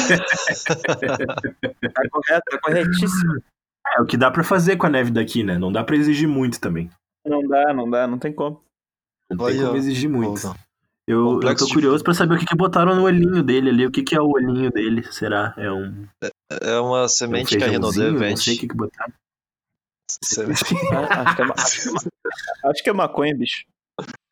correto, 2.09 2.43
tá 2.49 2.59
corretíssimo. 2.61 3.41
É 3.97 4.01
o 4.01 4.05
que 4.05 4.15
dá 4.15 4.31
pra 4.31 4.43
fazer 4.43 4.77
com 4.77 4.87
a 4.87 4.89
neve 4.89 5.11
daqui, 5.11 5.43
né? 5.43 5.57
Não 5.57 5.71
dá 5.71 5.83
pra 5.83 5.95
exigir 5.95 6.27
muito 6.27 6.59
também. 6.59 6.89
Não 7.25 7.45
dá, 7.47 7.73
não 7.73 7.89
dá, 7.89 8.07
não 8.07 8.17
tem 8.17 8.33
como. 8.33 8.63
Não 9.29 9.45
tem 9.45 9.61
como 9.61 9.77
exigir 9.77 10.09
muito. 10.09 10.41
Volta. 10.41 10.59
Eu, 11.07 11.39
eu 11.41 11.55
tô 11.55 11.65
de- 11.65 11.73
curioso 11.73 12.03
pra 12.03 12.13
saber 12.13 12.35
o 12.35 12.39
que, 12.39 12.45
que 12.45 12.55
botaram 12.55 12.95
no 12.95 13.03
olhinho 13.03 13.43
dele 13.43 13.69
ali. 13.69 13.85
O 13.85 13.91
que, 13.91 14.03
que 14.03 14.15
é 14.15 14.21
o 14.21 14.29
olhinho 14.31 14.71
dele? 14.71 15.03
Será? 15.11 15.53
É 15.57 15.69
um, 15.71 16.07
É 16.61 16.79
uma 16.79 17.01
é 17.01 17.03
um 17.03 17.07
semente 17.09 17.57
que 17.57 17.63
a 17.63 17.67
Renaudê 17.67 17.95
feijãozinho? 17.97 18.29
Não 18.29 18.37
sei 18.37 18.53
o 18.53 18.55
vende. 18.55 18.59
que, 18.61 18.67
que 18.67 18.75
botaram. 18.75 19.13
Semente. 20.23 20.63
Ah, 20.93 21.23
Acho 21.23 21.35
que 21.35 21.41
é, 21.41 21.45
ma- 21.45 21.53
acho 21.57 21.81
que 21.81 21.89
é 21.89 21.91
ma- 21.91 22.01
acho 22.71 22.83
que 22.83 22.89
é 22.89 22.93
maconha, 22.93 23.35
bicho. 23.35 23.65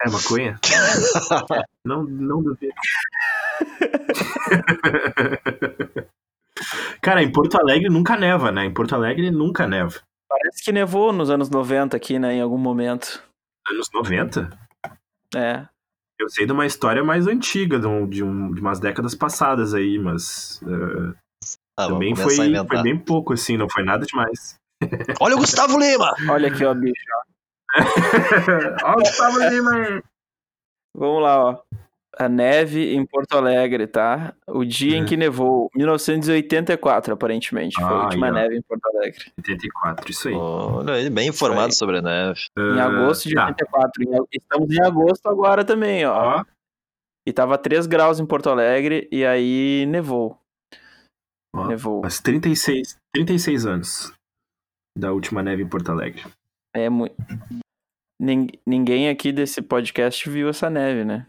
É 0.03 0.09
maconha? 0.09 0.59
não, 1.85 2.03
não 2.03 2.41
duvido. 2.41 2.73
Cara, 7.01 7.23
em 7.23 7.31
Porto 7.31 7.57
Alegre 7.59 7.89
nunca 7.89 8.15
neva, 8.15 8.51
né? 8.51 8.65
Em 8.65 8.73
Porto 8.73 8.93
Alegre 8.95 9.31
nunca 9.31 9.67
neva. 9.67 9.99
Parece 10.29 10.63
que 10.63 10.71
nevou 10.71 11.11
nos 11.11 11.29
anos 11.29 11.49
90 11.49 11.97
aqui, 11.97 12.17
né, 12.19 12.35
em 12.35 12.41
algum 12.41 12.57
momento. 12.57 13.21
Anos 13.69 13.89
90? 13.93 14.49
É. 15.35 15.65
Eu 16.21 16.29
sei 16.29 16.45
de 16.45 16.51
uma 16.51 16.65
história 16.65 17.03
mais 17.03 17.25
antiga, 17.27 17.79
de, 17.79 17.87
um, 17.87 18.07
de, 18.07 18.23
um- 18.23 18.53
de 18.53 18.61
umas 18.61 18.79
décadas 18.79 19.15
passadas 19.15 19.73
aí, 19.73 19.97
mas 19.97 20.61
eh, 20.63 21.13
Ah, 21.77 21.87
também 21.87 22.13
foi, 22.15 22.35
foi 22.67 22.83
bem 22.83 22.97
pouco, 22.97 23.33
assim, 23.33 23.57
não 23.57 23.67
foi 23.69 23.83
nada 23.83 24.05
demais. 24.05 24.55
Olha 25.19 25.35
o 25.35 25.39
Gustavo 25.39 25.77
Lima! 25.79 26.13
Olha 26.29 26.47
aqui, 26.49 26.63
ó, 26.65 26.73
bicho. 26.73 26.93
Olha 28.83 28.93
o 28.93 28.99
Gustavo 28.99 29.39
Lima 29.49 29.75
aí. 29.75 30.03
Vamos 30.95 31.23
lá, 31.23 31.43
ó. 31.45 31.59
A 32.17 32.27
neve 32.27 32.93
em 32.93 33.05
Porto 33.05 33.37
Alegre, 33.37 33.87
tá? 33.87 34.33
O 34.47 34.65
dia 34.65 34.97
em 34.97 35.05
que 35.05 35.15
nevou, 35.15 35.69
1984, 35.73 37.13
aparentemente. 37.13 37.75
Foi 37.75 37.85
a 37.85 37.87
Ah, 37.89 38.03
última 38.03 38.29
neve 38.31 38.57
em 38.57 38.61
Porto 38.61 38.85
Alegre. 38.87 39.31
84, 39.37 40.11
isso 40.11 40.27
aí. 40.27 40.33
Olha 40.35 40.99
ele, 40.99 41.09
bem 41.09 41.29
informado 41.29 41.73
sobre 41.73 41.99
a 41.99 42.01
neve. 42.01 42.39
Em 42.57 42.79
Ah, 42.79 42.85
agosto 42.87 43.29
de 43.29 43.35
tá. 43.35 43.45
84. 43.47 44.03
Em 44.03 44.13
ag- 44.15 44.27
Estamos 44.33 44.69
em 44.71 44.81
agosto 44.81 45.25
agora 45.29 45.63
também, 45.63 46.05
ó. 46.05 46.39
Ó, 46.39 46.45
E 47.25 47.31
tava 47.31 47.57
3 47.57 47.85
graus 47.87 48.19
em 48.19 48.25
Porto 48.25 48.49
Alegre 48.49 49.07
e 49.11 49.23
aí 49.25 49.85
nevou. 49.87 50.37
ó, 51.55 51.67
Nevou. 51.67 52.01
faz 52.01 52.19
36, 52.19 52.97
36 53.13 53.65
anos 53.65 54.11
da 54.97 55.13
última 55.13 55.41
neve 55.43 55.63
em 55.63 55.67
Porto 55.69 55.91
Alegre. 55.91 56.23
É 56.75 56.89
muito. 56.89 57.15
Ninguém 58.67 59.07
aqui 59.09 59.31
desse 59.31 59.61
podcast 59.61 60.29
viu 60.29 60.49
essa 60.49 60.69
neve, 60.69 61.03
né? 61.05 61.25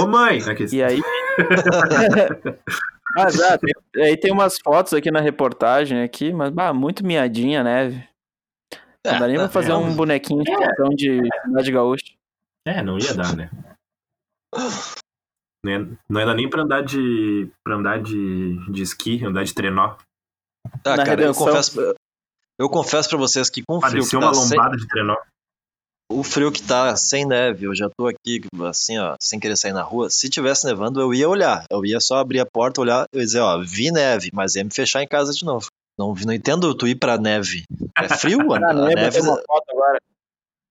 Ô 0.00 0.06
mãe! 0.06 0.40
Aqui, 0.48 0.66
E 0.72 0.82
aí. 0.82 1.00
ah, 3.18 3.30
já, 3.30 3.58
tem- 3.58 3.74
aí 4.04 4.16
tem 4.16 4.32
umas 4.32 4.58
fotos 4.62 4.92
aqui 4.94 5.10
na 5.10 5.20
reportagem 5.20 6.02
aqui, 6.02 6.32
mas 6.32 6.50
bah, 6.50 6.72
muito 6.72 7.04
miadinha 7.04 7.60
a 7.60 7.64
neve. 7.64 8.08
Não 9.04 9.18
dá 9.18 9.26
nem 9.26 9.36
pra 9.36 9.48
fazer 9.48 9.72
é, 9.72 9.74
um 9.74 9.94
bonequinho 9.96 10.44
de 10.44 10.50
situação 10.50 10.88
de 10.90 11.20
cidade 11.44 11.72
gaúcha. 11.72 12.12
É, 12.66 12.82
não 12.82 12.98
ia 12.98 13.12
dar, 13.14 13.34
né? 13.36 13.50
Não 15.64 15.72
ia, 15.72 15.78
não 16.08 16.20
ia 16.20 16.26
dar 16.26 16.34
nem 16.34 16.48
pra 16.48 16.62
andar 16.62 16.82
de. 16.82 17.50
pra 17.64 17.74
andar 17.76 18.00
de, 18.02 18.56
de 18.70 18.82
esqui, 18.82 19.24
andar 19.24 19.44
de 19.44 19.54
trenó. 19.54 19.96
Ah, 20.84 20.96
Na 20.96 21.04
cara, 21.04 21.20
eu 21.22 21.32
redenção. 21.32 21.46
confesso, 21.46 21.94
eu 22.58 22.68
confesso 22.68 23.08
pra 23.08 23.18
vocês 23.18 23.50
que 23.50 23.62
com 23.66 23.78
o 23.78 23.80
frio 23.80 24.08
tá 24.08 24.18
uma 24.18 24.34
sem, 24.34 24.56
lombada 24.56 24.76
de 24.76 24.86
trenó. 24.86 25.16
O 26.18 26.22
frio 26.22 26.50
que 26.52 26.62
tá 26.62 26.94
sem 26.96 27.26
neve, 27.26 27.66
eu 27.66 27.74
já 27.74 27.88
tô 27.96 28.06
aqui 28.06 28.42
assim, 28.68 28.98
ó, 28.98 29.16
sem 29.20 29.38
querer 29.40 29.56
sair 29.56 29.72
na 29.72 29.82
rua. 29.82 30.10
Se 30.10 30.28
tivesse 30.28 30.66
nevando, 30.66 31.00
eu 31.00 31.12
ia 31.14 31.28
olhar. 31.28 31.64
Eu 31.70 31.84
ia 31.84 32.00
só 32.00 32.18
abrir 32.18 32.40
a 32.40 32.46
porta, 32.46 32.80
olhar 32.80 33.04
e 33.12 33.18
dizer, 33.18 33.40
ó, 33.40 33.58
vi 33.58 33.90
neve, 33.90 34.30
mas 34.32 34.54
ia 34.54 34.64
me 34.64 34.70
fechar 34.72 35.02
em 35.02 35.08
casa 35.08 35.32
de 35.32 35.44
novo. 35.44 35.66
Não, 35.98 36.14
não 36.24 36.32
entendo 36.32 36.74
tu 36.74 36.86
ir 36.88 36.94
pra 36.94 37.18
neve. 37.18 37.64
É 37.98 38.08
frio? 38.08 38.52
A, 38.52 38.56
Ah, 38.70 38.72
não 38.72 38.84
a 38.86 38.90
ia 38.90 38.94
neve. 38.96 39.20
uma 39.20 39.36
foto 39.36 39.64
agora. 39.70 39.98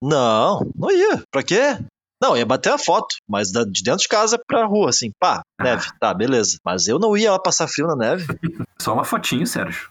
Não, 0.02 0.62
não 0.76 0.92
ia. 0.92 1.22
Pra 1.32 1.44
quê? 1.44 1.78
Não, 2.22 2.38
ia 2.38 2.46
bater 2.46 2.72
a 2.72 2.78
foto, 2.78 3.16
mas 3.28 3.52
de 3.52 3.84
dentro 3.84 4.02
de 4.02 4.08
casa 4.08 4.40
pra 4.48 4.66
rua, 4.66 4.90
assim, 4.90 5.12
pá, 5.20 5.42
neve, 5.60 5.88
tá, 6.00 6.14
beleza. 6.14 6.58
Mas 6.64 6.88
eu 6.88 7.00
não 7.00 7.18
ia 7.18 7.32
lá 7.32 7.40
passar 7.40 7.68
frio 7.68 7.88
na 7.88 7.96
neve. 7.96 8.26
Só 8.82 8.94
uma 8.94 9.04
fotinho, 9.04 9.46
Sérgio. 9.46 9.90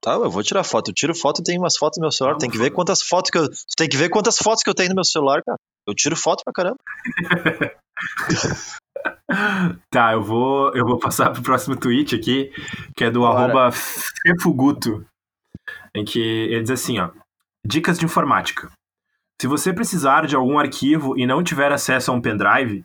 Tá, 0.00 0.12
eu 0.12 0.30
vou 0.30 0.42
tirar 0.42 0.62
foto. 0.62 0.90
Eu 0.90 0.94
tiro 0.94 1.14
foto 1.14 1.40
e 1.40 1.44
tenho 1.44 1.60
umas 1.60 1.76
fotos 1.76 1.98
no 1.98 2.02
meu 2.02 2.12
celular. 2.12 2.34
Não, 2.34 2.38
tem 2.38 2.50
que 2.50 2.58
ver 2.58 2.70
quantas 2.70 3.02
fotos 3.02 3.30
que 3.30 3.38
eu. 3.38 3.48
Tem 3.76 3.88
que 3.88 3.96
ver 3.96 4.08
quantas 4.08 4.38
fotos 4.38 4.62
que 4.62 4.70
eu 4.70 4.74
tenho 4.74 4.90
no 4.90 4.94
meu 4.94 5.04
celular, 5.04 5.42
cara. 5.42 5.58
Eu 5.86 5.94
tiro 5.94 6.16
foto 6.16 6.42
pra 6.44 6.52
caramba. 6.52 6.78
Tá, 9.90 10.12
eu 10.12 10.22
vou, 10.22 10.74
eu 10.74 10.84
vou 10.84 10.98
passar 10.98 11.30
pro 11.30 11.42
próximo 11.42 11.76
tweet 11.76 12.14
aqui, 12.14 12.50
que 12.96 13.04
é 13.04 13.10
do 13.10 13.20
Bora. 13.20 13.44
arroba 13.44 13.70
Fefuguto, 13.72 15.04
em 15.94 16.04
que 16.04 16.18
ele 16.18 16.62
diz 16.62 16.70
assim, 16.70 16.98
ó. 16.98 17.10
Dicas 17.64 17.98
de 17.98 18.06
informática. 18.06 18.70
Se 19.40 19.46
você 19.46 19.72
precisar 19.72 20.26
de 20.26 20.34
algum 20.34 20.58
arquivo 20.58 21.16
e 21.16 21.26
não 21.26 21.44
tiver 21.44 21.70
acesso 21.70 22.10
a 22.10 22.14
um 22.14 22.20
pendrive, 22.20 22.84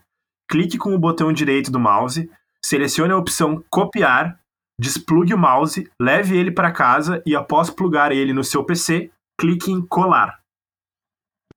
clique 0.49 0.77
com 0.77 0.93
o 0.93 0.99
botão 0.99 1.31
direito 1.31 1.71
do 1.71 1.79
mouse, 1.79 2.29
selecione 2.63 3.13
a 3.13 3.17
opção 3.17 3.63
copiar, 3.69 4.39
desplugue 4.79 5.33
o 5.33 5.37
mouse, 5.37 5.89
leve 6.01 6.37
ele 6.37 6.51
para 6.51 6.71
casa 6.71 7.21
e 7.25 7.35
após 7.35 7.69
plugar 7.69 8.11
ele 8.11 8.33
no 8.33 8.43
seu 8.43 8.63
PC, 8.63 9.11
clique 9.39 9.71
em 9.71 9.85
colar. 9.85 10.39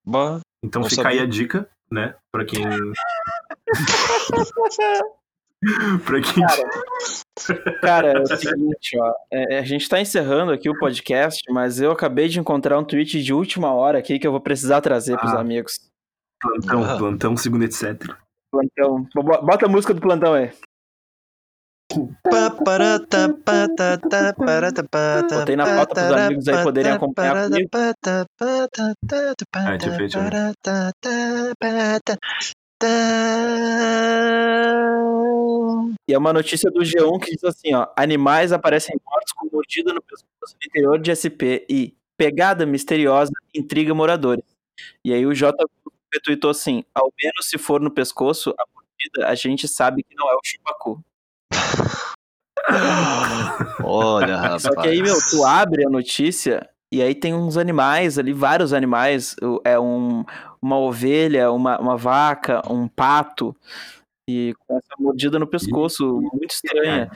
Bah, 0.05 0.41
Então 0.65 0.83
fica 0.85 1.09
aí 1.09 1.17
sabia. 1.17 1.23
a 1.23 1.27
dica, 1.27 1.71
né, 1.91 2.15
para 2.33 2.45
quem 2.45 2.63
Pra 6.05 6.21
quem 6.21 6.45
Cara, 7.81 8.13
é 8.13 8.21
o 8.21 8.27
seguinte, 8.27 8.99
ó. 9.01 9.13
é, 9.33 9.59
a 9.59 9.63
gente 9.63 9.89
tá 9.89 10.01
encerrando 10.01 10.53
aqui 10.53 10.69
o 10.71 10.79
podcast, 10.79 11.41
mas 11.51 11.81
eu 11.81 11.91
acabei 11.91 12.29
de 12.29 12.39
encontrar 12.39 12.79
um 12.79 12.85
tweet 12.85 13.23
de 13.23 13.33
última 13.33 13.73
hora 13.73 13.99
aqui 13.99 14.19
que 14.19 14.27
eu 14.27 14.31
vou 14.33 14.41
precisar 14.41 14.81
trazer 14.81 15.17
pros 15.19 15.33
Ah. 15.33 15.41
amigos. 15.41 15.79
plantão, 16.41 16.85
Ah. 16.85 16.97
plantão 16.99 17.37
segundo 17.37 17.65
etc. 17.65 17.99
Plantão. 18.53 19.07
Bo- 19.15 19.43
Bota 19.43 19.67
a 19.67 19.69
música 19.69 19.95
do 19.95 20.01
plantão 20.01 20.35
aí. 20.35 20.53
Botei 25.39 25.57
na 25.57 25.65
pauta 25.65 25.95
pros 25.95 26.13
amigos 26.13 26.49
aí 26.49 26.63
poderem 26.63 26.93
acompanhar 26.93 27.33
comigo. 27.45 27.71
Ah, 29.55 29.77
deixa 29.77 29.87
eu 29.87 29.93
ver, 29.93 29.99
deixa 29.99 30.19
eu 30.19 30.23
E 36.09 36.13
é 36.13 36.19
uma 36.19 36.33
notícia 36.33 36.71
do 36.71 36.81
G1 36.81 37.19
que 37.21 37.31
diz 37.33 37.45
assim, 37.45 37.75
ó. 37.75 37.89
Animais 37.97 38.53
aparecem 38.53 38.97
mortos 39.05 39.33
com 39.33 39.49
mordida 39.51 39.93
no 39.93 40.03
pescoço 40.03 40.57
no 40.61 40.67
interior 40.67 40.99
de 40.99 41.11
SP 41.15 41.65
e 41.71 41.97
pegada 42.17 42.67
misteriosa 42.67 43.33
intriga 43.55 43.95
moradores. 43.95 44.45
E 45.05 45.13
aí 45.13 45.25
o 45.25 45.35
J 45.35 45.57
tweetou 46.23 46.51
assim, 46.51 46.85
ao 46.95 47.13
menos 47.23 47.49
se 47.49 47.59
for 47.59 47.81
no 47.81 47.91
pescoço, 47.91 48.55
a 48.59 48.65
mordida 48.75 49.29
a 49.29 49.35
gente 49.35 49.69
sabe 49.69 50.03
que 50.03 50.15
não 50.15 50.29
é 50.31 50.35
o 50.35 50.41
chupacu. 50.43 51.03
Olha, 53.83 54.37
rapaz. 54.37 54.63
Só 54.63 54.75
que 54.75 54.89
aí, 54.89 55.03
meu, 55.03 55.17
tu 55.31 55.45
abre 55.45 55.87
a 55.87 55.91
notícia 55.91 56.69
e 56.93 57.03
aí 57.03 57.15
tem 57.15 57.35
uns 57.35 57.57
animais 57.57 58.19
ali, 58.19 58.33
vários 58.33 58.73
animais. 58.73 59.37
É 59.65 59.79
um, 59.79 60.25
uma 60.61 60.79
ovelha, 60.79 61.51
uma, 61.51 61.79
uma 61.79 61.97
vaca, 61.97 62.63
um 62.71 62.89
pato. 62.89 63.55
E 64.29 64.55
com 64.67 64.77
essa 64.77 64.95
mordida 64.99 65.39
no 65.39 65.47
pescoço, 65.47 66.21
muito 66.33 66.51
estranha. 66.51 67.11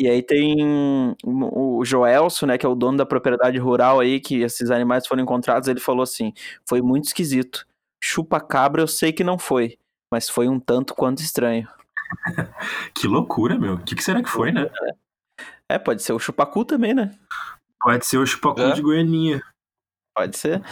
E 0.00 0.08
aí 0.08 0.22
tem 0.22 1.14
o 1.24 1.84
Joelso, 1.84 2.46
né, 2.46 2.56
que 2.56 2.64
é 2.64 2.68
o 2.68 2.74
dono 2.74 2.98
da 2.98 3.06
propriedade 3.06 3.58
rural 3.58 4.00
aí, 4.00 4.20
que 4.20 4.42
esses 4.42 4.70
animais 4.70 5.06
foram 5.06 5.22
encontrados, 5.22 5.68
ele 5.68 5.80
falou 5.80 6.02
assim, 6.02 6.32
foi 6.66 6.80
muito 6.80 7.04
esquisito. 7.04 7.66
Chupa-cabra 8.02 8.82
eu 8.82 8.86
sei 8.86 9.12
que 9.12 9.24
não 9.24 9.38
foi, 9.38 9.78
mas 10.12 10.28
foi 10.28 10.48
um 10.48 10.60
tanto 10.60 10.94
quanto 10.94 11.20
estranho. 11.20 11.68
Que 12.94 13.06
loucura, 13.06 13.58
meu. 13.58 13.74
O 13.74 13.78
que, 13.78 13.94
que 13.94 14.02
será 14.02 14.22
que 14.22 14.28
foi, 14.28 14.52
né? 14.52 14.70
É, 15.68 15.78
pode 15.78 16.02
ser 16.02 16.12
o 16.12 16.18
chupacu 16.18 16.64
também, 16.64 16.94
né? 16.94 17.10
Pode 17.80 18.06
ser 18.06 18.18
o 18.18 18.26
chupacu 18.26 18.60
É. 18.60 18.72
de 18.72 18.82
Goianinha. 18.82 19.42
Pode 20.16 20.36
ser. 20.36 20.62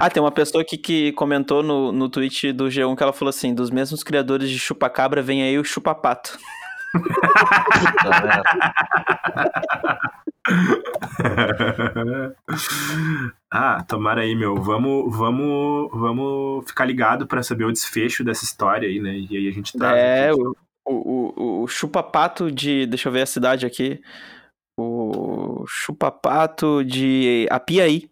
Ah, 0.00 0.10
tem 0.10 0.20
uma 0.22 0.32
pessoa 0.32 0.62
aqui 0.62 0.76
que 0.76 1.12
comentou 1.12 1.62
no, 1.62 1.92
no 1.92 2.08
tweet 2.08 2.52
do 2.52 2.64
G1 2.66 2.96
que 2.96 3.02
ela 3.02 3.12
falou 3.12 3.30
assim: 3.30 3.54
dos 3.54 3.70
mesmos 3.70 4.02
criadores 4.02 4.50
de 4.50 4.58
chupacabra 4.58 5.22
vem 5.22 5.42
aí 5.42 5.58
o 5.58 5.64
chupapato. 5.64 6.36
ah, 13.50 13.82
tomara 13.84 14.22
aí, 14.22 14.34
meu. 14.34 14.56
Vamos, 14.56 15.16
vamos, 15.16 15.90
vamos 15.92 16.68
ficar 16.68 16.84
ligado 16.84 17.26
pra 17.26 17.42
saber 17.42 17.64
o 17.64 17.72
desfecho 17.72 18.22
dessa 18.24 18.44
história 18.44 18.88
aí, 18.88 19.00
né? 19.00 19.16
E 19.16 19.36
aí 19.36 19.48
a 19.48 19.52
gente 19.52 19.76
traz. 19.76 19.96
é, 19.96 20.30
aqui. 20.30 20.40
o, 20.40 20.54
o, 20.86 21.62
o, 21.62 21.66
chupapato 21.66 22.50
de. 22.50 22.86
Deixa 22.86 23.08
eu 23.08 23.12
ver 23.12 23.22
a 23.22 23.26
cidade 23.26 23.66
aqui. 23.66 24.00
O 24.78 25.64
chupapato 25.66 26.84
de 26.84 27.46
Apiaí, 27.50 28.10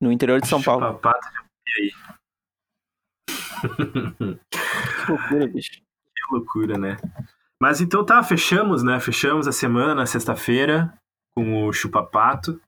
no 0.00 0.12
interior 0.12 0.40
de 0.40 0.48
São 0.48 0.62
Paulo. 0.62 0.86
Chupapato 0.86 1.26
Que 5.06 5.08
loucura, 5.08 5.46
bicho. 5.48 5.72
Que 5.72 6.32
loucura, 6.32 6.78
né? 6.78 6.96
Mas 7.62 7.80
então 7.80 8.04
tá, 8.04 8.22
fechamos, 8.22 8.82
né? 8.82 9.00
Fechamos 9.00 9.48
a 9.48 9.52
semana 9.52 9.94
na 9.94 10.06
sexta-feira 10.06 10.92
com 11.36 11.66
o 11.66 11.72
Chupapato. 11.72 12.60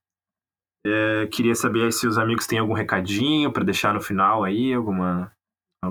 É, 0.87 1.27
queria 1.27 1.55
saber 1.55 1.93
se 1.93 2.07
os 2.07 2.17
amigos 2.19 2.47
têm 2.47 2.59
algum 2.59 2.73
recadinho 2.73 3.53
pra 3.53 3.65
deixar 3.65 3.93
no 3.93 4.01
final 4.01 4.45
aí, 4.45 4.73
alguma. 4.73 5.31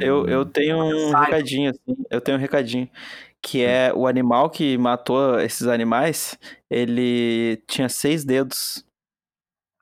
Eu, 0.01 0.17
algum- 0.17 0.29
eu 0.29 0.45
tenho 0.45 0.77
um 0.77 1.11
recadinho, 1.25 1.69
assim. 1.71 2.05
Eu 2.09 2.21
tenho 2.21 2.37
um 2.37 2.41
recadinho. 2.41 2.89
Que 3.41 3.63
é 3.63 3.93
o 3.93 4.07
animal 4.07 4.49
que 4.49 4.77
matou 4.79 5.39
esses 5.39 5.67
animais, 5.67 6.37
ele 6.71 7.61
tinha 7.67 7.87
seis 7.87 8.25
dedos. 8.25 8.83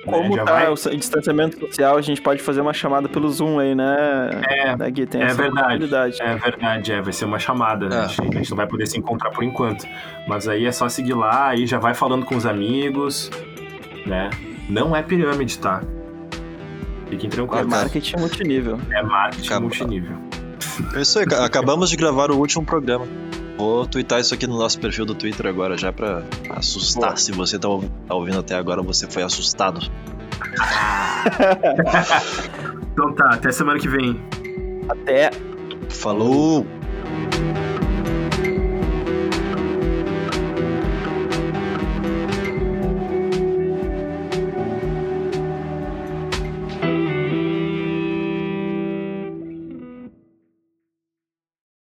Né? 0.05 0.11
Como 0.13 0.35
Já 0.35 0.43
tá 0.43 0.51
vai- 0.53 0.69
o 0.71 0.75
distanciamento 0.97 1.59
social, 1.59 1.97
a 1.97 2.01
gente 2.01 2.21
pode 2.21 2.41
fazer 2.41 2.61
uma 2.61 2.73
chamada 2.73 3.07
pelo 3.09 3.29
Zoom 3.29 3.59
aí, 3.59 3.73
né? 3.75 4.29
É, 4.49 4.75
Né, 4.75 4.91
Gui? 4.91 5.05
Tem 5.05 5.21
é 5.21 5.25
essa 5.25 5.35
verdade. 5.41 5.85
É 6.21 6.35
verdade, 6.37 6.91
é, 6.91 7.01
vai 7.01 7.13
ser 7.13 7.25
uma 7.25 7.39
chamada. 7.39 7.87
né? 7.89 7.95
É. 7.95 7.99
A, 7.99 8.07
gente, 8.07 8.21
a 8.35 8.37
gente 8.39 8.49
não 8.49 8.57
vai 8.57 8.67
poder 8.67 8.85
se 8.87 8.97
encontrar 8.97 9.29
por 9.31 9.43
enquanto. 9.43 9.85
Mas 10.27 10.47
aí 10.47 10.65
é 10.65 10.71
só 10.71 10.87
seguir 10.89 11.13
lá, 11.13 11.49
aí 11.49 11.65
já 11.65 11.79
vai 11.79 11.93
falando 11.93 12.25
com 12.25 12.35
os 12.35 12.45
amigos, 12.45 13.29
né? 14.05 14.29
Não 14.69 14.95
é 14.95 15.01
pirâmide, 15.03 15.57
tá? 15.59 15.81
Fiquem 17.09 17.27
É 17.27 17.31
tranquilos. 17.31 17.67
marketing 17.67 18.17
multinível. 18.17 18.79
É 18.91 19.03
marketing 19.03 19.45
Acaba- 19.47 19.61
multinível. 19.61 20.17
É 20.95 21.01
isso 21.01 21.19
aí, 21.19 21.25
ca- 21.25 21.45
acabamos 21.45 21.89
de 21.89 21.95
gravar 21.95 22.31
o 22.31 22.37
último 22.37 22.65
programa. 22.65 23.05
Vou 23.57 23.85
twittar 23.85 24.19
isso 24.19 24.33
aqui 24.33 24.47
no 24.47 24.57
nosso 24.57 24.79
perfil 24.79 25.05
do 25.05 25.13
Twitter 25.13 25.45
agora, 25.45 25.77
já 25.77 25.93
pra 25.93 26.23
assustar. 26.49 27.09
Boa. 27.09 27.17
Se 27.17 27.31
você 27.31 27.59
tá, 27.59 27.67
ouvi- 27.69 27.91
tá 28.07 28.15
ouvindo 28.15 28.39
até 28.39 28.55
agora, 28.55 28.81
você 28.81 29.07
foi 29.07 29.23
assustado. 29.23 29.79
Então 32.93 33.11
tá, 33.13 33.33
até 33.33 33.51
semana 33.51 33.79
que 33.79 33.89
vem. 33.89 34.21
Até 34.87 35.31
Falou! 35.89 36.63
Falou. 36.63 37.62